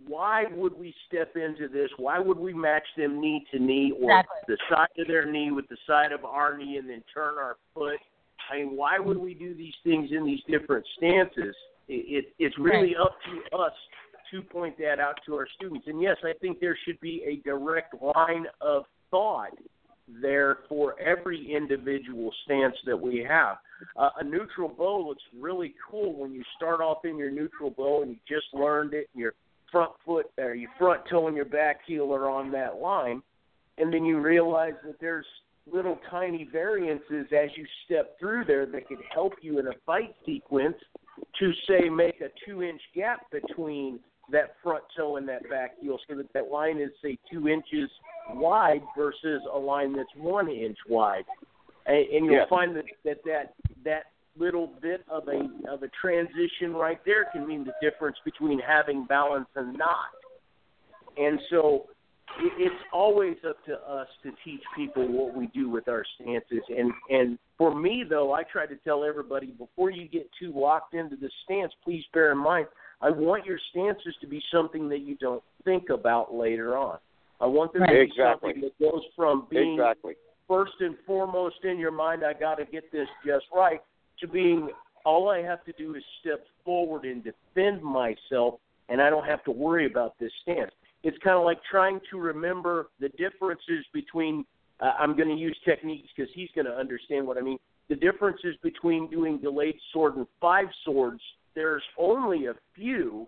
why 0.07 0.45
would 0.45 0.73
we 0.73 0.93
step 1.07 1.35
into 1.37 1.67
this? 1.67 1.89
Why 1.97 2.17
would 2.19 2.37
we 2.37 2.53
match 2.53 2.87
them 2.97 3.21
knee 3.21 3.45
to 3.51 3.59
knee, 3.59 3.91
or 3.91 4.19
Exactly. 4.19 4.55
the 4.55 4.57
side 4.69 4.87
of 4.97 5.07
their 5.07 5.25
knee 5.25 5.51
with 5.51 5.67
the 5.67 5.77
side 5.85 6.11
of 6.11 6.25
our 6.25 6.57
knee, 6.57 6.77
and 6.77 6.89
then 6.89 7.03
turn 7.13 7.37
our 7.37 7.57
foot? 7.73 7.99
I 8.49 8.57
mean, 8.57 8.75
why 8.75 8.99
would 8.99 9.17
we 9.17 9.33
do 9.33 9.53
these 9.53 9.75
things 9.83 10.11
in 10.11 10.25
these 10.25 10.41
different 10.47 10.85
stances? 10.97 11.55
It, 11.87 12.25
it, 12.25 12.33
it's 12.39 12.57
really 12.57 12.95
up 12.95 13.15
to 13.25 13.57
us 13.57 13.73
to 14.33 14.41
point 14.41 14.77
that 14.79 14.99
out 14.99 15.19
to 15.27 15.35
our 15.35 15.47
students. 15.55 15.85
And 15.87 16.01
yes, 16.01 16.17
I 16.23 16.33
think 16.41 16.59
there 16.59 16.77
should 16.85 16.99
be 16.99 17.23
a 17.25 17.47
direct 17.47 17.93
line 18.01 18.45
of 18.61 18.83
thought 19.11 19.51
there 20.21 20.59
for 20.67 20.99
every 20.99 21.53
individual 21.55 22.31
stance 22.43 22.75
that 22.85 22.99
we 22.99 23.25
have. 23.29 23.57
Uh, 23.95 24.09
a 24.19 24.23
neutral 24.23 24.69
bow 24.69 25.05
looks 25.07 25.23
really 25.39 25.75
cool 25.89 26.15
when 26.19 26.33
you 26.33 26.43
start 26.57 26.81
off 26.81 27.05
in 27.05 27.17
your 27.17 27.31
neutral 27.31 27.69
bow 27.69 28.01
and 28.01 28.11
you 28.11 28.17
just 28.27 28.45
learned 28.53 28.93
it, 28.93 29.07
and 29.13 29.21
your 29.21 29.33
front 29.71 29.91
foot 30.05 30.25
or 30.37 30.55
your 30.55 30.69
front 30.77 31.01
toe 31.09 31.27
and 31.27 31.35
your 31.35 31.45
back 31.45 31.79
heel 31.85 32.13
are 32.13 32.29
on 32.29 32.51
that 32.51 32.77
line, 32.77 33.21
and 33.77 33.93
then 33.93 34.03
you 34.03 34.19
realize 34.19 34.73
that 34.85 34.99
there's 34.99 35.25
little 35.71 35.97
tiny 36.09 36.47
variances 36.51 37.25
as 37.31 37.49
you 37.55 37.65
step 37.85 38.17
through 38.19 38.43
there 38.45 38.65
that 38.65 38.87
could 38.87 38.97
help 39.13 39.33
you 39.41 39.59
in 39.59 39.67
a 39.67 39.73
fight 39.85 40.13
sequence 40.25 40.75
to 41.39 41.51
say 41.67 41.87
make 41.89 42.19
a 42.21 42.27
two 42.45 42.63
inch 42.63 42.81
gap 42.95 43.21
between 43.31 43.99
that 44.31 44.55
front 44.63 44.83
toe 44.95 45.17
and 45.17 45.27
that 45.27 45.49
back 45.49 45.71
heel 45.81 45.97
so 46.07 46.15
that 46.15 46.31
that 46.33 46.49
line 46.49 46.79
is 46.79 46.89
say 47.01 47.17
two 47.31 47.47
inches 47.47 47.89
wide 48.31 48.81
versus 48.97 49.41
a 49.53 49.57
line 49.57 49.93
that's 49.95 50.09
one 50.17 50.49
inch 50.49 50.77
wide. 50.87 51.25
And, 51.85 51.97
and 51.97 52.25
you'll 52.25 52.47
find 52.49 52.75
that, 52.75 52.85
that 53.03 53.17
that 53.25 53.53
that 53.83 54.03
little 54.37 54.71
bit 54.81 55.03
of 55.09 55.27
a 55.27 55.71
of 55.71 55.83
a 55.83 55.89
transition 56.01 56.73
right 56.73 56.99
there 57.05 57.25
can 57.33 57.45
mean 57.45 57.65
the 57.65 57.73
difference 57.81 58.17
between 58.23 58.59
having 58.59 59.05
balance 59.05 59.47
and 59.55 59.77
not. 59.77 60.09
And 61.17 61.39
so 61.49 61.87
it's 62.39 62.83
always 62.91 63.37
up 63.47 63.63
to 63.65 63.73
us 63.73 64.07
to 64.23 64.31
teach 64.43 64.61
people 64.75 65.07
what 65.07 65.35
we 65.35 65.47
do 65.47 65.69
with 65.69 65.87
our 65.87 66.03
stances. 66.15 66.63
And 66.69 66.91
and 67.09 67.37
for 67.57 67.73
me 67.73 68.03
though, 68.07 68.33
I 68.33 68.43
try 68.43 68.65
to 68.65 68.75
tell 68.77 69.03
everybody 69.03 69.47
before 69.47 69.91
you 69.91 70.07
get 70.07 70.29
too 70.39 70.53
locked 70.55 70.93
into 70.93 71.15
the 71.15 71.29
stance, 71.43 71.71
please 71.83 72.03
bear 72.13 72.31
in 72.31 72.37
mind 72.37 72.67
I 73.03 73.09
want 73.09 73.45
your 73.45 73.59
stances 73.71 74.15
to 74.21 74.27
be 74.27 74.41
something 74.49 74.87
that 74.87 74.99
you 74.99 75.15
don't 75.17 75.43
think 75.65 75.89
about 75.89 76.33
later 76.33 76.77
on. 76.77 76.99
I 77.41 77.45
want 77.47 77.73
them 77.73 77.81
to 77.85 77.91
be 77.91 77.99
Exactly. 77.99 78.53
something 78.53 78.61
that 78.61 78.79
goes 78.79 79.03
from 79.13 79.45
being 79.49 79.73
Exactly. 79.73 80.15
first 80.47 80.79
and 80.79 80.97
foremost 81.05 81.63
in 81.65 81.77
your 81.77 81.91
mind, 81.91 82.23
I 82.23 82.31
got 82.31 82.55
to 82.55 82.65
get 82.65 82.89
this 82.93 83.09
just 83.25 83.45
right, 83.53 83.81
to 84.19 84.27
being 84.27 84.69
all 85.03 85.29
I 85.29 85.41
have 85.41 85.65
to 85.65 85.73
do 85.73 85.95
is 85.95 86.03
step 86.21 86.45
forward 86.63 87.03
and 87.03 87.21
defend 87.21 87.83
myself, 87.83 88.61
and 88.87 89.01
I 89.01 89.09
don't 89.09 89.25
have 89.25 89.43
to 89.45 89.51
worry 89.51 89.85
about 89.85 90.17
this 90.19 90.31
stance. 90.41 90.71
It's 91.03 91.17
kind 91.23 91.37
of 91.37 91.43
like 91.43 91.59
trying 91.69 91.99
to 92.11 92.17
remember 92.17 92.89
the 92.99 93.09
differences 93.09 93.85
between. 93.93 94.45
Uh, 94.79 94.91
I'm 94.97 95.15
going 95.15 95.29
to 95.29 95.35
use 95.35 95.57
techniques 95.65 96.09
because 96.15 96.31
he's 96.33 96.49
going 96.55 96.65
to 96.65 96.73
understand 96.73 97.27
what 97.27 97.37
I 97.37 97.41
mean. 97.41 97.59
The 97.89 97.95
differences 97.95 98.55
between 98.63 99.09
doing 99.09 99.37
delayed 99.37 99.75
sword 99.91 100.15
and 100.15 100.25
five 100.39 100.67
swords. 100.85 101.21
There's 101.55 101.83
only 101.99 102.47
a 102.47 102.53
few, 102.73 103.27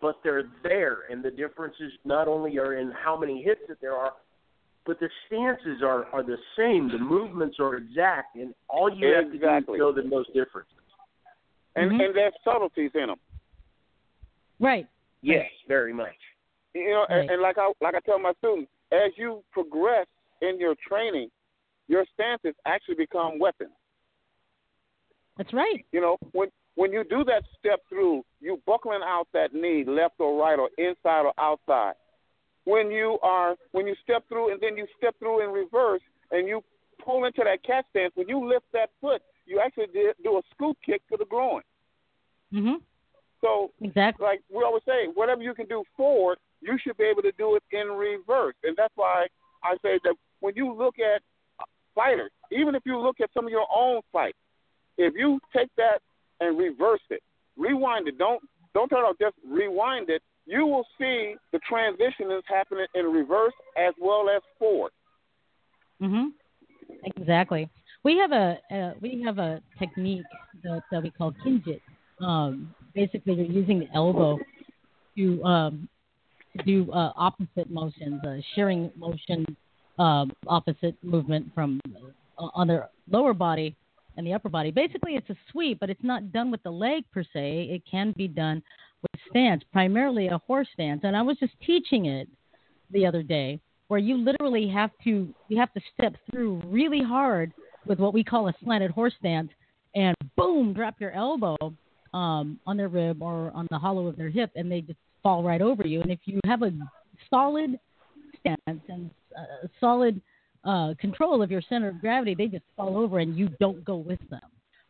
but 0.00 0.16
they're 0.24 0.44
there, 0.62 1.00
and 1.10 1.22
the 1.22 1.30
differences 1.30 1.92
not 2.04 2.28
only 2.28 2.58
are 2.58 2.78
in 2.78 2.92
how 2.92 3.18
many 3.18 3.42
hits 3.42 3.60
that 3.68 3.80
there 3.80 3.94
are, 3.94 4.12
but 4.86 4.98
the 5.00 5.10
stances 5.26 5.82
are 5.82 6.06
are 6.06 6.22
the 6.22 6.38
same. 6.56 6.88
The 6.88 6.98
movements 6.98 7.56
are 7.60 7.76
exact, 7.76 8.36
and 8.36 8.54
all 8.68 8.90
you 8.92 9.08
have 9.08 9.30
to 9.32 9.38
do 9.38 9.72
is 9.74 9.78
know 9.78 9.92
the 9.92 10.02
those 10.02 10.26
differences. 10.28 10.72
And 11.76 11.92
Mhm. 11.92 12.06
and 12.06 12.14
there's 12.14 12.32
subtleties 12.42 12.92
in 12.94 13.08
them. 13.08 13.20
Right. 14.58 14.86
Yes, 15.20 15.50
very 15.66 15.92
much. 15.92 16.16
You 16.78 16.90
know, 16.90 17.06
Right. 17.08 17.20
and, 17.22 17.30
and 17.30 17.42
like 17.42 17.58
I 17.58 17.72
like 17.80 17.94
I 17.94 18.00
tell 18.00 18.18
my 18.18 18.32
students, 18.38 18.70
as 18.92 19.10
you 19.16 19.42
progress 19.52 20.06
in 20.42 20.58
your 20.58 20.74
training, 20.86 21.30
your 21.88 22.04
stances 22.14 22.54
actually 22.66 22.94
become 22.96 23.38
weapons. 23.38 23.72
That's 25.36 25.52
right. 25.52 25.84
You 25.92 26.00
know, 26.00 26.16
when 26.32 26.48
when 26.74 26.92
you 26.92 27.04
do 27.04 27.24
that 27.24 27.42
step 27.58 27.80
through, 27.88 28.24
you 28.40 28.60
buckling 28.66 29.00
out 29.04 29.26
that 29.32 29.52
knee, 29.52 29.84
left 29.86 30.14
or 30.18 30.40
right 30.40 30.58
or 30.58 30.70
inside 30.78 31.22
or 31.26 31.32
outside. 31.38 31.94
When 32.64 32.90
you 32.90 33.18
are 33.22 33.56
when 33.72 33.86
you 33.86 33.94
step 34.02 34.28
through 34.28 34.52
and 34.52 34.60
then 34.60 34.76
you 34.76 34.86
step 34.96 35.18
through 35.18 35.42
in 35.44 35.50
reverse 35.50 36.02
and 36.30 36.46
you 36.46 36.62
pull 37.04 37.24
into 37.24 37.42
that 37.44 37.62
cat 37.64 37.86
stance, 37.90 38.12
when 38.14 38.28
you 38.28 38.46
lift 38.46 38.66
that 38.72 38.90
foot, 39.00 39.22
you 39.46 39.60
actually 39.64 39.86
did, 39.92 40.14
do 40.22 40.36
a 40.38 40.42
scoop 40.54 40.76
kick 40.84 41.02
to 41.08 41.16
the 41.16 41.24
groin. 41.24 41.62
Mhm. 42.52 42.82
So 43.40 43.72
Exactly. 43.80 44.24
like 44.26 44.42
we 44.50 44.62
always 44.64 44.82
say, 44.84 45.06
whatever 45.14 45.42
you 45.42 45.54
can 45.54 45.66
do 45.66 45.84
forward, 45.96 46.38
you 46.60 46.78
should 46.82 46.96
be 46.96 47.04
able 47.04 47.22
to 47.22 47.32
do 47.38 47.56
it 47.56 47.62
in 47.72 47.88
reverse. 47.88 48.54
And 48.64 48.76
that's 48.76 48.92
why 48.96 49.26
I 49.64 49.74
say 49.82 49.98
that 50.04 50.14
when 50.40 50.54
you 50.56 50.72
look 50.72 50.96
at 50.98 51.22
fighters, 51.94 52.30
even 52.52 52.74
if 52.74 52.82
you 52.84 52.98
look 52.98 53.20
at 53.20 53.30
some 53.34 53.46
of 53.46 53.50
your 53.50 53.66
own 53.74 54.00
fights, 54.12 54.38
if 54.96 55.14
you 55.16 55.40
take 55.54 55.70
that 55.76 56.00
and 56.40 56.58
reverse 56.58 57.00
it, 57.10 57.22
rewind 57.56 58.08
it, 58.08 58.18
don't 58.18 58.42
don't 58.74 58.88
turn 58.88 59.04
off, 59.04 59.16
just 59.20 59.34
rewind 59.46 60.10
it, 60.10 60.22
you 60.46 60.66
will 60.66 60.86
see 60.98 61.34
the 61.52 61.58
transition 61.68 62.30
is 62.30 62.42
happening 62.46 62.86
in 62.94 63.06
reverse 63.06 63.54
as 63.76 63.94
well 64.00 64.28
as 64.28 64.42
forward. 64.58 64.92
Mhm. 66.00 66.32
Exactly. 67.04 67.68
We 68.04 68.16
have 68.18 68.32
a 68.32 68.94
we 69.00 69.22
have 69.22 69.38
a 69.38 69.60
technique 69.78 70.24
that, 70.62 70.82
that 70.90 71.02
we 71.02 71.10
call 71.10 71.32
kinjit. 71.44 71.80
Um, 72.20 72.74
basically, 72.94 73.34
you're 73.34 73.46
using 73.46 73.80
the 73.80 73.88
elbow 73.94 74.38
to 75.16 75.44
um, 75.44 75.88
do 76.64 76.90
uh, 76.92 77.12
opposite 77.16 77.70
motions, 77.70 78.22
a 78.24 78.42
shearing 78.54 78.90
motion, 78.96 79.44
um, 79.98 80.32
opposite 80.46 80.96
movement 81.02 81.50
from 81.54 81.80
uh, 82.38 82.48
on 82.54 82.68
their 82.68 82.88
lower 83.10 83.34
body 83.34 83.76
and 84.16 84.26
the 84.26 84.32
upper 84.32 84.48
body. 84.48 84.70
Basically, 84.70 85.14
it's 85.14 85.30
a 85.30 85.36
sweep, 85.50 85.78
but 85.80 85.90
it's 85.90 86.02
not 86.02 86.32
done 86.32 86.50
with 86.50 86.62
the 86.62 86.70
leg 86.70 87.04
per 87.12 87.22
se. 87.22 87.68
It 87.70 87.82
can 87.90 88.12
be 88.16 88.28
done 88.28 88.62
with 89.02 89.20
stance, 89.30 89.62
primarily 89.72 90.28
a 90.28 90.38
horse 90.38 90.68
stance. 90.72 91.02
And 91.04 91.16
I 91.16 91.22
was 91.22 91.36
just 91.38 91.52
teaching 91.64 92.06
it 92.06 92.28
the 92.90 93.06
other 93.06 93.22
day, 93.22 93.60
where 93.88 94.00
you 94.00 94.16
literally 94.16 94.68
have 94.68 94.90
to 95.04 95.28
you 95.48 95.58
have 95.58 95.72
to 95.74 95.80
step 95.94 96.14
through 96.30 96.62
really 96.66 97.02
hard 97.02 97.52
with 97.86 97.98
what 97.98 98.12
we 98.12 98.24
call 98.24 98.48
a 98.48 98.54
slanted 98.62 98.90
horse 98.90 99.14
stance, 99.18 99.50
and 99.94 100.16
boom, 100.36 100.72
drop 100.72 101.00
your 101.00 101.12
elbow 101.12 101.56
um, 102.12 102.58
on 102.66 102.76
their 102.76 102.88
rib 102.88 103.22
or 103.22 103.50
on 103.54 103.66
the 103.70 103.78
hollow 103.78 104.06
of 104.06 104.16
their 104.16 104.30
hip, 104.30 104.50
and 104.56 104.70
they 104.70 104.80
just 104.80 104.98
fall 105.22 105.42
right 105.42 105.62
over 105.62 105.86
you. 105.86 106.00
And 106.00 106.10
if 106.10 106.20
you 106.24 106.40
have 106.46 106.62
a 106.62 106.72
solid 107.30 107.78
stance 108.40 108.82
and 108.88 109.10
uh, 109.36 109.66
solid 109.80 110.20
uh, 110.64 110.94
control 111.00 111.42
of 111.42 111.50
your 111.50 111.62
center 111.68 111.88
of 111.88 112.00
gravity, 112.00 112.34
they 112.34 112.46
just 112.46 112.64
fall 112.76 112.96
over 112.96 113.18
and 113.18 113.36
you 113.36 113.48
don't 113.60 113.84
go 113.84 113.96
with 113.96 114.20
them. 114.30 114.40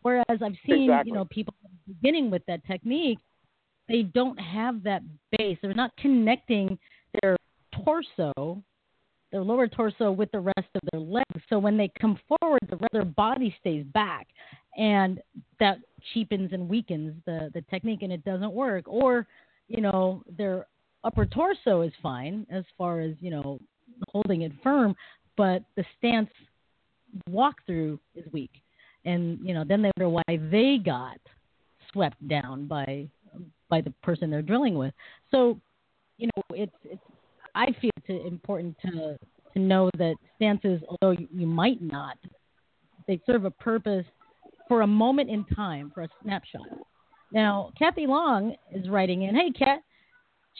Whereas 0.03 0.25
I've 0.31 0.57
seen, 0.67 0.91
Exactly. 0.91 1.11
you 1.11 1.15
know, 1.15 1.25
people 1.27 1.55
beginning 1.87 2.31
with 2.31 2.43
that 2.47 2.65
technique, 2.67 3.19
they 3.89 4.03
don't 4.03 4.39
have 4.39 4.83
that 4.85 5.03
base. 5.37 5.59
They're 5.61 5.75
not 5.75 5.97
connecting 5.97 6.79
their 7.21 7.37
torso, 7.85 8.63
their 9.33 9.43
lower 9.43 9.67
torso, 9.67 10.13
with 10.13 10.31
the 10.31 10.41
rest 10.41 10.69
of 10.75 10.81
their 10.93 11.01
legs. 11.01 11.43
So 11.49 11.59
when 11.59 11.77
they 11.77 11.91
come 12.01 12.19
forward, 12.29 12.61
the 12.69 12.77
rest 12.77 12.95
of 12.95 13.03
their 13.03 13.05
body 13.05 13.55
stays 13.61 13.85
back, 13.95 14.29
and 14.77 15.21
that 15.59 15.79
cheapens 16.13 16.53
and 16.53 16.69
weakens 16.69 17.15
the 17.27 17.51
the 17.55 17.63
technique, 17.63 18.03
and 18.03 18.13
it 18.13 18.25
doesn't 18.25 18.53
work. 18.53 18.85
Or, 18.87 19.27
you 19.69 19.81
know, 19.81 20.23
their 20.37 20.67
upper 21.05 21.27
torso 21.27 21.83
is 21.83 21.93
fine 22.03 22.47
as 22.51 22.65
far 22.77 23.01
as 23.01 23.15
you 23.21 23.31
know 23.31 23.59
holding 24.13 24.43
it 24.43 24.53
firm, 24.63 24.95
but 25.37 25.63
the 25.77 25.85
stance 25.97 26.31
walkthrough 27.31 27.99
is 28.15 28.25
weak, 28.33 28.51
and 29.05 29.39
you 29.43 29.55
know 29.55 29.65
then 29.65 29.83
they 29.83 29.91
wonder 29.97 30.09
why 30.09 30.39
they 30.51 30.79
got 30.85 31.19
swept 31.93 32.27
down 32.29 32.67
by 32.67 33.09
by 33.69 33.81
the 33.81 33.91
person 34.03 34.31
they're 34.31 34.43
drilling 34.43 34.77
with. 34.77 34.95
So, 35.31 35.61
you 36.17 36.29
know, 36.35 36.43
it's 36.51 36.73
it's 36.85 37.03
I 37.55 37.67
feel 37.81 37.91
it's 37.97 38.27
important 38.27 38.77
to 38.83 39.17
to 39.55 39.59
know 39.59 39.91
that 39.99 40.15
stances, 40.37 40.81
although 40.89 41.19
you, 41.19 41.29
you 41.33 41.47
might 41.47 41.81
not, 41.81 42.19
they 43.07 43.21
serve 43.27 43.45
a 43.45 43.51
purpose 43.51 44.05
for 44.69 44.83
a 44.83 44.87
moment 44.87 45.31
in 45.31 45.45
time, 45.57 45.91
for 45.95 46.03
a 46.03 46.09
snapshot. 46.23 46.69
Now, 47.33 47.73
Kathy 47.79 48.07
Long 48.07 48.55
is 48.73 48.89
writing 48.89 49.23
in. 49.23 49.35
Hey, 49.35 49.51
Kat. 49.51 49.81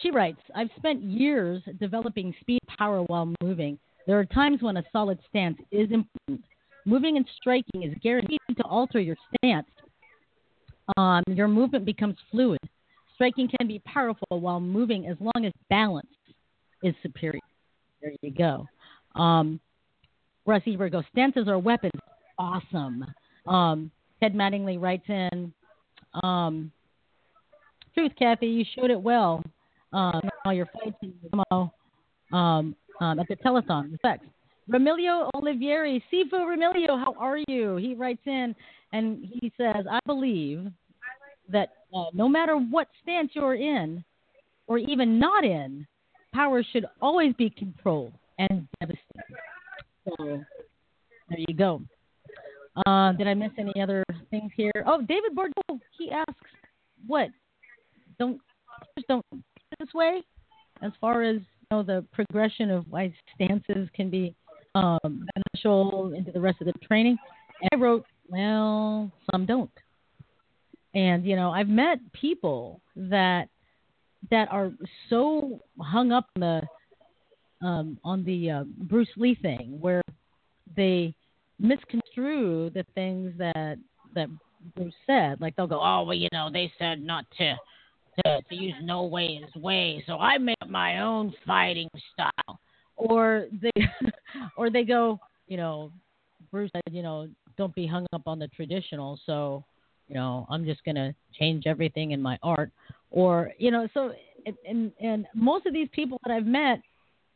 She 0.01 0.11
writes, 0.11 0.39
I've 0.55 0.69
spent 0.77 1.03
years 1.03 1.61
developing 1.79 2.33
speed 2.39 2.59
power 2.77 3.01
while 3.03 3.33
moving. 3.41 3.77
There 4.07 4.17
are 4.17 4.25
times 4.25 4.61
when 4.61 4.77
a 4.77 4.83
solid 4.93 5.19
stance 5.27 5.57
is 5.71 5.89
important. 5.91 6.45
Moving 6.85 7.17
and 7.17 7.25
striking 7.37 7.83
is 7.83 7.93
guaranteed 8.01 8.39
to 8.55 8.63
alter 8.63 8.99
your 8.99 9.17
stance. 9.37 9.67
Um, 10.97 11.23
your 11.27 11.47
movement 11.47 11.85
becomes 11.85 12.15
fluid. 12.31 12.59
Striking 13.15 13.49
can 13.59 13.67
be 13.67 13.79
powerful 13.79 14.39
while 14.39 14.61
moving 14.61 15.05
as 15.07 15.17
long 15.19 15.45
as 15.45 15.51
balance 15.69 16.07
is 16.81 16.95
superior. 17.03 17.41
There 18.01 18.13
you 18.21 18.31
go. 18.31 18.65
Um, 19.19 19.59
Russ 20.45 20.63
Ebert 20.65 20.93
goes, 20.93 21.03
stances 21.11 21.47
are 21.47 21.59
weapons. 21.59 21.99
Awesome. 22.37 23.05
Um, 23.45 23.91
Ted 24.21 24.33
Mattingly 24.33 24.79
writes 24.81 25.03
in, 25.09 25.53
um, 26.23 26.71
Truth, 27.93 28.11
Kathy, 28.17 28.47
you 28.47 28.65
showed 28.75 28.91
it 28.91 29.01
well. 29.01 29.43
Um, 29.91 30.21
all 30.45 30.53
your 30.53 30.67
fights 30.67 30.95
and 31.01 31.13
your 31.21 31.71
um, 32.31 32.75
um, 33.01 33.19
at 33.19 33.27
the 33.27 33.35
telethon. 33.37 33.91
Respects. 33.91 34.25
Remilio 34.69 35.29
Olivieri, 35.35 36.01
Sifu 36.13 36.33
Remilio, 36.33 36.97
how 37.03 37.15
are 37.19 37.39
you? 37.47 37.77
He 37.77 37.95
writes 37.95 38.21
in 38.25 38.55
and 38.93 39.25
he 39.25 39.51
says, 39.57 39.85
I 39.89 39.99
believe 40.05 40.67
that 41.51 41.69
uh, 41.93 42.05
no 42.13 42.29
matter 42.29 42.55
what 42.55 42.87
stance 43.01 43.31
you're 43.33 43.55
in, 43.55 44.03
or 44.67 44.77
even 44.77 45.17
not 45.17 45.43
in, 45.43 45.87
power 46.33 46.63
should 46.71 46.85
always 47.01 47.33
be 47.33 47.49
controlled 47.49 48.13
and 48.37 48.67
devastated. 48.79 49.35
So 50.05 50.15
there 51.29 51.39
you 51.39 51.55
go. 51.55 51.81
Uh, 52.85 53.11
did 53.13 53.27
I 53.27 53.33
miss 53.33 53.51
any 53.57 53.81
other 53.81 54.03
things 54.29 54.51
here? 54.55 54.71
Oh, 54.85 55.01
David 55.01 55.35
Bordeaux, 55.35 55.79
he 55.97 56.11
asks, 56.11 56.51
what? 57.07 57.29
Don't 58.19 58.39
just 58.97 59.07
don't 59.07 59.25
this 59.79 59.93
way 59.93 60.21
as 60.81 60.91
far 60.99 61.23
as 61.23 61.35
you 61.37 61.43
know, 61.71 61.83
the 61.83 62.05
progression 62.11 62.69
of 62.71 62.85
why 62.89 63.13
stances 63.35 63.89
can 63.93 64.09
be 64.09 64.35
um, 64.75 65.25
beneficial 65.35 66.13
into 66.15 66.31
the 66.31 66.39
rest 66.39 66.61
of 66.61 66.67
the 66.67 66.73
training. 66.85 67.17
And 67.61 67.69
I 67.73 67.83
wrote, 67.83 68.05
well, 68.27 69.11
some 69.31 69.45
don't. 69.45 69.71
And 70.95 71.25
you 71.25 71.35
know, 71.35 71.51
I've 71.51 71.67
met 71.67 71.99
people 72.13 72.81
that 72.95 73.47
that 74.31 74.51
are 74.51 74.71
so 75.09 75.59
hung 75.79 76.11
up 76.11 76.27
on 76.35 76.41
the 77.61 77.65
um, 77.65 77.99
on 78.03 78.23
the 78.23 78.49
uh, 78.49 78.63
Bruce 78.77 79.09
Lee 79.17 79.35
thing, 79.35 79.77
where 79.79 80.01
they 80.75 81.13
misconstrue 81.59 82.69
the 82.71 82.85
things 82.95 83.33
that 83.37 83.77
that 84.15 84.29
Bruce 84.75 84.93
said. 85.05 85.39
Like 85.41 85.55
they'll 85.55 85.67
go, 85.67 85.81
"Oh, 85.81 86.03
well, 86.03 86.15
you 86.15 86.29
know, 86.31 86.49
they 86.51 86.71
said 86.79 87.01
not 87.01 87.25
to 87.37 87.55
to, 88.25 88.41
to 88.41 88.55
use 88.55 88.75
no 88.81 89.03
way 89.03 89.41
way, 89.55 90.03
so 90.07 90.17
I 90.17 90.37
made 90.37 90.57
my 90.67 90.99
own 90.99 91.33
fighting 91.45 91.89
style." 92.13 92.59
Or 92.95 93.47
they 93.61 93.71
or 94.57 94.69
they 94.69 94.83
go, 94.83 95.19
you 95.47 95.57
know, 95.57 95.91
Bruce 96.51 96.71
said, 96.73 96.93
you 96.93 97.03
know, 97.03 97.29
don't 97.57 97.73
be 97.75 97.87
hung 97.87 98.05
up 98.13 98.23
on 98.25 98.39
the 98.39 98.47
traditional, 98.49 99.19
so 99.25 99.63
you 100.07 100.15
know, 100.15 100.47
I'm 100.49 100.65
just 100.65 100.83
gonna 100.83 101.13
change 101.37 101.63
everything 101.67 102.11
in 102.11 102.21
my 102.21 102.37
art. 102.41 102.71
Or 103.11 103.51
you 103.57 103.71
know, 103.71 103.87
so 103.93 104.13
and 104.65 104.91
and 104.99 105.27
most 105.33 105.65
of 105.65 105.73
these 105.73 105.89
people 105.91 106.19
that 106.25 106.33
I've 106.33 106.45
met, 106.45 106.81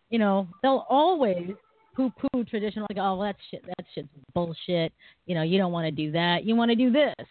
you 0.09 0.19
know, 0.19 0.47
they'll 0.61 0.85
always 0.89 1.51
poo-poo 1.95 2.43
traditional, 2.45 2.87
like, 2.89 2.97
oh, 2.99 3.21
that 3.21 3.35
shit, 3.49 3.65
that 3.65 3.85
shit's 3.93 4.09
bullshit. 4.33 4.93
You 5.25 5.35
know, 5.35 5.43
you 5.43 5.57
don't 5.57 5.71
want 5.71 5.85
to 5.85 5.91
do 5.91 6.11
that. 6.11 6.43
You 6.43 6.55
want 6.55 6.71
to 6.71 6.75
do 6.75 6.91
this, 6.91 7.27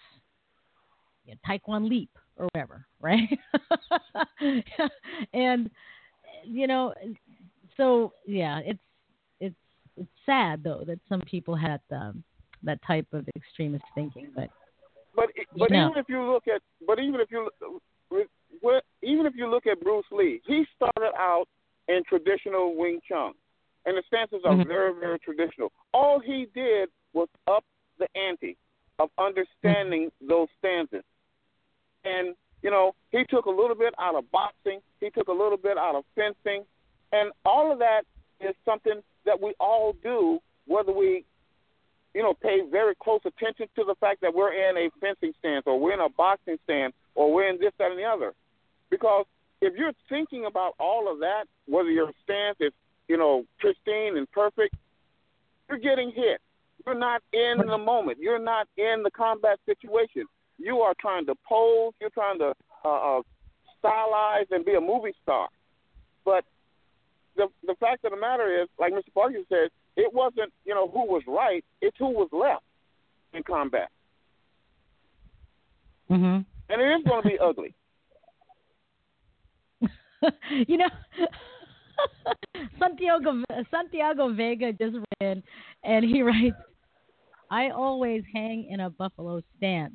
you 1.24 1.34
know, 1.34 1.38
Taekwon 1.48 1.88
leap 1.88 2.10
or 2.36 2.48
whatever, 2.52 2.86
right? 3.00 3.28
and 5.32 5.70
you 6.44 6.66
know, 6.66 6.94
so 7.76 8.12
yeah, 8.26 8.60
it's 8.64 8.82
it's 9.40 9.56
it's 9.96 10.10
sad 10.26 10.62
though 10.62 10.82
that 10.86 10.98
some 11.08 11.20
people 11.22 11.54
had 11.54 11.80
um, 11.90 12.22
that 12.62 12.78
type 12.86 13.06
of 13.12 13.26
extremist 13.36 13.84
thinking, 13.94 14.28
but 14.34 14.48
but 15.14 15.26
but 15.56 15.70
know. 15.70 15.88
even 15.90 15.98
if 15.98 16.06
you 16.08 16.22
look 16.30 16.44
at 16.48 16.62
but 16.86 16.98
even 16.98 17.20
if 17.20 17.30
you 17.30 17.48
even 19.02 19.26
if 19.26 19.34
you 19.36 19.50
look 19.50 19.66
at 19.66 19.80
Bruce 19.80 20.04
Lee, 20.10 20.40
he 20.46 20.64
started 20.76 21.12
out 21.16 21.46
in 21.88 22.02
traditional 22.08 22.76
Wing 22.76 23.00
Chun, 23.08 23.32
and 23.86 23.96
the 23.96 24.02
stances 24.06 24.40
are 24.44 24.54
Mm-hmm. 24.54 24.68
very 24.68 24.94
very 24.98 25.18
traditional. 25.18 25.72
All 25.92 26.20
he 26.20 26.46
did 26.54 26.88
was 27.12 27.28
up 27.46 27.64
the 27.98 28.08
ante 28.16 28.56
of 28.98 29.10
understanding 29.18 30.10
those 30.26 30.48
stances, 30.58 31.04
and 32.04 32.34
you 32.62 32.70
know 32.70 32.94
he 33.10 33.24
took 33.24 33.46
a 33.46 33.50
little 33.50 33.76
bit 33.76 33.94
out 33.98 34.14
of 34.14 34.30
boxing, 34.30 34.80
he 35.00 35.10
took 35.10 35.28
a 35.28 35.32
little 35.32 35.58
bit 35.58 35.76
out 35.76 35.94
of 35.94 36.04
fencing, 36.14 36.64
and 37.12 37.32
all 37.44 37.72
of 37.72 37.78
that 37.78 38.02
is 38.40 38.54
something 38.64 39.00
that 39.24 39.40
we 39.40 39.54
all 39.60 39.94
do, 40.02 40.38
whether 40.66 40.92
we 40.92 41.24
you 42.14 42.22
know, 42.22 42.34
pay 42.34 42.60
very 42.70 42.94
close 43.02 43.20
attention 43.24 43.66
to 43.76 43.84
the 43.84 43.94
fact 44.00 44.20
that 44.20 44.34
we're 44.34 44.52
in 44.52 44.76
a 44.76 44.90
fencing 45.00 45.32
stance 45.38 45.64
or 45.66 45.78
we're 45.80 45.94
in 45.94 46.00
a 46.00 46.08
boxing 46.10 46.58
stance 46.64 46.94
or 47.14 47.32
we're 47.32 47.48
in 47.48 47.58
this, 47.58 47.72
that, 47.78 47.90
and 47.90 47.98
the 47.98 48.04
other. 48.04 48.34
Because 48.90 49.24
if 49.60 49.74
you're 49.76 49.92
thinking 50.08 50.44
about 50.44 50.74
all 50.78 51.10
of 51.10 51.20
that, 51.20 51.44
whether 51.66 51.90
your 51.90 52.12
stance 52.22 52.58
is, 52.60 52.72
you 53.08 53.16
know, 53.16 53.44
pristine 53.58 54.16
and 54.16 54.30
perfect, 54.30 54.74
you're 55.68 55.78
getting 55.78 56.12
hit. 56.12 56.40
You're 56.84 56.98
not 56.98 57.22
in 57.32 57.58
the 57.66 57.78
moment. 57.78 58.18
You're 58.20 58.38
not 58.38 58.68
in 58.76 59.02
the 59.02 59.10
combat 59.10 59.58
situation. 59.66 60.24
You 60.58 60.78
are 60.78 60.94
trying 61.00 61.26
to 61.26 61.34
pose. 61.48 61.92
You're 62.00 62.10
trying 62.10 62.38
to 62.40 62.54
uh, 62.84 63.18
uh, 63.18 63.22
stylize 63.82 64.46
and 64.50 64.64
be 64.64 64.74
a 64.74 64.80
movie 64.80 65.14
star. 65.22 65.48
But 66.24 66.44
the 67.36 67.48
the 67.66 67.74
fact 67.80 68.04
of 68.04 68.10
the 68.12 68.20
matter 68.20 68.62
is, 68.62 68.68
like 68.78 68.92
Mr. 68.92 69.12
Parker 69.14 69.38
said, 69.48 69.70
it 69.96 70.12
wasn't 70.12 70.52
you 70.64 70.74
know 70.74 70.88
who 70.88 71.06
was 71.06 71.22
right; 71.26 71.64
it's 71.80 71.96
who 71.98 72.10
was 72.10 72.28
left 72.32 72.64
in 73.32 73.42
combat, 73.42 73.88
hmm 76.08 76.40
and 76.68 76.80
it 76.80 76.98
is 76.98 77.04
going 77.06 77.22
to 77.22 77.28
be 77.28 77.38
ugly. 77.38 77.74
you 80.68 80.76
know, 80.76 80.88
Santiago 82.78 83.42
Santiago 83.70 84.32
Vega 84.34 84.72
just 84.72 84.96
ran, 85.20 85.42
and 85.84 86.04
he 86.04 86.22
writes, 86.22 86.56
"I 87.50 87.70
always 87.70 88.22
hang 88.32 88.66
in 88.70 88.80
a 88.80 88.90
buffalo 88.90 89.42
stance. 89.56 89.94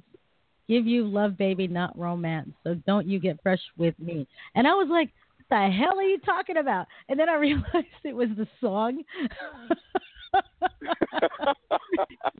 Give 0.68 0.86
you 0.86 1.06
love, 1.08 1.38
baby, 1.38 1.68
not 1.68 1.98
romance. 1.98 2.50
So 2.64 2.76
don't 2.86 3.08
you 3.08 3.20
get 3.20 3.42
fresh 3.44 3.62
with 3.78 3.98
me." 4.00 4.28
And 4.56 4.68
I 4.68 4.74
was 4.74 4.88
like, 4.90 5.12
"What 5.38 5.46
the 5.50 5.72
hell 5.72 5.98
are 5.98 6.04
you 6.04 6.20
talking 6.20 6.58
about?" 6.58 6.88
And 7.10 7.20
then 7.20 7.30
I 7.30 7.36
realized 7.36 7.88
it 8.04 8.16
was 8.16 8.30
the 8.38 8.48
song. 8.62 9.02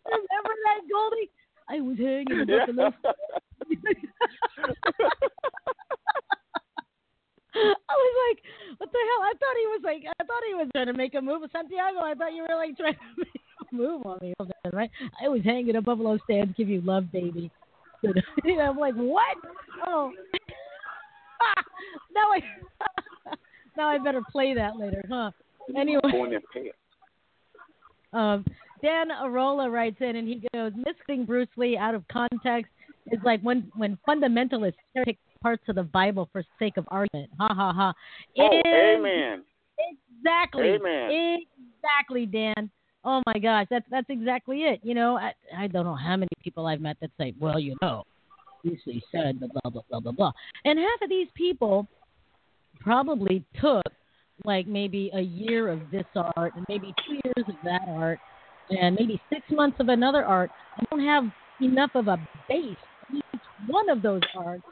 Remember 0.06 0.54
that, 0.66 0.82
Goldie? 0.92 1.32
I 1.70 1.82
was 1.82 1.98
hanging 1.98 2.40
in 2.40 2.50
a 2.80 2.94
Yeah. 3.68 3.94
I 7.90 7.96
was 7.96 8.16
like, 8.30 8.44
what 8.78 8.92
the 8.92 8.98
hell? 8.98 9.22
I 9.24 9.34
thought 9.40 9.58
he 9.58 9.68
was 9.68 9.82
like, 9.84 10.04
I 10.08 10.24
thought 10.24 10.44
he 10.48 10.54
was 10.54 10.68
trying 10.74 10.88
to 10.88 10.94
make 10.94 11.16
a 11.16 11.22
move. 11.22 11.42
With 11.42 11.52
Santiago, 11.52 12.00
I 12.00 12.14
thought 12.14 12.34
you 12.34 12.46
were 12.48 12.56
like 12.56 12.78
trying 12.78 12.94
to 12.94 13.18
make 13.18 13.42
a 13.72 13.76
move 13.76 14.06
on 14.06 14.20
me, 14.22 14.34
right? 14.72 14.92
I 15.24 15.28
was 15.28 15.42
hanging 15.44 15.76
a 15.76 15.82
buffalo 15.82 16.18
stand, 16.26 16.56
give 16.56 16.70
you 16.70 16.82
love, 16.82 17.12
baby. 17.12 17.52
And 18.04 18.62
I'm 18.62 18.78
like, 18.78 18.94
what? 18.94 19.38
Oh, 19.88 20.12
now 22.14 22.32
I, 22.32 22.40
now 23.76 23.90
I 23.90 23.98
better 23.98 24.22
play 24.32 24.54
that 24.54 24.78
later, 24.78 25.04
huh? 25.10 25.32
Anyway. 25.76 26.00
Going 26.12 26.34
in 26.34 26.42
pay 26.54 26.70
it. 26.70 26.76
Um, 28.14 28.46
Dan 28.82 29.08
Arola 29.10 29.72
writes 29.72 29.98
in 30.00 30.16
and 30.16 30.28
he 30.28 30.44
goes, 30.54 30.72
missing 30.76 31.26
Bruce 31.26 31.50
Lee 31.58 31.76
out 31.76 31.96
of 31.96 32.08
context 32.08 32.72
is 33.12 33.20
like 33.24 33.42
when 33.42 33.72
when 33.76 33.98
fundamentalists 34.08 34.76
pick 35.04 35.18
parts 35.38 35.64
of 35.68 35.76
the 35.76 35.84
Bible 35.84 36.30
for 36.32 36.44
sake 36.60 36.78
of 36.78 36.86
argument. 36.90 37.30
Ha 37.40 37.48
ha 37.54 37.74
ha. 37.74 37.94
Oh, 38.40 38.60
Is- 38.60 38.64
amen. 38.66 39.44
Exactly. 40.20 40.76
Amen. 40.76 41.40
Exactly, 41.78 42.26
Dan. 42.26 42.70
Oh 43.06 43.22
my 43.26 43.40
gosh, 43.40 43.68
that's 43.70 43.86
that's 43.90 44.10
exactly 44.10 44.64
it. 44.64 44.80
You 44.84 44.94
know, 44.94 45.18
I 45.18 45.34
I 45.56 45.68
don't 45.68 45.86
know 45.86 45.96
how 45.96 46.18
many 46.18 46.30
people 46.44 46.66
I've 46.66 46.82
met 46.82 46.98
that 47.02 47.12
say, 47.18 47.34
well, 47.40 47.60
you 47.60 47.76
know, 47.82 48.04
Bruce 48.64 48.80
said 49.12 49.40
blah 49.40 49.48
blah 49.54 49.72
blah 49.72 49.82
blah 49.90 50.00
blah 50.00 50.12
blah, 50.12 50.32
and 50.66 50.78
half 50.78 51.02
of 51.02 51.10
these 51.10 51.28
people 51.36 51.88
probably 52.80 53.44
took 53.62 53.84
like 54.46 54.68
maybe 54.68 55.10
a 55.14 55.22
year 55.22 55.70
of 55.70 55.80
this 55.92 56.06
art 56.36 56.54
and 56.56 56.66
maybe 56.70 56.94
two 57.08 57.14
years 57.24 57.48
of 57.48 57.56
that 57.64 57.82
art 57.88 58.20
and 58.70 58.96
maybe 59.00 59.20
six 59.30 59.42
months 59.52 59.78
of 59.80 59.90
another 59.90 60.24
art 60.26 60.52
and 60.78 60.88
don't 60.90 61.06
have 61.06 61.24
enough 61.62 61.92
of 61.96 62.08
a 62.08 62.18
base 62.48 62.78
each 63.16 63.42
one 63.68 63.90
of 63.90 64.02
those 64.02 64.22
arts 64.38 64.64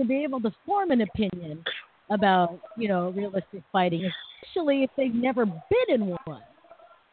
to 0.00 0.06
be 0.06 0.24
able 0.24 0.40
to 0.40 0.50
form 0.66 0.90
an 0.90 1.02
opinion 1.02 1.62
about 2.10 2.58
you 2.76 2.88
know 2.88 3.10
realistic 3.10 3.62
fighting, 3.72 4.08
especially 4.42 4.82
if 4.82 4.90
they've 4.96 5.14
never 5.14 5.46
been 5.46 5.88
in 5.88 6.16
one. 6.24 6.42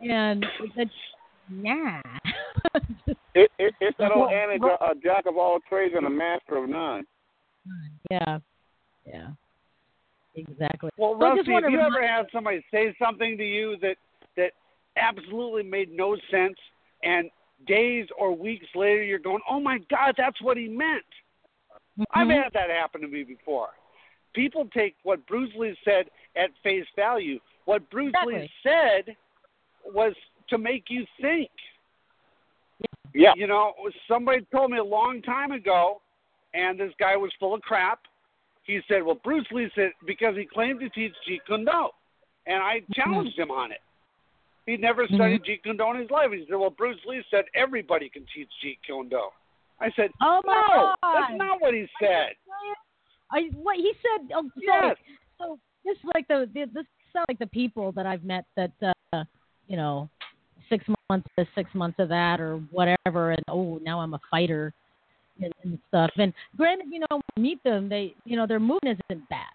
And 0.01 0.45
that's 0.75 0.89
nah. 1.49 2.01
It, 3.35 3.51
it, 3.59 3.75
it's 3.79 3.95
that 3.99 4.11
old 4.11 4.31
Well, 4.59 4.77
a 4.81 4.85
uh, 4.85 4.93
jack 5.03 5.27
of 5.27 5.37
all 5.37 5.59
trades 5.69 5.93
and 5.95 6.07
a 6.07 6.09
master 6.09 6.57
of 6.57 6.67
none. 6.67 7.05
yeah, 8.09 8.39
yeah, 9.05 9.27
exactly. 10.35 10.89
Well, 10.97 11.15
So 11.19 11.35
Rusty, 11.35 11.53
have 11.53 11.69
you 11.69 11.79
ever 11.79 12.01
had 12.01 12.25
somebody 12.33 12.65
say 12.71 12.95
something 12.99 13.37
to 13.37 13.43
you 13.45 13.77
that 13.83 13.97
that 14.37 14.53
absolutely 14.95 15.61
made 15.61 15.91
no 15.91 16.17
sense, 16.31 16.55
and 17.03 17.29
days 17.67 18.07
or 18.17 18.35
weeks 18.35 18.65
later 18.73 19.03
you're 19.03 19.19
going, 19.19 19.41
"Oh 19.47 19.59
my 19.59 19.77
God, 19.87 20.15
that's 20.17 20.41
what 20.41 20.57
he 20.57 20.67
meant." 20.67 21.05
I've 22.11 22.27
mm-hmm. 22.27 22.31
had 22.31 22.53
that 22.53 22.69
happen 22.69 23.01
to 23.01 23.07
me 23.07 23.23
before. 23.23 23.69
People 24.33 24.67
take 24.73 24.95
what 25.03 25.25
Bruce 25.27 25.51
Lee 25.57 25.75
said 25.83 26.05
at 26.35 26.51
face 26.63 26.85
value. 26.95 27.39
What 27.65 27.89
Bruce 27.89 28.09
Exactly. 28.09 28.33
Lee 28.35 28.49
said 28.63 29.15
was 29.85 30.13
to 30.49 30.57
make 30.57 30.85
you 30.89 31.05
think. 31.19 31.49
Yeah. 33.13 33.33
You 33.35 33.47
know, 33.47 33.73
somebody 34.07 34.45
told 34.53 34.71
me 34.71 34.77
a 34.77 34.83
long 34.83 35.21
time 35.21 35.51
ago, 35.51 36.01
and 36.53 36.79
this 36.79 36.93
guy 36.99 37.15
was 37.15 37.31
full 37.39 37.55
of 37.55 37.61
crap. 37.61 38.01
He 38.63 38.79
said, 38.87 39.03
"Well, 39.03 39.19
Bruce 39.23 39.47
Lee 39.51 39.71
said 39.73 39.91
because 40.05 40.35
he 40.35 40.45
claimed 40.45 40.81
to 40.81 40.89
teach 40.89 41.13
Jeet 41.27 41.39
Kune 41.47 41.65
Do," 41.65 41.89
and 42.45 42.61
I 42.61 42.79
mm-hmm. 42.79 42.93
challenged 42.93 43.39
him 43.39 43.49
on 43.49 43.71
it. 43.71 43.79
He'd 44.65 44.81
never 44.81 45.05
mm-hmm. 45.05 45.15
studied 45.15 45.43
Jeet 45.43 45.63
Kune 45.63 45.77
Do 45.77 45.89
in 45.91 46.01
his 46.01 46.11
life. 46.11 46.31
He 46.31 46.45
said, 46.47 46.57
"Well, 46.57 46.69
Bruce 46.69 46.99
Lee 47.07 47.23
said 47.31 47.45
everybody 47.55 48.09
can 48.09 48.25
teach 48.35 48.49
Jeet 48.63 48.77
Kune 48.85 49.09
Do." 49.09 49.29
I 49.79 49.91
said, 49.95 50.09
Oh 50.21 50.41
my 50.43 50.53
"No, 50.75 50.95
God. 51.03 51.13
that's 51.13 51.37
not 51.37 51.61
what 51.61 51.73
he 51.73 51.85
said." 52.01 52.33
I 53.31 53.49
what 53.53 53.75
he 53.77 53.91
said. 54.01 54.29
Oh, 54.33 54.43
so, 54.55 54.61
Yes. 54.61 54.95
so 55.39 55.59
this 55.85 55.97
like 56.15 56.27
the, 56.27 56.49
the 56.53 56.65
this 56.73 56.85
sound 57.13 57.25
like 57.27 57.39
the 57.39 57.47
people 57.47 57.91
that 57.93 58.05
I've 58.05 58.23
met 58.23 58.45
that 58.55 58.71
uh, 58.81 59.23
you 59.67 59.77
know 59.77 60.09
six 60.69 60.85
months 61.09 61.27
of 61.37 61.47
six 61.55 61.69
months 61.73 61.99
of 61.99 62.09
that, 62.09 62.39
or 62.39 62.57
whatever, 62.71 63.31
and 63.31 63.43
oh 63.49 63.79
now 63.83 63.99
I'm 63.99 64.13
a 64.13 64.21
fighter 64.31 64.73
and, 65.41 65.53
and 65.63 65.79
stuff. 65.89 66.11
And 66.17 66.33
granted, 66.55 66.87
you 66.91 66.99
know, 66.99 67.07
when 67.09 67.21
you 67.35 67.43
meet 67.43 67.63
them, 67.63 67.89
they 67.89 68.15
you 68.25 68.35
know 68.35 68.47
their 68.47 68.59
movement 68.59 68.99
isn't 69.09 69.29
bad, 69.29 69.45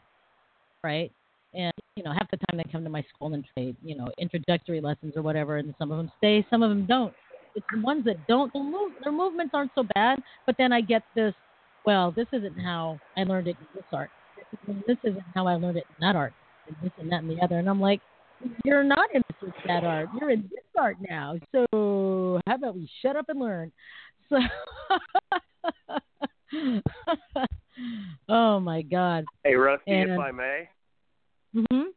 right? 0.84 1.10
And 1.54 1.72
you 1.96 2.02
know 2.02 2.12
half 2.12 2.30
the 2.30 2.36
time 2.36 2.56
they 2.56 2.70
come 2.70 2.84
to 2.84 2.90
my 2.90 3.04
school 3.14 3.32
and 3.34 3.44
trade 3.54 3.76
you 3.82 3.96
know 3.96 4.10
introductory 4.18 4.80
lessons 4.80 5.14
or 5.16 5.22
whatever, 5.22 5.56
and 5.56 5.74
some 5.78 5.90
of 5.90 5.98
them 5.98 6.12
stay, 6.18 6.46
some 6.50 6.62
of 6.62 6.70
them 6.70 6.86
don't. 6.86 7.14
It's 7.54 7.66
the 7.72 7.80
ones 7.80 8.04
that 8.04 8.26
don't. 8.26 8.52
Their, 8.52 8.62
move, 8.62 8.92
their 9.02 9.12
movements 9.12 9.52
aren't 9.54 9.72
so 9.74 9.84
bad, 9.94 10.20
but 10.46 10.56
then 10.58 10.72
I 10.72 10.80
get 10.80 11.02
this 11.14 11.34
well, 11.84 12.12
this 12.12 12.26
isn't 12.32 12.58
how 12.60 13.00
I 13.16 13.24
learned 13.24 13.48
it 13.48 13.56
in 13.58 13.66
this 13.74 13.84
art. 13.92 14.10
This 14.86 14.98
isn't, 15.02 15.24
how 15.34 15.46
I 15.46 15.56
learned 15.56 15.78
it 15.78 15.86
in 15.88 16.06
that 16.06 16.16
art, 16.16 16.32
and 16.66 16.76
this 16.82 16.92
and 16.98 17.10
that 17.10 17.22
and 17.22 17.30
the 17.30 17.40
other. 17.42 17.58
And 17.58 17.68
I'm 17.68 17.80
like, 17.80 18.00
you're 18.64 18.84
not 18.84 19.12
in 19.14 19.22
this 19.28 19.48
or 19.48 19.52
that 19.66 19.84
art. 19.84 20.08
You're 20.18 20.30
in 20.30 20.42
this 20.42 20.64
art 20.78 20.96
now. 21.08 21.36
So 21.52 22.40
how 22.46 22.54
about 22.54 22.76
we 22.76 22.88
shut 23.02 23.16
up 23.16 23.26
and 23.28 23.40
learn? 23.40 23.72
So, 24.28 24.38
oh 28.28 28.60
my 28.60 28.82
God. 28.82 29.24
Hey, 29.44 29.54
Rusty, 29.54 29.92
if 29.92 30.18
I 30.18 30.30
may, 30.30 30.68
Mm-hmm. 31.54 31.88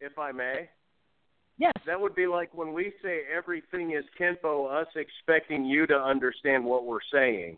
if 0.00 0.16
I 0.18 0.30
may, 0.30 0.68
Yes. 1.58 1.72
that 1.86 2.00
would 2.00 2.14
be 2.14 2.26
like 2.26 2.52
when 2.54 2.72
we 2.72 2.92
say 3.02 3.20
everything 3.34 3.92
is 3.92 4.04
Kenpo, 4.18 4.68
us 4.80 4.88
expecting 4.96 5.64
you 5.64 5.86
to 5.86 5.94
understand 5.94 6.64
what 6.64 6.84
we're 6.86 6.98
saying. 7.12 7.56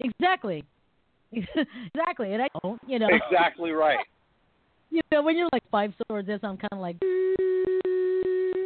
Exactly. 0.00 0.64
exactly. 1.32 2.32
And 2.32 2.42
I 2.42 2.48
don't, 2.62 2.80
you 2.86 2.98
know. 2.98 3.08
Exactly 3.30 3.72
right. 3.72 3.98
You 4.94 5.00
know, 5.10 5.22
when 5.22 5.38
you're 5.38 5.48
like 5.54 5.62
five 5.70 5.94
swords 6.06 6.26
this, 6.28 6.40
I'm 6.42 6.58
kind 6.58 6.68
of 6.72 6.78
like 6.80 6.96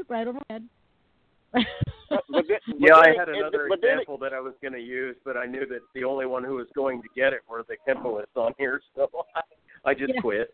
right 0.09 0.27
over 0.27 0.33
my 0.33 0.43
head. 0.51 0.69
But 1.53 1.65
then, 2.49 2.59
Yeah, 2.81 2.95
but 2.95 3.07
I 3.09 3.15
had 3.17 3.29
another 3.29 3.67
but 3.69 3.81
then 3.81 3.91
it- 3.91 3.93
example 4.03 4.19
that 4.19 4.33
I 4.35 4.41
was 4.41 4.55
going 4.61 4.73
to 4.75 4.81
use, 4.81 5.15
but 5.25 5.37
I 5.37 5.47
knew 5.47 5.67
that 5.67 5.83
the 5.95 6.03
only 6.03 6.27
one 6.27 6.43
who 6.43 6.57
was 6.57 6.67
going 6.75 7.01
to 7.03 7.09
get 7.15 7.33
it 7.33 7.43
were 7.49 7.65
the 7.69 7.77
Kenpoists 7.87 8.37
on 8.37 8.55
here, 8.59 8.81
so 8.97 9.09
I 9.85 9.95
just 9.95 10.15
Yeah. 10.15 10.21
quit. 10.21 10.53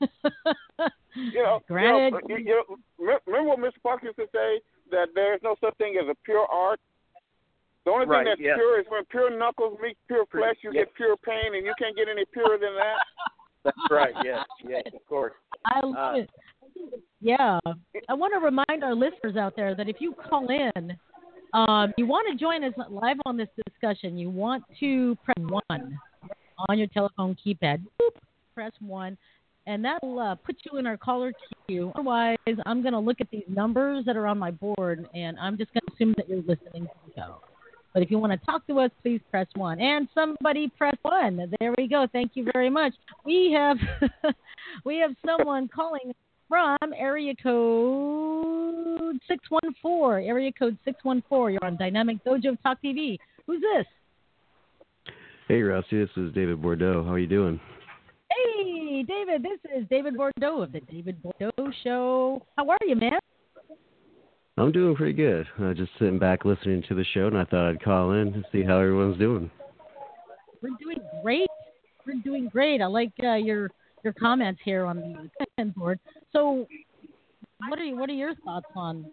You 0.00 1.42
know, 1.42 1.60
Granted. 1.68 2.14
You 2.28 2.28
know, 2.28 2.36
you 2.38 2.44
know, 2.44 2.76
remember- 2.98 3.22
remember 3.26 3.48
what 3.50 3.58
Mr. 3.58 3.82
Parker 3.82 4.06
used 4.06 4.16
to 4.18 4.26
say 4.32 4.60
that 4.90 5.08
there's 5.14 5.40
no 5.42 5.56
such 5.60 5.74
thing 5.76 5.96
as 6.02 6.08
a 6.08 6.14
pure 6.24 6.46
art. 6.46 6.80
The 7.84 7.90
only 7.92 8.06
Right, 8.06 8.24
thing 8.24 8.32
that's 8.32 8.40
yes. 8.40 8.56
pure 8.56 8.80
is 8.80 8.86
when 8.88 9.04
pure 9.06 9.30
knuckles 9.30 9.78
meet 9.80 9.96
pure 10.08 10.26
Pure- 10.26 10.42
flesh, 10.42 10.56
you 10.62 10.72
yes. 10.72 10.86
get 10.86 10.94
pure 10.94 11.16
pain, 11.18 11.54
and 11.54 11.64
you 11.64 11.72
can't 11.78 11.96
get 11.96 12.08
any 12.08 12.24
purer 12.26 12.58
than 12.58 12.74
that. 12.74 12.98
That's 13.62 13.76
right. 13.90 14.14
Yes, 14.24 14.44
yes, 14.64 14.82
of 14.94 15.04
course. 15.08 15.32
I 15.64 15.80
love 15.84 16.14
Uh, 16.14 16.18
it. 16.18 16.30
Yeah. 17.20 17.58
I 18.08 18.14
want 18.14 18.32
to 18.34 18.38
remind 18.40 18.84
our 18.84 18.94
listeners 18.94 19.36
out 19.36 19.56
there 19.56 19.74
that 19.74 19.88
if 19.88 19.96
you 20.00 20.12
call 20.14 20.46
in, 20.48 20.96
um, 21.52 21.92
you 21.96 22.06
want 22.06 22.28
to 22.30 22.36
join 22.36 22.62
us 22.62 22.72
live 22.88 23.16
on 23.26 23.36
this 23.36 23.48
discussion, 23.66 24.16
you 24.18 24.30
want 24.30 24.62
to 24.78 25.16
press 25.24 25.38
1 25.70 25.98
on 26.68 26.78
your 26.78 26.86
telephone 26.88 27.34
keypad. 27.44 27.82
Boop, 28.00 28.10
press 28.54 28.72
1. 28.80 29.16
And 29.66 29.84
that'll 29.84 30.18
uh, 30.18 30.34
put 30.36 30.56
you 30.70 30.78
in 30.78 30.86
our 30.86 30.96
caller 30.96 31.32
queue. 31.66 31.92
Otherwise, 31.96 32.36
I'm 32.66 32.82
going 32.82 32.92
to 32.92 33.00
look 33.00 33.20
at 33.20 33.28
these 33.30 33.44
numbers 33.48 34.04
that 34.04 34.16
are 34.16 34.26
on 34.26 34.38
my 34.38 34.52
board, 34.52 35.08
and 35.12 35.36
I'm 35.40 35.58
just 35.58 35.72
going 35.74 35.82
to 35.88 35.92
assume 35.94 36.14
that 36.16 36.28
you're 36.28 36.38
listening 36.38 36.84
to 36.84 36.90
the 37.06 37.12
show. 37.16 37.40
But 37.92 38.02
if 38.02 38.10
you 38.10 38.18
want 38.18 38.38
to 38.38 38.46
talk 38.46 38.66
to 38.66 38.78
us, 38.80 38.90
please 39.02 39.20
press 39.30 39.46
one. 39.54 39.80
And 39.80 40.06
somebody 40.14 40.70
press 40.76 40.96
one. 41.02 41.50
There 41.58 41.74
we 41.78 41.88
go. 41.88 42.06
Thank 42.12 42.32
you 42.34 42.46
very 42.52 42.68
much. 42.68 42.92
We 43.24 43.52
have 43.56 43.78
we 44.84 44.98
have 44.98 45.12
someone 45.24 45.66
calling 45.66 46.14
from 46.46 46.76
area 46.94 47.32
code 47.42 49.18
six 49.26 49.42
one 49.48 49.74
four. 49.80 50.18
Area 50.18 50.52
code 50.52 50.76
six 50.84 51.02
one 51.04 51.22
four. 51.26 51.50
You're 51.50 51.64
on 51.64 51.78
Dynamic 51.78 52.22
Dojo 52.22 52.60
Talk 52.62 52.82
TV. 52.84 53.16
Who's 53.46 53.62
this? 53.62 53.86
Hey, 55.48 55.62
Rusty, 55.62 55.98
this 56.00 56.10
is 56.16 56.34
David 56.34 56.60
Bordeaux. 56.60 57.02
How 57.02 57.12
are 57.12 57.18
you 57.18 57.26
doing? 57.26 57.58
Hey, 58.36 59.02
David. 59.02 59.42
This 59.42 59.58
is 59.76 59.86
David 59.88 60.16
Bordeaux 60.16 60.62
of 60.62 60.72
the 60.72 60.80
David 60.80 61.22
Bordeaux 61.22 61.72
Show. 61.82 62.46
How 62.56 62.68
are 62.68 62.78
you, 62.86 62.96
man? 62.96 63.18
I'm 64.58 64.72
doing 64.72 64.96
pretty 64.96 65.12
good. 65.12 65.46
I 65.58 65.70
Uh, 65.70 65.74
just 65.74 65.92
sitting 65.98 66.18
back 66.18 66.44
listening 66.44 66.82
to 66.88 66.94
the 66.94 67.04
show, 67.12 67.26
and 67.26 67.36
I 67.36 67.44
thought 67.44 67.68
I'd 67.68 67.82
call 67.82 68.12
in 68.12 68.28
and 68.34 68.44
see 68.52 68.62
how 68.62 68.78
everyone's 68.78 69.18
doing. 69.18 69.50
We're 70.62 70.70
doing 70.80 71.00
great. 71.22 71.48
We're 72.06 72.22
doing 72.22 72.48
great. 72.48 72.80
I 72.80 72.86
like 72.86 73.12
uh, 73.22 73.34
your 73.34 73.70
your 74.02 74.12
comments 74.14 74.60
here 74.64 74.84
on 74.84 75.30
the 75.58 75.64
board. 75.76 75.98
So, 76.32 76.66
what 77.68 77.78
are 77.78 77.84
you, 77.84 77.96
what 77.96 78.08
are 78.08 78.14
your 78.14 78.34
thoughts 78.36 78.66
on 78.74 79.06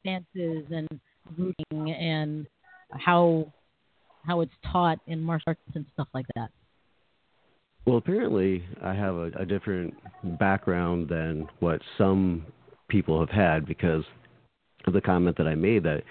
stances 0.00 0.64
and 0.70 0.88
rooting 1.36 1.90
and 1.92 2.46
how 2.90 3.52
how 4.26 4.40
it's 4.40 4.52
taught 4.70 4.98
in 5.06 5.20
martial 5.20 5.44
arts 5.48 5.60
and 5.74 5.86
stuff 5.94 6.08
like 6.12 6.26
that? 6.34 6.50
Well, 7.88 7.96
apparently, 7.96 8.62
I 8.84 8.92
have 8.92 9.14
a, 9.14 9.30
a 9.38 9.46
different 9.46 9.94
background 10.38 11.08
than 11.08 11.48
what 11.60 11.80
some 11.96 12.44
people 12.90 13.18
have 13.18 13.30
had 13.30 13.64
because 13.64 14.04
of 14.86 14.92
the 14.92 15.00
comment 15.00 15.38
that 15.38 15.48
I 15.48 15.54
made 15.54 15.84
that 15.84 16.02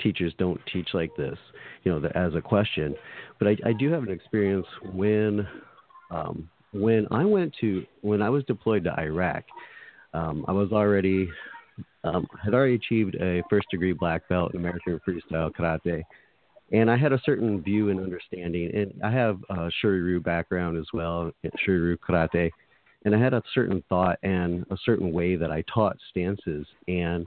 teachers 0.00 0.32
don't 0.38 0.60
teach 0.72 0.90
like 0.94 1.10
this, 1.16 1.36
you 1.82 1.90
know, 1.90 1.98
the, 1.98 2.16
as 2.16 2.36
a 2.36 2.40
question. 2.40 2.94
But 3.40 3.48
I, 3.48 3.56
I 3.66 3.72
do 3.72 3.90
have 3.90 4.04
an 4.04 4.12
experience 4.12 4.64
when 4.92 5.44
um, 6.12 6.48
when 6.72 7.08
I 7.10 7.24
went 7.24 7.52
to 7.62 7.84
when 8.02 8.22
I 8.22 8.30
was 8.30 8.44
deployed 8.44 8.84
to 8.84 8.96
Iraq. 8.96 9.42
Um, 10.12 10.44
I 10.46 10.52
was 10.52 10.70
already 10.70 11.28
um, 12.04 12.28
had 12.44 12.54
already 12.54 12.76
achieved 12.76 13.16
a 13.16 13.42
first 13.50 13.66
degree 13.72 13.92
black 13.92 14.28
belt 14.28 14.54
in 14.54 14.60
American 14.60 15.00
freestyle 15.04 15.50
karate, 15.50 16.04
and 16.74 16.90
I 16.90 16.96
had 16.96 17.12
a 17.12 17.20
certain 17.24 17.62
view 17.62 17.90
and 17.90 18.00
understanding. 18.00 18.68
And 18.74 18.92
I 19.02 19.10
have 19.12 19.38
a 19.48 19.70
Shuri-Ryu 19.80 20.20
background 20.20 20.76
as 20.76 20.86
well, 20.92 21.30
Shuri-Ryu 21.64 21.96
karate, 21.98 22.50
and 23.04 23.14
I 23.14 23.20
had 23.20 23.32
a 23.32 23.42
certain 23.54 23.82
thought 23.88 24.18
and 24.24 24.66
a 24.70 24.76
certain 24.84 25.12
way 25.12 25.36
that 25.36 25.52
I 25.52 25.62
taught 25.72 25.96
stances. 26.10 26.66
And 26.88 27.26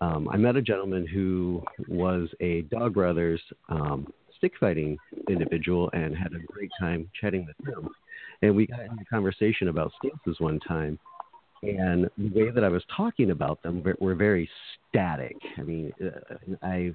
um, 0.00 0.28
I 0.28 0.36
met 0.36 0.56
a 0.56 0.62
gentleman 0.62 1.06
who 1.06 1.62
was 1.86 2.28
a 2.40 2.62
Dog 2.62 2.94
Brothers 2.94 3.40
um, 3.68 4.12
stick 4.36 4.52
fighting 4.58 4.98
individual 5.28 5.88
and 5.92 6.16
had 6.16 6.32
a 6.32 6.52
great 6.52 6.70
time 6.80 7.08
chatting 7.20 7.46
with 7.46 7.68
him. 7.68 7.88
And 8.42 8.56
we 8.56 8.66
got 8.66 8.80
into 8.80 9.00
a 9.00 9.04
conversation 9.04 9.68
about 9.68 9.92
stances 9.98 10.40
one 10.40 10.58
time. 10.60 10.98
And 11.62 12.10
the 12.18 12.44
way 12.44 12.50
that 12.50 12.64
I 12.64 12.68
was 12.68 12.82
talking 12.94 13.30
about 13.30 13.62
them 13.62 13.82
were- 13.82 13.96
were 14.00 14.14
very 14.14 14.48
static. 14.88 15.36
I 15.56 15.62
mean, 15.62 15.92
uh, 16.04 16.36
I 16.62 16.92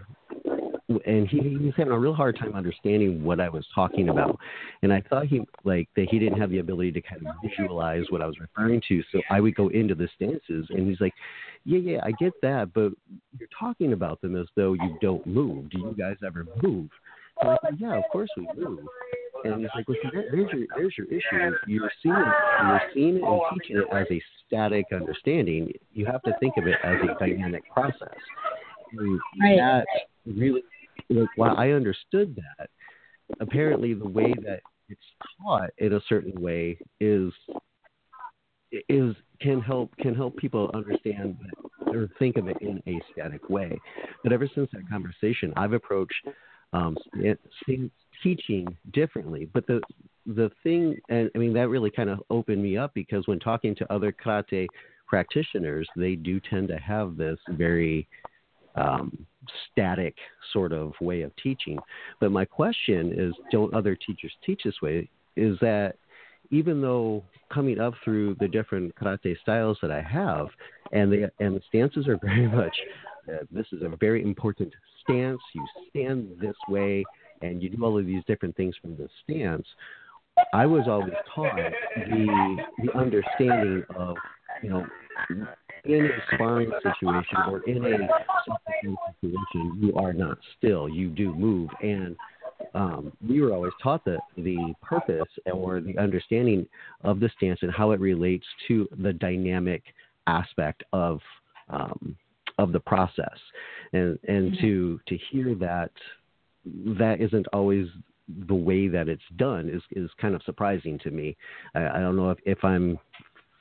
and 1.05 1.27
he, 1.27 1.39
he 1.39 1.57
was 1.57 1.73
having 1.77 1.93
a 1.93 1.99
real 1.99 2.13
hard 2.13 2.37
time 2.37 2.53
understanding 2.53 3.23
what 3.23 3.39
I 3.39 3.49
was 3.49 3.65
talking 3.73 4.09
about. 4.09 4.37
And 4.81 4.91
I 4.91 5.01
thought 5.09 5.27
he 5.27 5.41
like 5.63 5.89
that 5.95 6.07
he 6.09 6.19
didn't 6.19 6.39
have 6.39 6.49
the 6.49 6.59
ability 6.59 6.91
to 6.93 7.01
kind 7.01 7.25
of 7.25 7.35
visualize 7.43 8.03
what 8.09 8.21
I 8.21 8.25
was 8.25 8.39
referring 8.39 8.81
to. 8.87 9.01
So 9.11 9.21
I 9.29 9.39
would 9.39 9.55
go 9.55 9.69
into 9.69 9.95
the 9.95 10.07
stances, 10.15 10.67
and 10.69 10.87
he's 10.87 11.01
like, 11.01 11.13
"Yeah, 11.65 11.79
yeah, 11.79 11.99
I 12.03 12.11
get 12.11 12.33
that, 12.41 12.73
but 12.73 12.91
you're 13.37 13.49
talking 13.57 13.93
about 13.93 14.21
them 14.21 14.35
as 14.35 14.47
though 14.55 14.73
you 14.73 14.97
don't 15.01 15.25
move. 15.25 15.69
Do 15.69 15.79
you 15.79 15.95
guys 15.97 16.17
ever 16.25 16.45
move?" 16.61 16.89
And 17.41 17.51
I 17.51 17.57
said, 17.63 17.77
"Yeah, 17.79 17.97
of 17.97 18.03
course 18.11 18.29
we 18.37 18.47
move." 18.55 18.79
And 19.43 19.61
he's 19.61 19.69
like, 19.75 19.87
"Well, 19.87 19.97
see, 20.03 20.09
there's 20.13 20.51
your 20.51 20.67
there's 20.75 20.93
your 20.97 21.07
issue. 21.07 21.55
You're 21.67 21.91
seeing 22.03 22.15
it, 22.15 22.23
you're 22.61 22.81
seeing 22.93 23.15
it 23.17 23.23
and 23.23 23.41
teaching 23.61 23.77
it 23.77 23.87
as 23.91 24.07
a 24.11 24.21
static 24.45 24.85
understanding. 24.91 25.71
You 25.93 26.05
have 26.05 26.21
to 26.23 26.33
think 26.39 26.57
of 26.57 26.67
it 26.67 26.77
as 26.83 26.97
a 27.03 27.19
dynamic 27.19 27.63
process." 27.71 28.17
And 28.93 29.19
that 29.57 29.85
really 30.25 30.63
like 31.09 31.29
while 31.35 31.55
I 31.57 31.69
understood 31.69 32.35
that, 32.35 32.69
apparently 33.39 33.93
the 33.93 34.07
way 34.07 34.33
that 34.43 34.61
it's 34.89 35.01
taught 35.41 35.69
in 35.77 35.93
a 35.93 36.01
certain 36.07 36.39
way 36.41 36.77
is 36.99 37.31
is 38.89 39.15
can 39.41 39.61
help 39.61 39.95
can 39.97 40.15
help 40.15 40.37
people 40.37 40.71
understand 40.73 41.37
or 41.87 42.09
think 42.19 42.37
of 42.37 42.47
it 42.47 42.57
in 42.61 42.81
a 42.87 42.99
static 43.11 43.49
way. 43.49 43.77
But 44.23 44.31
ever 44.31 44.47
since 44.53 44.69
that 44.73 44.89
conversation, 44.89 45.53
I've 45.57 45.73
approached 45.73 46.25
um, 46.73 46.97
teaching 48.23 48.77
differently. 48.93 49.49
But 49.53 49.67
the 49.67 49.81
the 50.25 50.51
thing, 50.63 50.97
and 51.09 51.29
I 51.35 51.37
mean, 51.37 51.53
that 51.53 51.69
really 51.69 51.91
kind 51.91 52.09
of 52.09 52.21
opened 52.29 52.61
me 52.61 52.77
up 52.77 52.93
because 52.93 53.27
when 53.27 53.39
talking 53.39 53.75
to 53.75 53.93
other 53.93 54.11
karate 54.11 54.67
practitioners, 55.07 55.87
they 55.95 56.15
do 56.15 56.39
tend 56.39 56.67
to 56.69 56.77
have 56.77 57.17
this 57.17 57.39
very 57.49 58.07
um, 58.75 59.25
static 59.71 60.15
sort 60.53 60.71
of 60.71 60.93
way 61.01 61.21
of 61.21 61.31
teaching. 61.41 61.79
But 62.19 62.31
my 62.31 62.45
question 62.45 63.13
is, 63.15 63.33
don't 63.51 63.73
other 63.73 63.95
teachers 63.95 64.31
teach 64.45 64.61
this 64.63 64.81
way? 64.81 65.09
Is 65.35 65.57
that 65.61 65.95
even 66.49 66.81
though 66.81 67.23
coming 67.51 67.79
up 67.79 67.93
through 68.03 68.35
the 68.39 68.47
different 68.47 68.93
karate 68.95 69.39
styles 69.41 69.77
that 69.81 69.91
I 69.91 70.01
have, 70.01 70.47
and 70.91 71.11
the 71.11 71.31
and 71.39 71.55
the 71.55 71.61
stances 71.69 72.07
are 72.07 72.19
very 72.21 72.47
much 72.55 72.75
uh, 73.29 73.37
this 73.51 73.65
is 73.71 73.81
a 73.81 73.95
very 73.99 74.23
important 74.23 74.73
stance. 75.03 75.41
You 75.53 75.65
stand 75.89 76.29
this 76.41 76.55
way, 76.67 77.03
and 77.41 77.61
you 77.61 77.69
do 77.69 77.83
all 77.83 77.97
of 77.97 78.05
these 78.05 78.23
different 78.27 78.55
things 78.55 78.75
from 78.81 78.95
this 78.97 79.09
stance. 79.23 79.65
I 80.53 80.65
was 80.65 80.87
always 80.87 81.13
taught 81.33 81.55
the 81.55 82.57
the 82.83 82.97
understanding 82.97 83.83
of 83.95 84.15
you 84.63 84.69
know 84.69 84.87
in 85.85 86.05
a 86.05 86.35
sparring 86.35 86.71
situation 86.83 87.37
or 87.47 87.61
in 87.63 87.85
a 87.85 88.07
situation, 88.81 89.79
you 89.79 89.93
are 89.95 90.13
not 90.13 90.37
still. 90.57 90.87
You 90.87 91.09
do 91.09 91.33
move, 91.33 91.69
and 91.81 92.15
um, 92.73 93.11
we 93.27 93.41
were 93.41 93.53
always 93.53 93.73
taught 93.81 94.05
that 94.05 94.19
the 94.37 94.73
purpose 94.81 95.27
or 95.51 95.81
the 95.81 95.97
understanding 95.97 96.67
of 97.03 97.19
the 97.19 97.29
stance 97.35 97.59
and 97.61 97.71
how 97.71 97.91
it 97.91 97.99
relates 97.99 98.45
to 98.67 98.87
the 99.01 99.13
dynamic 99.13 99.83
aspect 100.27 100.83
of 100.93 101.19
um, 101.69 102.15
of 102.57 102.71
the 102.71 102.79
process, 102.79 103.37
and 103.93 104.19
and 104.27 104.53
mm-hmm. 104.53 104.65
to 104.65 104.99
to 105.07 105.17
hear 105.31 105.55
that 105.55 105.91
that 106.65 107.19
isn't 107.19 107.47
always 107.53 107.87
the 108.47 108.55
way 108.55 108.87
that 108.87 109.09
it's 109.09 109.21
done 109.35 109.69
is 109.69 109.81
is 109.91 110.09
kind 110.19 110.35
of 110.35 110.41
surprising 110.43 110.99
to 110.99 111.11
me. 111.11 111.35
I, 111.75 111.87
I 111.87 111.99
don't 111.99 112.15
know 112.15 112.29
if, 112.29 112.37
if 112.45 112.63
I'm 112.63 112.99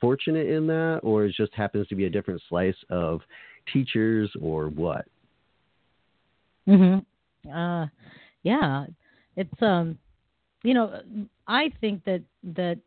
fortunate 0.01 0.47
in 0.47 0.67
that, 0.67 0.99
or 1.03 1.25
it 1.25 1.33
just 1.35 1.53
happens 1.53 1.87
to 1.87 1.95
be 1.95 2.05
a 2.05 2.09
different 2.09 2.41
slice 2.49 2.75
of 2.89 3.21
teachers, 3.71 4.29
or 4.41 4.67
what. 4.69 5.05
Mhm. 6.67 7.05
Uh, 7.51 7.87
yeah, 8.43 8.85
it's 9.35 9.61
um, 9.61 9.97
you 10.63 10.73
know, 10.73 11.01
I 11.47 11.71
think 11.79 12.03
that 12.05 12.21
that 12.43 12.79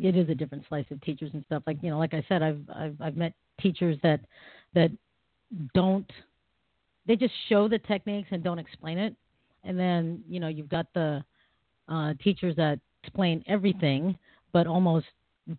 it 0.00 0.16
is 0.16 0.28
a 0.28 0.34
different 0.34 0.64
slice 0.68 0.86
of 0.90 1.00
teachers 1.00 1.30
and 1.34 1.44
stuff. 1.44 1.62
Like 1.66 1.78
you 1.82 1.90
know, 1.90 1.98
like 1.98 2.14
I 2.14 2.24
said, 2.28 2.42
I've 2.42 2.62
I've 2.74 3.00
I've 3.00 3.16
met 3.16 3.34
teachers 3.60 3.98
that 4.02 4.20
that 4.74 4.90
don't 5.74 6.10
they 7.06 7.16
just 7.16 7.34
show 7.48 7.68
the 7.68 7.78
techniques 7.78 8.28
and 8.30 8.42
don't 8.42 8.58
explain 8.58 8.98
it, 8.98 9.14
and 9.64 9.78
then 9.78 10.22
you 10.28 10.40
know 10.40 10.48
you've 10.48 10.68
got 10.68 10.86
the 10.94 11.24
uh, 11.88 12.14
teachers 12.22 12.54
that 12.56 12.78
explain 13.02 13.42
everything 13.48 14.16
but 14.52 14.66
almost 14.66 15.06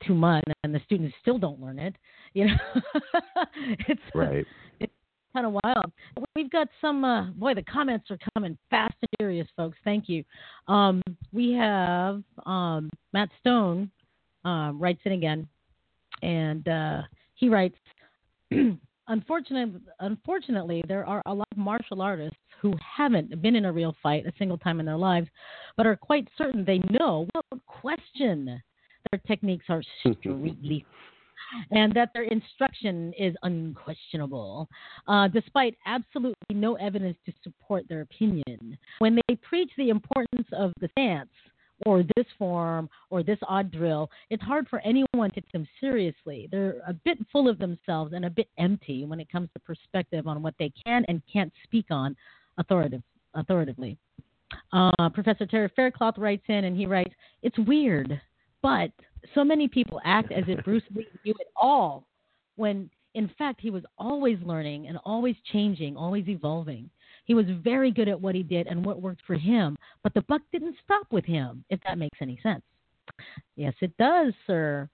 too 0.06 0.14
much, 0.14 0.44
and 0.64 0.74
the 0.74 0.82
students 0.86 1.16
still 1.22 1.38
don't 1.38 1.62
learn 1.62 1.80
it. 1.80 1.95
You 2.34 2.48
know, 2.48 2.82
it's 3.88 4.02
right. 4.16 4.45
It's 4.80 4.94
kind 5.34 5.45
of 5.45 5.53
wild. 5.64 5.91
We've 6.36 6.52
got 6.52 6.68
some. 6.80 7.03
Uh, 7.03 7.32
boy, 7.32 7.53
the 7.53 7.64
comments 7.64 8.10
are 8.12 8.18
coming 8.34 8.58
fast 8.70 8.95
and 9.02 9.10
furious, 9.20 9.48
folks. 9.56 9.78
Thank 9.84 10.08
you. 10.08 10.24
Um, 10.68 11.02
we 11.32 11.52
have 11.53 12.24
um, 12.45 12.90
Matt 13.14 13.30
Stone 13.40 13.91
uh, 14.45 14.72
writes 14.74 15.02
in 15.06 15.14
again, 15.14 15.48
and 16.22 16.68
uh, 16.68 17.02
he 17.36 17.49
writes. 17.49 17.76
unfortunately, 19.08 19.80
unfortunately, 19.99 20.84
there 20.88 21.06
are 21.06 21.22
a 21.26 21.34
lot 21.34 21.48
of 21.52 21.58
martial 21.58 22.02
artists 22.02 22.38
who 22.62 22.74
haven't 22.98 23.41
been 23.41 23.56
in 23.56 23.66
a 23.66 23.72
real 23.72 23.95
fight 24.02 24.26
a 24.26 24.32
single 24.38 24.58
time 24.58 24.80
in 24.80 24.86
their 24.86 24.98
lives, 24.98 25.28
but 25.78 25.86
are 25.86 25.95
quite 25.95 26.28
certain 26.38 26.64
they 26.64 26.80
know 26.90 27.28
without 27.34 27.66
question 27.66 28.62
their 29.12 29.22
techniques 29.28 29.66
are 29.70 29.84
strictly 30.00 30.86
and 31.72 31.94
that 31.94 32.12
their 32.14 32.24
instruction 32.24 33.14
is 33.20 33.36
unquestionable, 33.44 34.70
uh, 35.08 35.28
despite 35.28 35.78
absolutely 35.86 36.36
no 36.56 36.76
evidence 36.76 37.18
to 37.26 37.34
support 37.44 37.84
their 37.90 38.02
opinion. 38.02 38.78
When 39.00 39.20
they 39.28 39.36
preach 39.36 39.72
the 39.78 39.90
importance 39.90 40.48
of 40.54 40.72
the 40.80 40.88
stance, 40.90 41.30
or 41.88 42.04
this 42.16 42.28
form, 42.38 42.88
or 43.10 43.24
this 43.24 43.40
odd 43.48 43.72
drill, 43.72 44.08
it's 44.30 44.44
hard 44.44 44.68
for 44.70 44.80
anyone 44.82 45.32
to 45.32 45.42
take 45.42 45.52
them 45.52 45.68
seriously. 45.80 46.48
They're 46.52 46.76
a 46.88 46.94
bit 46.94 47.18
full 47.32 47.50
of 47.50 47.58
themselves 47.58 48.14
and 48.14 48.24
a 48.24 48.30
bit 48.30 48.48
empty 48.60 49.04
when 49.04 49.20
it 49.20 49.32
comes 49.32 49.50
to 49.54 49.60
perspective 49.62 50.28
on 50.28 50.44
what 50.44 50.54
they 50.60 50.72
can 50.86 51.04
and 51.08 51.24
can't 51.32 51.52
speak 51.64 51.86
on 51.90 52.16
authoritative, 52.60 53.02
authoritatively. 53.34 53.98
Uh, 54.72 55.10
Professor 55.12 55.48
Terry 55.48 55.72
Faircloth 55.76 56.20
writes 56.20 56.44
in 56.50 56.66
and 56.66 56.78
he 56.78 56.86
writes, 56.86 57.16
It's 57.42 57.58
weird 57.58 58.22
but 58.62 58.92
so 59.36 59.44
many 59.44 59.68
people 59.68 60.02
act 60.06 60.32
as 60.32 60.44
if 60.48 60.64
Bruce 60.64 60.84
Lee 60.94 61.08
knew 61.26 61.34
it 61.40 61.48
all, 61.56 62.06
when 62.56 62.90
in 63.14 63.30
fact 63.38 63.60
he 63.62 63.70
was 63.70 63.84
always 63.98 64.38
learning 64.44 64.88
and 64.88 64.98
always 65.04 65.36
changing, 65.52 65.98
always 65.98 66.28
evolving. 66.28 66.90
He 67.26 67.34
was 67.34 67.46
very 67.64 67.92
good 67.92 68.08
at 68.08 68.20
what 68.20 68.36
he 68.36 68.44
did 68.44 68.68
and 68.68 68.84
what 68.86 69.02
worked 69.02 69.22
for 69.28 69.36
him, 69.36 69.78
but 70.04 70.14
the 70.14 70.22
buck 70.24 70.42
didn't 70.52 70.76
stop 70.84 71.08
with 71.12 71.26
him, 71.26 71.64
if 71.70 71.80
that 71.86 71.98
makes 71.98 72.18
any 72.22 72.40
sense. 72.42 72.64
Yes, 73.56 73.74
it 73.82 73.96
does, 73.98 74.34
sir. 74.48 74.90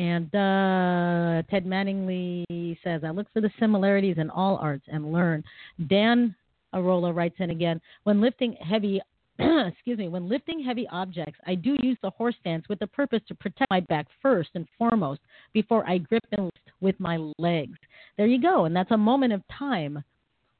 And 0.00 0.26
uh, 0.34 1.42
Ted 1.50 1.64
Manningly 1.64 2.76
says, 2.84 3.02
I 3.04 3.10
look 3.10 3.26
for 3.32 3.40
the 3.40 3.50
similarities 3.58 4.18
in 4.18 4.28
all 4.30 4.56
arts 4.56 4.84
and 4.88 5.12
learn. 5.12 5.44
Dan 5.88 6.34
Arola 6.74 7.14
writes 7.14 7.36
in 7.38 7.50
again, 7.50 7.80
when 8.04 8.20
lifting 8.20 8.54
heavy 8.54 9.00
excuse 9.68 9.98
me, 9.98 10.08
when 10.08 10.28
lifting 10.28 10.62
heavy 10.62 10.86
objects, 10.90 11.38
I 11.46 11.54
do 11.54 11.76
use 11.82 11.96
the 12.02 12.10
horse 12.10 12.34
stance 12.40 12.68
with 12.68 12.78
the 12.78 12.86
purpose 12.86 13.20
to 13.28 13.34
protect 13.34 13.70
my 13.70 13.80
back 13.80 14.06
first 14.20 14.50
and 14.54 14.66
foremost 14.76 15.20
before 15.52 15.88
I 15.88 15.98
grip 15.98 16.24
and 16.32 16.46
lift 16.46 16.58
with 16.80 16.98
my 16.98 17.18
legs. 17.38 17.78
There 18.16 18.26
you 18.26 18.40
go. 18.40 18.64
And 18.64 18.74
that's 18.74 18.90
a 18.90 18.96
moment 18.96 19.32
of 19.32 19.42
time 19.56 20.02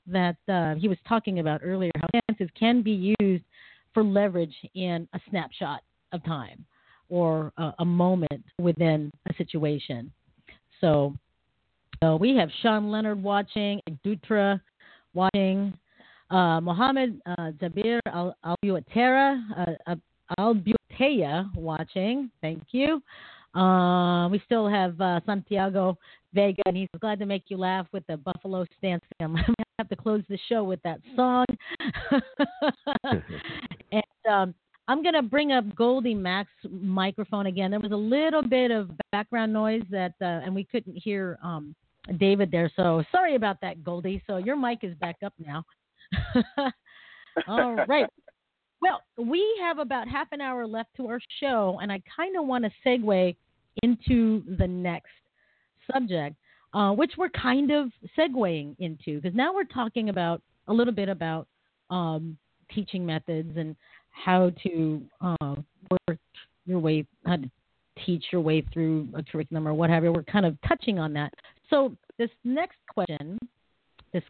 that 0.07 0.37
uh, 0.49 0.75
he 0.77 0.89
was 0.89 0.99
talking 1.07 1.41
about 1.41 1.61
earlier, 1.65 1.91
how 1.97 2.07
stances 2.27 2.49
can 2.59 2.83
be 2.83 3.15
used 3.21 3.45
for 3.93 4.03
leverage 4.03 4.55
in 4.75 5.09
a 5.13 5.21
snapshot 5.29 5.83
of 6.13 6.25
time 6.25 6.65
or 7.09 7.53
a, 7.59 7.73
a 7.81 7.85
moment 7.85 8.45
within 8.59 9.11
a 9.29 9.35
situation. 9.35 10.11
So, 10.81 11.15
so 12.03 12.17
we 12.17 12.37
have 12.37 12.49
Sean 12.63 12.91
Leonard 12.91 13.23
watching, 13.23 13.81
Dutra 14.05 14.61
watching, 15.15 15.77
uh, 16.31 16.61
Mohammed 16.61 17.21
uh, 17.27 17.53
Jabir 17.61 18.01
Al 18.07 18.35
Albuatera, 18.45 19.77
uh, 19.87 19.95
Albuatea 20.39 21.55
watching. 21.55 22.31
Thank 22.41 22.63
you. 22.73 23.03
Uh, 23.55 24.29
we 24.29 24.41
still 24.45 24.69
have 24.69 25.01
uh, 25.01 25.21
Santiago 25.27 25.97
Vega, 26.35 26.63
and 26.67 26.77
he's 26.77 26.89
glad 27.01 27.19
to 27.19 27.27
make 27.27 27.45
you 27.49 27.57
laugh 27.57 27.87
with 27.93 28.07
the 28.07 28.17
Buffalo 28.17 28.67
stance. 28.77 29.03
I'm 29.21 29.33
going 29.33 29.45
to 29.45 29.55
have 29.79 29.89
to 29.89 29.97
close 29.97 30.23
the 30.29 30.39
show 30.49 30.65
with 30.65 30.81
that 30.83 31.01
song. 31.17 31.47
and 33.93 34.03
um, 34.31 34.55
I'm 34.87 35.03
going 35.03 35.15
to 35.15 35.23
bring 35.23 35.53
up 35.53 35.75
Goldie 35.75 36.15
Mac's 36.15 36.51
microphone 36.71 37.47
again. 37.47 37.71
There 37.71 37.81
was 37.81 37.93
a 37.93 37.97
little 37.97 38.43
bit 38.43 38.71
of 38.71 38.91
background 39.13 39.53
noise 39.53 39.83
that, 39.91 40.13
uh, 40.21 40.45
and 40.45 40.55
we 40.55 40.65
couldn't 40.65 40.97
hear 40.97 41.39
um, 41.43 41.75
David 42.19 42.51
there. 42.51 42.71
So 42.77 43.03
sorry 43.11 43.35
about 43.35 43.61
that, 43.63 43.83
Goldie. 43.83 44.23
So 44.27 44.37
your 44.37 44.57
mic 44.57 44.81
is 44.83 44.95
back 44.97 45.17
up 45.25 45.33
now. 45.39 45.65
All 47.49 47.75
right. 47.87 48.07
Well, 48.81 49.03
we 49.17 49.45
have 49.61 49.79
about 49.79 50.09
half 50.09 50.29
an 50.33 50.41
hour 50.41 50.67
left 50.67 50.91
to 50.97 51.09
our 51.09 51.19
show, 51.41 51.79
and 51.83 51.91
I 51.91 52.01
kind 52.15 52.37
of 52.37 52.47
want 52.47 52.65
to 52.65 52.71
segue 52.87 53.35
into 53.83 54.43
the 54.59 54.67
next 54.67 55.11
subject, 55.93 56.37
uh, 56.75 56.93
which 56.93 57.13
we're 57.19 57.29
kind 57.31 57.71
of 57.71 57.91
segueing 58.17 58.77
into 58.79 59.21
because 59.21 59.35
now 59.35 59.55
we're 59.55 59.65
talking 59.65 60.11
about 60.11 60.43
a 60.69 60.73
little 60.73 60.93
bit 60.93 61.09
about 61.09 61.49
um, 61.91 62.37
teaching 62.73 63.05
methods 63.05 63.57
and 63.57 63.75
how 64.11 64.51
to 64.63 65.03
uh, 65.21 65.57
work 65.91 66.19
your 66.67 66.79
way, 66.79 67.07
how 67.25 67.37
to 67.37 67.51
teach 68.05 68.25
your 68.31 68.41
way 68.41 68.65
through 68.73 69.09
a 69.15 69.23
curriculum 69.23 69.67
or 69.67 69.75
whatever. 69.75 70.13
We're 70.13 70.23
kind 70.25 70.47
of 70.47 70.57
touching 70.67 70.99
on 70.99 71.13
that. 71.15 71.33
So 71.71 71.97
this 72.19 72.31
next 72.45 72.79
question, 72.93 73.39
this 74.13 74.23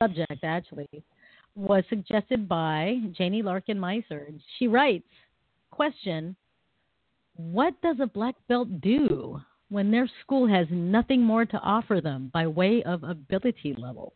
subject 0.00 0.42
actually, 0.42 0.88
was 1.54 1.84
suggested 1.88 2.48
by 2.48 2.98
Janie 3.16 3.42
Larkin 3.42 3.78
Meiser. 3.78 4.26
She 4.58 4.66
writes, 4.66 5.06
question, 5.70 6.36
what 7.36 7.80
does 7.82 7.96
a 8.00 8.06
black 8.06 8.34
belt 8.48 8.80
do 8.80 9.40
when 9.68 9.90
their 9.90 10.08
school 10.22 10.46
has 10.46 10.66
nothing 10.70 11.20
more 11.20 11.44
to 11.44 11.58
offer 11.58 12.00
them 12.00 12.30
by 12.32 12.46
way 12.46 12.82
of 12.84 13.02
ability 13.02 13.74
level? 13.76 14.14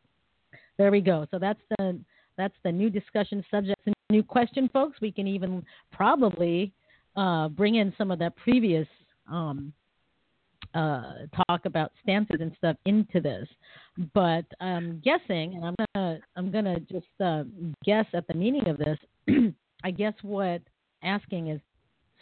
There 0.79 0.91
we 0.91 1.01
go. 1.01 1.27
So 1.31 1.39
that's 1.39 1.61
the 1.79 1.99
that's 2.37 2.55
the 2.63 2.71
new 2.71 2.89
discussion 2.89 3.45
subject, 3.51 3.81
a 3.87 3.93
new 4.13 4.23
question, 4.23 4.71
folks. 4.73 5.01
We 5.01 5.11
can 5.11 5.27
even 5.27 5.65
probably 5.91 6.73
uh, 7.17 7.49
bring 7.49 7.75
in 7.75 7.93
some 7.99 8.13
of 8.13 8.21
that 8.21 8.37
previous 8.37 8.87
um, 9.29 9.73
uh, 10.75 11.13
talk 11.49 11.65
about 11.65 11.93
stances 12.03 12.39
and 12.41 12.53
stuff 12.57 12.77
into 12.87 13.21
this, 13.21 13.49
but 14.15 14.45
I'm 14.61 15.01
guessing, 15.05 15.55
and 15.55 15.65
I'm 15.65 15.75
gonna 15.95 16.19
I'm 16.37 16.51
gonna 16.51 16.81
just 16.81 17.07
uh, 17.23 17.45
guess 17.85 18.07
at 18.13 18.27
the 18.29 18.35
meaning 18.35 18.69
of 18.69 18.79
this. 18.79 18.99
I 19.85 19.91
guess 19.91 20.15
what? 20.23 20.61
Asking 21.03 21.49
is, 21.49 21.61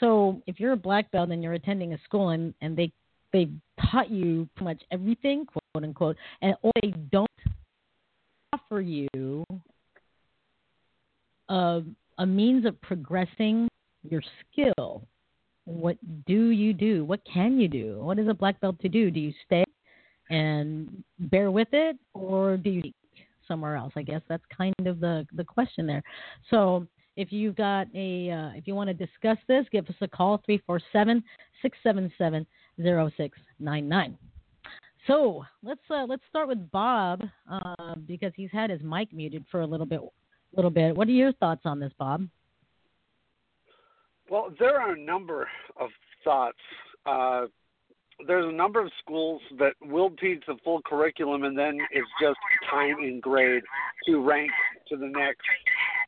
so 0.00 0.42
if 0.46 0.60
you're 0.60 0.72
a 0.72 0.76
black 0.76 1.10
belt 1.10 1.30
and 1.30 1.42
you're 1.42 1.54
attending 1.54 1.92
a 1.94 1.98
school 2.04 2.30
and 2.30 2.54
and 2.60 2.76
they 2.76 2.92
they 3.32 3.48
taught 3.90 4.10
you 4.10 4.48
pretty 4.56 4.64
much 4.64 4.82
everything, 4.90 5.46
quote 5.46 5.84
unquote, 5.84 6.16
and 6.42 6.54
or 6.62 6.72
they 6.82 6.92
don't 7.10 7.28
offer 8.52 8.80
you 8.80 9.44
a, 11.48 11.82
a 12.18 12.26
means 12.26 12.64
of 12.64 12.80
progressing 12.80 13.68
your 14.08 14.22
skill. 14.52 15.02
What 15.66 15.98
do 16.26 16.50
you 16.50 16.72
do? 16.72 17.04
What 17.04 17.20
can 17.30 17.60
you 17.60 17.66
do? 17.66 17.98
What 18.00 18.18
is 18.18 18.28
a 18.28 18.34
black 18.34 18.60
belt 18.60 18.80
to 18.80 18.88
do? 18.88 19.10
Do 19.10 19.18
you 19.18 19.34
stay 19.44 19.64
and 20.30 21.02
bear 21.18 21.50
with 21.50 21.68
it, 21.72 21.96
or 22.14 22.56
do 22.56 22.70
you 22.70 22.92
somewhere 23.48 23.76
else? 23.76 23.92
I 23.96 24.02
guess 24.02 24.22
that's 24.28 24.44
kind 24.56 24.74
of 24.86 25.00
the 25.00 25.26
the 25.34 25.44
question 25.44 25.86
there. 25.86 26.02
So 26.50 26.86
if 27.16 27.32
you've 27.32 27.56
got 27.56 27.88
a 27.94 28.30
uh, 28.30 28.50
if 28.56 28.68
you 28.68 28.76
want 28.76 28.88
to 28.88 28.94
discuss 28.94 29.38
this, 29.48 29.66
give 29.72 29.86
us 29.88 29.96
a 30.00 30.08
call 30.08 30.40
347 30.46 31.22
677 31.62 32.46
0699. 32.78 34.18
So 35.08 35.44
let's 35.64 35.80
uh, 35.90 36.04
let's 36.08 36.22
start 36.28 36.46
with 36.46 36.70
Bob 36.70 37.22
uh, 37.50 37.94
because 38.06 38.32
he's 38.36 38.50
had 38.52 38.70
his 38.70 38.82
mic 38.82 39.12
muted 39.12 39.44
for 39.50 39.62
a 39.62 39.66
little 39.66 39.86
bit. 39.86 40.00
Little 40.54 40.70
bit. 40.70 40.96
What 40.96 41.08
are 41.08 41.12
your 41.12 41.32
thoughts 41.34 41.62
on 41.64 41.80
this, 41.80 41.92
Bob? 41.98 42.26
Well, 44.30 44.52
there 44.58 44.80
are 44.80 44.92
a 44.92 44.98
number 44.98 45.48
of 45.78 45.90
thoughts. 46.24 46.58
Uh, 47.04 47.46
there's 48.26 48.46
a 48.46 48.52
number 48.52 48.80
of 48.80 48.90
schools 49.02 49.40
that 49.58 49.74
will 49.82 50.10
teach 50.10 50.42
the 50.46 50.56
full 50.64 50.80
curriculum, 50.82 51.44
and 51.44 51.56
then 51.56 51.78
it's 51.92 52.08
just 52.20 52.38
time 52.70 52.96
and 52.98 53.22
grade 53.22 53.62
to 54.06 54.20
rank 54.20 54.50
to 54.88 54.96
the 54.96 55.06
next 55.06 55.46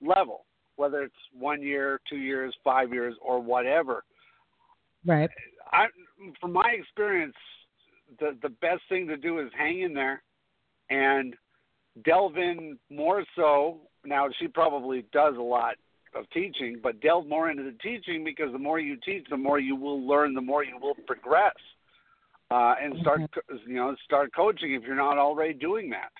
level, 0.03 0.47
whether 0.77 1.03
it's 1.03 1.15
one 1.39 1.63
year, 1.63 2.01
two 2.09 2.17
years, 2.17 2.55
five 2.65 2.93
years, 2.93 3.15
or 3.21 3.41
whatever. 3.41 4.05
Right. 5.05 5.31
I, 5.71 5.87
from 6.41 6.53
my 6.53 6.75
experience, 6.79 7.37
the 8.19 8.37
the 8.43 8.49
best 8.49 8.83
thing 8.89 9.07
to 9.09 9.17
do 9.17 9.39
is 9.39 9.51
hang 9.57 9.83
in 9.83 9.93
there 9.93 10.23
and 10.91 11.35
delve 12.05 12.39
in 12.39 12.79
more 12.91 13.25
so. 13.37 13.81
Now 14.05 14.29
she 14.39 14.49
probably 14.49 15.05
does 15.13 15.37
a 15.37 15.43
lot 15.43 15.75
of 16.19 16.29
teaching, 16.31 16.81
but 16.83 17.01
delve 17.01 17.27
more 17.27 17.51
into 17.51 17.63
the 17.63 17.77
teaching 17.83 18.25
because 18.25 18.53
the 18.53 18.59
more 18.59 18.79
you 18.79 18.97
teach, 19.05 19.27
the 19.31 19.37
more 19.37 19.59
you 19.59 19.77
will 19.77 20.07
learn, 20.07 20.35
the 20.35 20.41
more 20.41 20.65
you 20.65 20.79
will 20.81 20.95
progress, 21.07 21.55
uh, 22.51 22.75
and 22.83 22.95
start 23.01 23.21
you 23.67 23.77
know 23.77 23.95
start 24.05 24.31
coaching 24.35 24.75
if 24.75 24.83
you're 24.83 24.97
not 24.97 25.19
already 25.19 25.55
doing 25.55 25.91
that. 25.91 26.11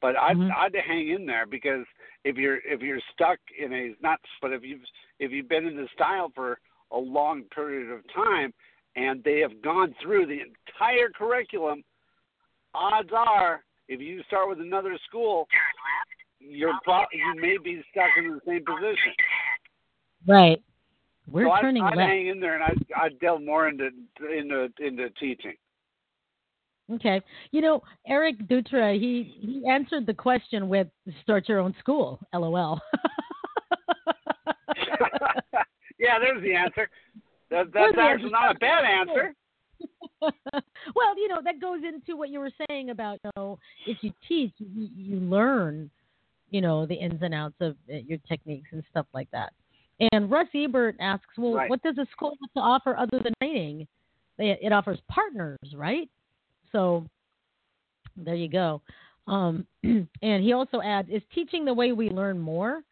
But 0.00 0.16
I'd 0.16 0.36
Mm-hmm. 0.36 0.50
I'd 0.56 0.74
hang 0.86 1.10
in 1.10 1.26
there 1.26 1.46
because 1.46 1.84
if 2.24 2.36
you're 2.36 2.58
if 2.64 2.80
you're 2.80 3.00
stuck 3.14 3.38
in 3.58 3.72
a 3.72 3.94
not 4.02 4.20
but 4.42 4.52
if 4.52 4.62
you've 4.62 4.80
if 5.18 5.32
you've 5.32 5.48
been 5.48 5.66
in 5.66 5.76
the 5.76 5.88
style 5.94 6.30
for 6.34 6.58
a 6.92 6.98
long 6.98 7.42
period 7.54 7.90
of 7.90 8.00
time 8.14 8.52
and 8.96 9.22
they 9.24 9.40
have 9.40 9.62
gone 9.62 9.94
through 10.02 10.26
the 10.26 10.38
entire 10.40 11.10
curriculum, 11.16 11.82
odds 12.74 13.10
are 13.12 13.62
if 13.88 14.00
you 14.00 14.22
start 14.24 14.48
with 14.48 14.60
another 14.60 14.98
school, 15.08 15.46
you're 16.40 16.78
pro- 16.84 17.06
you 17.12 17.40
may 17.40 17.56
be 17.62 17.82
stuck 17.90 18.10
in 18.18 18.32
the 18.32 18.40
same 18.46 18.64
position. 18.64 19.12
Right. 20.26 20.62
We're 21.30 21.44
so 21.44 21.60
turning 21.60 21.82
I'd 21.82 21.96
left. 21.96 22.08
hang 22.08 22.28
in 22.28 22.40
there 22.40 22.54
and 22.54 22.64
I'd, 22.64 22.86
I'd 22.96 23.18
delve 23.20 23.42
more 23.42 23.68
into 23.68 23.90
into 24.20 24.68
into 24.80 25.10
teaching. 25.10 25.54
Okay. 26.94 27.20
You 27.50 27.60
know, 27.60 27.82
Eric 28.06 28.38
Dutra, 28.48 28.98
he, 28.98 29.36
he 29.40 29.62
answered 29.68 30.06
the 30.06 30.14
question 30.14 30.68
with 30.68 30.86
start 31.22 31.48
your 31.48 31.58
own 31.58 31.74
school. 31.78 32.18
LOL. 32.32 32.80
yeah, 35.98 36.18
there's 36.18 36.42
the 36.42 36.54
answer. 36.54 36.88
That, 37.50 37.66
that's 37.72 37.98
actually 37.98 38.30
not 38.30 38.56
a 38.56 38.58
bad 38.58 38.84
answer. 38.84 39.34
well, 40.20 41.16
you 41.16 41.28
know, 41.28 41.40
that 41.44 41.60
goes 41.60 41.80
into 41.86 42.16
what 42.16 42.30
you 42.30 42.40
were 42.40 42.50
saying 42.68 42.90
about, 42.90 43.18
you 43.22 43.30
know, 43.36 43.58
if 43.86 43.98
you 44.00 44.12
teach, 44.26 44.52
you, 44.58 44.88
you 44.94 45.16
learn, 45.20 45.90
you 46.50 46.60
know, 46.60 46.86
the 46.86 46.94
ins 46.94 47.22
and 47.22 47.34
outs 47.34 47.54
of 47.60 47.76
uh, 47.92 47.96
your 48.06 48.18
techniques 48.28 48.68
and 48.72 48.82
stuff 48.90 49.06
like 49.12 49.30
that. 49.30 49.52
And 50.12 50.30
Russ 50.30 50.48
Ebert 50.54 50.96
asks, 51.00 51.36
well, 51.36 51.54
Right. 51.54 51.70
what 51.70 51.82
does 51.82 51.98
a 51.98 52.06
school 52.12 52.36
have 52.40 52.52
to 52.54 52.60
offer 52.60 52.96
other 52.96 53.18
than 53.18 53.32
training? 53.40 53.86
It 54.38 54.72
offers 54.72 55.00
partners, 55.08 55.58
right? 55.74 56.08
So 56.70 57.06
there 58.16 58.36
you 58.36 58.48
go. 58.48 58.80
Um, 59.26 59.66
and 59.82 60.42
he 60.42 60.52
also 60.52 60.80
adds, 60.80 61.08
is 61.10 61.22
teaching 61.34 61.64
the 61.64 61.74
way 61.74 61.92
we 61.92 62.10
learn 62.10 62.38
more? 62.38 62.82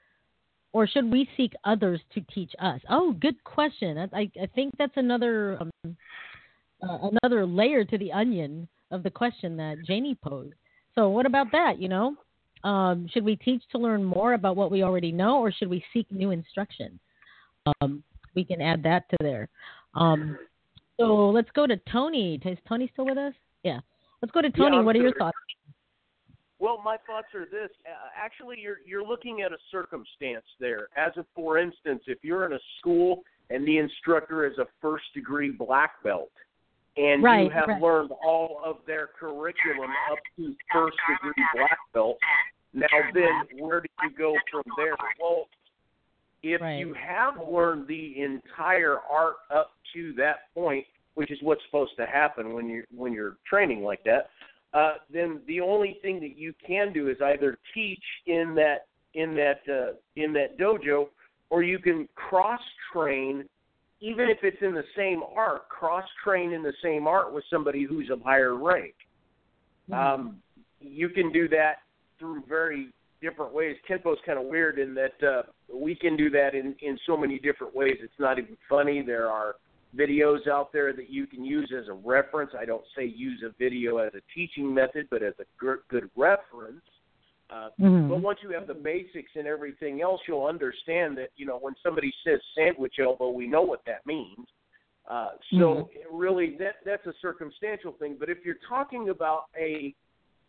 Or 0.72 0.86
should 0.86 1.10
we 1.10 1.28
seek 1.36 1.54
others 1.64 2.00
to 2.14 2.20
teach 2.34 2.52
us? 2.58 2.80
Oh, 2.90 3.12
good 3.12 3.42
question. 3.44 3.96
I, 4.12 4.30
I, 4.40 4.46
think 4.54 4.74
that's 4.76 4.96
another 4.96 5.58
um, 5.58 5.96
uh, 6.82 7.08
another 7.22 7.46
layer 7.46 7.82
to 7.82 7.96
the 7.96 8.12
onion 8.12 8.68
of 8.90 9.02
the 9.02 9.10
question 9.10 9.56
that 9.56 9.76
Janie 9.86 10.18
posed. 10.22 10.52
So, 10.94 11.08
what 11.08 11.24
about 11.24 11.50
that? 11.52 11.80
You 11.80 11.88
know, 11.88 12.16
um, 12.66 13.08
should 13.12 13.24
we 13.24 13.36
teach 13.36 13.62
to 13.70 13.78
learn 13.78 14.02
more 14.02 14.34
about 14.34 14.56
what 14.56 14.72
we 14.72 14.82
already 14.82 15.12
know, 15.12 15.38
or 15.38 15.52
should 15.52 15.70
we 15.70 15.84
seek 15.92 16.10
new 16.10 16.32
instruction? 16.32 16.98
Um, 17.80 18.02
we 18.34 18.44
can 18.44 18.60
add 18.60 18.82
that 18.82 19.08
to 19.10 19.16
there. 19.20 19.48
Um, 19.94 20.36
so 20.98 21.30
let's 21.30 21.50
go 21.54 21.66
to 21.66 21.76
Tony. 21.90 22.40
Is 22.44 22.58
Tony 22.68 22.90
still 22.92 23.06
with 23.06 23.18
us? 23.18 23.34
Yeah. 23.62 23.78
Let's 24.20 24.32
go 24.32 24.42
to 24.42 24.50
Tony. 24.50 24.78
I'm 24.78 24.84
what 24.84 24.96
are 24.96 25.00
your 25.00 25.14
thoughts? 25.14 25.36
Well, 26.58 26.80
my 26.84 26.96
thoughts 27.06 27.28
are 27.34 27.44
this. 27.44 27.70
Uh, 27.86 28.08
actually, 28.16 28.56
you're 28.60 28.78
you're 28.84 29.06
looking 29.06 29.42
at 29.42 29.52
a 29.52 29.58
circumstance 29.70 30.44
there. 30.58 30.88
As 30.96 31.12
a 31.16 31.24
for 31.34 31.58
instance, 31.58 32.02
if 32.06 32.18
you're 32.22 32.46
in 32.46 32.54
a 32.54 32.60
school 32.80 33.22
and 33.50 33.66
the 33.66 33.78
instructor 33.78 34.44
is 34.44 34.58
a 34.58 34.66
first 34.82 35.04
degree 35.14 35.50
black 35.50 36.02
belt, 36.02 36.32
and 36.96 37.22
you 37.22 37.50
have 37.50 37.68
right. 37.68 37.82
learned 37.82 38.10
all 38.24 38.60
of 38.64 38.76
their 38.86 39.08
curriculum 39.18 39.90
up 40.10 40.18
to 40.36 40.54
first 40.72 40.96
degree 41.08 41.44
black 41.54 41.78
belt, 41.92 42.18
now 42.72 42.86
then 43.12 43.42
where 43.58 43.80
do 43.80 43.88
you 44.02 44.10
go 44.16 44.34
from 44.50 44.62
there? 44.76 44.96
Well, 45.20 45.48
if 46.42 46.60
you 46.78 46.94
have 46.94 47.34
learned 47.50 47.88
the 47.88 48.20
entire 48.22 48.98
art 49.10 49.36
up 49.54 49.72
to 49.94 50.12
that 50.14 50.52
point, 50.54 50.86
which 51.14 51.30
is 51.30 51.38
what's 51.42 51.62
supposed 51.66 51.96
to 51.96 52.06
happen 52.06 52.52
when 52.52 52.68
you're 52.68 52.84
when 52.94 53.12
you're 53.12 53.36
training 53.48 53.82
like 53.82 54.04
that, 54.04 54.30
uh, 54.74 54.94
then 55.12 55.40
the 55.46 55.60
only 55.60 55.98
thing 56.02 56.20
that 56.20 56.36
you 56.36 56.52
can 56.64 56.92
do 56.92 57.08
is 57.08 57.16
either 57.22 57.58
teach 57.74 58.02
in 58.26 58.54
that 58.54 58.86
in 59.14 59.34
that 59.34 59.60
uh, 59.68 59.92
in 60.16 60.32
that 60.34 60.58
dojo, 60.58 61.08
or 61.50 61.62
you 61.62 61.78
can 61.78 62.08
cross 62.14 62.60
train, 62.92 63.44
even 64.00 64.28
if 64.28 64.38
it's 64.42 64.60
in 64.60 64.74
the 64.74 64.84
same 64.96 65.22
art, 65.34 65.68
cross 65.68 66.04
train 66.22 66.52
in 66.52 66.62
the 66.62 66.74
same 66.82 67.06
art 67.06 67.32
with 67.32 67.44
somebody 67.50 67.84
who's 67.84 68.10
of 68.10 68.20
higher 68.22 68.54
rank. 68.54 68.94
Um, 69.92 70.38
you 70.80 71.08
can 71.08 71.32
do 71.32 71.48
that 71.48 71.76
through 72.18 72.42
very 72.48 72.88
different 73.20 73.52
ways. 73.52 73.76
Kenpo's 73.88 74.18
kind 74.26 74.38
of 74.38 74.46
weird 74.46 74.78
in 74.78 74.94
that 74.94 75.22
uh, 75.26 75.42
we 75.72 75.94
can 75.94 76.16
do 76.16 76.28
that 76.30 76.54
in 76.54 76.74
in 76.82 76.98
so 77.06 77.16
many 77.16 77.38
different 77.38 77.74
ways. 77.74 77.96
It's 78.02 78.12
not 78.18 78.38
even 78.38 78.56
funny. 78.68 79.02
There 79.02 79.28
are 79.28 79.56
videos 79.96 80.46
out 80.48 80.72
there 80.72 80.92
that 80.92 81.10
you 81.10 81.26
can 81.26 81.44
use 81.44 81.72
as 81.76 81.88
a 81.88 81.92
reference. 81.92 82.50
I 82.58 82.64
don't 82.64 82.84
say 82.96 83.04
use 83.04 83.42
a 83.44 83.52
video 83.58 83.98
as 83.98 84.12
a 84.14 84.20
teaching 84.34 84.72
method, 84.72 85.08
but 85.10 85.22
as 85.22 85.34
a 85.40 85.44
good, 85.58 85.78
good 85.88 86.10
reference. 86.16 86.82
Uh, 87.48 87.70
Mhm. 87.78 88.08
But 88.08 88.18
once 88.18 88.42
you 88.42 88.50
have 88.50 88.66
the 88.66 88.74
basics 88.74 89.30
and 89.36 89.46
everything 89.46 90.02
else, 90.02 90.20
you'll 90.26 90.46
understand 90.46 91.16
that 91.18 91.30
you 91.36 91.46
know 91.46 91.58
when 91.58 91.74
somebody 91.82 92.12
says 92.24 92.40
sandwich 92.54 92.98
elbow, 92.98 93.30
we 93.30 93.46
know 93.46 93.62
what 93.62 93.84
that 93.84 94.04
means. 94.04 94.48
Uh, 95.06 95.30
so 95.52 95.88
really, 96.10 96.56
that 96.56 96.76
that's 96.84 97.06
a 97.06 97.14
circumstantial 97.22 97.92
thing. 97.92 98.16
But 98.18 98.28
if 98.28 98.44
you're 98.44 98.58
talking 98.68 99.10
about 99.10 99.44
a 99.56 99.94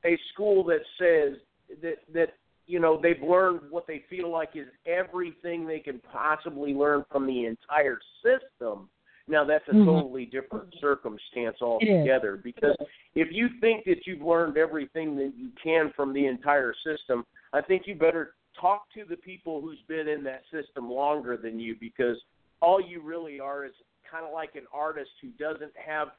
a 0.03 0.17
school 0.33 0.63
that 0.65 0.81
says 0.97 1.37
that 1.81 1.97
that 2.13 2.33
you 2.65 2.79
know 2.79 2.99
they've 2.99 3.21
learned 3.21 3.61
what 3.69 3.85
they 3.85 3.99
feel 4.09 4.29
like 4.29 4.55
is 4.55 4.67
everything 4.85 5.67
they 5.67 5.79
can 5.79 5.99
possibly 6.11 6.73
learn 6.73 7.05
from 7.11 7.27
the 7.27 7.45
entire 7.45 7.99
system. 8.23 8.89
Now 9.27 9.43
that's 9.43 9.67
a 9.67 9.73
Mhm. 9.73 9.85
totally 9.85 10.25
different 10.25 10.73
circumstance 10.75 11.61
altogether 11.61 12.37
because 12.37 12.77
if 13.15 13.31
you 13.31 13.49
think 13.59 13.83
that 13.85 14.07
you've 14.07 14.21
learned 14.21 14.57
everything 14.57 15.15
that 15.17 15.33
you 15.35 15.51
can 15.61 15.91
from 15.91 16.13
the 16.13 16.25
entire 16.27 16.73
system, 16.73 17.25
I 17.51 17.61
think 17.61 17.87
you 17.87 17.95
better 17.95 18.35
talk 18.53 18.89
to 18.93 19.03
the 19.05 19.17
people 19.17 19.61
who's 19.61 19.81
been 19.83 20.07
in 20.07 20.23
that 20.23 20.43
system 20.49 20.89
longer 20.89 21.37
than 21.37 21.59
you 21.59 21.75
because 21.75 22.23
all 22.61 22.79
you 22.79 23.01
really 23.01 23.39
are 23.39 23.65
is 23.65 23.73
kind 24.09 24.25
of 24.25 24.31
like 24.31 24.55
an 24.55 24.65
artist 24.73 25.11
who 25.21 25.27
doesn't 25.31 25.75
have 25.75 26.11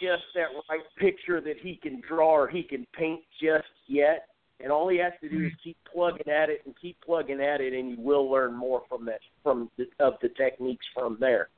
just 0.00 0.24
that 0.34 0.48
right 0.70 0.80
picture 0.96 1.40
that 1.40 1.58
he 1.58 1.76
can 1.76 2.00
draw 2.00 2.32
or 2.32 2.48
he 2.48 2.62
can 2.62 2.86
paint 2.92 3.20
just 3.40 3.68
yet. 3.86 4.28
And 4.58 4.70
all 4.70 4.88
he 4.88 4.96
has 4.98 5.12
to 5.20 5.28
do 5.28 5.46
is 5.46 5.52
keep 5.62 5.76
plugging 5.92 6.28
at 6.28 6.48
it 6.48 6.62
and 6.64 6.74
keep 6.80 6.96
plugging 7.04 7.40
at 7.40 7.60
it, 7.60 7.72
and 7.72 7.90
you 7.90 7.96
will 7.98 8.30
learn 8.30 8.54
more 8.54 8.82
from 8.88 9.04
that 9.06 9.20
from 9.42 9.70
the, 9.76 9.86
of 9.98 10.14
the 10.22 10.28
techniques 10.30 10.86
from 10.94 11.16
there. 11.18 11.48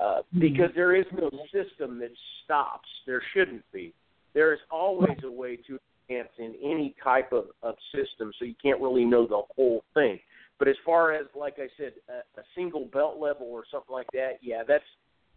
Uh, 0.00 0.22
because 0.38 0.70
there 0.76 0.94
is 0.94 1.06
no 1.12 1.28
system 1.52 1.98
that 1.98 2.10
stops. 2.44 2.88
There 3.06 3.22
shouldn't 3.34 3.64
be. 3.72 3.92
There 4.32 4.52
is 4.52 4.60
always 4.70 5.16
a 5.24 5.30
way 5.30 5.56
to 5.66 5.78
advance 6.08 6.30
in 6.38 6.54
any 6.62 6.94
type 7.02 7.32
of, 7.32 7.46
of 7.62 7.74
system, 7.92 8.32
so 8.38 8.44
you 8.44 8.54
can't 8.62 8.80
really 8.80 9.04
know 9.04 9.26
the 9.26 9.42
whole 9.56 9.82
thing. 9.94 10.20
But 10.58 10.68
as 10.68 10.76
far 10.84 11.12
as 11.12 11.26
like 11.34 11.54
I 11.58 11.68
said, 11.76 11.92
a, 12.08 12.40
a 12.40 12.44
single 12.54 12.86
belt 12.92 13.18
level 13.18 13.46
or 13.46 13.64
something 13.70 13.92
like 13.92 14.10
that, 14.12 14.38
yeah, 14.40 14.62
that's 14.66 14.84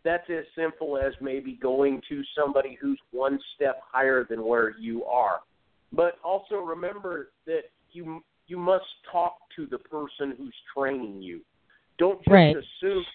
that's 0.04 0.30
as 0.30 0.46
simple 0.56 0.98
as 0.98 1.14
maybe 1.22 1.54
going 1.54 2.02
to 2.10 2.22
somebody 2.38 2.78
who's 2.82 3.00
one 3.12 3.40
step 3.56 3.82
higher 3.92 4.26
than 4.30 4.44
where 4.46 4.78
you 4.80 5.06
are. 5.06 5.40
But 5.94 6.18
also 6.24 6.56
remember 6.56 7.30
that 7.46 7.64
you 7.92 8.24
you 8.48 8.58
must 8.58 8.86
talk 9.12 9.38
to 9.56 9.66
the 9.66 9.78
person 9.78 10.36
who's 10.38 10.56
training 10.76 11.22
you. 11.22 11.42
Don't 11.98 12.20
just 12.20 12.32
Right. 12.32 12.56
assume 12.56 13.06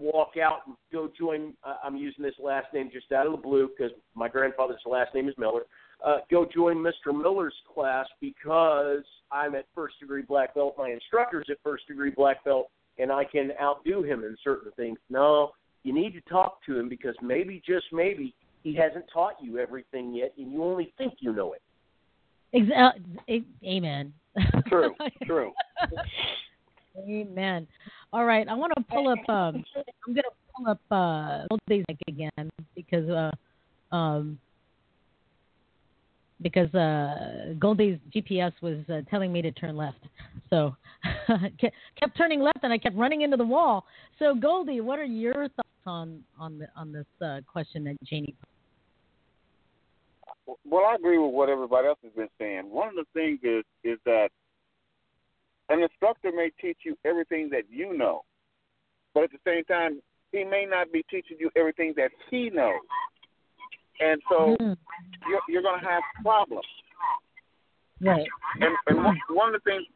walk 0.00 0.32
out 0.42 0.60
and 0.66 0.76
go 0.92 1.10
join. 1.18 1.54
Uh, 1.64 1.76
I'm 1.84 1.96
using 1.96 2.22
this 2.22 2.34
last 2.42 2.66
name 2.72 2.90
just 2.92 3.10
out 3.12 3.26
of 3.26 3.32
the 3.32 3.38
blue 3.38 3.68
because 3.68 3.92
my 4.14 4.28
grandfather's 4.28 4.80
last 4.86 5.14
name 5.14 5.28
is 5.28 5.34
Miller. 5.38 5.62
Uh, 6.04 6.16
go 6.30 6.46
join 6.52 6.76
Mr. 6.76 7.16
Miller's 7.16 7.54
class 7.72 8.06
because 8.20 9.04
I'm 9.30 9.54
at 9.54 9.66
first 9.74 10.00
degree 10.00 10.22
black 10.22 10.54
belt. 10.54 10.74
My 10.76 10.90
instructor's 10.90 11.46
at 11.50 11.58
first 11.62 11.86
degree 11.86 12.10
black 12.10 12.44
belt, 12.44 12.70
and 12.98 13.12
I 13.12 13.24
can 13.24 13.52
outdo 13.60 14.02
him 14.02 14.24
in 14.24 14.36
certain 14.42 14.72
things. 14.76 14.98
No, 15.10 15.52
you 15.84 15.92
need 15.92 16.12
to 16.14 16.20
talk 16.22 16.58
to 16.66 16.78
him 16.78 16.88
because 16.88 17.14
maybe, 17.22 17.62
just 17.64 17.86
maybe, 17.92 18.34
he 18.62 18.74
hasn't 18.74 19.04
taught 19.12 19.34
you 19.40 19.58
everything 19.58 20.14
yet, 20.14 20.32
and 20.38 20.52
you 20.52 20.62
only 20.62 20.92
think 20.98 21.14
you 21.20 21.32
know 21.32 21.52
it. 21.52 21.62
Exa- 22.54 23.44
amen. 23.64 24.12
True, 24.66 24.94
true. 25.24 25.52
Amen. 26.98 27.66
All 28.12 28.26
right, 28.26 28.46
I 28.46 28.54
want 28.54 28.72
to 28.76 28.84
pull 28.84 29.08
up. 29.08 29.18
Um, 29.28 29.64
I'm 30.06 30.14
going 30.14 30.16
to 30.16 30.30
pull 30.56 30.68
up 30.68 30.80
uh, 30.90 31.46
Old 31.50 31.60
Days 31.68 31.84
Nick 31.88 31.98
again 32.08 32.50
because 32.74 33.08
uh, 33.08 33.94
um, 33.94 34.38
because 36.42 36.72
uh, 36.74 37.54
Goldie's 37.58 37.98
GPS 38.14 38.52
was 38.60 38.78
uh, 38.90 39.00
telling 39.10 39.32
me 39.32 39.40
to 39.42 39.50
turn 39.52 39.76
left, 39.76 40.00
so 40.50 40.76
kept 41.58 41.74
kept 41.98 42.16
turning 42.16 42.40
left, 42.40 42.58
and 42.62 42.72
I 42.72 42.78
kept 42.78 42.96
running 42.96 43.22
into 43.22 43.36
the 43.36 43.46
wall. 43.46 43.86
So 44.18 44.34
Goldie, 44.34 44.80
what 44.80 44.98
are 44.98 45.04
your 45.04 45.48
thoughts 45.48 45.68
on 45.86 46.22
on 46.38 46.58
the 46.58 46.66
on 46.76 46.92
this 46.92 47.06
uh, 47.24 47.40
question 47.50 47.84
that 47.84 47.96
Janie? 48.04 48.34
Well, 50.64 50.84
I 50.84 50.96
agree 50.96 51.18
with 51.18 51.32
what 51.32 51.48
everybody 51.48 51.88
else 51.88 51.98
has 52.02 52.12
been 52.12 52.28
saying. 52.38 52.68
One 52.68 52.88
of 52.88 52.94
the 52.94 53.04
things 53.14 53.38
is 53.42 53.64
is 53.84 53.98
that 54.04 54.28
an 55.68 55.82
instructor 55.82 56.30
may 56.34 56.50
teach 56.60 56.78
you 56.84 56.96
everything 57.04 57.48
that 57.50 57.64
you 57.70 57.96
know, 57.96 58.22
but 59.14 59.24
at 59.24 59.30
the 59.30 59.38
same 59.46 59.64
time, 59.64 60.00
he 60.32 60.44
may 60.44 60.66
not 60.68 60.92
be 60.92 61.04
teaching 61.10 61.36
you 61.38 61.50
everything 61.56 61.92
that 61.96 62.10
he 62.30 62.50
knows, 62.50 62.80
and 64.00 64.20
so 64.30 64.56
hmm. 64.58 64.72
you're, 65.28 65.40
you're 65.48 65.62
going 65.62 65.80
to 65.80 65.86
have 65.86 66.02
problems. 66.22 66.64
Right. 68.00 68.26
And, 68.60 68.74
and 68.88 69.04
one, 69.04 69.18
one 69.30 69.54
of 69.54 69.62
the 69.62 69.70
things, 69.70 69.86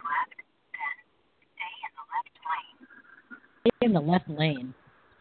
In 3.82 3.93
the 3.93 4.01
left 4.01 4.28
lane. 4.28 4.72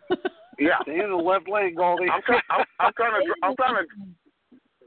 yeah, 0.59 0.77
Stay 0.83 0.99
in 0.99 1.09
the 1.09 1.15
left 1.15 1.49
lane, 1.49 1.73
Goldie. 1.75 2.05
I'm 2.13 2.21
trying, 2.21 2.41
I'm, 2.51 2.65
I'm 2.79 2.93
trying 2.95 3.25
to, 3.25 3.33
I'm 3.41 3.55
trying 3.55 3.75
to 3.75 3.85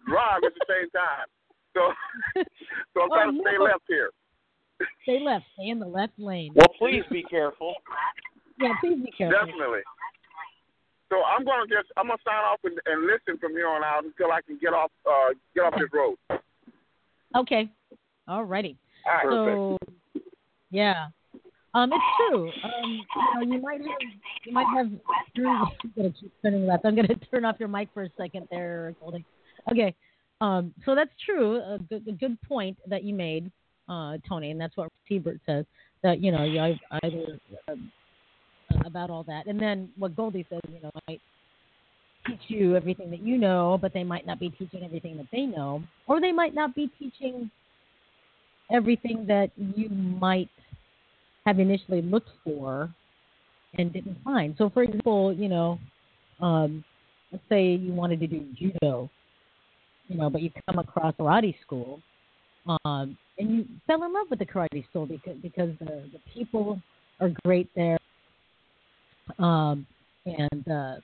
drive 0.07 0.41
at 0.47 0.53
the 0.55 0.67
same 0.69 0.89
time, 0.91 1.27
so 1.75 1.93
so 2.95 3.03
I'm 3.03 3.11
Oh, 3.11 3.15
trying 3.15 3.35
to 3.35 3.41
stay 3.43 3.57
no. 3.59 3.65
left 3.65 3.83
here. 3.89 4.11
Stay 5.03 5.21
left. 5.21 5.45
Stay 5.55 5.69
in 5.69 5.79
the 5.79 5.87
left 5.87 6.13
lane. 6.19 6.53
Well, 6.55 6.69
please 6.79 7.03
be 7.11 7.23
careful. 7.25 7.75
Yeah, 8.61 8.75
please 8.81 8.99
be 9.05 9.11
careful. 9.17 9.39
Definitely. 9.47 9.81
So 11.11 11.17
I'm 11.25 11.45
gonna 11.45 11.67
just 11.67 11.91
I'm 11.97 12.07
gonna 12.09 12.19
sign 12.25 12.45
off 12.45 12.61
and, 12.65 12.79
and 12.87 13.07
listen 13.07 13.39
from 13.41 13.53
here 13.53 13.69
on 13.69 13.83
out 13.83 14.05
until 14.05 14.31
I 14.31 14.43
can 14.43 14.59
get 14.61 14.75
off 14.75 14.91
uh 15.07 15.33
get 15.55 15.63
off 15.63 15.75
this 15.79 15.89
road. 15.93 16.17
Okay. 17.37 17.71
All 18.27 18.45
righty. 18.45 18.77
All 19.07 19.31
right. 19.31 19.79
So, 19.83 20.23
yeah. 20.71 21.07
Um, 21.75 21.93
it's 21.93 22.05
true. 22.17 22.49
Um, 22.65 23.01
you 23.41 23.47
know, 23.47 23.57
you 23.57 23.63
might 23.63 23.81
have, 23.81 23.89
you 24.45 24.53
might 24.53 24.67
have. 24.77 24.87
I'm 25.37 25.93
gonna 25.97 26.11
keep 26.11 26.33
turning 26.43 26.67
left. 26.67 26.85
I'm 26.85 26.95
gonna 26.95 27.15
turn 27.31 27.45
off 27.45 27.57
your 27.59 27.69
mic 27.69 27.89
for 27.95 28.03
a 28.03 28.11
second 28.17 28.49
there, 28.51 28.95
Goldie. 29.01 29.25
Okay. 29.71 29.95
Um, 30.41 30.73
so 30.85 30.95
that's 30.95 31.11
true. 31.25 31.57
A 31.57 31.79
good, 31.89 32.07
a 32.09 32.13
good 32.13 32.41
point 32.43 32.79
that 32.87 33.03
you 33.03 33.15
made, 33.15 33.51
uh, 33.89 34.17
Tony, 34.29 34.51
and 34.51 34.61
that's 34.61 34.77
what 34.77 34.89
T-Bert 35.09 35.41
says. 35.47 35.65
That 36.03 36.23
you 36.23 36.31
know, 36.31 36.45
you 36.45 36.61
ei- 36.61 36.81
either 37.03 37.39
uh, 37.69 37.75
about 38.85 39.11
all 39.11 39.25
that, 39.25 39.47
and 39.47 39.61
then 39.61 39.91
what 39.99 40.15
Goldie 40.17 40.47
says, 40.49 40.61
you 40.73 40.81
know, 40.83 40.91
might 41.09 41.21
teach 42.27 42.41
you 42.49 42.77
everything 42.77 43.11
that 43.11 43.23
you 43.23 43.37
know, 43.39 43.79
but 43.81 43.93
they 43.93 44.05
might 44.05 44.27
not 44.27 44.39
be 44.39 44.51
teaching 44.51 44.83
everything 44.85 45.17
that 45.17 45.27
they 45.33 45.43
know, 45.43 45.83
or 46.07 46.21
they 46.21 46.33
might 46.33 46.55
not 46.55 46.75
be 46.75 46.91
teaching 46.99 47.51
everything 48.71 49.25
that 49.27 49.51
you 49.57 49.89
might 49.89 50.51
have 51.47 51.59
initially 51.59 52.03
looked 52.03 52.31
for 52.45 52.91
and 53.79 53.93
didn't 53.93 54.19
find. 54.23 54.55
So, 54.59 54.71
for 54.71 54.83
example, 54.83 55.33
you 55.33 55.49
know, 55.49 55.79
um, 56.41 56.85
let's 57.33 57.45
say 57.49 57.75
you 57.75 57.93
wanted 57.93 58.21
to 58.21 58.27
do 58.27 58.45
judo, 58.55 59.11
you 60.09 60.17
know, 60.17 60.31
but 60.31 60.43
you 60.43 60.51
come 60.69 60.79
across 60.79 61.15
a 61.19 61.23
karate 61.23 61.55
school, 61.63 62.01
um, 62.85 63.17
and 63.39 63.51
you 63.51 63.65
fell 63.87 64.03
in 64.05 64.13
love 64.13 64.27
with 64.31 64.39
the 64.39 64.47
karate 64.47 64.89
school 64.91 65.07
because 65.07 65.37
because 65.43 65.71
the 65.79 66.03
the 66.13 66.21
people 66.33 66.81
are 67.21 67.31
great 67.45 67.69
there, 67.75 67.99
um, 69.39 69.87
and 70.27 70.69
uh, 70.69 70.97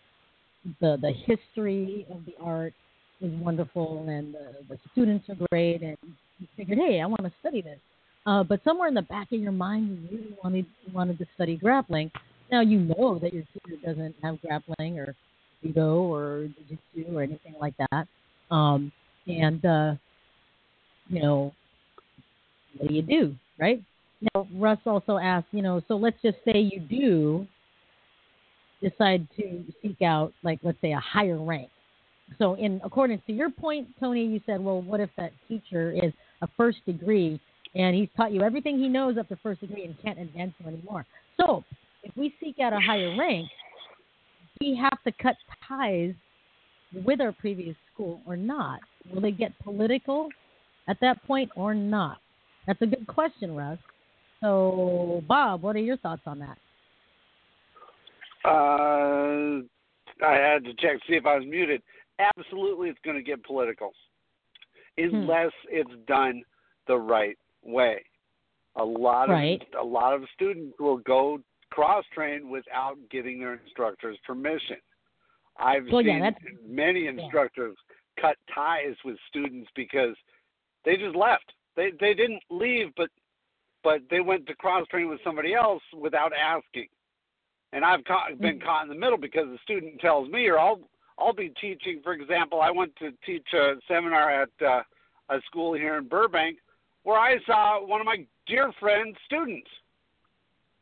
the 0.80 0.98
the 1.00 1.12
history 1.26 2.06
of 2.10 2.24
the 2.26 2.34
art 2.42 2.74
is 3.20 3.32
wonderful, 3.40 4.04
and 4.08 4.34
the, 4.34 4.52
the 4.68 4.78
students 4.92 5.28
are 5.28 5.36
great, 5.50 5.82
and 5.82 5.96
you 6.38 6.46
figured, 6.56 6.78
hey, 6.78 7.00
I 7.00 7.06
want 7.06 7.22
to 7.22 7.32
study 7.40 7.62
this. 7.62 7.78
Uh, 8.26 8.42
but 8.42 8.60
somewhere 8.64 8.88
in 8.88 8.94
the 8.94 9.02
back 9.02 9.30
of 9.32 9.40
your 9.40 9.52
mind, 9.52 10.08
you 10.10 10.18
really 10.18 10.36
wanted 10.42 10.66
wanted 10.92 11.18
to 11.18 11.26
study 11.34 11.56
grappling. 11.56 12.10
Now 12.50 12.60
you 12.60 12.80
know 12.80 13.18
that 13.20 13.32
your 13.32 13.44
tutor 13.52 13.80
doesn't 13.84 14.14
have 14.22 14.40
grappling 14.40 14.98
or 14.98 15.14
judo 15.62 16.02
or 16.02 16.48
jiu-jitsu 16.68 17.16
or 17.16 17.22
anything 17.22 17.54
like 17.60 17.74
that. 17.90 18.06
Um, 18.50 18.92
and 19.26 19.64
uh, 19.64 19.94
you 21.08 21.22
know, 21.22 21.54
what 22.78 22.88
do 22.88 22.94
you 22.94 23.02
do, 23.02 23.34
right? 23.58 23.82
Now 24.34 24.46
Russ 24.54 24.78
also 24.86 25.18
asked, 25.18 25.48
you 25.52 25.62
know, 25.62 25.82
so 25.88 25.96
let's 25.96 26.16
just 26.22 26.38
say 26.44 26.58
you 26.60 26.80
do 26.80 27.46
decide 28.82 29.26
to 29.36 29.64
seek 29.82 30.02
out, 30.02 30.32
like, 30.42 30.58
let's 30.62 30.80
say, 30.80 30.92
a 30.92 31.00
higher 31.00 31.38
rank. 31.38 31.68
So, 32.38 32.54
in 32.54 32.80
accordance 32.84 33.22
to 33.26 33.32
your 33.32 33.50
point, 33.50 33.88
Tony, 34.00 34.24
you 34.24 34.40
said, 34.46 34.62
well, 34.62 34.80
what 34.80 35.00
if 35.00 35.10
that 35.16 35.32
teacher 35.46 35.92
is 35.92 36.12
a 36.42 36.48
first 36.56 36.78
degree 36.86 37.40
and 37.74 37.94
he's 37.94 38.08
taught 38.16 38.32
you 38.32 38.42
everything 38.42 38.78
he 38.78 38.88
knows 38.88 39.18
up 39.18 39.28
to 39.28 39.36
first 39.42 39.60
degree 39.60 39.84
and 39.84 39.94
can't 40.02 40.18
advance 40.18 40.52
you 40.58 40.68
anymore? 40.68 41.04
So, 41.38 41.64
if 42.02 42.16
we 42.16 42.34
seek 42.42 42.60
out 42.60 42.72
a 42.72 42.80
higher 42.80 43.14
rank, 43.16 43.48
we 44.60 44.74
have 44.76 45.02
to 45.04 45.12
cut 45.22 45.36
ties 45.68 46.14
with 47.04 47.20
our 47.20 47.32
previous 47.32 47.76
school 47.92 48.20
or 48.26 48.36
not? 48.36 48.80
Will 49.12 49.20
they 49.20 49.32
get 49.32 49.52
political 49.62 50.28
at 50.88 50.98
that 51.00 51.22
point 51.26 51.50
or 51.56 51.74
not? 51.74 52.18
That's 52.66 52.80
a 52.82 52.86
good 52.86 53.06
question, 53.06 53.54
Russ. 53.54 53.78
So, 54.40 55.22
Bob, 55.28 55.62
what 55.62 55.76
are 55.76 55.80
your 55.80 55.96
thoughts 55.98 56.22
on 56.26 56.38
that? 56.40 56.58
Uh, 58.44 59.62
I 60.24 60.34
had 60.34 60.64
to 60.64 60.74
check 60.74 60.98
to 61.00 61.00
see 61.08 61.14
if 61.14 61.26
I 61.26 61.36
was 61.36 61.46
muted. 61.46 61.82
Absolutely, 62.18 62.88
it's 62.90 62.98
going 63.04 63.16
to 63.16 63.22
get 63.22 63.42
political 63.44 63.92
unless 64.96 65.50
it's 65.68 65.90
done 66.06 66.42
the 66.86 66.96
right 66.96 67.36
way. 67.64 68.04
A 68.76 68.84
lot 68.84 69.28
Right. 69.28 69.60
of 69.74 69.80
a 69.80 69.88
lot 69.88 70.14
of 70.14 70.22
students 70.34 70.76
will 70.78 70.98
go 70.98 71.40
cross 71.70 72.04
train 72.14 72.48
without 72.50 72.96
getting 73.10 73.40
their 73.40 73.54
instructor's 73.54 74.18
permission. 74.24 74.76
I've 75.56 75.88
Well, 75.90 76.02
seen 76.04 76.20
that's- 76.20 76.42
many 76.64 77.06
instructors 77.08 77.76
cut 78.16 78.36
ties 78.54 78.94
with 79.04 79.18
students 79.28 79.68
because 79.74 80.16
they 80.84 80.96
just 80.96 81.16
left. 81.16 81.52
They 81.76 81.90
they 82.00 82.14
didn't 82.14 82.42
leave, 82.50 82.94
but 82.96 83.10
but 83.82 84.00
they 84.10 84.20
went 84.20 84.46
to 84.46 84.54
cross 84.54 84.86
train 84.88 85.08
with 85.08 85.20
somebody 85.22 85.54
else 85.54 85.82
without 85.92 86.32
asking. 86.32 86.88
And 87.72 87.84
I've 87.84 88.04
caught, 88.04 88.38
been 88.40 88.60
caught 88.60 88.84
in 88.84 88.88
the 88.88 88.94
middle 88.94 89.18
because 89.18 89.46
the 89.48 89.58
student 89.62 90.00
tells 90.00 90.28
me, 90.30 90.46
or 90.46 90.58
I'll 90.58 90.80
I'll 91.18 91.32
be 91.32 91.52
teaching. 91.60 92.00
For 92.02 92.12
example, 92.12 92.60
I 92.60 92.70
went 92.70 92.94
to 92.96 93.12
teach 93.26 93.46
a 93.52 93.74
seminar 93.88 94.42
at 94.42 94.48
uh, 94.64 94.82
a 95.28 95.40
school 95.46 95.74
here 95.74 95.96
in 95.96 96.08
Burbank 96.08 96.58
where 97.02 97.18
I 97.18 97.36
saw 97.44 97.84
one 97.84 98.00
of 98.00 98.06
my 98.06 98.24
dear 98.46 98.72
friend's 98.80 99.16
students 99.26 99.68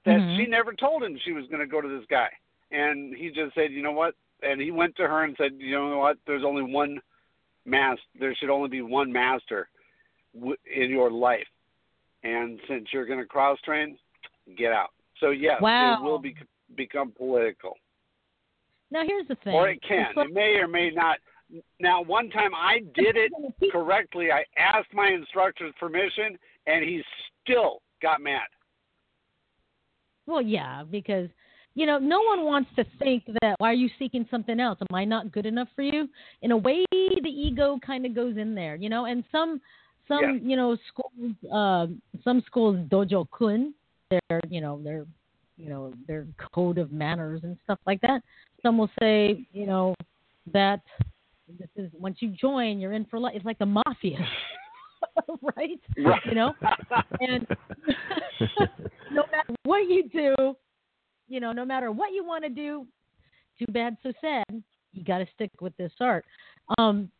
that 0.04 0.20
Mhm. 0.20 0.36
she 0.36 0.46
never 0.46 0.72
told 0.72 1.02
him 1.02 1.18
she 1.18 1.32
was 1.32 1.46
going 1.46 1.60
to 1.60 1.66
go 1.66 1.80
to 1.80 1.88
this 1.88 2.06
guy, 2.06 2.30
and 2.70 3.14
he 3.14 3.30
just 3.30 3.54
said, 3.54 3.72
you 3.72 3.82
know 3.82 3.92
what? 3.92 4.14
And 4.42 4.60
he 4.60 4.70
went 4.70 4.96
to 4.96 5.06
her 5.06 5.24
and 5.24 5.36
said, 5.36 5.54
you 5.58 5.72
know 5.72 5.98
what? 5.98 6.18
There's 6.26 6.44
only 6.44 6.62
one 6.62 7.00
master. 7.64 8.02
There 8.18 8.34
should 8.34 8.50
only 8.50 8.68
be 8.68 8.82
one 8.82 9.12
master 9.12 9.68
w- 10.34 10.56
in 10.74 10.90
your 10.90 11.10
life, 11.10 11.46
and 12.22 12.58
since 12.68 12.88
you're 12.92 13.06
going 13.06 13.18
to 13.18 13.26
cross 13.26 13.58
train, 13.64 13.96
get 14.56 14.72
out. 14.72 14.90
So 15.20 15.30
yes, 15.30 15.60
Wow. 15.60 15.94
it 15.94 16.02
will 16.04 16.18
be, 16.18 16.34
become 16.76 17.12
political, 17.12 17.74
Now, 18.90 19.04
here's 19.06 19.28
the 19.28 19.36
thing. 19.36 19.54
or 19.54 19.68
it 19.70 19.80
can. 19.86 20.12
It 20.16 20.32
may 20.32 20.56
or 20.56 20.68
may 20.68 20.90
not. 20.90 21.18
Now, 21.80 22.02
one 22.02 22.30
time 22.30 22.54
I 22.54 22.78
did 22.94 23.16
it 23.16 23.32
correctly. 23.72 24.30
I 24.32 24.44
asked 24.58 24.92
my 24.94 25.08
instructor's 25.08 25.74
permission, 25.78 26.38
and 26.66 26.82
he 26.84 27.02
still 27.44 27.82
got 28.00 28.20
mad. 28.20 28.48
Well, 30.26 30.42
yeah, 30.42 30.82
because 30.88 31.28
you 31.74 31.86
know, 31.86 31.98
no 31.98 32.20
one 32.20 32.44
wants 32.44 32.68
to 32.76 32.84
think 32.98 33.24
that 33.40 33.54
why 33.58 33.70
are 33.70 33.74
you 33.74 33.88
seeking 33.98 34.26
something 34.30 34.60
else? 34.60 34.78
Am 34.82 34.94
I 34.94 35.06
not 35.06 35.32
good 35.32 35.46
enough 35.46 35.68
for 35.74 35.80
you? 35.80 36.06
In 36.42 36.50
a 36.50 36.56
way, 36.56 36.84
the 36.92 37.30
ego 37.30 37.78
kind 37.84 38.04
of 38.04 38.14
goes 38.14 38.36
in 38.36 38.54
there, 38.54 38.76
you 38.76 38.90
know. 38.90 39.06
And 39.06 39.24
some, 39.32 39.58
some, 40.08 40.20
Yeah. 40.22 40.32
you 40.42 40.56
know, 40.56 40.76
schools, 40.88 41.34
uh, 41.52 41.86
some 42.24 42.42
schools 42.46 42.76
dojo 42.88 43.28
kun, 43.30 43.74
their, 44.10 44.40
you 44.48 44.60
know, 44.60 44.80
their, 44.82 45.06
you 45.56 45.68
know, 45.68 45.92
their 46.06 46.26
code 46.54 46.78
of 46.78 46.92
manners 46.92 47.42
and 47.44 47.56
stuff 47.64 47.78
like 47.86 48.00
that. 48.00 48.22
Some 48.62 48.78
will 48.78 48.90
say, 49.00 49.46
you 49.52 49.66
know, 49.66 49.94
that 50.52 50.80
this 51.58 51.68
is 51.76 51.90
once 51.98 52.18
you 52.20 52.28
join, 52.28 52.78
you're 52.78 52.92
in 52.92 53.04
for 53.04 53.18
life. 53.18 53.34
It's 53.36 53.44
like 53.44 53.58
the 53.58 53.66
mafia. 53.66 54.18
right? 55.56 55.80
Right. 55.98 56.20
You 56.26 56.34
know, 56.34 56.54
and 57.20 57.46
no 59.12 59.24
matter 59.30 59.54
what 59.64 59.88
you 59.88 60.08
do, 60.08 60.56
you 61.28 61.40
know, 61.40 61.52
no 61.52 61.64
matter 61.64 61.90
what 61.92 62.12
you 62.12 62.24
want 62.24 62.44
to 62.44 62.50
do, 62.50 62.86
too 63.58 63.70
bad, 63.72 63.96
so 64.02 64.12
sad. 64.20 64.62
You 64.92 65.04
got 65.04 65.18
to 65.18 65.26
stick 65.34 65.50
with 65.60 65.76
this 65.76 65.92
art. 66.00 66.24
Um, 66.78 67.10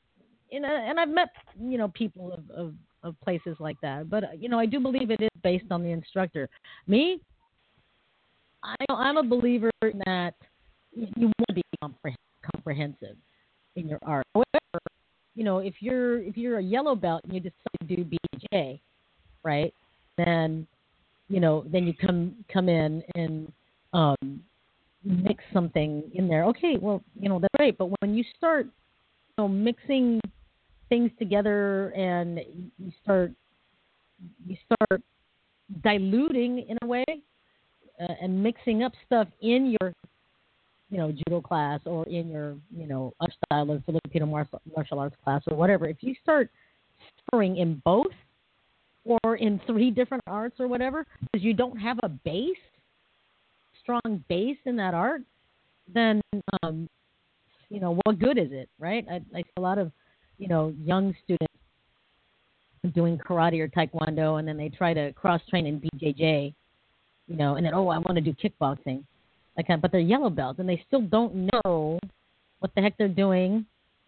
and, 0.52 0.64
uh, 0.64 0.68
and 0.68 1.00
I've 1.00 1.08
met, 1.08 1.28
you 1.60 1.78
know, 1.78 1.88
people 1.88 2.32
of, 2.32 2.50
of, 2.50 2.74
of 3.02 3.20
places 3.20 3.56
like 3.58 3.76
that. 3.82 4.08
But, 4.08 4.40
you 4.40 4.48
know, 4.48 4.58
I 4.58 4.66
do 4.66 4.80
believe 4.80 5.10
it 5.10 5.20
is 5.20 5.30
based 5.42 5.70
on 5.70 5.82
the 5.82 5.90
instructor. 5.90 6.48
Me, 6.86 7.20
I, 8.62 8.76
I'm 8.88 9.16
a 9.16 9.22
believer 9.22 9.70
in 9.82 10.00
that 10.06 10.34
you 10.94 11.26
want 11.26 11.48
to 11.48 11.54
be 11.54 11.62
comprehensive 12.52 13.16
in 13.76 13.88
your 13.88 13.98
art. 14.02 14.26
However, 14.34 14.80
you 15.34 15.44
know, 15.44 15.58
if 15.58 15.74
you're 15.80 16.20
if 16.20 16.36
you're 16.36 16.58
a 16.58 16.62
yellow 16.62 16.94
belt 16.94 17.22
and 17.24 17.32
you 17.32 17.40
decide 17.40 17.88
to 17.88 17.96
do 17.96 18.04
BJ, 18.54 18.80
right? 19.42 19.72
Then, 20.18 20.66
you 21.28 21.40
know, 21.40 21.64
then 21.72 21.86
you 21.86 21.94
come 21.94 22.34
come 22.52 22.68
in 22.68 23.02
and 23.14 23.50
um, 23.94 24.42
mix 25.04 25.42
something 25.52 26.02
in 26.14 26.28
there. 26.28 26.44
Okay, 26.44 26.76
well, 26.80 27.02
you 27.18 27.28
know 27.28 27.38
that's 27.38 27.54
great, 27.56 27.78
but 27.78 27.88
when 28.00 28.14
you 28.14 28.24
start, 28.36 28.66
you 28.66 29.34
know, 29.38 29.48
mixing 29.48 30.20
things 30.93 31.10
together 31.19 31.89
and 31.97 32.39
you 32.78 32.93
start 33.02 33.32
you 34.47 34.55
start 34.66 35.01
diluting 35.82 36.66
in 36.69 36.77
a 36.82 36.86
way 36.86 37.05
uh, 37.98 38.12
and 38.20 38.43
mixing 38.43 38.82
up 38.82 38.93
stuff 39.06 39.27
in 39.40 39.74
your 39.81 39.94
you 40.90 40.98
know 40.98 41.10
judo 41.10 41.40
class 41.40 41.81
or 41.86 42.05
in 42.09 42.28
your 42.28 42.56
you 42.77 42.86
know 42.86 43.14
other 43.20 43.32
style 43.47 43.70
of 43.70 43.82
Filipino 43.86 44.27
martial, 44.27 44.60
martial 44.77 44.98
arts 44.98 45.16
class 45.24 45.40
or 45.51 45.56
whatever. 45.56 45.86
If 45.86 45.97
you 46.01 46.14
start 46.23 46.51
suffering 47.24 47.56
in 47.56 47.81
both 47.86 48.12
or 49.06 49.36
in 49.36 49.62
three 49.66 49.90
different 49.90 50.23
arts 50.27 50.56
or 50.60 50.69
whatever 50.69 51.06
because 51.23 51.43
you 51.43 51.55
don't 51.55 51.78
have 51.78 51.98
a 52.02 52.10
base 52.10 52.64
strong 53.82 54.23
base 54.28 54.59
in 54.66 54.77
that 54.77 54.93
art, 54.93 55.23
then 55.89 56.20
um, 56.62 56.86
you 57.70 57.81
know 57.81 57.98
what 58.05 58.19
good 58.19 58.36
is 58.36 58.52
it, 58.52 58.69
right? 58.78 59.06
I, 59.10 59.23
I 59.35 59.40
see 59.40 59.56
a 59.56 59.62
lot 59.62 59.78
of 59.78 59.90
you 60.43 60.48
know 60.48 60.74
young 60.85 61.14
students 61.23 61.47
doing 62.94 63.16
karate 63.16 63.60
or 63.60 63.69
taekwondo, 63.69 64.40
and 64.40 64.48
then 64.48 64.56
they 64.56 64.69
try 64.69 64.93
to 64.93 65.12
cross 65.12 65.40
train 65.48 65.66
in 65.66 65.81
BJJ, 65.81 66.52
you 67.28 67.36
know, 67.36 67.55
and 67.55 67.64
then 67.64 67.74
oh 67.74 67.86
I 67.89 67.98
want 67.98 68.16
to 68.16 68.20
do 68.20 68.35
kickboxing, 68.35 69.05
like 69.56 69.69
that, 69.69 69.81
but 69.81 69.93
they're 69.93 70.01
yellow 70.01 70.31
belts 70.31 70.59
and 70.59 70.69
they 70.69 70.82
still 70.89 71.02
don't 71.02 71.48
know 71.52 71.98
what 72.59 72.73
the 72.74 72.82
heck 72.82 72.98
they're 72.98 73.06
doing 73.09 73.64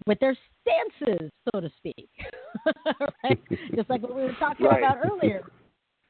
with 0.06 0.18
their 0.18 0.36
stances, 0.62 1.30
so 1.52 1.60
to 1.60 1.70
speak, 1.78 2.08
right? 3.24 3.38
Just 3.76 3.88
like 3.88 4.02
what 4.02 4.14
we 4.14 4.22
were 4.22 4.32
talking 4.32 4.66
Right. 4.66 4.78
about 4.78 4.98
earlier, 5.04 5.42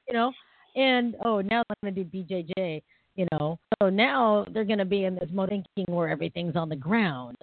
you 0.08 0.14
know. 0.14 0.32
And 0.76 1.16
oh, 1.24 1.40
now 1.42 1.62
I'm 1.68 1.76
going 1.82 1.94
to 1.94 2.04
do 2.04 2.24
BJJ, 2.24 2.82
you 3.14 3.26
know. 3.32 3.58
So 3.80 3.90
now 3.90 4.46
they're 4.52 4.64
going 4.64 4.78
to 4.78 4.84
be 4.84 5.04
in 5.04 5.14
this 5.14 5.28
mode 5.32 5.50
thinking 5.50 5.94
where 5.94 6.08
everything's 6.08 6.56
on 6.56 6.68
the 6.68 6.76
ground, 6.76 7.36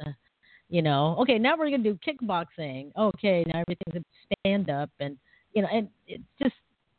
you 0.72 0.82
know. 0.82 1.16
Okay, 1.20 1.38
now 1.38 1.56
we're 1.56 1.70
going 1.70 1.84
to 1.84 1.94
do 1.94 2.00
kickboxing. 2.06 2.92
Okay, 2.98 3.44
now 3.48 3.62
everything's 3.62 4.06
stand 4.42 4.72
up, 4.72 4.90
and 5.00 5.18
you 5.54 5.62
know, 5.62 5.68
and 5.72 5.90
it's 6.08 6.24
just, 6.42 6.56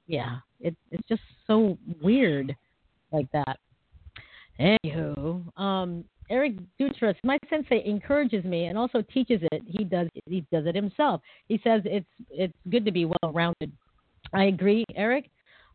yeah, 0.06 0.36
it, 0.60 0.76
it's 0.92 1.08
just 1.08 1.22
so 1.46 1.76
weird 2.00 2.54
like 3.10 3.26
that. 3.32 3.58
Anywho, 4.60 5.58
um, 5.58 6.04
Eric 6.30 6.52
Dutras, 6.78 7.16
my 7.24 7.38
sensei 7.48 7.82
encourages 7.84 8.44
me 8.44 8.66
and 8.66 8.76
also 8.76 9.02
teaches 9.12 9.40
it. 9.50 9.62
He 9.66 9.84
does 9.84 10.08
he 10.26 10.44
does 10.52 10.66
it 10.66 10.74
himself. 10.74 11.22
He 11.48 11.58
says 11.64 11.80
it's 11.84 12.06
it's 12.30 12.54
good 12.70 12.84
to 12.84 12.92
be 12.92 13.06
well 13.06 13.32
rounded. 13.32 13.72
I 14.34 14.44
agree, 14.44 14.84
Eric. 14.94 15.30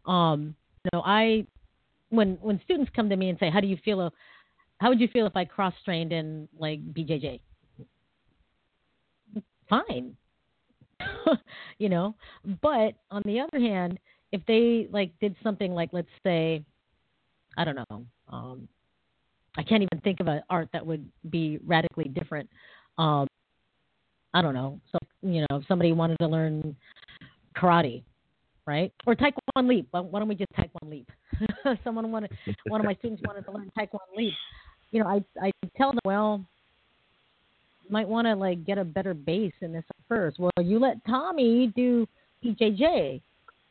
Um, 0.06 0.56
you 0.86 0.90
know, 0.94 1.02
I 1.03 1.45
when 2.10 2.38
when 2.41 2.61
students 2.64 2.91
come 2.95 3.10
to 3.10 3.15
me 3.15 3.30
and 3.30 3.40
say, 3.40 3.49
"How 3.49 3.60
do 3.60 3.68
you 3.68 3.78
feel? 3.84 4.14
How 4.80 4.90
would 4.90 4.99
you 4.99 5.07
feel 5.07 5.26
if 5.26 5.36
I 5.36 5.45
cross 5.45 5.74
trained 5.84 6.14
in 6.14 6.48
like 6.60 6.80
BJJ?" 6.94 7.40
Fine, 9.69 10.15
you 11.77 11.89
know. 11.89 12.15
But 12.61 12.94
on 13.11 13.22
the 13.26 13.39
other 13.39 13.60
hand, 13.60 13.99
if 14.31 14.41
they 14.48 14.88
like 14.91 15.11
did 15.19 15.35
something 15.44 15.73
like, 15.73 15.89
let's 15.91 16.07
say, 16.23 16.64
I 17.57 17.65
don't 17.65 17.76
know, 17.76 18.06
um, 18.30 18.68
I 19.57 19.64
can't 19.64 19.84
even 19.84 20.02
think 20.03 20.19
of 20.19 20.27
an 20.27 20.41
art 20.49 20.69
that 20.73 20.85
would 20.85 21.06
be 21.30 21.60
radically 21.65 22.06
different. 22.06 22.49
Um, 22.98 23.27
I 24.34 24.41
don't 24.41 24.53
know. 24.53 24.80
So 24.91 24.99
you 25.22 25.41
know, 25.41 25.57
if 25.57 25.68
somebody 25.68 25.91
wanted 25.91 26.18
to 26.19 26.27
learn 26.27 26.76
karate, 27.56 28.03
right, 28.65 28.94
or 29.06 29.15
taekwondo 29.15 29.68
leap. 29.68 29.88
Why 29.91 30.02
don't 30.19 30.27
we 30.27 30.35
just 30.35 30.52
taekwondo 30.53 30.89
leap? 30.89 31.10
Someone 31.84 32.11
wanted, 32.11 32.31
one 32.68 32.80
of 32.80 32.85
my 32.85 32.94
students 32.95 33.22
wanted 33.26 33.45
to 33.45 33.52
learn 33.52 33.72
taekwondo 33.77 34.15
leap. 34.15 34.34
You 34.91 35.03
know, 35.03 35.07
I 35.07 35.45
I 35.45 35.52
tell 35.76 35.91
them, 35.91 35.99
well, 36.06 36.45
might 37.89 38.07
want 38.07 38.27
to 38.27 38.35
like 38.35 38.65
get 38.65 38.77
a 38.77 38.84
better 38.84 39.14
base 39.14 39.53
in 39.61 39.72
this 39.73 39.84
first. 40.07 40.39
Well, 40.39 40.51
you 40.61 40.80
let 40.80 41.03
Tommy 41.05 41.72
do 41.76 42.07
BJJ. 42.43 43.22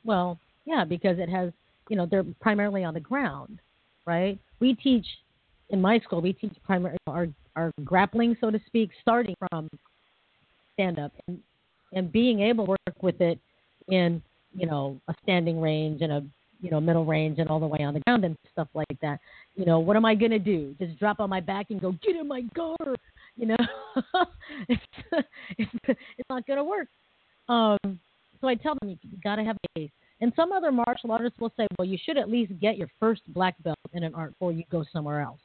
Well, 0.04 0.38
yeah, 0.64 0.84
because 0.84 1.18
it 1.18 1.28
has, 1.28 1.52
you 1.88 1.96
know, 1.96 2.06
they're 2.06 2.24
primarily 2.40 2.84
on 2.84 2.94
the 2.94 3.00
ground, 3.00 3.58
right? 4.06 4.38
We 4.60 4.74
teach 4.74 5.06
in 5.70 5.80
my 5.80 5.98
school. 6.00 6.20
We 6.20 6.32
teach 6.32 6.54
primary 6.64 6.96
our 7.06 7.28
our 7.56 7.72
grappling, 7.84 8.36
so 8.40 8.50
to 8.50 8.60
speak, 8.66 8.90
starting 9.00 9.34
from 9.50 9.68
stand 10.74 10.98
up 10.98 11.12
and 11.26 11.40
and 11.92 12.12
being 12.12 12.40
able 12.40 12.66
to 12.66 12.70
work 12.70 13.02
with 13.02 13.20
it 13.20 13.38
in 13.88 14.22
you 14.54 14.66
know 14.66 15.00
a 15.08 15.14
standing 15.22 15.60
range 15.60 16.02
and 16.02 16.12
a 16.12 16.24
you 16.60 16.70
know 16.70 16.80
middle 16.80 17.04
range 17.04 17.38
and 17.38 17.48
all 17.48 17.60
the 17.60 17.66
way 17.66 17.80
on 17.80 17.94
the 17.94 18.00
ground 18.00 18.24
and 18.24 18.36
stuff 18.52 18.68
like 18.74 19.00
that. 19.00 19.20
You 19.54 19.64
know, 19.64 19.78
what 19.78 19.96
am 19.96 20.04
I 20.04 20.14
gonna 20.14 20.38
do? 20.38 20.74
Just 20.78 20.98
drop 20.98 21.20
on 21.20 21.30
my 21.30 21.40
back 21.40 21.70
and 21.70 21.80
go 21.80 21.92
get 22.04 22.16
in 22.16 22.28
my 22.28 22.42
guard? 22.54 22.98
You 23.36 23.46
know, 23.48 23.56
it's, 24.68 24.82
it's 25.58 26.30
not 26.30 26.46
gonna 26.46 26.64
work. 26.64 26.88
Um, 27.48 28.00
so 28.40 28.48
I 28.48 28.54
tell 28.54 28.74
them 28.80 28.90
you, 28.90 28.98
got 29.22 29.36
to 29.36 29.44
have 29.44 29.56
a 29.56 29.78
base. 29.80 29.90
And 30.20 30.32
some 30.34 30.52
other 30.52 30.72
martial 30.72 31.12
artists 31.12 31.38
will 31.38 31.52
say, 31.56 31.66
well, 31.78 31.86
you 31.86 31.98
should 32.02 32.16
at 32.16 32.30
least 32.30 32.52
get 32.60 32.78
your 32.78 32.88
first 32.98 33.22
black 33.34 33.54
belt 33.62 33.76
in 33.92 34.02
an 34.02 34.14
art 34.14 34.30
before 34.32 34.52
you 34.52 34.64
go 34.70 34.84
somewhere 34.92 35.20
else. 35.20 35.38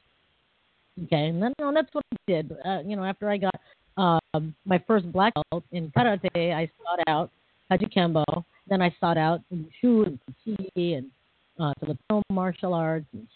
Okay, 1.04 1.26
and 1.26 1.42
then 1.42 1.52
that's 1.58 1.92
what 1.92 2.04
I 2.12 2.16
did. 2.26 2.52
Uh, 2.64 2.80
you 2.84 2.96
know, 2.96 3.04
after 3.04 3.30
I 3.30 3.38
got 3.38 3.54
um, 3.96 4.54
my 4.64 4.82
first 4.86 5.10
black 5.12 5.32
belt 5.50 5.64
in 5.72 5.90
karate, 5.90 6.54
I 6.54 6.70
sought 6.82 7.00
out 7.08 7.30
Kajukenbo. 7.70 8.24
Then 8.68 8.82
I 8.82 8.94
sought 9.00 9.16
out 9.16 9.40
Wushu 9.52 10.06
and 10.06 10.18
Chi 10.44 10.56
and 10.76 11.10
uh, 11.58 11.72
Filipino 11.80 12.22
martial 12.30 12.74
arts 12.74 13.06
and 13.12 13.26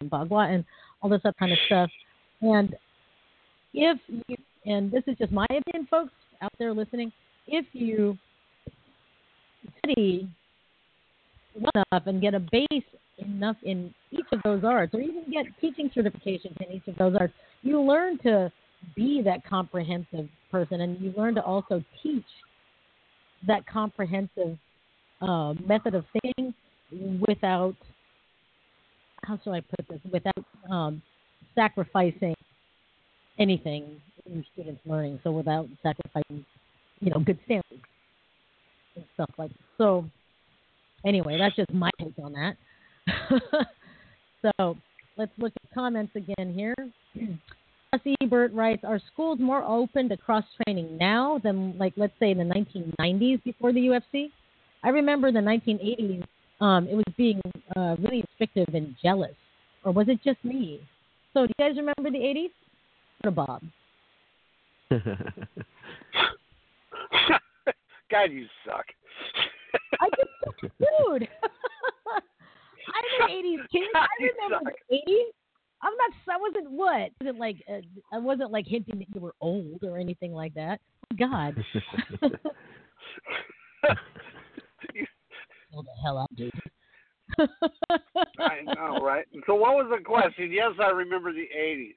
and 0.00 0.10
Bagua 0.10 0.54
and 0.54 0.64
all 1.00 1.10
this 1.10 1.20
other 1.24 1.34
kind 1.38 1.52
of 1.52 1.58
stuff. 1.66 1.90
And 2.40 2.74
if 3.74 3.98
you, 4.28 4.36
and 4.66 4.90
this 4.90 5.02
is 5.06 5.16
just 5.18 5.32
my 5.32 5.46
opinion, 5.50 5.86
folks 5.90 6.12
out 6.40 6.52
there 6.58 6.72
listening, 6.72 7.12
if 7.46 7.64
you 7.72 8.16
study 9.78 10.28
well 11.54 11.84
enough 11.92 12.06
and 12.06 12.20
get 12.20 12.34
a 12.34 12.40
base 12.40 12.84
enough 13.18 13.56
in 13.62 13.92
each 14.10 14.26
of 14.32 14.40
those 14.44 14.64
arts, 14.64 14.94
or 14.94 15.00
even 15.00 15.24
get 15.30 15.46
teaching 15.60 15.90
certifications 15.96 16.56
in 16.60 16.72
each 16.72 16.86
of 16.88 16.96
those 16.96 17.14
arts, 17.18 17.32
you 17.62 17.80
learn 17.80 18.18
to 18.18 18.50
be 18.96 19.22
that 19.22 19.44
comprehensive 19.48 20.28
person, 20.50 20.80
and 20.80 21.00
you 21.00 21.12
learn 21.16 21.34
to 21.34 21.42
also 21.42 21.82
teach 22.02 22.24
that 23.46 23.66
comprehensive 23.66 24.58
uh, 25.20 25.54
method 25.66 25.94
of 25.94 26.04
thinking 26.12 26.54
without 27.26 27.76
how 29.24 29.38
shall 29.44 29.52
I 29.52 29.60
put 29.60 29.86
this? 29.88 30.00
Without 30.10 30.44
um, 30.70 31.00
sacrificing 31.54 32.34
anything 33.38 34.00
in 34.26 34.44
students' 34.52 34.80
learning. 34.86 35.20
So 35.24 35.32
without 35.32 35.66
sacrificing, 35.82 36.44
you 37.00 37.10
know, 37.10 37.20
good 37.20 37.38
standards 37.44 37.82
and 38.96 39.04
stuff 39.14 39.30
like 39.38 39.50
that. 39.50 39.58
So 39.78 40.04
anyway, 41.04 41.38
that's 41.38 41.56
just 41.56 41.72
my 41.72 41.90
take 42.00 42.14
on 42.22 42.32
that. 42.32 42.56
so 44.42 44.76
let's 45.16 45.32
look 45.38 45.52
at 45.64 45.74
comments 45.74 46.12
again 46.14 46.54
here. 46.54 46.74
Jesse 47.94 48.14
Ebert 48.22 48.54
writes, 48.54 48.84
"Are 48.84 49.00
schools 49.12 49.38
more 49.38 49.62
open 49.62 50.08
to 50.08 50.16
cross 50.16 50.44
training 50.64 50.96
now 50.96 51.38
than, 51.42 51.76
like, 51.76 51.92
let's 51.96 52.14
say 52.18 52.30
in 52.30 52.38
the 52.38 52.44
1990s 52.44 53.44
before 53.44 53.72
the 53.72 53.80
UFC? 53.80 54.30
I 54.82 54.88
remember 54.88 55.30
the 55.30 55.40
1980s. 55.40 56.24
Um, 56.60 56.88
it 56.88 56.94
was 56.94 57.04
being 57.18 57.40
uh, 57.76 57.96
really 57.98 58.24
restrictive 58.30 58.74
and 58.74 58.94
jealous 59.02 59.34
or 59.84 59.92
was 59.92 60.08
it 60.08 60.20
just 60.24 60.42
me? 60.44 60.80
So, 61.34 61.46
do 61.46 61.52
you 61.58 61.68
guys 61.68 61.76
remember 61.76 62.10
the 62.10 62.24
'80s? 62.24 62.50
Bob? 63.30 63.62
God, 68.10 68.30
you 68.30 68.46
suck. 68.66 68.84
I 70.00 70.08
just, 70.10 70.28
suck, 70.44 70.54
dude. 70.60 71.28
I'm 72.94 73.04
an 73.22 73.28
'80s 73.30 73.68
kid. 73.70 73.88
I 73.94 74.06
remember 74.20 74.72
the 74.90 74.96
'80s. 74.96 75.32
I'm 75.82 75.92
not. 75.96 76.12
I 76.28 76.36
wasn't 76.38 76.70
what? 76.70 76.92
I 76.92 77.10
wasn't 77.20 77.38
like? 77.38 77.56
Uh, 77.70 77.80
I 78.12 78.18
wasn't 78.18 78.50
like 78.52 78.66
hinting 78.66 78.98
that 78.98 79.08
you 79.14 79.20
were 79.20 79.34
old 79.40 79.82
or 79.82 79.96
anything 79.98 80.32
like 80.32 80.52
that. 80.54 80.80
God. 81.18 81.64
Hold 85.72 85.86
the 85.86 86.02
hell 86.04 86.18
up, 86.18 86.30
dude. 86.36 86.52
I 88.38 88.60
know, 88.74 88.98
right? 89.02 89.24
So, 89.46 89.54
what 89.54 89.74
was 89.74 89.90
the 89.90 90.04
question? 90.04 90.52
Yes, 90.52 90.72
I 90.80 90.90
remember 90.90 91.32
the 91.32 91.48
'80s. 91.56 91.94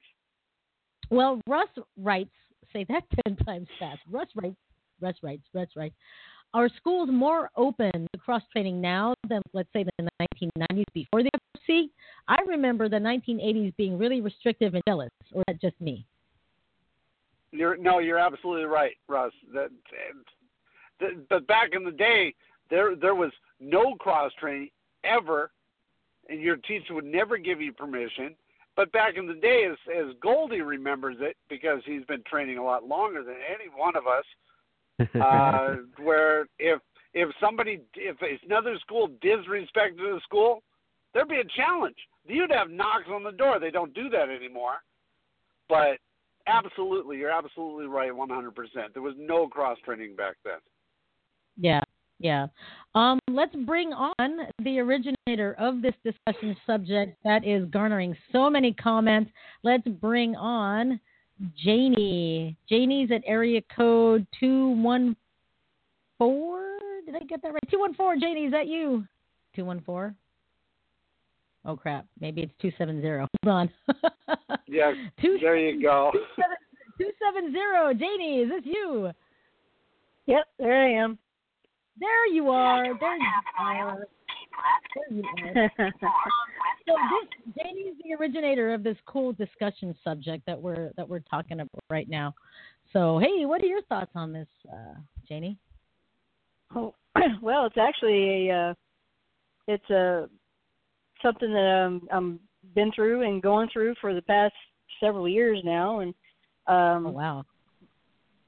Well, 1.10 1.40
Russ 1.46 1.68
writes. 1.96 2.30
Say 2.72 2.84
that 2.88 3.04
ten 3.26 3.36
times 3.36 3.68
fast. 3.78 4.00
Russ 4.10 4.28
writes. 4.34 4.56
Russ 5.00 5.16
writes. 5.22 5.42
Russ 5.54 5.68
writes. 5.76 5.94
Are 6.54 6.68
schools 6.78 7.10
more 7.12 7.50
open 7.56 8.08
to 8.12 8.18
cross 8.18 8.42
training 8.52 8.80
now 8.80 9.14
than, 9.28 9.42
let's 9.52 9.68
say, 9.72 9.84
the 9.84 10.08
1990s 10.22 10.84
before 10.94 11.22
the 11.22 11.30
UFC? 11.68 11.90
I 12.28 12.38
remember 12.46 12.88
the 12.88 12.96
1980s 12.96 13.76
being 13.76 13.98
really 13.98 14.20
restrictive 14.20 14.74
and 14.74 14.82
jealous, 14.88 15.10
or 15.32 15.42
that 15.48 15.60
just 15.60 15.78
me? 15.80 16.06
You're 17.52 17.76
no, 17.76 17.98
you're 17.98 18.18
absolutely 18.18 18.64
right, 18.64 18.94
Russ. 19.08 19.32
That, 19.52 19.70
that, 21.00 21.28
but 21.28 21.46
back 21.46 21.70
in 21.74 21.84
the 21.84 21.90
day, 21.90 22.34
there 22.70 22.96
there 22.96 23.14
was 23.14 23.32
no 23.60 23.94
cross 23.94 24.32
training 24.38 24.70
ever, 25.04 25.50
and 26.28 26.40
your 26.40 26.56
teacher 26.56 26.94
would 26.94 27.04
never 27.04 27.38
give 27.38 27.60
you 27.60 27.72
permission. 27.72 28.34
But 28.76 28.92
back 28.92 29.14
in 29.16 29.26
the 29.26 29.34
day, 29.34 29.66
as 29.70 29.76
as 29.90 30.14
Goldie 30.22 30.60
remembers 30.60 31.16
it, 31.20 31.36
because 31.48 31.80
he's 31.86 32.04
been 32.04 32.22
training 32.30 32.58
a 32.58 32.64
lot 32.64 32.86
longer 32.86 33.24
than 33.24 33.36
any 33.48 33.70
one 33.74 33.94
of 33.96 34.04
us, 34.06 34.24
uh, 35.20 35.76
where 36.04 36.46
if 36.58 36.80
if 37.14 37.30
somebody 37.40 37.80
if 37.94 38.16
another 38.44 38.76
school 38.80 39.08
disrespected 39.24 39.96
the 39.96 40.20
school, 40.24 40.62
there'd 41.14 41.28
be 41.28 41.36
a 41.36 41.56
challenge. 41.56 41.96
You'd 42.26 42.52
have 42.52 42.70
knocks 42.70 43.06
on 43.10 43.24
the 43.24 43.32
door. 43.32 43.58
They 43.58 43.70
don't 43.70 43.94
do 43.94 44.10
that 44.10 44.28
anymore. 44.28 44.76
But 45.68 45.98
absolutely, 46.46 47.18
you're 47.18 47.30
absolutely 47.30 47.86
right, 47.86 48.12
100%. 48.12 48.52
There 48.92 49.02
was 49.02 49.14
no 49.16 49.48
cross 49.48 49.78
training 49.84 50.16
back 50.16 50.36
then. 50.44 50.58
Yeah, 51.56 51.80
yeah. 52.18 52.46
Um, 52.96 53.20
let's 53.30 53.54
bring 53.54 53.92
on 53.92 54.48
the 54.64 54.78
originator 54.78 55.54
of 55.58 55.82
this 55.82 55.92
discussion 56.02 56.56
subject 56.66 57.18
that 57.24 57.46
is 57.46 57.68
garnering 57.68 58.16
so 58.32 58.48
many 58.48 58.72
comments. 58.72 59.30
Let's 59.62 59.86
bring 59.86 60.34
on 60.34 60.98
Janie. 61.62 62.56
Janie's 62.66 63.10
at 63.10 63.20
area 63.26 63.60
code 63.76 64.26
214. 64.40 65.14
Did 67.04 67.16
I 67.16 67.24
get 67.26 67.42
that 67.42 67.52
right? 67.52 67.60
214. 67.70 68.18
Janie, 68.18 68.46
is 68.46 68.52
that 68.52 68.66
you? 68.66 69.04
214? 69.56 70.16
Oh, 71.66 71.76
crap. 71.76 72.06
Maybe 72.18 72.40
it's 72.44 72.54
270. 72.62 73.06
Hold 73.18 73.28
on. 73.44 73.70
yeah, 74.66 74.92
Two, 75.20 75.36
there 75.42 75.58
you 75.58 75.82
go. 75.82 76.12
270. 76.98 77.98
Janie, 77.98 78.38
is 78.38 78.48
this 78.48 78.62
you? 78.64 79.10
Yep, 80.24 80.46
there 80.58 80.82
I 80.82 80.92
am. 80.92 81.18
There 81.98 82.26
you 82.28 82.50
are. 82.50 82.84
There 82.98 83.16
you 83.16 83.24
are. 83.58 84.06
so 86.86 86.94
this 86.94 87.54
Janie 87.56 87.80
is 87.80 87.96
the 88.02 88.14
originator 88.18 88.72
of 88.72 88.82
this 88.82 88.96
cool 89.06 89.32
discussion 89.32 89.94
subject 90.02 90.44
that 90.46 90.60
we're 90.60 90.90
that 90.96 91.08
we're 91.08 91.20
talking 91.20 91.60
about 91.60 91.84
right 91.90 92.08
now. 92.08 92.34
So 92.92 93.18
hey, 93.18 93.44
what 93.44 93.62
are 93.62 93.66
your 93.66 93.82
thoughts 93.82 94.12
on 94.14 94.32
this, 94.32 94.48
uh, 94.72 94.94
Janie? 95.28 95.58
Oh 96.74 96.94
well, 97.42 97.66
it's 97.66 97.76
actually 97.78 98.48
a 98.48 98.70
uh, 98.70 98.74
it's 99.68 99.90
a 99.90 100.28
something 101.22 101.52
that 101.52 101.58
I'm 101.58 102.08
I'm 102.12 102.40
been 102.74 102.92
through 102.92 103.22
and 103.22 103.42
going 103.42 103.68
through 103.72 103.94
for 104.00 104.14
the 104.14 104.22
past 104.22 104.54
several 105.00 105.28
years 105.28 105.60
now, 105.64 106.00
and 106.00 106.14
um, 106.66 107.06
oh, 107.06 107.10
wow, 107.10 107.44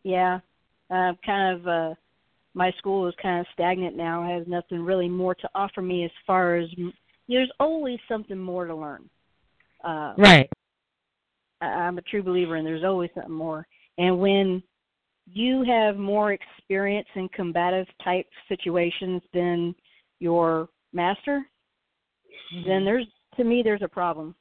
yeah, 0.02 0.40
uh, 0.90 1.12
kind 1.24 1.60
of. 1.60 1.68
Uh, 1.68 1.94
my 2.54 2.72
school 2.78 3.06
is 3.06 3.14
kind 3.20 3.40
of 3.40 3.46
stagnant 3.52 3.96
now. 3.96 4.26
Has 4.26 4.46
nothing 4.46 4.80
really 4.80 5.08
more 5.08 5.34
to 5.34 5.48
offer 5.54 5.82
me 5.82 6.04
as 6.04 6.10
far 6.26 6.56
as 6.56 6.68
there's 7.28 7.50
always 7.60 7.98
something 8.08 8.38
more 8.38 8.66
to 8.66 8.74
learn. 8.74 9.08
Uh, 9.84 10.14
right. 10.18 10.48
I, 11.60 11.66
I'm 11.66 11.98
a 11.98 12.02
true 12.02 12.22
believer, 12.22 12.56
and 12.56 12.66
there's 12.66 12.84
always 12.84 13.10
something 13.14 13.32
more. 13.32 13.66
And 13.98 14.18
when 14.18 14.62
you 15.26 15.64
have 15.64 15.96
more 15.96 16.32
experience 16.32 17.08
in 17.14 17.28
combative 17.30 17.86
type 18.02 18.26
situations 18.48 19.22
than 19.34 19.74
your 20.20 20.68
master, 20.92 21.44
mm-hmm. 22.54 22.68
then 22.68 22.84
there's 22.84 23.06
to 23.36 23.44
me 23.44 23.62
there's 23.62 23.82
a 23.82 23.88
problem. 23.88 24.34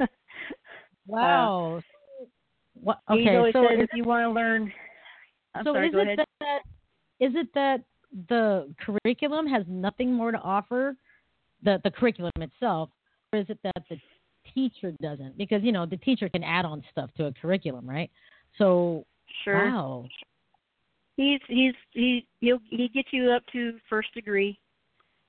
wow. 1.06 1.76
Uh, 1.76 1.80
what, 2.74 2.98
okay, 3.10 3.50
so 3.52 3.64
said 3.68 3.80
if 3.80 3.90
you 3.94 4.04
want 4.04 4.24
to 4.24 4.30
learn. 4.30 4.72
I'm 5.54 5.64
so 5.64 5.72
sorry, 5.72 5.88
is 5.88 5.94
it 5.94 6.28
that 6.40 6.60
is 7.20 7.32
it 7.34 7.48
that 7.54 7.82
the 8.28 8.72
curriculum 8.80 9.46
has 9.46 9.64
nothing 9.68 10.12
more 10.12 10.32
to 10.32 10.38
offer, 10.38 10.96
the 11.62 11.80
the 11.84 11.90
curriculum 11.90 12.32
itself, 12.40 12.90
or 13.32 13.40
is 13.40 13.46
it 13.48 13.58
that 13.62 13.84
the 13.88 13.96
teacher 14.54 14.92
doesn't? 15.02 15.36
Because 15.36 15.62
you 15.62 15.72
know 15.72 15.86
the 15.86 15.96
teacher 15.98 16.28
can 16.28 16.44
add 16.44 16.64
on 16.64 16.82
stuff 16.90 17.10
to 17.16 17.26
a 17.26 17.32
curriculum, 17.32 17.88
right? 17.88 18.10
So 18.58 19.04
sure. 19.44 19.54
Wow. 19.54 20.06
He's 21.16 21.40
he's 21.48 21.74
he 21.92 22.26
he'll 22.40 22.60
he 22.70 22.88
gets 22.88 23.08
you 23.12 23.30
up 23.30 23.42
to 23.52 23.78
first 23.88 24.12
degree, 24.14 24.58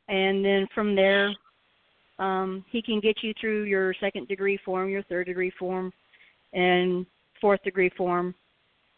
and 0.07 0.43
then 0.43 0.67
from 0.73 0.95
there, 0.95 1.31
um, 2.19 2.65
he 2.71 2.81
can 2.81 2.99
get 2.99 3.17
you 3.21 3.33
through 3.39 3.63
your 3.63 3.93
second 3.99 4.27
degree 4.27 4.59
form, 4.65 4.89
your 4.89 5.03
third 5.03 5.27
degree 5.27 5.51
form, 5.59 5.93
and 6.53 7.05
fourth 7.39 7.61
degree 7.63 7.91
form, 7.95 8.33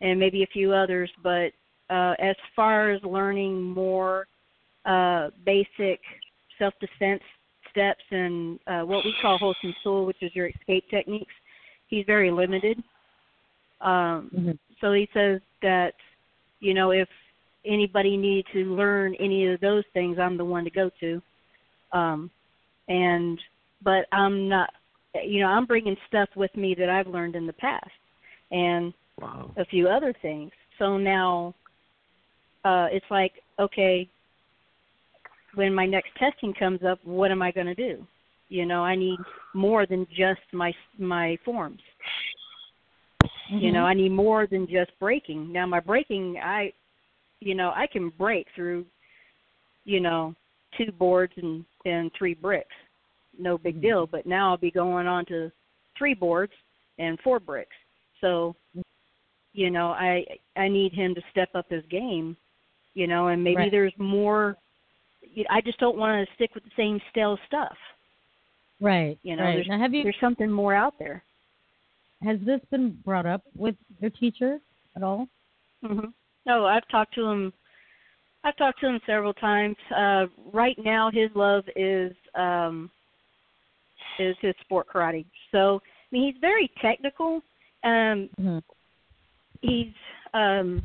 and 0.01 0.19
maybe 0.19 0.43
a 0.43 0.47
few 0.47 0.73
others. 0.73 1.11
But 1.23 1.51
uh, 1.89 2.13
as 2.19 2.35
far 2.55 2.91
as 2.91 3.01
learning 3.03 3.61
more 3.61 4.27
uh, 4.85 5.29
basic 5.45 5.99
self 6.57 6.73
defense 6.79 7.21
steps 7.71 8.03
and 8.11 8.59
uh, 8.67 8.81
what 8.81 9.05
we 9.05 9.13
call 9.21 9.37
Holston 9.37 9.73
Soul, 9.83 10.05
which 10.05 10.17
is 10.21 10.31
your 10.33 10.47
escape 10.47 10.85
techniques, 10.89 11.33
he's 11.87 12.05
very 12.05 12.31
limited. 12.31 12.77
Um, 13.81 14.31
mm-hmm. 14.35 14.51
So 14.81 14.93
he 14.93 15.07
says 15.13 15.41
that, 15.61 15.93
you 16.59 16.73
know, 16.73 16.91
if 16.91 17.07
anybody 17.65 18.17
needed 18.17 18.45
to 18.53 18.75
learn 18.75 19.15
any 19.19 19.47
of 19.47 19.59
those 19.59 19.83
things, 19.93 20.17
I'm 20.19 20.37
the 20.37 20.45
one 20.45 20.63
to 20.63 20.69
go 20.69 20.89
to. 20.99 21.21
Um, 21.91 22.31
and, 22.87 23.39
but 23.83 24.05
I'm 24.11 24.49
not, 24.49 24.69
you 25.23 25.41
know, 25.41 25.47
I'm 25.47 25.65
bringing 25.65 25.97
stuff 26.07 26.29
with 26.35 26.55
me 26.55 26.75
that 26.79 26.89
I've 26.89 27.07
learned 27.07 27.35
in 27.35 27.47
the 27.47 27.53
past 27.53 27.89
and 28.51 28.93
wow. 29.19 29.51
a 29.57 29.65
few 29.65 29.87
other 29.87 30.13
things. 30.21 30.51
So 30.79 30.97
now 30.97 31.53
uh, 32.67 32.87
it's 32.91 33.05
like, 33.09 33.31
okay, 33.59 34.09
when 35.55 35.73
my 35.73 35.85
next 35.85 36.09
testing 36.19 36.53
comes 36.53 36.81
up, 36.83 36.99
what 37.03 37.31
am 37.31 37.41
I 37.41 37.51
going 37.51 37.67
to 37.67 37.75
do? 37.75 38.05
You 38.49 38.65
know, 38.65 38.83
I 38.83 38.95
need 38.95 39.19
more 39.53 39.85
than 39.85 40.05
just 40.09 40.41
my 40.53 40.73
my 40.97 41.37
forms. 41.45 41.81
Mm-hmm. 43.23 43.57
You 43.57 43.71
know, 43.71 43.83
I 43.83 43.93
need 43.93 44.11
more 44.11 44.47
than 44.47 44.67
just 44.67 44.91
breaking. 44.99 45.51
Now 45.51 45.65
my 45.65 45.79
breaking, 45.79 46.37
I, 46.43 46.73
you 47.39 47.55
know, 47.55 47.71
I 47.75 47.87
can 47.87 48.11
break 48.17 48.47
through, 48.55 48.85
you 49.85 49.99
know, 49.99 50.35
two 50.77 50.91
boards 50.91 51.33
and 51.37 51.63
and 51.85 52.11
three 52.17 52.33
bricks, 52.33 52.75
no 53.39 53.57
big 53.57 53.75
mm-hmm. 53.75 53.81
deal. 53.81 54.07
But 54.07 54.25
now 54.25 54.51
I'll 54.51 54.57
be 54.57 54.71
going 54.71 55.07
on 55.07 55.25
to 55.27 55.51
three 55.97 56.13
boards 56.13 56.53
and 56.99 57.17
four 57.23 57.39
bricks. 57.39 57.75
So, 58.21 58.55
you 59.53 59.69
know, 59.71 59.87
I 59.87 60.25
I 60.57 60.67
need 60.67 60.93
him 60.93 61.15
to 61.15 61.21
step 61.31 61.49
up 61.55 61.65
his 61.69 61.83
game 61.89 62.35
you 62.97 63.05
know, 63.05 63.27
and 63.27 63.43
maybe 63.43 63.57
right. 63.57 63.71
there's 63.71 63.93
more. 63.99 64.57
I 65.51 65.61
just 65.61 65.79
don't 65.79 65.97
want 65.97 66.27
to 66.27 66.35
stick 66.35 66.55
with 66.55 66.63
the 66.63 66.71
same 66.75 66.99
stale 67.11 67.37
stuff. 67.45 67.77
Right. 68.81 69.19
You 69.21 69.35
know, 69.35 69.43
right. 69.43 69.55
there's, 69.55 69.67
now, 69.67 69.79
have 69.79 69.93
you, 69.93 70.01
there's 70.01 70.15
something 70.19 70.49
more 70.49 70.73
out 70.73 70.95
there. 70.97 71.23
Has 72.23 72.39
this 72.43 72.59
been 72.71 72.97
brought 73.05 73.27
up 73.27 73.43
with 73.55 73.75
your 73.99 74.09
teacher 74.09 74.57
at 74.95 75.03
all? 75.03 75.27
Mhm. 75.83 76.11
No, 76.47 76.65
I've 76.65 76.87
talked 76.89 77.13
to 77.15 77.27
him. 77.27 77.53
I've 78.43 78.57
talked 78.57 78.79
to 78.79 78.87
him 78.87 78.99
several 79.05 79.33
times. 79.33 79.75
Uh, 79.95 80.25
right 80.51 80.77
now, 80.83 81.11
his 81.11 81.29
love 81.35 81.65
is 81.75 82.13
um, 82.33 82.89
is 84.17 84.35
his 84.41 84.55
sport 84.61 84.87
karate. 84.91 85.25
So, 85.51 85.81
I 85.85 86.07
mean, 86.11 86.31
he's 86.31 86.41
very 86.41 86.71
technical. 86.81 87.43
Um, 87.83 88.29
mm-hmm. 88.39 88.57
He's 89.61 89.93
um, 90.33 90.83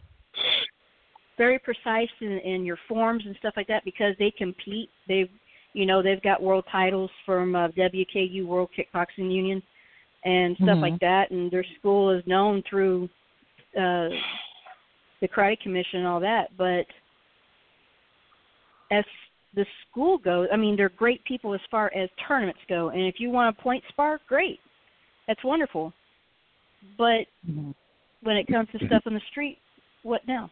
very 1.39 1.59
precise 1.59 2.11
in, 2.21 2.39
in 2.39 2.65
your 2.65 2.79
forms 2.89 3.25
and 3.27 3.37
stuff 3.37 3.55
like 3.57 3.67
that 3.69 3.85
because 3.85 4.15
they 4.19 4.31
compete. 4.31 4.91
They 5.09 5.29
You 5.75 5.87
know, 5.87 6.03
they've 6.03 6.23
got 6.23 6.43
world 6.43 6.67
titles 6.71 7.11
from 7.25 7.55
uh, 7.55 7.69
WKU 7.69 8.45
World 8.47 8.69
Kickboxing 8.77 9.33
Union 9.33 9.63
and 10.25 10.55
stuff 10.57 10.79
Mhm. 10.79 10.83
like 10.83 11.01
that, 11.01 11.31
and 11.31 11.51
their 11.51 11.65
school 11.79 12.11
is 12.11 12.23
known 12.27 12.63
through 12.69 13.09
uh, 13.75 14.11
the 15.23 15.29
Karate 15.29 15.59
Commission 15.61 16.01
and 16.01 16.07
all 16.07 16.21
that. 16.21 16.55
But 16.59 16.87
as 18.91 19.05
the 19.55 19.65
school 19.89 20.19
goes, 20.19 20.49
I 20.53 20.57
mean, 20.57 20.77
they're 20.77 20.91
great 20.91 21.25
people 21.25 21.55
as 21.55 21.61
far 21.71 21.91
as 21.95 22.11
tournaments 22.29 22.61
go. 22.69 22.91
And 22.91 23.03
if 23.03 23.19
you 23.19 23.31
want 23.31 23.57
a 23.59 23.63
point 23.63 23.83
spar, 23.89 24.21
great, 24.29 24.61
that's 25.27 25.43
wonderful. 25.43 25.93
But 26.99 27.27
Mhm. 27.49 27.75
when 28.23 28.37
it 28.37 28.47
comes 28.47 28.69
to 28.73 28.87
stuff 28.87 29.07
on 29.07 29.15
the 29.15 29.21
street, 29.31 29.59
what 30.03 30.27
now? 30.27 30.51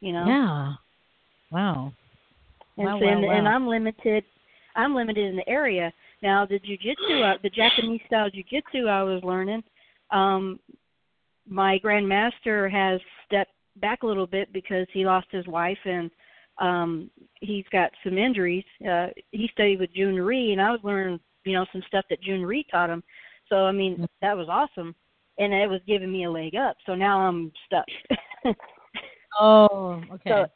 You 0.00 0.12
know. 0.12 0.26
Yeah. 0.26 0.72
Wow. 1.50 1.92
And 2.76 2.86
Wow, 2.86 2.98
so, 2.98 3.06
wow, 3.06 3.12
and, 3.12 3.24
and. 3.24 3.48
I'm 3.48 3.66
limited. 3.66 4.24
I'm 4.74 4.94
limited 4.94 5.30
in 5.30 5.36
the 5.36 5.48
area 5.48 5.92
now. 6.22 6.44
The 6.44 6.58
jujitsu, 6.58 7.34
uh, 7.34 7.38
the 7.42 7.50
Japanese 7.50 8.02
style 8.06 8.28
jujitsu 8.30 8.88
I 8.88 9.02
was 9.02 9.22
learning. 9.24 9.62
Um, 10.10 10.60
my 11.48 11.78
grandmaster 11.82 12.70
has 12.70 13.00
stepped 13.24 13.52
back 13.76 14.02
a 14.02 14.06
little 14.06 14.26
bit 14.26 14.52
because 14.52 14.86
he 14.92 15.04
lost 15.04 15.26
his 15.30 15.46
wife 15.46 15.78
and 15.84 16.10
um 16.58 17.10
he's 17.40 17.64
got 17.70 17.90
some 18.02 18.18
injuries. 18.18 18.64
Uh 18.88 19.08
he 19.32 19.48
studied 19.52 19.80
with 19.80 19.94
Jhoon 19.94 20.24
Rhee 20.24 20.52
and 20.52 20.60
I 20.60 20.70
was 20.70 20.80
learning, 20.82 21.20
you 21.44 21.52
know, 21.52 21.66
some 21.72 21.82
stuff 21.86 22.04
that 22.10 22.22
Jhoon 22.22 22.46
Rhee 22.46 22.66
taught 22.70 22.90
him. 22.90 23.02
So 23.48 23.66
I 23.66 23.72
mean, 23.72 24.06
that 24.22 24.36
was 24.36 24.48
awesome. 24.48 24.94
And 25.38 25.52
it 25.52 25.68
was 25.68 25.80
giving 25.86 26.10
me 26.10 26.24
a 26.24 26.30
leg 26.30 26.54
up. 26.54 26.76
So 26.86 26.94
now 26.94 27.20
I'm 27.20 27.52
stuck. 27.66 27.84
Oh, 29.40 30.02
okay. 30.12 30.30
So, 30.30 30.46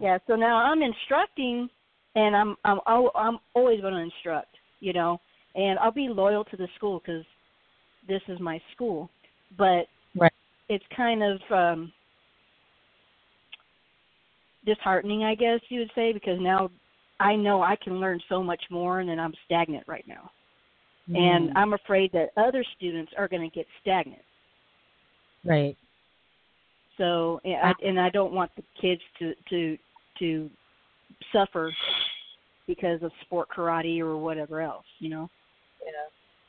yeah. 0.00 0.18
So 0.26 0.36
now 0.36 0.56
I'm 0.56 0.82
instructing, 0.82 1.68
and 2.14 2.36
I'm 2.36 2.56
I'm 2.64 2.80
I'm 3.14 3.38
always 3.54 3.80
going 3.80 3.94
to 3.94 4.00
instruct, 4.00 4.56
you 4.80 4.92
know, 4.92 5.20
and 5.54 5.78
I'll 5.78 5.92
be 5.92 6.08
loyal 6.08 6.44
to 6.44 6.56
the 6.56 6.68
school 6.76 7.00
because 7.04 7.24
this 8.06 8.22
is 8.28 8.40
my 8.40 8.60
school. 8.72 9.10
But 9.56 9.86
Right. 10.16 10.32
it's 10.68 10.84
kind 10.96 11.22
of 11.22 11.40
um 11.50 11.92
disheartening, 14.64 15.24
I 15.24 15.34
guess 15.34 15.60
you 15.68 15.80
would 15.80 15.90
say, 15.94 16.12
because 16.12 16.38
now 16.40 16.70
I 17.18 17.36
know 17.36 17.62
I 17.62 17.76
can 17.76 18.00
learn 18.00 18.20
so 18.28 18.42
much 18.42 18.62
more, 18.70 19.00
and 19.00 19.08
then 19.08 19.18
I'm 19.20 19.34
stagnant 19.44 19.84
right 19.86 20.06
now, 20.06 20.30
and 21.14 21.50
Mm. 21.50 21.52
I'm 21.56 21.72
afraid 21.74 22.12
that 22.12 22.30
other 22.36 22.64
students 22.76 23.12
are 23.16 23.28
going 23.28 23.48
to 23.48 23.54
get 23.54 23.66
stagnant. 23.80 24.22
right. 25.44 25.76
So, 27.00 27.40
and 27.44 27.54
I, 27.54 27.72
and 27.82 27.98
I 27.98 28.10
don't 28.10 28.34
want 28.34 28.50
the 28.56 28.62
kids 28.78 29.00
to 29.18 29.32
to 29.48 29.78
to 30.18 30.50
suffer 31.32 31.72
because 32.66 33.02
of 33.02 33.10
sport 33.22 33.48
karate 33.56 34.00
or 34.00 34.18
whatever 34.18 34.60
else, 34.60 34.84
you 34.98 35.08
know. 35.08 35.30
Yeah. 35.82 35.92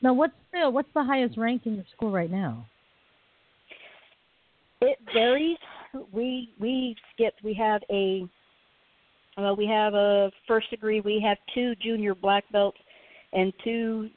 Now, 0.02 0.12
what's 0.12 0.34
the 0.52 0.68
what's 0.68 0.92
the 0.94 1.02
highest 1.02 1.38
rank 1.38 1.62
in 1.64 1.76
your 1.76 1.86
school 1.96 2.10
right 2.10 2.30
now? 2.30 2.66
It 4.82 4.98
varies. 5.14 5.56
We 6.12 6.50
we 6.60 6.96
skipped. 7.14 7.42
We 7.42 7.54
have 7.54 7.80
a 7.90 8.28
well, 9.38 9.56
we 9.56 9.66
have 9.68 9.94
a 9.94 10.30
first 10.46 10.68
degree. 10.68 11.00
We 11.00 11.18
have 11.26 11.38
two 11.54 11.74
junior 11.76 12.14
black 12.14 12.44
belts 12.52 12.78
and 13.32 13.54
two 13.64 14.10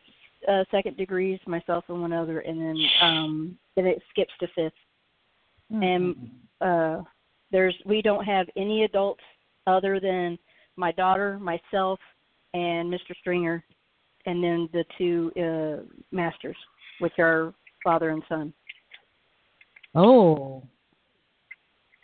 uh, 0.50 0.66
second 0.70 0.98
degrees, 0.98 1.40
myself 1.48 1.86
and 1.88 2.02
one 2.02 2.12
other, 2.12 2.42
and 2.42 2.60
then 2.60 2.78
um 3.02 3.58
then 3.78 3.86
it 3.86 4.02
skips 4.12 4.34
to 4.42 4.48
fifth. 4.54 4.74
And 5.72 6.32
uh 6.62 7.02
there's 7.52 7.76
we 7.86 8.02
don't 8.02 8.24
have 8.26 8.48
any 8.56 8.84
adults 8.84 9.24
other 9.68 10.00
than 10.00 10.38
my 10.76 10.92
daughter, 10.92 11.40
myself, 11.40 12.00
and 12.54 12.92
Mr. 12.92 13.16
Stringer, 13.20 13.64
and 14.26 14.44
then 14.44 14.70
the 14.74 14.84
two 14.98 15.32
uh 15.38 15.84
masters, 16.12 16.58
which 17.00 17.14
are 17.20 17.54
father 17.84 18.10
and 18.10 18.24
son. 18.28 18.54
Oh. 19.94 20.64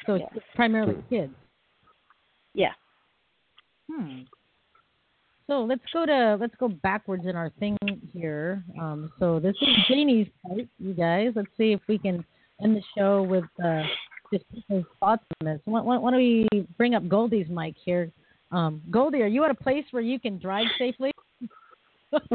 So 0.05 0.15
it's 0.15 0.45
primarily 0.55 1.03
kids. 1.09 1.33
Yeah. 2.53 2.71
Hmm. 3.91 4.21
So 5.47 5.63
let's 5.63 5.81
go 5.91 6.05
to 6.05 6.37
let's 6.39 6.55
go 6.59 6.69
backwards 6.69 7.25
in 7.25 7.35
our 7.35 7.49
thing 7.59 7.77
here. 8.13 8.63
Um, 8.79 9.11
so 9.19 9.39
this 9.39 9.55
is 9.61 9.67
Janie's 9.89 10.27
part, 10.41 10.61
you 10.79 10.93
guys. 10.93 11.33
Let's 11.35 11.49
see 11.57 11.73
if 11.73 11.81
we 11.87 11.97
can 11.97 12.23
end 12.63 12.75
the 12.75 12.83
show 12.97 13.23
with 13.23 13.45
uh, 13.63 13.83
just 14.31 14.45
his 14.67 14.83
thoughts 14.99 15.23
on 15.39 15.45
this. 15.45 15.59
Why, 15.65 15.81
why, 15.81 15.97
why 15.97 16.11
don't 16.11 16.19
we 16.19 16.47
bring 16.77 16.95
up 16.95 17.07
Goldie's 17.07 17.49
mic 17.49 17.75
here? 17.83 18.11
Um, 18.51 18.81
Goldie, 18.89 19.21
are 19.21 19.27
you 19.27 19.43
at 19.43 19.51
a 19.51 19.55
place 19.55 19.85
where 19.91 20.03
you 20.03 20.19
can 20.19 20.37
drive 20.37 20.67
safely? 20.77 21.11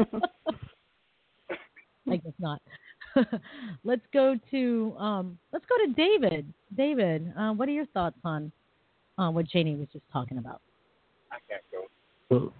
I 2.09 2.15
guess 2.15 2.33
not. 2.39 2.61
let's 3.83 4.01
go 4.13 4.35
to 4.51 4.95
um, 4.97 5.37
let's 5.51 5.65
go 5.65 5.75
to 5.85 5.93
David. 5.93 6.51
David, 6.75 7.33
uh, 7.37 7.51
what 7.51 7.67
are 7.67 7.71
your 7.71 7.85
thoughts 7.87 8.17
on 8.23 8.51
uh, 9.17 9.29
what 9.29 9.47
Janie 9.47 9.75
was 9.75 9.87
just 9.91 10.05
talking 10.11 10.37
about? 10.37 10.61
I 11.31 11.37
can't 11.49 11.63
go. 11.71 11.87
Well, 12.29 12.53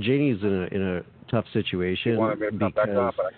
Janie's 0.00 0.42
in 0.42 0.52
a 0.52 0.74
in 0.74 0.82
a 0.82 1.02
tough 1.30 1.44
situation 1.52 2.12
You 2.12 2.18
wanted 2.18 2.40
me 2.40 2.46
to 2.46 2.58
come 2.58 2.72
back 2.72 2.86
because 2.86 3.08
up, 3.08 3.14
but 3.16 3.26
I 3.26 3.30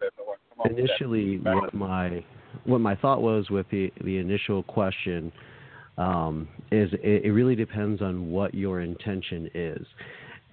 there's 0.00 0.12
no 0.18 0.24
one. 0.24 0.36
Come 0.50 0.72
on, 0.72 0.78
initially 0.78 1.36
Back. 1.36 1.54
what 1.60 1.74
my 1.74 2.24
what 2.64 2.80
my 2.80 2.94
thought 2.96 3.22
was 3.22 3.50
with 3.50 3.66
the 3.70 3.92
the 4.04 4.18
initial 4.18 4.62
question 4.64 5.32
um, 5.98 6.48
is 6.70 6.90
it, 6.94 7.24
it 7.24 7.32
really 7.32 7.54
depends 7.54 8.00
on 8.00 8.30
what 8.30 8.54
your 8.54 8.80
intention 8.80 9.50
is, 9.54 9.86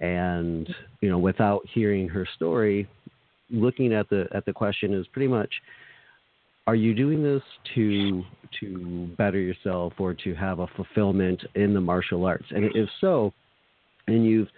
and 0.00 0.68
you 1.00 1.08
know 1.08 1.18
without 1.18 1.62
hearing 1.72 2.08
her 2.08 2.26
story, 2.36 2.88
looking 3.50 3.92
at 3.92 4.08
the 4.10 4.26
at 4.34 4.44
the 4.44 4.52
question 4.52 4.94
is 4.94 5.06
pretty 5.08 5.28
much 5.28 5.50
are 6.68 6.74
you 6.74 6.94
doing 6.94 7.22
this 7.22 7.42
to 7.74 8.22
to 8.60 9.08
better 9.16 9.38
yourself 9.38 9.94
or 9.98 10.12
to 10.12 10.34
have 10.34 10.58
a 10.58 10.66
fulfillment 10.76 11.42
in 11.54 11.72
the 11.72 11.80
martial 11.80 12.26
arts? 12.26 12.44
And 12.50 12.66
if 12.74 12.88
so 13.00 13.32
and 14.06 14.26
you've 14.26 14.48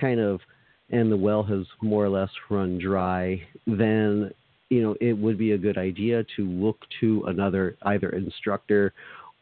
kind 0.00 0.18
of 0.18 0.40
and 0.90 1.10
the 1.10 1.16
well 1.16 1.44
has 1.44 1.64
more 1.80 2.04
or 2.04 2.08
less 2.08 2.30
run 2.50 2.78
dry 2.78 3.40
then 3.66 4.32
you 4.72 4.82
know 4.82 4.96
it 5.02 5.12
would 5.12 5.36
be 5.36 5.52
a 5.52 5.58
good 5.58 5.76
idea 5.76 6.24
to 6.34 6.46
look 6.46 6.78
to 6.98 7.24
another 7.26 7.76
either 7.82 8.08
instructor 8.10 8.94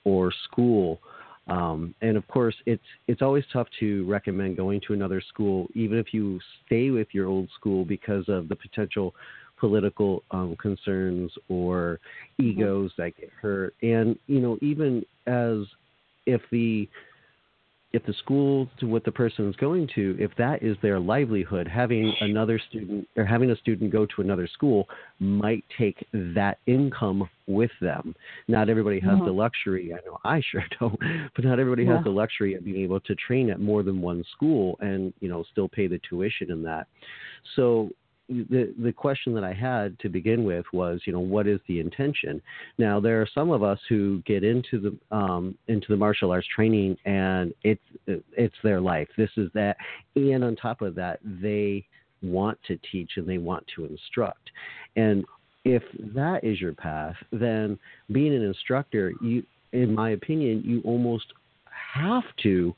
or 0.05 0.33
school. 0.51 0.99
Um, 1.47 1.95
and 2.03 2.17
of 2.17 2.27
course 2.27 2.57
it's 2.67 2.83
it's 3.07 3.23
always 3.23 3.45
tough 3.53 3.69
to 3.79 4.05
recommend 4.07 4.57
going 4.57 4.81
to 4.87 4.93
another 4.93 5.21
school 5.21 5.69
even 5.75 5.99
if 5.99 6.13
you 6.13 6.41
stay 6.67 6.91
with 6.91 7.09
your 7.13 7.29
old 7.29 7.49
school 7.59 7.85
because 7.85 8.25
of 8.29 8.49
the 8.49 8.57
potential 8.57 9.15
political 9.59 10.23
um, 10.33 10.57
concerns 10.61 11.31
or 11.49 12.01
egos 12.39 12.91
that 12.99 13.17
get 13.17 13.31
hurt. 13.41 13.75
And 13.83 14.19
you 14.27 14.41
know 14.41 14.59
even 14.61 15.05
as 15.29 15.59
if 16.27 16.41
the 16.51 16.89
if 17.93 18.05
the 18.07 18.13
school 18.15 18.69
to 18.79 18.87
what 18.87 19.05
the 19.05 19.11
person 19.11 19.49
is 19.49 19.57
going 19.57 19.89
to, 19.97 20.17
if 20.21 20.31
that 20.39 20.63
is 20.63 20.77
their 20.81 21.01
livelihood, 21.01 21.67
having 21.67 22.15
another 22.21 22.61
student 22.69 23.07
or 23.17 23.25
having 23.25 23.51
a 23.51 23.57
student 23.57 23.91
go 23.91 24.07
to 24.07 24.21
another 24.23 24.47
school 24.47 24.89
might 25.19 25.65
take 25.77 26.07
that 26.13 26.59
income 26.67 27.29
with 27.49 27.71
them. 27.81 28.15
Not 28.47 28.69
everybody 28.69 29.01
has 29.01 29.19
Mhm. 29.19 29.25
the 29.25 29.33
luxury. 29.33 29.93
I 29.93 29.99
know 30.07 30.19
I 30.25 30.41
sure 30.41 30.65
don't, 30.81 30.99
but 31.35 31.45
not 31.45 31.59
everybody 31.59 31.83
Yeah. 31.85 31.97
has 31.97 32.05
the 32.05 32.11
luxury 32.11 32.55
of 32.55 32.65
being 32.65 32.81
able 32.81 33.01
to 33.01 33.15
train 33.17 33.51
at 33.51 33.59
more 33.61 33.83
than 33.83 34.01
one 34.01 34.23
school 34.25 34.79
and 34.81 35.13
you 35.21 35.29
know 35.29 35.43
still 35.51 35.69
pay 35.69 35.89
the 35.89 35.99
tuition 35.99 36.51
in 36.53 36.63
that. 36.63 36.87
So 37.57 37.91
the 38.31 38.73
the 38.79 38.93
question 38.93 39.35
that 39.35 39.45
I 39.45 39.53
had 39.53 39.99
to 40.01 40.09
begin 40.09 40.45
with 40.45 40.65
was, 40.73 41.01
you 41.05 41.13
know, 41.13 41.21
what 41.21 41.47
is 41.47 41.61
the 41.67 41.81
intention? 41.81 42.41
Now 42.79 43.01
there 43.01 43.21
are 43.21 43.29
some 43.35 43.51
of 43.51 43.63
us 43.63 43.79
who 43.89 44.23
get 44.25 44.45
into 44.45 44.81
the 44.81 45.17
um, 45.17 45.59
into 45.69 45.87
the 45.89 45.97
martial 45.97 46.31
arts 46.31 46.47
training, 46.55 46.97
and 47.05 47.53
it's 47.65 47.83
it's 48.07 48.55
their 48.63 48.81
life. 48.81 49.09
This 49.17 49.31
is 49.37 49.51
that, 49.55 49.77
and 50.15 50.45
on 50.45 50.57
top 50.57 50.81
of 50.81 50.95
that, 50.95 51.19
they 51.25 51.85
want 52.23 52.59
to 52.69 52.79
teach 52.93 53.13
and 53.17 53.27
they 53.27 53.39
want 53.39 53.65
to 53.75 53.85
instruct. 53.85 54.51
And 54.97 55.25
if 55.65 55.83
that 56.15 56.45
is 56.45 56.61
your 56.61 56.75
path, 56.75 57.17
then 57.33 57.79
being 58.13 58.35
an 58.35 58.43
instructor, 58.43 59.13
you, 59.23 59.43
in 59.73 59.95
my 59.95 60.11
opinion, 60.11 60.63
you 60.65 60.81
almost 60.85 61.27
have 61.95 62.25
to 62.43 62.75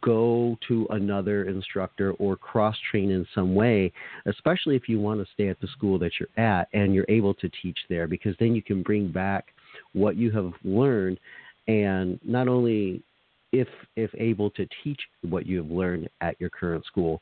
go 0.00 0.58
to 0.68 0.86
another 0.90 1.44
instructor 1.44 2.12
or 2.12 2.36
cross 2.36 2.76
train 2.90 3.10
in 3.10 3.26
some 3.34 3.54
way, 3.54 3.92
especially 4.26 4.76
if 4.76 4.88
you 4.88 5.00
want 5.00 5.20
to 5.20 5.32
stay 5.32 5.48
at 5.48 5.60
the 5.60 5.68
school 5.68 5.98
that 5.98 6.12
you're 6.18 6.44
at 6.44 6.68
and 6.72 6.94
you're 6.94 7.06
able 7.08 7.34
to 7.34 7.50
teach 7.62 7.78
there, 7.88 8.06
because 8.06 8.34
then 8.38 8.54
you 8.54 8.62
can 8.62 8.82
bring 8.82 9.10
back 9.10 9.46
what 9.92 10.16
you 10.16 10.30
have 10.30 10.52
learned 10.64 11.18
and 11.66 12.18
not 12.24 12.48
only 12.48 13.02
if 13.52 13.68
if 13.96 14.10
able 14.14 14.50
to 14.50 14.66
teach 14.84 15.00
what 15.22 15.46
you 15.46 15.56
have 15.58 15.70
learned 15.70 16.08
at 16.20 16.38
your 16.40 16.50
current 16.50 16.84
school. 16.84 17.20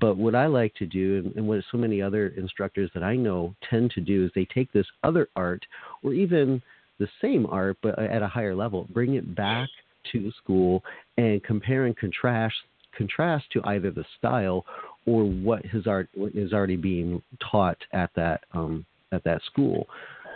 But 0.00 0.16
what 0.16 0.34
i 0.34 0.46
like 0.46 0.74
to 0.76 0.86
do 0.86 1.18
and, 1.18 1.36
and 1.36 1.46
what 1.46 1.62
so 1.70 1.78
many 1.78 2.02
other 2.02 2.28
instructors 2.36 2.90
that 2.94 3.02
i 3.02 3.14
know 3.14 3.54
tend 3.68 3.90
to 3.92 4.00
do 4.00 4.24
is 4.24 4.30
they 4.34 4.46
take 4.46 4.72
this 4.72 4.86
other 5.04 5.28
art 5.36 5.64
or 6.02 6.12
even 6.12 6.60
the 6.98 7.08
same 7.22 7.46
art 7.46 7.76
but 7.82 7.98
at 7.98 8.22
a 8.22 8.28
higher 8.28 8.54
level 8.54 8.86
bring 8.92 9.14
it 9.14 9.34
back 9.34 9.68
to 10.12 10.30
school 10.42 10.82
and 11.16 11.42
compare 11.44 11.86
and 11.86 11.96
contrast 11.96 12.54
contrast 12.96 13.46
to 13.52 13.62
either 13.64 13.90
the 13.90 14.04
style 14.18 14.64
or 15.06 15.24
what 15.24 15.64
has 15.66 15.86
art 15.86 16.08
is 16.34 16.52
already 16.52 16.76
being 16.76 17.22
taught 17.50 17.78
at 17.92 18.10
that 18.16 18.42
um, 18.52 18.84
at 19.12 19.24
that 19.24 19.40
school. 19.46 19.86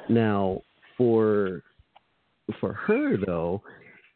Now, 0.08 0.62
for 0.96 1.62
for 2.60 2.72
her 2.72 3.16
though, 3.16 3.62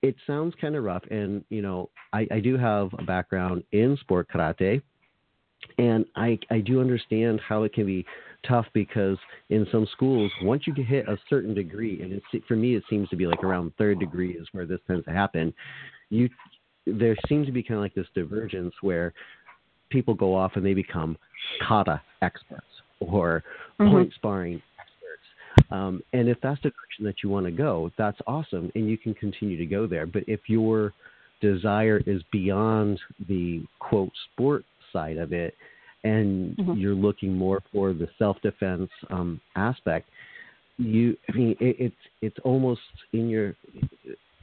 it 0.03 0.15
sounds 0.27 0.55
kind 0.61 0.77
of 0.77 0.85
rough, 0.85 1.05
and 1.11 1.45
you 1.49 1.63
know, 1.63 1.91
I, 2.13 2.27
I 2.31 2.41
do 2.41 2.57
have 2.57 2.91
a 2.99 3.03
background 3.03 3.65
in 3.73 3.97
sport 4.01 4.29
karate, 4.33 4.83
and 5.79 6.05
I 6.17 6.39
I 6.51 6.61
do 6.61 6.81
understand 6.81 7.41
how 7.47 7.65
it 7.65 7.73
can 7.73 7.87
be 7.87 8.07
tough 8.47 8.67
because 8.73 9.19
in 9.51 9.67
some 9.73 9.87
schools, 9.93 10.31
once 10.43 10.67
you 10.67 10.75
hit 10.75 11.09
a 11.09 11.19
certain 11.29 11.55
degree, 11.55 12.01
and 12.03 12.13
it's, 12.13 12.47
for 12.47 12.57
me, 12.57 12.77
it 12.77 12.83
seems 12.89 13.09
to 13.09 13.17
be 13.17 13.27
like 13.27 13.43
around 13.43 13.73
third 13.79 13.99
degree 13.99 14.33
is 14.33 14.47
where 14.53 14.67
this 14.67 14.81
tends 14.87 15.05
to 15.07 15.13
happen. 15.13 15.53
You 16.11 16.29
there 16.87 17.17
seems 17.29 17.45
to 17.47 17.53
be 17.53 17.63
kind 17.63 17.77
of 17.77 17.83
like 17.83 17.95
this 17.95 18.07
divergence 18.15 18.73
where 18.81 19.13
people 19.91 20.15
go 20.15 20.35
off 20.35 20.53
and 20.55 20.65
they 20.65 20.73
become 20.73 21.19
kata 21.61 22.01
experts 22.23 22.65
or 23.01 23.45
Mhm. 23.79 23.91
point 23.91 24.15
sparring 24.15 24.63
experts. 24.79 25.71
Um, 25.71 26.03
and 26.15 26.29
if 26.29 26.41
that's 26.41 26.61
the 26.63 26.71
direction 26.71 27.05
that 27.05 27.23
you 27.23 27.29
want 27.29 27.45
to 27.45 27.53
go, 27.53 27.93
that's 27.97 28.21
awesome, 28.27 28.73
and 28.75 28.89
you 28.89 28.97
can 28.97 29.15
continue 29.15 29.57
to 29.59 29.67
go 29.67 29.87
there. 29.87 30.07
But 30.07 30.25
if 30.27 30.49
your 30.49 30.95
desire 31.41 32.03
is 32.07 32.23
beyond 32.33 33.01
the 33.29 33.63
quote 33.79 34.13
sport 34.33 34.65
side 34.93 35.19
of 35.19 35.33
it, 35.33 35.55
and 36.05 36.57
Mhm. 36.57 36.81
you're 36.81 36.95
looking 36.95 37.35
more 37.35 37.63
for 37.73 37.93
the 37.93 38.09
self 38.19 38.41
defense 38.43 38.91
um, 39.11 39.41
aspect, 39.57 40.09
you 40.79 41.17
I 41.29 41.33
mean 41.33 41.57
it, 41.61 41.77
it's 41.79 42.03
it's 42.23 42.39
almost 42.45 42.81
in 43.13 43.29
your 43.29 43.55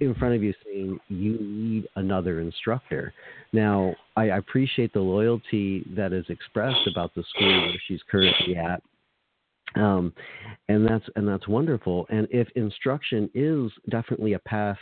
in 0.02 0.14
front 0.16 0.36
of 0.36 0.44
you 0.44 0.54
saying 0.66 1.00
you 1.08 1.38
need 1.40 1.88
another 1.96 2.42
instructor. 2.42 3.14
Now, 3.54 3.96
I 4.18 4.26
appreciate 4.26 4.92
the 4.92 5.00
loyalty 5.00 5.86
that 5.96 6.12
is 6.12 6.26
expressed 6.30 6.88
about 6.88 7.16
the 7.16 7.24
school 7.24 7.62
where 7.68 7.82
she's 7.88 8.02
currently 8.10 8.58
at. 8.58 8.82
Um, 9.76 10.14
and 10.70 10.88
that's 10.88 11.06
and 11.16 11.28
that's 11.28 11.48
wonderful. 11.48 12.06
And 12.10 12.28
if 12.32 12.48
instruction 12.56 13.30
is 13.34 13.72
definitely 13.90 14.34
a 14.34 14.40
path 14.40 14.78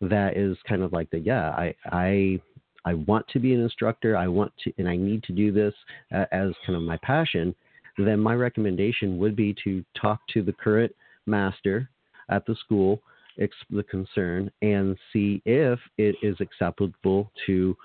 that 0.00 0.36
is 0.36 0.56
kind 0.68 0.82
of 0.82 0.92
like 0.92 1.10
the 1.10 1.18
yeah, 1.18 1.50
I 1.50 1.74
I 1.86 2.40
I 2.86 2.94
want 2.94 3.26
to 3.28 3.38
be 3.38 3.52
an 3.52 3.60
instructor. 3.60 4.16
I 4.16 4.28
want 4.28 4.52
to 4.64 4.72
and 4.78 4.88
I 4.88 4.96
need 4.96 5.22
to 5.24 5.32
do 5.32 5.52
this 5.52 5.74
uh, 6.14 6.24
as 6.32 6.52
kind 6.64 6.76
of 6.76 6.82
my 6.82 6.96
passion. 7.02 7.54
Then 7.98 8.20
my 8.20 8.34
recommendation 8.34 9.18
would 9.18 9.36
be 9.36 9.54
to 9.64 9.84
talk 10.00 10.20
to 10.34 10.42
the 10.42 10.52
current 10.52 10.94
master 11.26 11.90
at 12.30 12.46
the 12.46 12.54
school 12.64 13.02
ex- 13.40 13.54
the 13.70 13.82
concern 13.82 14.50
and 14.62 14.96
see 15.12 15.42
if 15.44 15.78
it 15.98 16.16
is 16.22 16.36
acceptable 16.40 17.30
to 17.46 17.76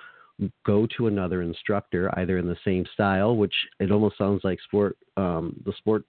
go 0.65 0.88
to 0.98 1.07
another 1.07 1.41
instructor 1.41 2.11
either 2.19 2.38
in 2.38 2.48
the 2.48 2.57
same 2.65 2.86
style 2.94 3.36
which 3.36 3.53
it 3.80 3.91
almost 3.91 4.18
sounds 4.18 4.41
like 4.44 4.60
sport 4.61 4.98
um, 5.18 5.56
the 5.65 5.73
sport 5.78 6.03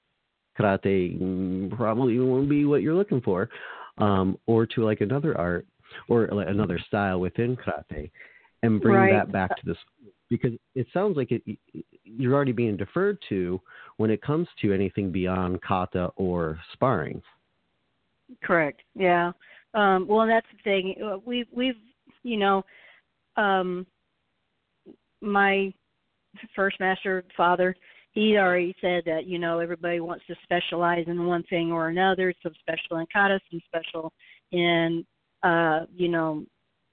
karate 0.59 1.71
probably 1.77 2.19
won't 2.19 2.49
be 2.49 2.65
what 2.65 2.83
you're 2.83 2.95
looking 2.95 3.21
for 3.21 3.49
um, 3.99 4.39
or 4.47 4.65
to 4.65 4.85
like 4.85 5.01
another 5.01 5.37
art 5.37 5.67
or 6.09 6.25
another 6.25 6.79
style 6.89 7.21
within 7.21 7.57
karate 7.57 8.11
and 8.63 8.81
bring 8.81 8.95
Right. 8.95 9.13
that 9.13 9.33
back 9.33 9.57
to 9.57 9.67
the 9.67 9.75
school 9.75 10.13
because 10.29 10.53
it 10.75 10.87
sounds 10.93 11.17
like 11.17 11.31
it 11.31 11.43
you're 12.05 12.35
already 12.35 12.53
being 12.53 12.77
deferred 12.77 13.19
to 13.29 13.61
when 13.99 14.11
it 14.11 14.23
comes 14.23 14.49
to 14.61 14.73
anything 14.73 15.11
beyond 15.11 15.61
kata 15.63 16.11
or 16.17 16.59
sparring 16.73 17.23
Correct. 18.43 18.81
Yeah. 18.95 19.33
Um, 19.75 20.07
well, 20.09 20.27
that's 20.27 20.47
the 20.53 20.63
thing. 20.63 20.95
Uh, 21.03 21.19
We 21.25 21.47
we've 21.53 21.77
you 22.23 22.37
know, 22.37 22.65
um, 23.37 23.87
my 25.21 25.73
first 26.55 26.79
master 26.81 27.25
father, 27.37 27.75
he 28.13 28.37
already 28.37 28.75
said 28.81 29.03
that 29.07 29.27
you 29.27 29.39
know 29.39 29.59
everybody 29.59 30.01
wants 30.01 30.25
to 30.27 30.35
specialize 30.43 31.05
in 31.07 31.27
one 31.27 31.43
thing 31.45 31.73
or 31.73 31.89
another. 31.89 32.33
Some 32.43 32.53
special 32.61 32.99
in 32.99 33.07
kata, 33.13 33.41
some 33.51 33.61
special 33.67 34.13
in 34.53 35.05
uh, 35.43 35.87
you 35.95 36.09
know 36.09 36.45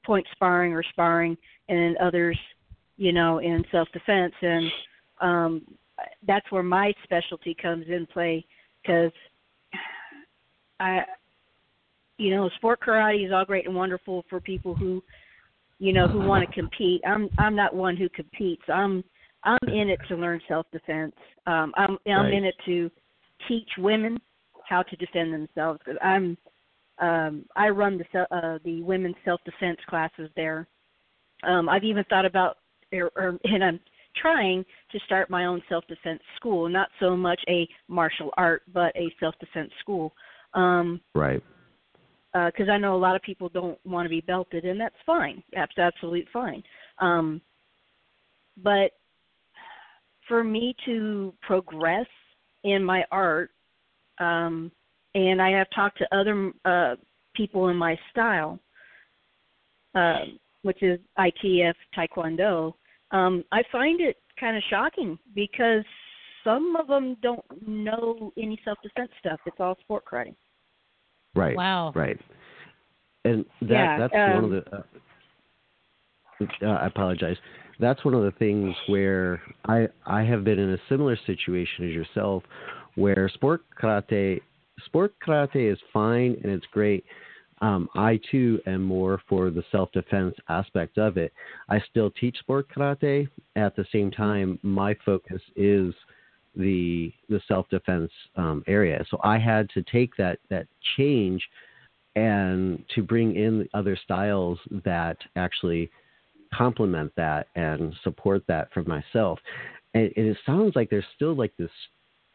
point 0.06 0.26
sparring 0.32 0.74
or 0.74 0.84
sparring, 0.84 1.38
and 1.70 1.96
others 1.98 2.38
you 2.98 3.14
know 3.14 3.40
in 3.40 3.64
self 3.72 3.88
defense. 3.94 4.34
And 4.41 4.72
um, 5.22 5.62
that's 6.28 6.52
where 6.52 6.64
my 6.64 6.94
specialty 7.04 7.56
comes 7.62 7.86
in 7.88 8.06
play 8.08 8.46
because 8.84 9.12
I 10.80 11.04
you 12.20 12.36
know, 12.36 12.50
sport 12.58 12.82
karate 12.86 13.26
is 13.26 13.32
all 13.32 13.46
great 13.46 13.66
and 13.66 13.74
wonderful 13.74 14.26
for 14.30 14.41
people 14.41 14.76
who, 14.76 15.02
you 15.80 15.94
know, 15.94 16.08
who 16.08 16.20
want 16.20 16.48
to 16.48 16.54
compete. 16.54 17.02
I'm 17.08 17.30
I'm 17.38 17.56
not 17.56 17.74
one 17.74 17.96
who 17.96 18.10
competes. 18.10 18.64
I'm 18.68 19.04
I'm 19.46 19.58
in 19.70 19.90
it 19.90 20.00
to 20.10 20.16
learn 20.16 20.41
self 20.48 20.68
defense. 20.72 21.16
Um, 21.48 21.74
I'm 21.78 21.98
I'm 22.06 22.26
Right. 22.26 22.34
in 22.34 22.44
it 22.44 22.56
to 22.66 22.91
teach 23.48 23.70
women 23.78 24.20
how 24.68 24.84
to 24.84 24.96
defend 24.98 25.34
themselves. 25.34 25.80
Cause 25.86 25.96
I'm 26.04 26.38
um, 27.00 27.46
I 27.56 27.70
run 27.70 27.98
the 27.98 28.36
uh, 28.36 28.60
the 28.66 28.82
women's 28.82 29.16
self 29.24 29.40
defense 29.46 29.80
classes 29.88 30.30
there. 30.36 30.68
Um, 31.44 31.70
I've 31.70 31.84
even 31.84 32.03
thought 32.06 32.26
about, 32.26 32.57
or, 32.94 33.11
or, 33.16 33.40
and 33.44 33.64
I'm 33.64 33.80
trying 34.22 34.66
to 34.91 34.99
start 35.06 35.30
my 35.30 35.45
own 35.45 35.61
self 35.70 35.86
defense 35.88 36.22
school. 36.36 36.68
Not 36.70 36.90
so 36.99 37.16
much 37.16 37.40
a 37.48 37.68
martial 37.88 38.32
art, 38.38 38.64
but 38.74 38.95
a 38.95 39.14
self 39.20 39.36
defense 39.40 39.72
school. 39.82 40.14
Um, 40.53 41.02
right 41.14 41.44
because 42.34 42.70
I 42.70 42.78
know 42.78 42.95
a 42.95 42.98
lot 42.98 43.16
of 43.16 43.22
people 43.22 43.49
don't 43.49 43.80
want 43.86 44.06
to 44.06 44.10
be 44.10 44.22
belted, 44.22 44.66
and 44.66 44.80
that's 44.80 44.95
fine. 45.06 45.41
That's 45.53 45.78
absolutely 45.78 46.28
fine. 46.32 46.61
Um, 46.99 47.41
but 48.64 48.91
for 50.28 50.44
me 50.44 50.76
to 50.86 51.34
progress 51.41 52.06
in 52.64 52.84
my 52.84 53.03
art, 53.11 53.52
um, 54.20 54.72
and 55.16 55.41
I 55.41 55.49
have 55.52 55.68
talked 55.74 55.98
to 55.99 56.16
other 56.16 56.52
uh, 56.66 56.95
people 57.36 57.70
in 57.70 57.78
my 57.78 57.98
style, 58.11 58.60
uh, 59.95 60.26
which 60.64 60.84
is 60.84 60.99
ITF 61.18 61.73
Taekwondo, 61.98 62.73
um, 63.11 63.44
I 63.52 63.64
find 63.72 64.02
it 64.02 64.18
kind 64.40 64.56
of 64.56 64.64
shocking 64.69 65.18
because 65.36 65.84
some 66.44 66.76
of 66.76 66.88
them 66.88 67.18
don't 67.22 67.44
know 67.68 68.31
any 68.38 68.60
self 68.64 68.77
defense 68.81 69.11
stuff. 69.19 69.40
It's 69.45 69.57
all 69.60 69.77
sport 69.81 70.03
karate. 70.06 70.36
Right. 71.36 71.56
Wow. 71.56 71.91
Right. 71.95 72.19
And 73.26 73.45
that 73.61 73.69
Yeah, 73.69 73.98
that's 73.99 74.14
one 74.14 74.38
of 74.38 74.44
um, 74.44 74.49
the. 74.52 74.77
Uh, 74.77 74.81
uh, 76.61 76.77
I 76.77 76.88
apologize. 76.88 77.36
That's 77.80 78.03
one 78.06 78.14
of 78.14 78.23
the 78.23 78.31
things 78.31 78.76
where 78.88 79.41
I 79.68 79.88
I 80.06 80.23
have 80.23 80.44
been 80.44 80.60
in 80.60 80.72
a 80.73 80.77
similar 80.88 81.18
situation 81.26 81.88
as 81.88 81.91
yourself, 81.91 82.44
where 82.95 83.30
sport 83.34 83.64
karate 83.81 84.41
sport 84.86 85.14
karate 85.26 85.72
is 85.72 85.80
fine 85.91 86.38
and 86.44 86.52
it's 86.52 86.65
great. 86.72 87.03
Um, 87.61 87.90
I 87.95 88.19
too 88.31 88.61
am 88.68 88.84
more 88.84 89.22
for 89.27 89.49
the 89.49 89.64
self 89.72 89.91
defense 89.91 90.36
aspect 90.48 90.98
of 90.98 91.18
it. 91.18 91.34
I 91.69 91.81
still 91.90 92.11
teach 92.11 92.38
sport 92.40 92.68
karate. 92.73 93.27
At 93.56 93.76
the 93.76 93.86
same 93.91 94.11
time, 94.11 94.60
my 94.64 94.95
focus 95.06 95.41
is 95.56 95.94
the 96.56 97.11
the 97.27 97.41
self 97.48 97.68
defense 97.69 98.11
um, 98.36 98.64
area. 98.68 99.03
So 99.10 99.19
I 99.23 99.38
had 99.38 99.69
to 99.72 99.84
take 99.84 100.15
that 100.18 100.40
that 100.49 100.68
change 100.98 101.41
and 102.15 102.84
to 102.95 103.03
bring 103.03 103.36
in 103.36 103.68
other 103.73 103.98
styles 104.03 104.57
that 104.84 105.18
actually 105.36 105.90
complement 106.53 107.11
that 107.15 107.48
and 107.56 107.94
support 108.03 108.44
that 108.48 108.69
for 108.73 108.84
myself. 108.84 109.40
And, 109.94 110.11
and 110.18 110.27
it 110.27 110.38
sounds 110.45 110.76
like 110.76 110.90
there's 110.90 111.06
still 111.15 111.36
like 111.36 111.53
this 111.57 111.72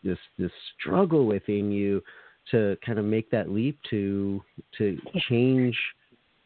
this 0.02 0.18
this 0.38 0.52
struggle 0.78 1.26
within 1.26 1.72
you 1.72 2.02
to 2.50 2.76
kind 2.84 2.98
of 2.98 3.04
make 3.04 3.30
that 3.30 3.50
leap 3.50 3.78
to 3.90 4.42
to 4.78 4.98
change 5.28 5.76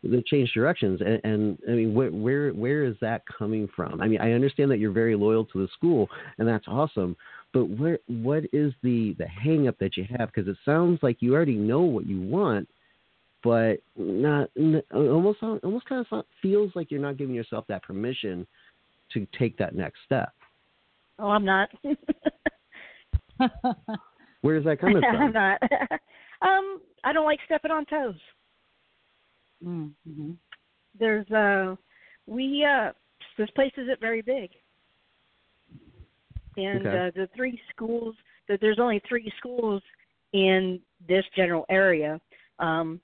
the 0.04 0.22
change 0.26 0.52
directions 0.52 1.00
and, 1.00 1.20
and 1.24 1.58
I 1.68 1.72
mean 1.72 1.94
where 1.94 2.10
where 2.10 2.50
where 2.50 2.84
is 2.84 2.96
that 3.00 3.22
coming 3.38 3.68
from? 3.74 4.00
I 4.00 4.08
mean 4.08 4.20
I 4.20 4.32
understand 4.32 4.70
that 4.70 4.78
you're 4.78 4.92
very 4.92 5.16
loyal 5.16 5.44
to 5.46 5.58
the 5.58 5.68
school 5.76 6.08
and 6.38 6.46
that's 6.46 6.66
awesome, 6.68 7.16
but 7.52 7.64
where 7.64 7.98
what 8.06 8.44
is 8.52 8.72
the 8.82 9.14
the 9.18 9.26
hang 9.26 9.68
up 9.68 9.78
that 9.78 9.96
you 9.96 10.06
have 10.16 10.30
because 10.32 10.48
it 10.48 10.56
sounds 10.64 11.00
like 11.02 11.20
you 11.20 11.34
already 11.34 11.56
know 11.56 11.80
what 11.80 12.06
you 12.06 12.20
want 12.20 12.68
but 13.42 13.78
not 13.96 14.50
almost 14.92 15.42
almost 15.42 15.86
kind 15.86 16.04
of 16.10 16.24
feels 16.42 16.70
like 16.74 16.90
you're 16.90 17.00
not 17.00 17.16
giving 17.16 17.34
yourself 17.34 17.64
that 17.68 17.82
permission 17.82 18.46
to 19.12 19.26
take 19.38 19.56
that 19.58 19.74
next 19.74 19.98
step. 20.04 20.32
Oh, 21.18 21.28
I'm 21.28 21.44
not. 21.44 21.68
Where 24.42 24.56
is 24.56 24.64
that 24.64 24.80
coming 24.80 25.02
I'm 25.04 25.32
from? 25.32 25.32
not. 25.32 25.62
um, 26.42 26.80
I 27.04 27.12
don't 27.12 27.24
like 27.24 27.40
stepping 27.46 27.70
on 27.70 27.84
toes. 27.86 28.14
Mm-hmm. 29.64 30.32
There's 30.98 31.30
uh, 31.30 31.76
we 32.26 32.64
uh, 32.64 32.92
this 33.36 33.50
place 33.54 33.72
isn't 33.76 34.00
very 34.00 34.22
big, 34.22 34.50
and 36.56 36.86
Okay. 36.86 36.88
uh, 36.88 37.10
the 37.14 37.28
three 37.36 37.60
schools. 37.74 38.14
That 38.48 38.60
there's 38.62 38.78
only 38.78 39.02
three 39.06 39.30
schools 39.36 39.82
in 40.32 40.80
this 41.06 41.24
general 41.36 41.66
area, 41.68 42.18
um, 42.58 42.98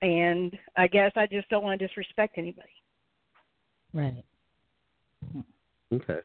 and 0.00 0.56
I 0.76 0.86
guess 0.86 1.12
I 1.16 1.26
just 1.26 1.48
don't 1.50 1.62
want 1.62 1.78
to 1.78 1.86
disrespect 1.86 2.38
anybody. 2.38 2.68
Right. 3.92 4.24
Okay. 5.92 6.20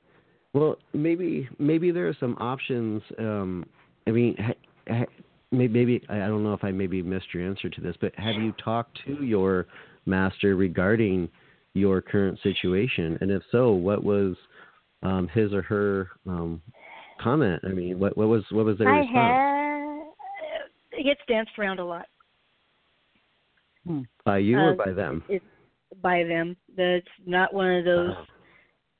Well, 0.53 0.77
maybe 0.94 1.49
maybe 1.60 1.91
there 1.91 2.07
are 2.07 2.15
some 2.19 2.38
options. 2.40 3.02
Um, 3.18 3.65
I 4.07 4.11
mean, 4.11 4.35
ha, 4.38 4.53
ha, 4.88 5.05
maybe 5.51 6.03
I 6.09 6.17
don't 6.19 6.43
know 6.43 6.53
if 6.53 6.63
I 6.63 6.71
maybe 6.71 7.01
missed 7.01 7.34
your 7.34 7.47
answer 7.47 7.69
to 7.69 7.81
this, 7.81 7.95
but 8.01 8.13
have 8.15 8.35
you 8.35 8.53
talked 8.63 8.99
to 9.05 9.23
your 9.23 9.67
master 10.05 10.55
regarding 10.55 11.30
your 11.73 12.01
current 12.01 12.39
situation? 12.43 13.17
And 13.21 13.31
if 13.31 13.43
so, 13.51 13.71
what 13.71 14.03
was 14.03 14.35
um, 15.03 15.27
his 15.34 15.53
or 15.53 15.61
her 15.63 16.09
um, 16.27 16.61
comment? 17.21 17.61
I 17.65 17.69
mean, 17.69 17.99
what 17.99 18.17
what 18.17 18.27
was 18.27 18.43
what 18.51 18.65
was 18.65 18.77
their 18.77 18.89
I 18.89 18.99
response? 18.99 19.15
Have, 19.15 20.99
it 20.99 21.03
gets 21.03 21.21
danced 21.27 21.51
around 21.57 21.80
a 21.80 21.85
lot. 21.85 22.05
By 24.25 24.38
you 24.38 24.57
or 24.57 24.71
Um, 24.71 24.77
by 24.77 24.91
them? 24.91 25.23
It's 25.27 25.45
by 26.01 26.23
them. 26.23 26.55
That's 26.75 27.05
not 27.25 27.53
one 27.53 27.71
of 27.71 27.85
those 27.85 28.15
Oh. 28.17 28.25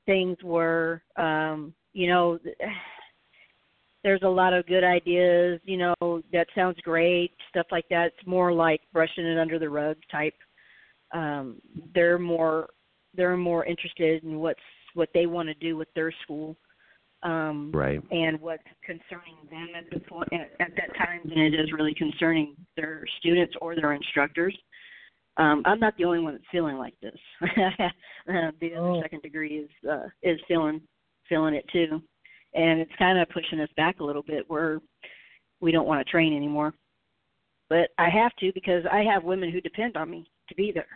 things 0.06 0.36
where 0.42 1.02
um, 1.16 1.74
you 1.92 2.08
know 2.08 2.38
th- 2.38 2.56
there's 4.04 4.22
a 4.22 4.28
lot 4.28 4.52
of 4.52 4.66
good 4.66 4.84
ideas, 4.84 5.60
you 5.64 5.78
know, 5.78 6.22
that 6.30 6.46
sounds 6.54 6.76
great, 6.82 7.32
stuff 7.48 7.66
like 7.72 7.86
that. 7.88 8.12
It's 8.18 8.26
more 8.26 8.52
like 8.52 8.82
brushing 8.92 9.24
it 9.24 9.38
under 9.38 9.58
the 9.58 9.68
rug 9.68 9.96
type. 10.12 10.34
Um, 11.12 11.60
they're 11.94 12.18
more 12.18 12.68
they're 13.16 13.36
more 13.36 13.64
interested 13.64 14.22
in 14.22 14.38
what's 14.38 14.60
what 14.92 15.08
they 15.14 15.26
want 15.26 15.48
to 15.48 15.54
do 15.54 15.76
with 15.76 15.88
their 15.94 16.12
school. 16.22 16.56
Um, 17.22 17.72
Right. 17.72 18.02
and 18.10 18.38
what's 18.38 18.62
concerning 18.84 19.36
them 19.50 19.68
at 19.74 19.88
the 19.90 19.98
point 20.00 20.28
at, 20.34 20.50
at 20.60 20.76
that 20.76 20.94
time 20.98 21.22
than 21.24 21.38
it 21.38 21.54
is 21.54 21.72
really 21.72 21.94
concerning 21.94 22.54
their 22.76 23.02
students 23.18 23.54
or 23.62 23.74
their 23.74 23.94
instructors. 23.94 24.54
Um, 25.38 25.62
I'm 25.64 25.80
not 25.80 25.96
the 25.96 26.04
only 26.04 26.18
one 26.20 26.34
that's 26.34 26.44
feeling 26.52 26.76
like 26.76 26.92
this. 27.00 27.18
uh, 27.42 28.50
the 28.60 28.74
other 28.74 29.00
second 29.00 29.22
degree 29.22 29.56
is 29.56 29.70
uh, 29.90 30.08
is 30.22 30.38
feeling 30.46 30.82
feeling 31.26 31.54
it 31.54 31.64
too, 31.72 32.02
and 32.54 32.80
it's 32.80 32.92
kind 32.98 33.18
of 33.18 33.28
pushing 33.30 33.60
us 33.60 33.68
back 33.76 34.00
a 34.00 34.04
little 34.04 34.22
bit 34.22 34.44
where 34.48 34.80
we 35.60 35.72
don't 35.72 35.86
want 35.86 36.04
to 36.04 36.10
train 36.10 36.36
anymore. 36.36 36.74
But 37.68 37.90
I 37.98 38.08
have 38.08 38.34
to 38.40 38.52
because 38.54 38.84
I 38.90 39.02
have 39.02 39.24
women 39.24 39.50
who 39.50 39.60
depend 39.60 39.96
on 39.96 40.10
me 40.10 40.28
to 40.48 40.54
be 40.54 40.70
there. 40.72 40.86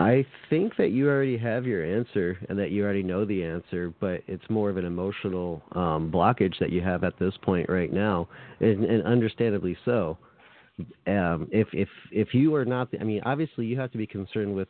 I 0.00 0.24
think 0.48 0.76
that 0.76 0.90
you 0.90 1.08
already 1.08 1.36
have 1.38 1.66
your 1.66 1.84
answer 1.84 2.38
and 2.48 2.56
that 2.58 2.70
you 2.70 2.84
already 2.84 3.02
know 3.02 3.24
the 3.24 3.42
answer, 3.42 3.92
but 4.00 4.22
it's 4.28 4.48
more 4.48 4.70
of 4.70 4.76
an 4.76 4.84
emotional 4.84 5.60
um, 5.72 6.12
blockage 6.12 6.56
that 6.60 6.70
you 6.70 6.80
have 6.82 7.02
at 7.02 7.18
this 7.18 7.34
point 7.42 7.68
right 7.68 7.92
now, 7.92 8.28
and, 8.60 8.84
and 8.84 9.02
understandably 9.04 9.76
so. 9.84 10.16
Um, 11.08 11.48
if 11.50 11.66
if 11.72 11.88
if 12.12 12.32
you 12.32 12.54
are 12.54 12.64
not, 12.64 12.88
I 13.00 13.02
mean, 13.02 13.20
obviously 13.24 13.66
you 13.66 13.76
have 13.80 13.90
to 13.90 13.98
be 13.98 14.06
concerned 14.06 14.54
with 14.54 14.68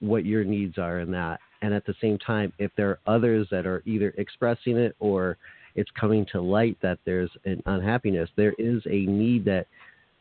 what 0.00 0.24
your 0.24 0.44
needs 0.44 0.78
are 0.78 1.00
in 1.00 1.10
that, 1.10 1.40
and 1.62 1.74
at 1.74 1.84
the 1.84 1.94
same 2.00 2.18
time, 2.18 2.52
if 2.58 2.70
there 2.76 2.90
are 2.90 2.98
others 3.06 3.48
that 3.50 3.66
are 3.66 3.82
either 3.84 4.14
expressing 4.16 4.76
it 4.76 4.94
or 5.00 5.36
it's 5.74 5.90
coming 5.92 6.24
to 6.32 6.40
light 6.40 6.76
that 6.82 6.98
there's 7.04 7.30
an 7.44 7.62
unhappiness, 7.66 8.30
there 8.36 8.54
is 8.58 8.80
a 8.86 9.06
need 9.06 9.44
that 9.44 9.66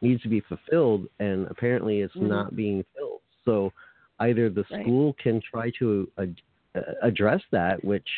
needs 0.02 0.22
to 0.24 0.30
be 0.30 0.40
fulfilled, 0.42 1.08
and 1.20 1.48
apparently 1.48 2.02
it's 2.02 2.16
Mhm. 2.16 2.28
not 2.28 2.56
being 2.56 2.84
filled. 2.96 3.22
So 3.46 3.72
either 4.20 4.50
the 4.50 4.66
Right. 4.72 4.82
school 4.82 5.14
can 5.14 5.42
try 5.42 5.70
to 5.72 6.10
ad- 6.18 6.42
address 7.02 7.42
that, 7.52 7.84
which 7.84 8.10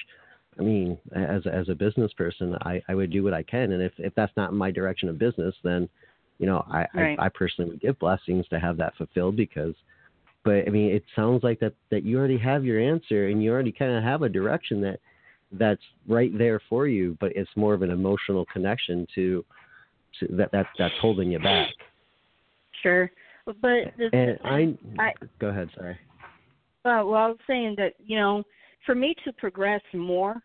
I 0.57 0.61
mean, 0.61 0.97
as 1.13 1.47
as 1.47 1.69
a 1.69 1.75
business 1.75 2.11
person, 2.13 2.57
I, 2.63 2.81
I 2.89 2.95
would 2.95 3.11
do 3.11 3.23
what 3.23 3.33
I 3.33 3.43
can, 3.43 3.71
and 3.71 3.81
if 3.81 3.97
if 3.97 4.13
that's 4.15 4.35
not 4.35 4.51
my 4.53 4.71
direction 4.71 5.07
of 5.07 5.17
business, 5.17 5.55
then 5.63 5.87
you 6.37 6.45
know, 6.47 6.65
I, 6.69 6.87
Right. 6.93 7.19
I 7.19 7.25
I 7.25 7.29
personally 7.29 7.71
would 7.71 7.79
give 7.79 7.97
blessings 7.99 8.47
to 8.49 8.59
have 8.59 8.77
that 8.77 8.95
fulfilled 8.95 9.35
because. 9.35 9.75
But 10.43 10.67
I 10.67 10.69
mean, 10.69 10.91
it 10.91 11.03
sounds 11.15 11.43
like 11.43 11.59
that 11.59 11.73
that 11.91 12.03
you 12.03 12.17
already 12.17 12.37
have 12.37 12.63
your 12.63 12.79
answer, 12.79 13.27
and 13.27 13.43
you 13.43 13.51
already 13.51 13.71
kind 13.71 13.91
of 13.91 14.03
have 14.03 14.21
a 14.21 14.29
direction 14.29 14.81
that 14.81 14.99
that's 15.51 15.81
right 16.07 16.35
there 16.37 16.61
for 16.69 16.87
you. 16.87 17.17
But 17.19 17.33
it's 17.35 17.49
more 17.55 17.73
of 17.73 17.81
an 17.81 17.91
emotional 17.91 18.45
connection 18.51 19.05
to, 19.15 19.43
to 20.19 20.27
that 20.35 20.51
that 20.51 20.67
that's 20.77 20.95
holding 21.01 21.31
you 21.31 21.39
back. 21.39 21.69
Sure, 22.81 23.11
but 23.45 23.93
And 24.13 24.39
I, 24.45 24.77
I 24.97 25.13
go 25.39 25.47
ahead, 25.47 25.69
sorry. 25.75 25.97
Uh, 26.85 27.03
well, 27.05 27.15
I 27.15 27.27
was 27.27 27.37
saying 27.45 27.75
that 27.77 27.93
you 28.03 28.17
know, 28.17 28.43
for 28.85 28.95
me 28.95 29.13
to 29.25 29.33
progress 29.33 29.81
more, 29.93 30.41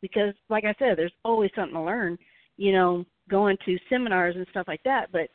because 0.00 0.34
like 0.48 0.64
I 0.64 0.74
said, 0.78 0.96
there's 0.96 1.12
always 1.24 1.50
something 1.54 1.74
to 1.74 1.82
learn. 1.82 2.18
You 2.56 2.72
know, 2.72 3.04
going 3.30 3.56
to 3.64 3.78
seminars 3.88 4.36
and 4.36 4.46
stuff 4.50 4.68
like 4.68 4.82
that. 4.84 5.10
But 5.12 5.28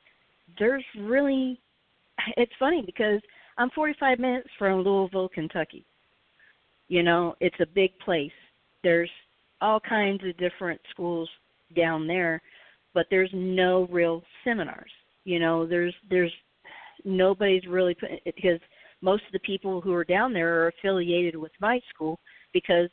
there's 0.59 0.83
really, 0.99 1.59
it's 2.37 2.51
funny 2.59 2.83
because 2.85 3.21
I'm 3.57 3.69
45 3.71 4.19
minutes 4.19 4.49
from 4.59 4.81
Louisville, 4.81 5.29
Kentucky. 5.29 5.85
You 6.87 7.03
know, 7.03 7.35
it's 7.39 7.59
a 7.59 7.65
big 7.65 7.97
place. 7.99 8.31
There's 8.83 9.09
all 9.61 9.79
kinds 9.79 10.23
of 10.23 10.37
different 10.37 10.79
schools 10.91 11.29
down 11.75 12.05
there, 12.05 12.41
but 12.93 13.07
there's 13.09 13.31
no 13.33 13.87
real 13.89 14.23
seminars. 14.43 14.91
You 15.23 15.39
know, 15.39 15.65
there's 15.65 15.93
there's 16.09 16.31
nobody's 17.03 17.65
really 17.67 17.95
put 17.95 18.11
it 18.11 18.35
because 18.35 18.59
most 19.01 19.23
of 19.25 19.31
the 19.33 19.39
people 19.39 19.81
who 19.81 19.93
are 19.93 20.03
down 20.03 20.33
there 20.33 20.61
are 20.61 20.67
affiliated 20.67 21.35
with 21.35 21.51
my 21.59 21.79
school 21.93 22.19
because 22.53 22.89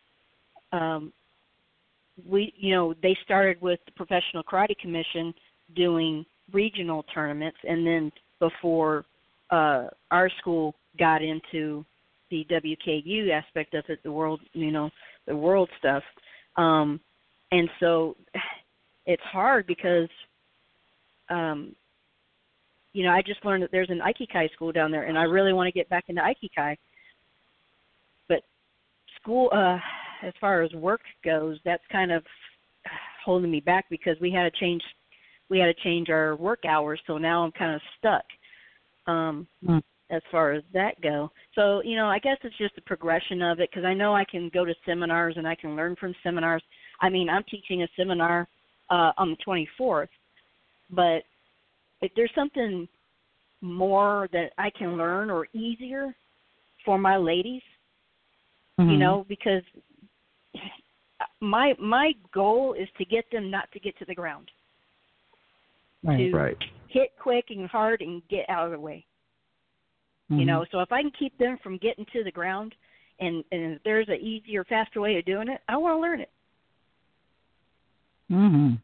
um 0.73 1.13
we 2.29 2.53
you 2.57 2.75
know 2.75 2.95
they 3.03 3.17
started 3.25 3.61
with 3.61 3.81
the 3.87 3.93
professional 3.93 4.43
karate 4.43 4.77
commission 4.79 5.33
doing 5.75 6.25
regional 6.53 7.05
tournaments 7.15 7.59
and 7.67 7.87
then 7.87 8.13
before 8.39 9.05
uh 9.53 9.87
our 10.11 10.29
school 10.41 10.75
got 10.99 11.23
into 11.23 11.85
the 12.31 12.45
WKU 12.51 13.31
aspect 13.31 13.75
of 13.75 13.85
it 13.89 14.01
the 14.03 14.11
world 14.11 14.41
you 14.53 14.73
know 14.73 14.91
the 15.27 15.37
world 15.37 15.69
stuff 15.79 16.03
um 16.57 16.99
and 17.53 17.69
so 17.79 18.17
it's 19.07 19.23
hard 19.23 19.67
because 19.67 20.09
um 21.31 21.75
you 22.93 23.05
know, 23.05 23.11
I 23.11 23.23
just 23.23 23.45
learned 23.45 23.63
that 23.63 23.71
there's 23.73 23.91
an 23.91 24.01
Aikikai 24.01 24.53
school 24.53 24.73
down 24.73 24.91
there, 24.91 25.05
and 25.05 25.19
I 25.19 25.23
really 25.23 25.53
want 25.53 25.67
to 25.67 25.73
get 25.73 25.89
back 25.89 26.05
into 26.09 26.21
Aikikai. 26.21 26.77
But 28.29 28.43
school, 29.21 29.49
uh, 29.53 29.79
as 30.27 30.35
far 30.41 30.63
as 30.63 30.73
work 30.73 31.01
goes, 31.25 31.59
that's 31.65 31.83
kind 31.91 32.13
of 32.13 32.23
holding 33.25 33.51
me 33.51 33.61
back 33.61 33.87
because 33.89 34.17
we 34.21 34.31
had 34.31 34.53
to 34.53 34.61
change, 34.61 34.83
we 35.49 35.59
had 35.59 35.67
to 35.67 35.83
change 35.83 36.11
our 36.11 36.37
work 36.37 36.65
hours, 36.69 37.01
so 37.07 37.19
now 37.19 37.43
I'm 37.45 37.53
kind 37.53 37.75
of 37.75 37.81
stuck. 37.99 38.25
Um, 39.07 39.47
Mm. 39.65 39.83
as 40.11 40.23
far 40.31 40.53
as 40.53 40.63
that 40.75 41.01
go. 41.01 41.33
So, 41.55 41.83
you 41.83 41.97
know, 41.97 42.07
I 42.07 42.19
guess 42.19 42.37
it's 42.43 42.57
just 42.59 42.75
the 42.75 42.83
progression 42.83 43.41
of 43.41 43.61
it 43.61 43.71
because 43.71 43.85
I 43.85 43.95
know 43.95 44.15
I 44.15 44.25
can 44.25 44.51
go 44.51 44.65
to 44.65 44.75
seminars 44.85 45.37
and 45.39 45.49
I 45.49 45.55
can 45.55 45.75
learn 45.75 45.97
from 45.97 46.15
seminars. 46.23 46.63
I 47.01 47.09
mean, 47.09 47.31
I'm 47.31 47.45
teaching 47.45 47.83
a 47.83 47.89
seminar 47.97 48.47
uh, 48.91 49.13
on 49.17 49.31
the 49.31 49.67
24th, 49.81 50.09
but 50.91 51.23
if 52.03 52.13
there's 52.15 52.31
something 52.35 52.87
more 53.63 54.29
that 54.33 54.53
I 54.59 54.71
can 54.71 54.99
learn 54.99 55.31
or 55.31 55.47
easier 55.55 56.15
for 56.85 56.99
my 56.99 57.17
ladies, 57.17 57.63
you 58.79 58.85
Mhm. 58.85 58.99
know, 58.99 59.25
because 59.29 59.63
my 61.41 61.75
my 61.79 62.13
goal 62.33 62.75
is 62.75 62.89
to 62.99 63.05
get 63.05 63.31
them 63.31 63.51
not 63.51 63.71
to 63.73 63.81
get 63.81 63.97
to 63.99 64.05
the 64.05 64.15
ground, 64.15 64.51
Right. 66.03 66.19
to 66.19 66.37
Right. 66.37 66.71
Hit 66.93 67.11
quick 67.19 67.47
and 67.51 67.67
hard 67.69 68.01
and 68.01 68.23
get 68.29 68.49
out 68.49 68.67
of 68.67 68.73
the 68.73 68.79
way. 68.79 69.05
You 70.29 70.45
Mhm. 70.45 70.47
know, 70.47 70.65
so 70.71 70.81
if 70.81 70.93
I 70.93 71.03
can 71.03 71.11
keep 71.11 71.37
them 71.39 71.59
from 71.59 71.77
getting 71.79 72.07
to 72.13 72.25
the 72.25 72.31
ground, 72.31 72.75
and 73.21 73.45
and 73.53 73.75
if 73.75 73.83
there's 73.83 74.09
an 74.09 74.21
easier, 74.21 74.65
faster 74.65 75.01
way 75.01 75.19
of 75.19 75.25
doing 75.25 75.49
it, 75.49 75.61
I 75.69 75.77
want 75.77 75.97
to 75.97 76.01
learn 76.01 76.21
it. 76.21 76.31
Mhm. 78.31 78.79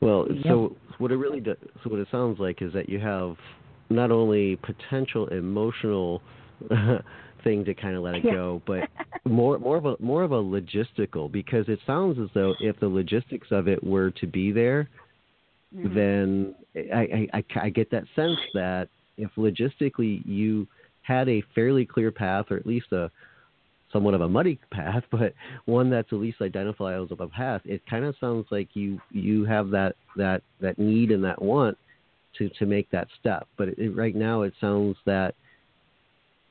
Well, 0.00 0.26
Yep. 0.30 0.44
so 0.44 0.76
what 0.98 1.12
it 1.12 1.16
really 1.16 1.40
does, 1.40 1.58
so 1.82 1.90
what 1.90 2.00
it 2.00 2.08
sounds 2.10 2.40
like 2.40 2.62
is 2.62 2.72
that 2.72 2.88
you 2.88 2.98
have 3.00 3.36
not 3.90 4.10
only 4.10 4.56
potential 4.56 5.26
emotional 5.28 6.22
thing 7.42 7.64
to 7.64 7.74
kind 7.74 7.96
of 7.96 8.02
let 8.02 8.14
it 8.14 8.24
Yeah. 8.24 8.32
go, 8.32 8.62
but 8.64 8.88
more 9.26 9.58
more 9.58 9.76
of 9.76 9.84
a 9.84 9.96
more 10.00 10.22
of 10.22 10.32
a 10.32 10.42
logistical 10.42 11.30
because 11.30 11.68
it 11.68 11.80
sounds 11.86 12.18
as 12.18 12.30
though 12.32 12.54
if 12.60 12.80
the 12.80 12.88
logistics 12.88 13.50
of 13.50 13.68
it 13.68 13.82
were 13.84 14.10
to 14.12 14.26
be 14.26 14.52
there, 14.52 14.88
Mhm. 15.74 15.94
then 15.94 16.54
I, 16.92 17.28
I, 17.32 17.38
I, 17.38 17.44
I 17.62 17.68
get 17.70 17.90
that 17.90 18.04
sense 18.16 18.38
that 18.54 18.88
if 19.16 19.30
logistically 19.36 20.22
you 20.26 20.66
had 21.02 21.28
a 21.28 21.42
fairly 21.54 21.84
clear 21.84 22.10
path 22.10 22.46
or 22.50 22.56
at 22.56 22.66
least 22.66 22.92
a 22.92 23.10
somewhat 23.92 24.14
of 24.14 24.20
a 24.20 24.28
muddy 24.28 24.58
path, 24.70 25.04
but 25.10 25.34
one 25.66 25.90
that's 25.90 26.12
at 26.12 26.18
least 26.18 26.40
identifiable 26.40 27.04
as 27.04 27.18
a 27.18 27.28
path, 27.28 27.60
it 27.64 27.82
kind 27.86 28.04
of 28.04 28.14
sounds 28.20 28.46
like 28.50 28.68
you 28.74 29.00
you 29.10 29.44
have 29.44 29.70
that 29.70 29.96
that 30.16 30.42
that 30.60 30.78
need 30.78 31.10
and 31.10 31.24
that 31.24 31.40
want 31.40 31.76
to 32.38 32.48
to 32.50 32.66
make 32.66 32.90
that 32.90 33.08
step. 33.18 33.46
But 33.56 33.68
it, 33.78 33.94
right 33.96 34.14
now, 34.14 34.42
it 34.42 34.54
sounds 34.60 34.96
that 35.06 35.34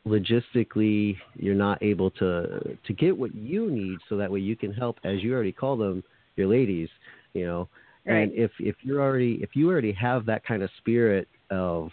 logistically 0.05 1.17
you're 1.35 1.55
not 1.55 1.81
able 1.83 2.09
to 2.11 2.77
to 2.85 2.93
get 2.93 3.17
what 3.17 3.33
you 3.35 3.69
need, 3.69 3.99
so 4.07 4.17
that 4.17 4.31
way 4.31 4.39
you 4.39 4.55
can 4.55 4.73
help, 4.73 4.97
as 5.03 5.23
you 5.23 5.33
already 5.33 5.51
call 5.51 5.77
them, 5.77 6.03
your 6.35 6.47
ladies, 6.47 6.89
you 7.33 7.45
know. 7.45 7.67
And 8.05 8.31
if 8.33 8.51
if 8.59 8.75
you're 8.81 9.01
already 9.01 9.39
if 9.41 9.55
you 9.55 9.69
already 9.69 9.91
have 9.93 10.25
that 10.25 10.43
kind 10.45 10.63
of 10.63 10.69
spirit 10.77 11.27
of 11.49 11.91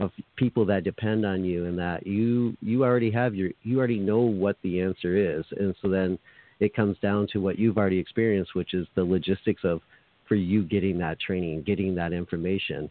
of 0.00 0.10
people 0.36 0.64
that 0.66 0.82
depend 0.84 1.24
on 1.24 1.44
you 1.44 1.66
and 1.66 1.78
that 1.78 2.06
you 2.06 2.56
you 2.60 2.84
already 2.84 3.10
have 3.10 3.34
your 3.34 3.50
you 3.62 3.78
already 3.78 3.98
know 3.98 4.20
what 4.20 4.56
the 4.62 4.80
answer 4.80 5.16
is. 5.16 5.44
And 5.58 5.74
so 5.80 5.88
then 5.88 6.18
it 6.60 6.74
comes 6.74 6.96
down 7.00 7.28
to 7.32 7.38
what 7.38 7.58
you've 7.58 7.78
already 7.78 7.98
experienced 7.98 8.54
which 8.54 8.74
is 8.74 8.86
the 8.94 9.04
logistics 9.04 9.62
of 9.64 9.80
for 10.28 10.34
you 10.34 10.64
getting 10.64 10.98
that 10.98 11.20
training 11.20 11.62
getting 11.62 11.94
that 11.94 12.12
information. 12.12 12.90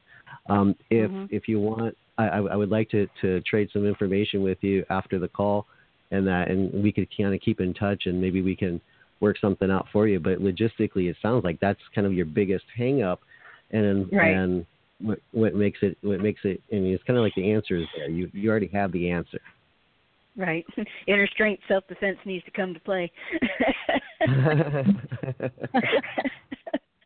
Um, 0.50 0.76
if 0.90 1.12
Mm-hmm. 1.12 1.26
if 1.36 1.48
you 1.48 1.60
want 1.60 1.96
I, 2.18 2.28
I 2.28 2.38
I 2.38 2.56
would 2.56 2.70
like 2.70 2.90
to, 2.92 3.08
to 3.22 3.42
trade 3.42 3.70
some 3.74 3.86
information 3.86 4.42
with 4.42 4.58
you 4.62 4.86
after 4.90 5.20
the 5.20 5.28
call 5.28 5.68
and 6.12 6.26
that 6.28 6.50
and 6.50 6.84
we 6.84 6.92
could 6.92 7.10
kind 7.16 7.36
of 7.36 7.42
keep 7.42 7.60
in 7.60 7.74
touch 7.74 8.04
and 8.06 8.22
maybe 8.22 8.42
we 8.42 8.56
can 8.56 8.80
work 9.24 9.38
something 9.40 9.72
out 9.72 9.88
for 9.94 10.08
you 10.08 10.20
but 10.20 10.40
logistically 10.40 11.10
it 11.10 11.16
sounds 11.22 11.44
like 11.44 11.58
that's 11.60 11.80
kind 11.96 12.06
of 12.06 12.14
your 12.14 12.26
biggest 12.26 12.66
hang 12.76 13.02
up 13.02 13.20
and 13.72 14.12
Right. 14.12 14.36
and 14.36 14.66
what 15.00 15.20
what 15.32 15.56
makes 15.56 15.80
it 15.82 15.98
what 16.02 16.20
makes 16.22 16.42
it 16.44 16.62
I 16.72 16.76
mean 16.76 16.94
it's 16.94 17.04
kind 17.04 17.18
of 17.18 17.24
like 17.24 17.36
the 17.36 17.52
answer 17.52 17.76
is 17.78 17.88
there. 17.96 18.10
You 18.10 18.30
you 18.34 18.50
already 18.50 18.70
have 18.74 18.92
the 18.92 19.10
answer. 19.10 19.40
Right. 20.38 20.66
Inner 21.08 21.28
strength, 21.28 21.64
self 21.68 21.84
defense 21.88 22.18
needs 22.26 22.46
to 22.46 22.52
come 22.52 22.74
to 22.74 22.80
play. 22.80 23.12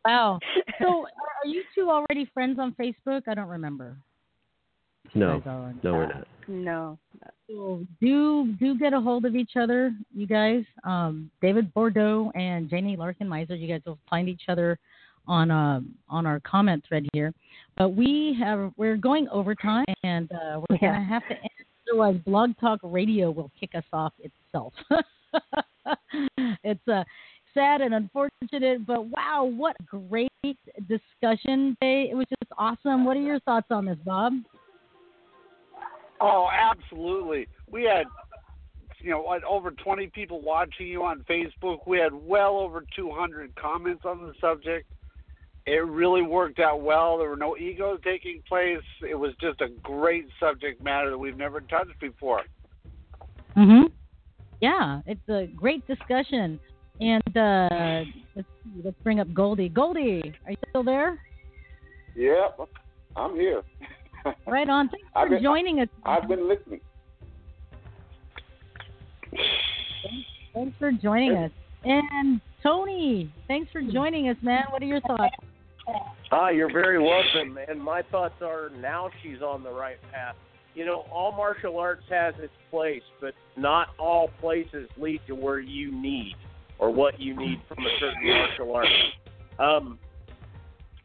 Wow. 0.08 0.40
So, 0.80 1.02
are 1.02 1.44
are 1.44 1.48
you 1.48 1.64
two 1.74 1.90
already 1.90 2.30
friends 2.34 2.60
on 2.60 2.76
Facebook? 2.80 3.24
I 3.28 3.34
don't 3.34 3.50
remember. 3.50 3.98
No, 5.16 5.40
guys 5.40 5.48
are 5.48 5.74
no, 5.84 5.94
we're 5.94 6.08
not. 6.08 6.28
no. 6.48 6.98
So 7.50 7.86
do 8.02 8.54
do 8.60 8.78
get 8.78 8.94
a 8.94 9.00
hold 9.00 9.26
of 9.26 9.36
each 9.36 9.52
other, 9.56 9.94
you 10.14 10.28
guys. 10.28 10.64
Um, 10.84 11.32
David 11.42 11.74
Bordeaux 11.74 12.32
and 12.36 12.70
Janie 12.70 12.96
Larkin 12.98 13.28
Miser. 13.28 13.56
You 13.56 13.68
guys 13.68 13.82
will 13.86 14.00
find 14.10 14.28
each 14.30 14.44
other 14.48 14.78
on 15.28 15.52
um 15.52 15.94
on 16.10 16.26
our 16.26 16.40
comment 16.42 16.84
thread 16.88 17.06
here. 17.14 17.34
But 17.78 17.90
we 17.90 18.36
have 18.40 18.72
we're 18.78 18.98
going 18.98 19.28
overtime, 19.30 19.86
and 20.04 20.32
uh, 20.32 20.62
we're 20.70 20.78
Yeah. 20.82 20.94
gonna 20.94 21.06
have 21.06 21.24
to 21.30 21.36
end. 21.36 21.50
Otherwise, 21.90 22.20
Blog 22.26 22.52
Talk 22.60 22.80
Radio 22.84 23.32
will 23.32 23.50
kick 23.58 23.70
us 23.74 23.86
off 23.94 24.12
itself. 24.20 24.74
it's 26.64 26.88
uh, 26.88 27.04
sad 27.54 27.80
and 27.82 27.94
unfortunate, 27.94 28.86
but 28.86 29.06
wow, 29.06 29.46
what 29.46 29.76
a 29.80 29.84
great 29.84 30.32
discussion 30.90 31.78
day! 31.80 32.10
It 32.12 32.16
was 32.16 32.26
just 32.30 32.52
awesome. 32.58 33.06
What 33.06 33.16
are 33.16 33.22
your 33.22 33.40
thoughts 33.42 33.68
on 33.72 33.86
this, 33.86 33.98
Bob? 34.06 34.34
Oh, 36.20 36.48
absolutely. 36.52 37.48
We 37.70 37.84
had, 37.84 38.06
you 39.00 39.12
know, 39.12 39.22
what, 39.22 39.44
over 39.44 39.72
20 39.72 40.08
people 40.08 40.42
watching 40.42 40.88
you 40.88 41.04
on 41.04 41.24
Facebook. 41.30 41.80
We 41.86 42.00
had 42.00 42.14
well 42.14 42.58
over 42.58 42.84
200 42.96 43.56
comments 43.56 44.04
on 44.06 44.26
the 44.26 44.34
subject. 44.42 44.90
It 45.66 45.86
really 45.86 46.22
worked 46.22 46.60
out 46.60 46.82
well. 46.82 47.18
There 47.18 47.30
were 47.30 47.36
no 47.36 47.58
egos 47.58 48.00
taking 48.04 48.42
place. 48.48 48.84
It 49.08 49.16
was 49.16 49.34
just 49.42 49.60
a 49.60 49.68
great 49.84 50.28
subject 50.40 50.82
matter 50.82 51.10
that 51.10 51.18
we've 51.18 51.38
never 51.38 51.60
touched 51.60 52.00
before. 52.00 52.44
Mhm. 53.56 53.92
Yeah, 54.62 55.02
it's 55.06 55.28
a 55.30 55.48
great 55.56 55.86
discussion. 55.86 56.60
And 57.00 57.38
uh, 57.38 58.06
let's 58.36 58.48
let's 58.84 58.98
bring 59.04 59.20
up 59.20 59.32
Goldie. 59.34 59.70
Goldie, 59.70 60.34
are 60.46 60.52
you 60.52 60.58
still 60.70 60.84
there? 60.84 61.22
Yep, 62.16 62.60
I'm 63.16 63.36
here. 63.36 63.62
Right 64.46 64.70
on. 64.70 64.90
Thanks 64.90 65.08
I've 65.16 65.28
for 65.28 65.36
been- 65.36 65.44
joining 65.44 65.80
us. 65.82 65.90
I've 66.04 66.28
been 66.28 66.48
listening. 66.48 66.82
Thanks 70.54 70.76
for 70.80 70.92
joining 70.92 71.36
us. 71.38 71.52
And 71.84 72.42
Tony, 72.64 73.32
thanks 73.48 73.72
for 73.72 73.82
joining 73.82 74.30
us, 74.30 74.38
man. 74.42 74.64
What 74.72 74.82
are 74.82 74.86
your 74.86 75.02
thoughts? 75.02 75.36
Ah, 76.32 76.50
you're 76.50 76.72
very 76.72 77.00
welcome. 77.02 77.58
And 77.70 77.82
my 77.82 78.02
thoughts 78.02 78.42
are 78.42 78.70
now 78.82 79.10
she's 79.22 79.42
on 79.42 79.64
the 79.64 79.72
right 79.72 79.98
path. 80.12 80.36
You 80.76 80.86
know, 80.86 81.06
all 81.12 81.32
martial 81.32 81.80
arts 81.80 82.04
has 82.10 82.34
its 82.40 82.54
place, 82.70 83.02
but 83.22 83.34
not 83.56 83.90
all 83.98 84.30
places 84.42 84.90
lead 84.98 85.22
to 85.28 85.34
where 85.36 85.60
you 85.60 85.92
need 85.92 86.36
or 86.80 86.92
what 86.92 87.20
you 87.20 87.36
need 87.36 87.62
from 87.68 87.80
a 87.86 87.90
certain 88.00 88.28
martial 88.28 88.76
art. 88.76 88.88
Um, 89.60 89.98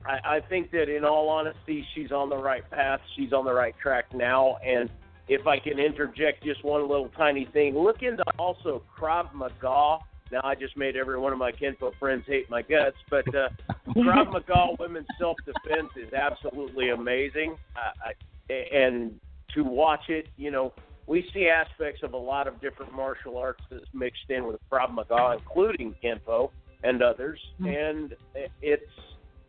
I, 0.06 0.36
I 0.36 0.40
think 0.48 0.70
that 0.72 0.94
in 0.94 1.04
all 1.04 1.28
honesty, 1.28 1.86
she's 1.94 2.12
on 2.12 2.28
the 2.28 2.36
right 2.36 2.68
path. 2.70 3.00
She's 3.16 3.32
on 3.32 3.44
the 3.44 3.52
right 3.52 3.74
track 3.82 4.06
now. 4.14 4.56
And 4.66 4.90
if 5.28 5.46
I 5.46 5.58
can 5.58 5.78
interject 5.78 6.44
just 6.44 6.64
one 6.64 6.82
little 6.82 7.10
tiny 7.16 7.48
thing, 7.52 7.76
look 7.76 8.02
into 8.02 8.24
also 8.38 8.82
Krav 8.98 9.32
Maga. 9.34 9.98
Now 10.30 10.40
I 10.42 10.54
just 10.54 10.76
made 10.76 10.96
every 10.96 11.18
one 11.18 11.32
of 11.32 11.38
my 11.38 11.52
Kenpo 11.52 11.92
friends 11.98 12.24
hate 12.26 12.48
my 12.50 12.62
guts, 12.62 12.96
but 13.10 13.26
uh, 13.34 13.48
Krav 13.96 14.32
Maga 14.32 14.76
women's 14.78 15.06
self 15.18 15.36
defense 15.44 15.90
is 15.96 16.12
absolutely 16.12 16.90
amazing. 16.90 17.56
Uh, 17.76 18.08
I, 18.08 18.54
and 18.74 19.20
to 19.54 19.62
watch 19.62 20.08
it, 20.08 20.26
you 20.36 20.50
know, 20.50 20.72
we 21.06 21.28
see 21.34 21.48
aspects 21.48 22.02
of 22.02 22.14
a 22.14 22.18
lot 22.18 22.46
of 22.46 22.60
different 22.60 22.94
martial 22.94 23.36
arts 23.36 23.60
that's 23.70 23.84
mixed 23.92 24.30
in 24.30 24.46
with 24.46 24.56
Krav 24.70 24.90
Maga, 24.90 25.36
including 25.38 25.94
Kenpo 26.02 26.50
and 26.82 27.02
others, 27.02 27.38
and 27.60 28.14
it's 28.60 28.82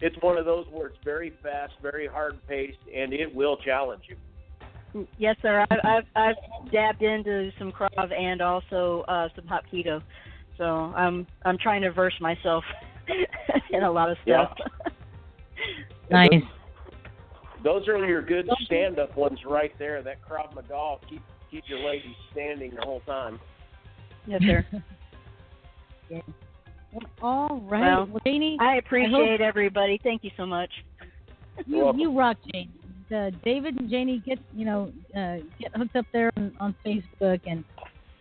it's 0.04 0.18
one 0.22 0.38
of 0.38 0.44
those 0.44 0.66
where 0.70 0.88
it's 0.88 0.98
very 1.06 1.32
fast, 1.42 1.72
very 1.82 2.08
hard 2.08 2.36
paced, 2.46 2.78
and 2.94 3.14
it 3.14 3.34
will 3.34 3.56
challenge 3.56 4.04
you. 4.10 5.08
Yes, 5.18 5.38
sir. 5.42 5.66
I've, 5.72 5.80
I've 5.86 6.04
I've 6.16 6.72
dabbed 6.72 7.02
into 7.02 7.52
some 7.58 7.72
Krav 7.72 8.14
and 8.14 8.42
also 8.42 9.06
uh, 9.08 9.30
some 9.34 9.46
keto, 9.72 10.04
so 10.58 10.66
I'm 10.66 11.26
I'm 11.46 11.58
trying 11.58 11.82
to 11.84 11.92
verse 11.92 12.14
myself 12.20 12.66
in 13.72 13.84
a 13.84 13.92
lot 13.92 14.12
of 14.12 14.18
Yeah. 14.26 14.54
stuff. 14.54 14.72
Nice. 16.12 16.30
Those 17.64 17.88
are 17.88 18.06
your 18.06 18.22
good 18.22 18.48
stand 18.66 19.00
up 19.00 19.16
ones 19.16 19.40
right 19.48 19.72
there. 19.80 20.04
That 20.04 20.18
Krav 20.22 20.54
Maga 20.54 20.74
will 20.74 21.00
keep 21.10 21.22
keep 21.50 21.64
your 21.68 21.80
ladies 21.80 22.16
standing 22.32 22.76
the 22.76 22.82
whole 22.82 23.00
time. 23.02 23.40
Yes, 24.28 24.42
sir. 24.46 24.66
Yeah. 26.10 26.20
All 27.22 27.60
right. 27.61 27.82
Well, 27.82 28.06
Well, 28.07 28.22
Janie, 28.26 28.57
I 28.60 28.76
hope- 28.76 28.86
appreciate 28.86 29.41
everybody. 29.41 29.99
Thank 30.03 30.24
you 30.24 30.32
so 30.38 30.45
much. 30.45 30.70
You 31.65 31.94
you 31.95 32.18
rock, 32.18 32.38
Janie. 32.52 32.70
Uh, 33.14 33.30
David 33.45 33.80
and 33.80 33.90
Janie 33.90 34.20
get 34.26 34.40
you 34.56 34.65
know 34.65 34.91
uh, 35.15 35.38
get 35.60 35.76
hooked 35.76 35.95
up 35.95 36.06
there 36.14 36.32
on, 36.38 36.52
on 36.60 36.76
Facebook 36.86 37.41
and 37.45 37.64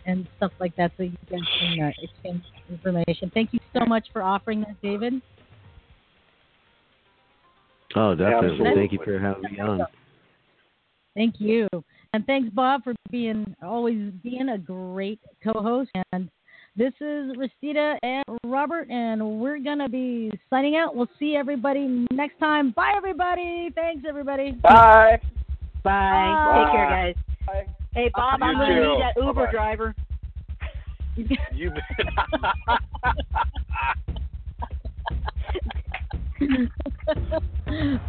and 0.04 0.26
stuff 0.36 0.52
like 0.58 0.74
that, 0.76 0.92
so 0.96 1.04
you 1.04 1.16
guys 1.30 1.40
can 1.60 1.80
uh, 1.82 1.90
exchange 2.02 2.42
information. 2.68 3.30
Thank 3.32 3.52
you 3.52 3.60
so 3.72 3.84
much 3.86 4.08
for 4.12 4.22
offering 4.22 4.60
that, 4.62 4.80
David. 4.82 5.14
Oh, 7.94 8.14
definitely. 8.14 8.50
Absolutely. 8.50 8.74
Thank 8.80 8.92
you 8.92 8.98
for 9.04 9.18
having 9.18 9.52
me 9.52 9.60
on. 9.60 9.86
Thank 11.14 11.34
you, 11.38 11.68
and 12.14 12.24
thanks 12.26 12.48
Bob 12.54 12.84
for 12.84 12.94
being 13.10 13.54
always 13.62 14.12
being 14.22 14.48
a 14.50 14.58
great 14.58 15.20
co-host. 15.44 15.90
And 16.12 16.28
this 16.76 16.92
is 17.00 17.36
Rosita 17.36 17.96
and 18.02 18.24
Robert, 18.44 18.88
and 18.90 19.40
we're 19.40 19.58
gonna 19.58 19.88
be 19.88 20.30
signing 20.50 20.76
out. 20.76 20.94
We'll 20.96 21.08
see 21.18 21.36
everybody 21.36 22.06
next 22.10 22.38
time. 22.38 22.70
Bye, 22.70 22.92
everybody. 22.96 23.70
Thanks, 23.74 24.04
everybody. 24.08 24.52
Bye. 24.52 25.20
Bye. 25.84 26.64
Take 26.64 26.72
care, 26.72 26.88
guys. 26.88 27.14
Bye. 27.46 27.66
Hey, 27.94 28.10
Bob, 28.14 28.40
You 28.40 28.46
I'm 28.46 28.56
going 28.56 28.70
to 28.70 28.80
need 28.88 29.00
that 29.02 29.16
Uber 29.20 29.32
Bye-bye. 29.34 29.50
driver. 29.52 29.94
You 31.16 31.26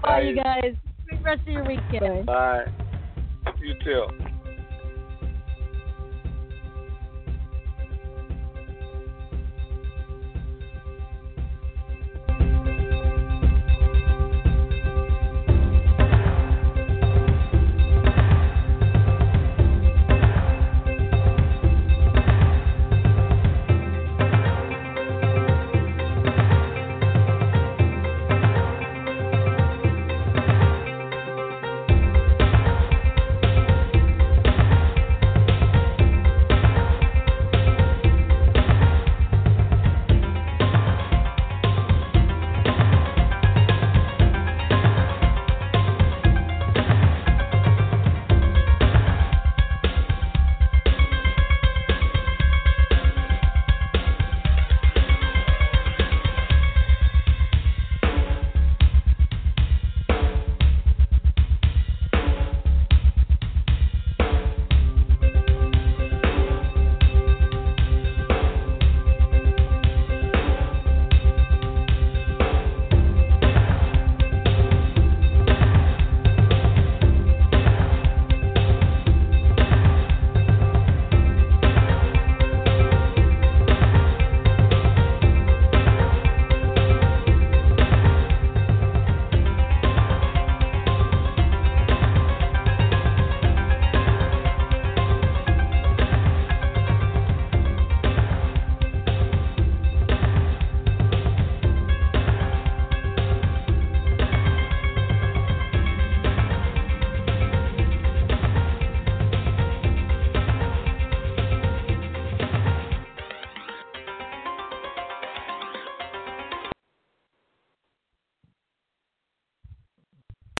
Bye, 0.02 0.22
you 0.22 0.35
guys. 0.35 0.73
Great 1.07 1.23
rest 1.23 1.41
of 1.41 1.48
your 1.48 1.65
weekend. 1.65 2.26
Bye. 2.26 2.65
You 3.61 3.76
too. 3.84 4.07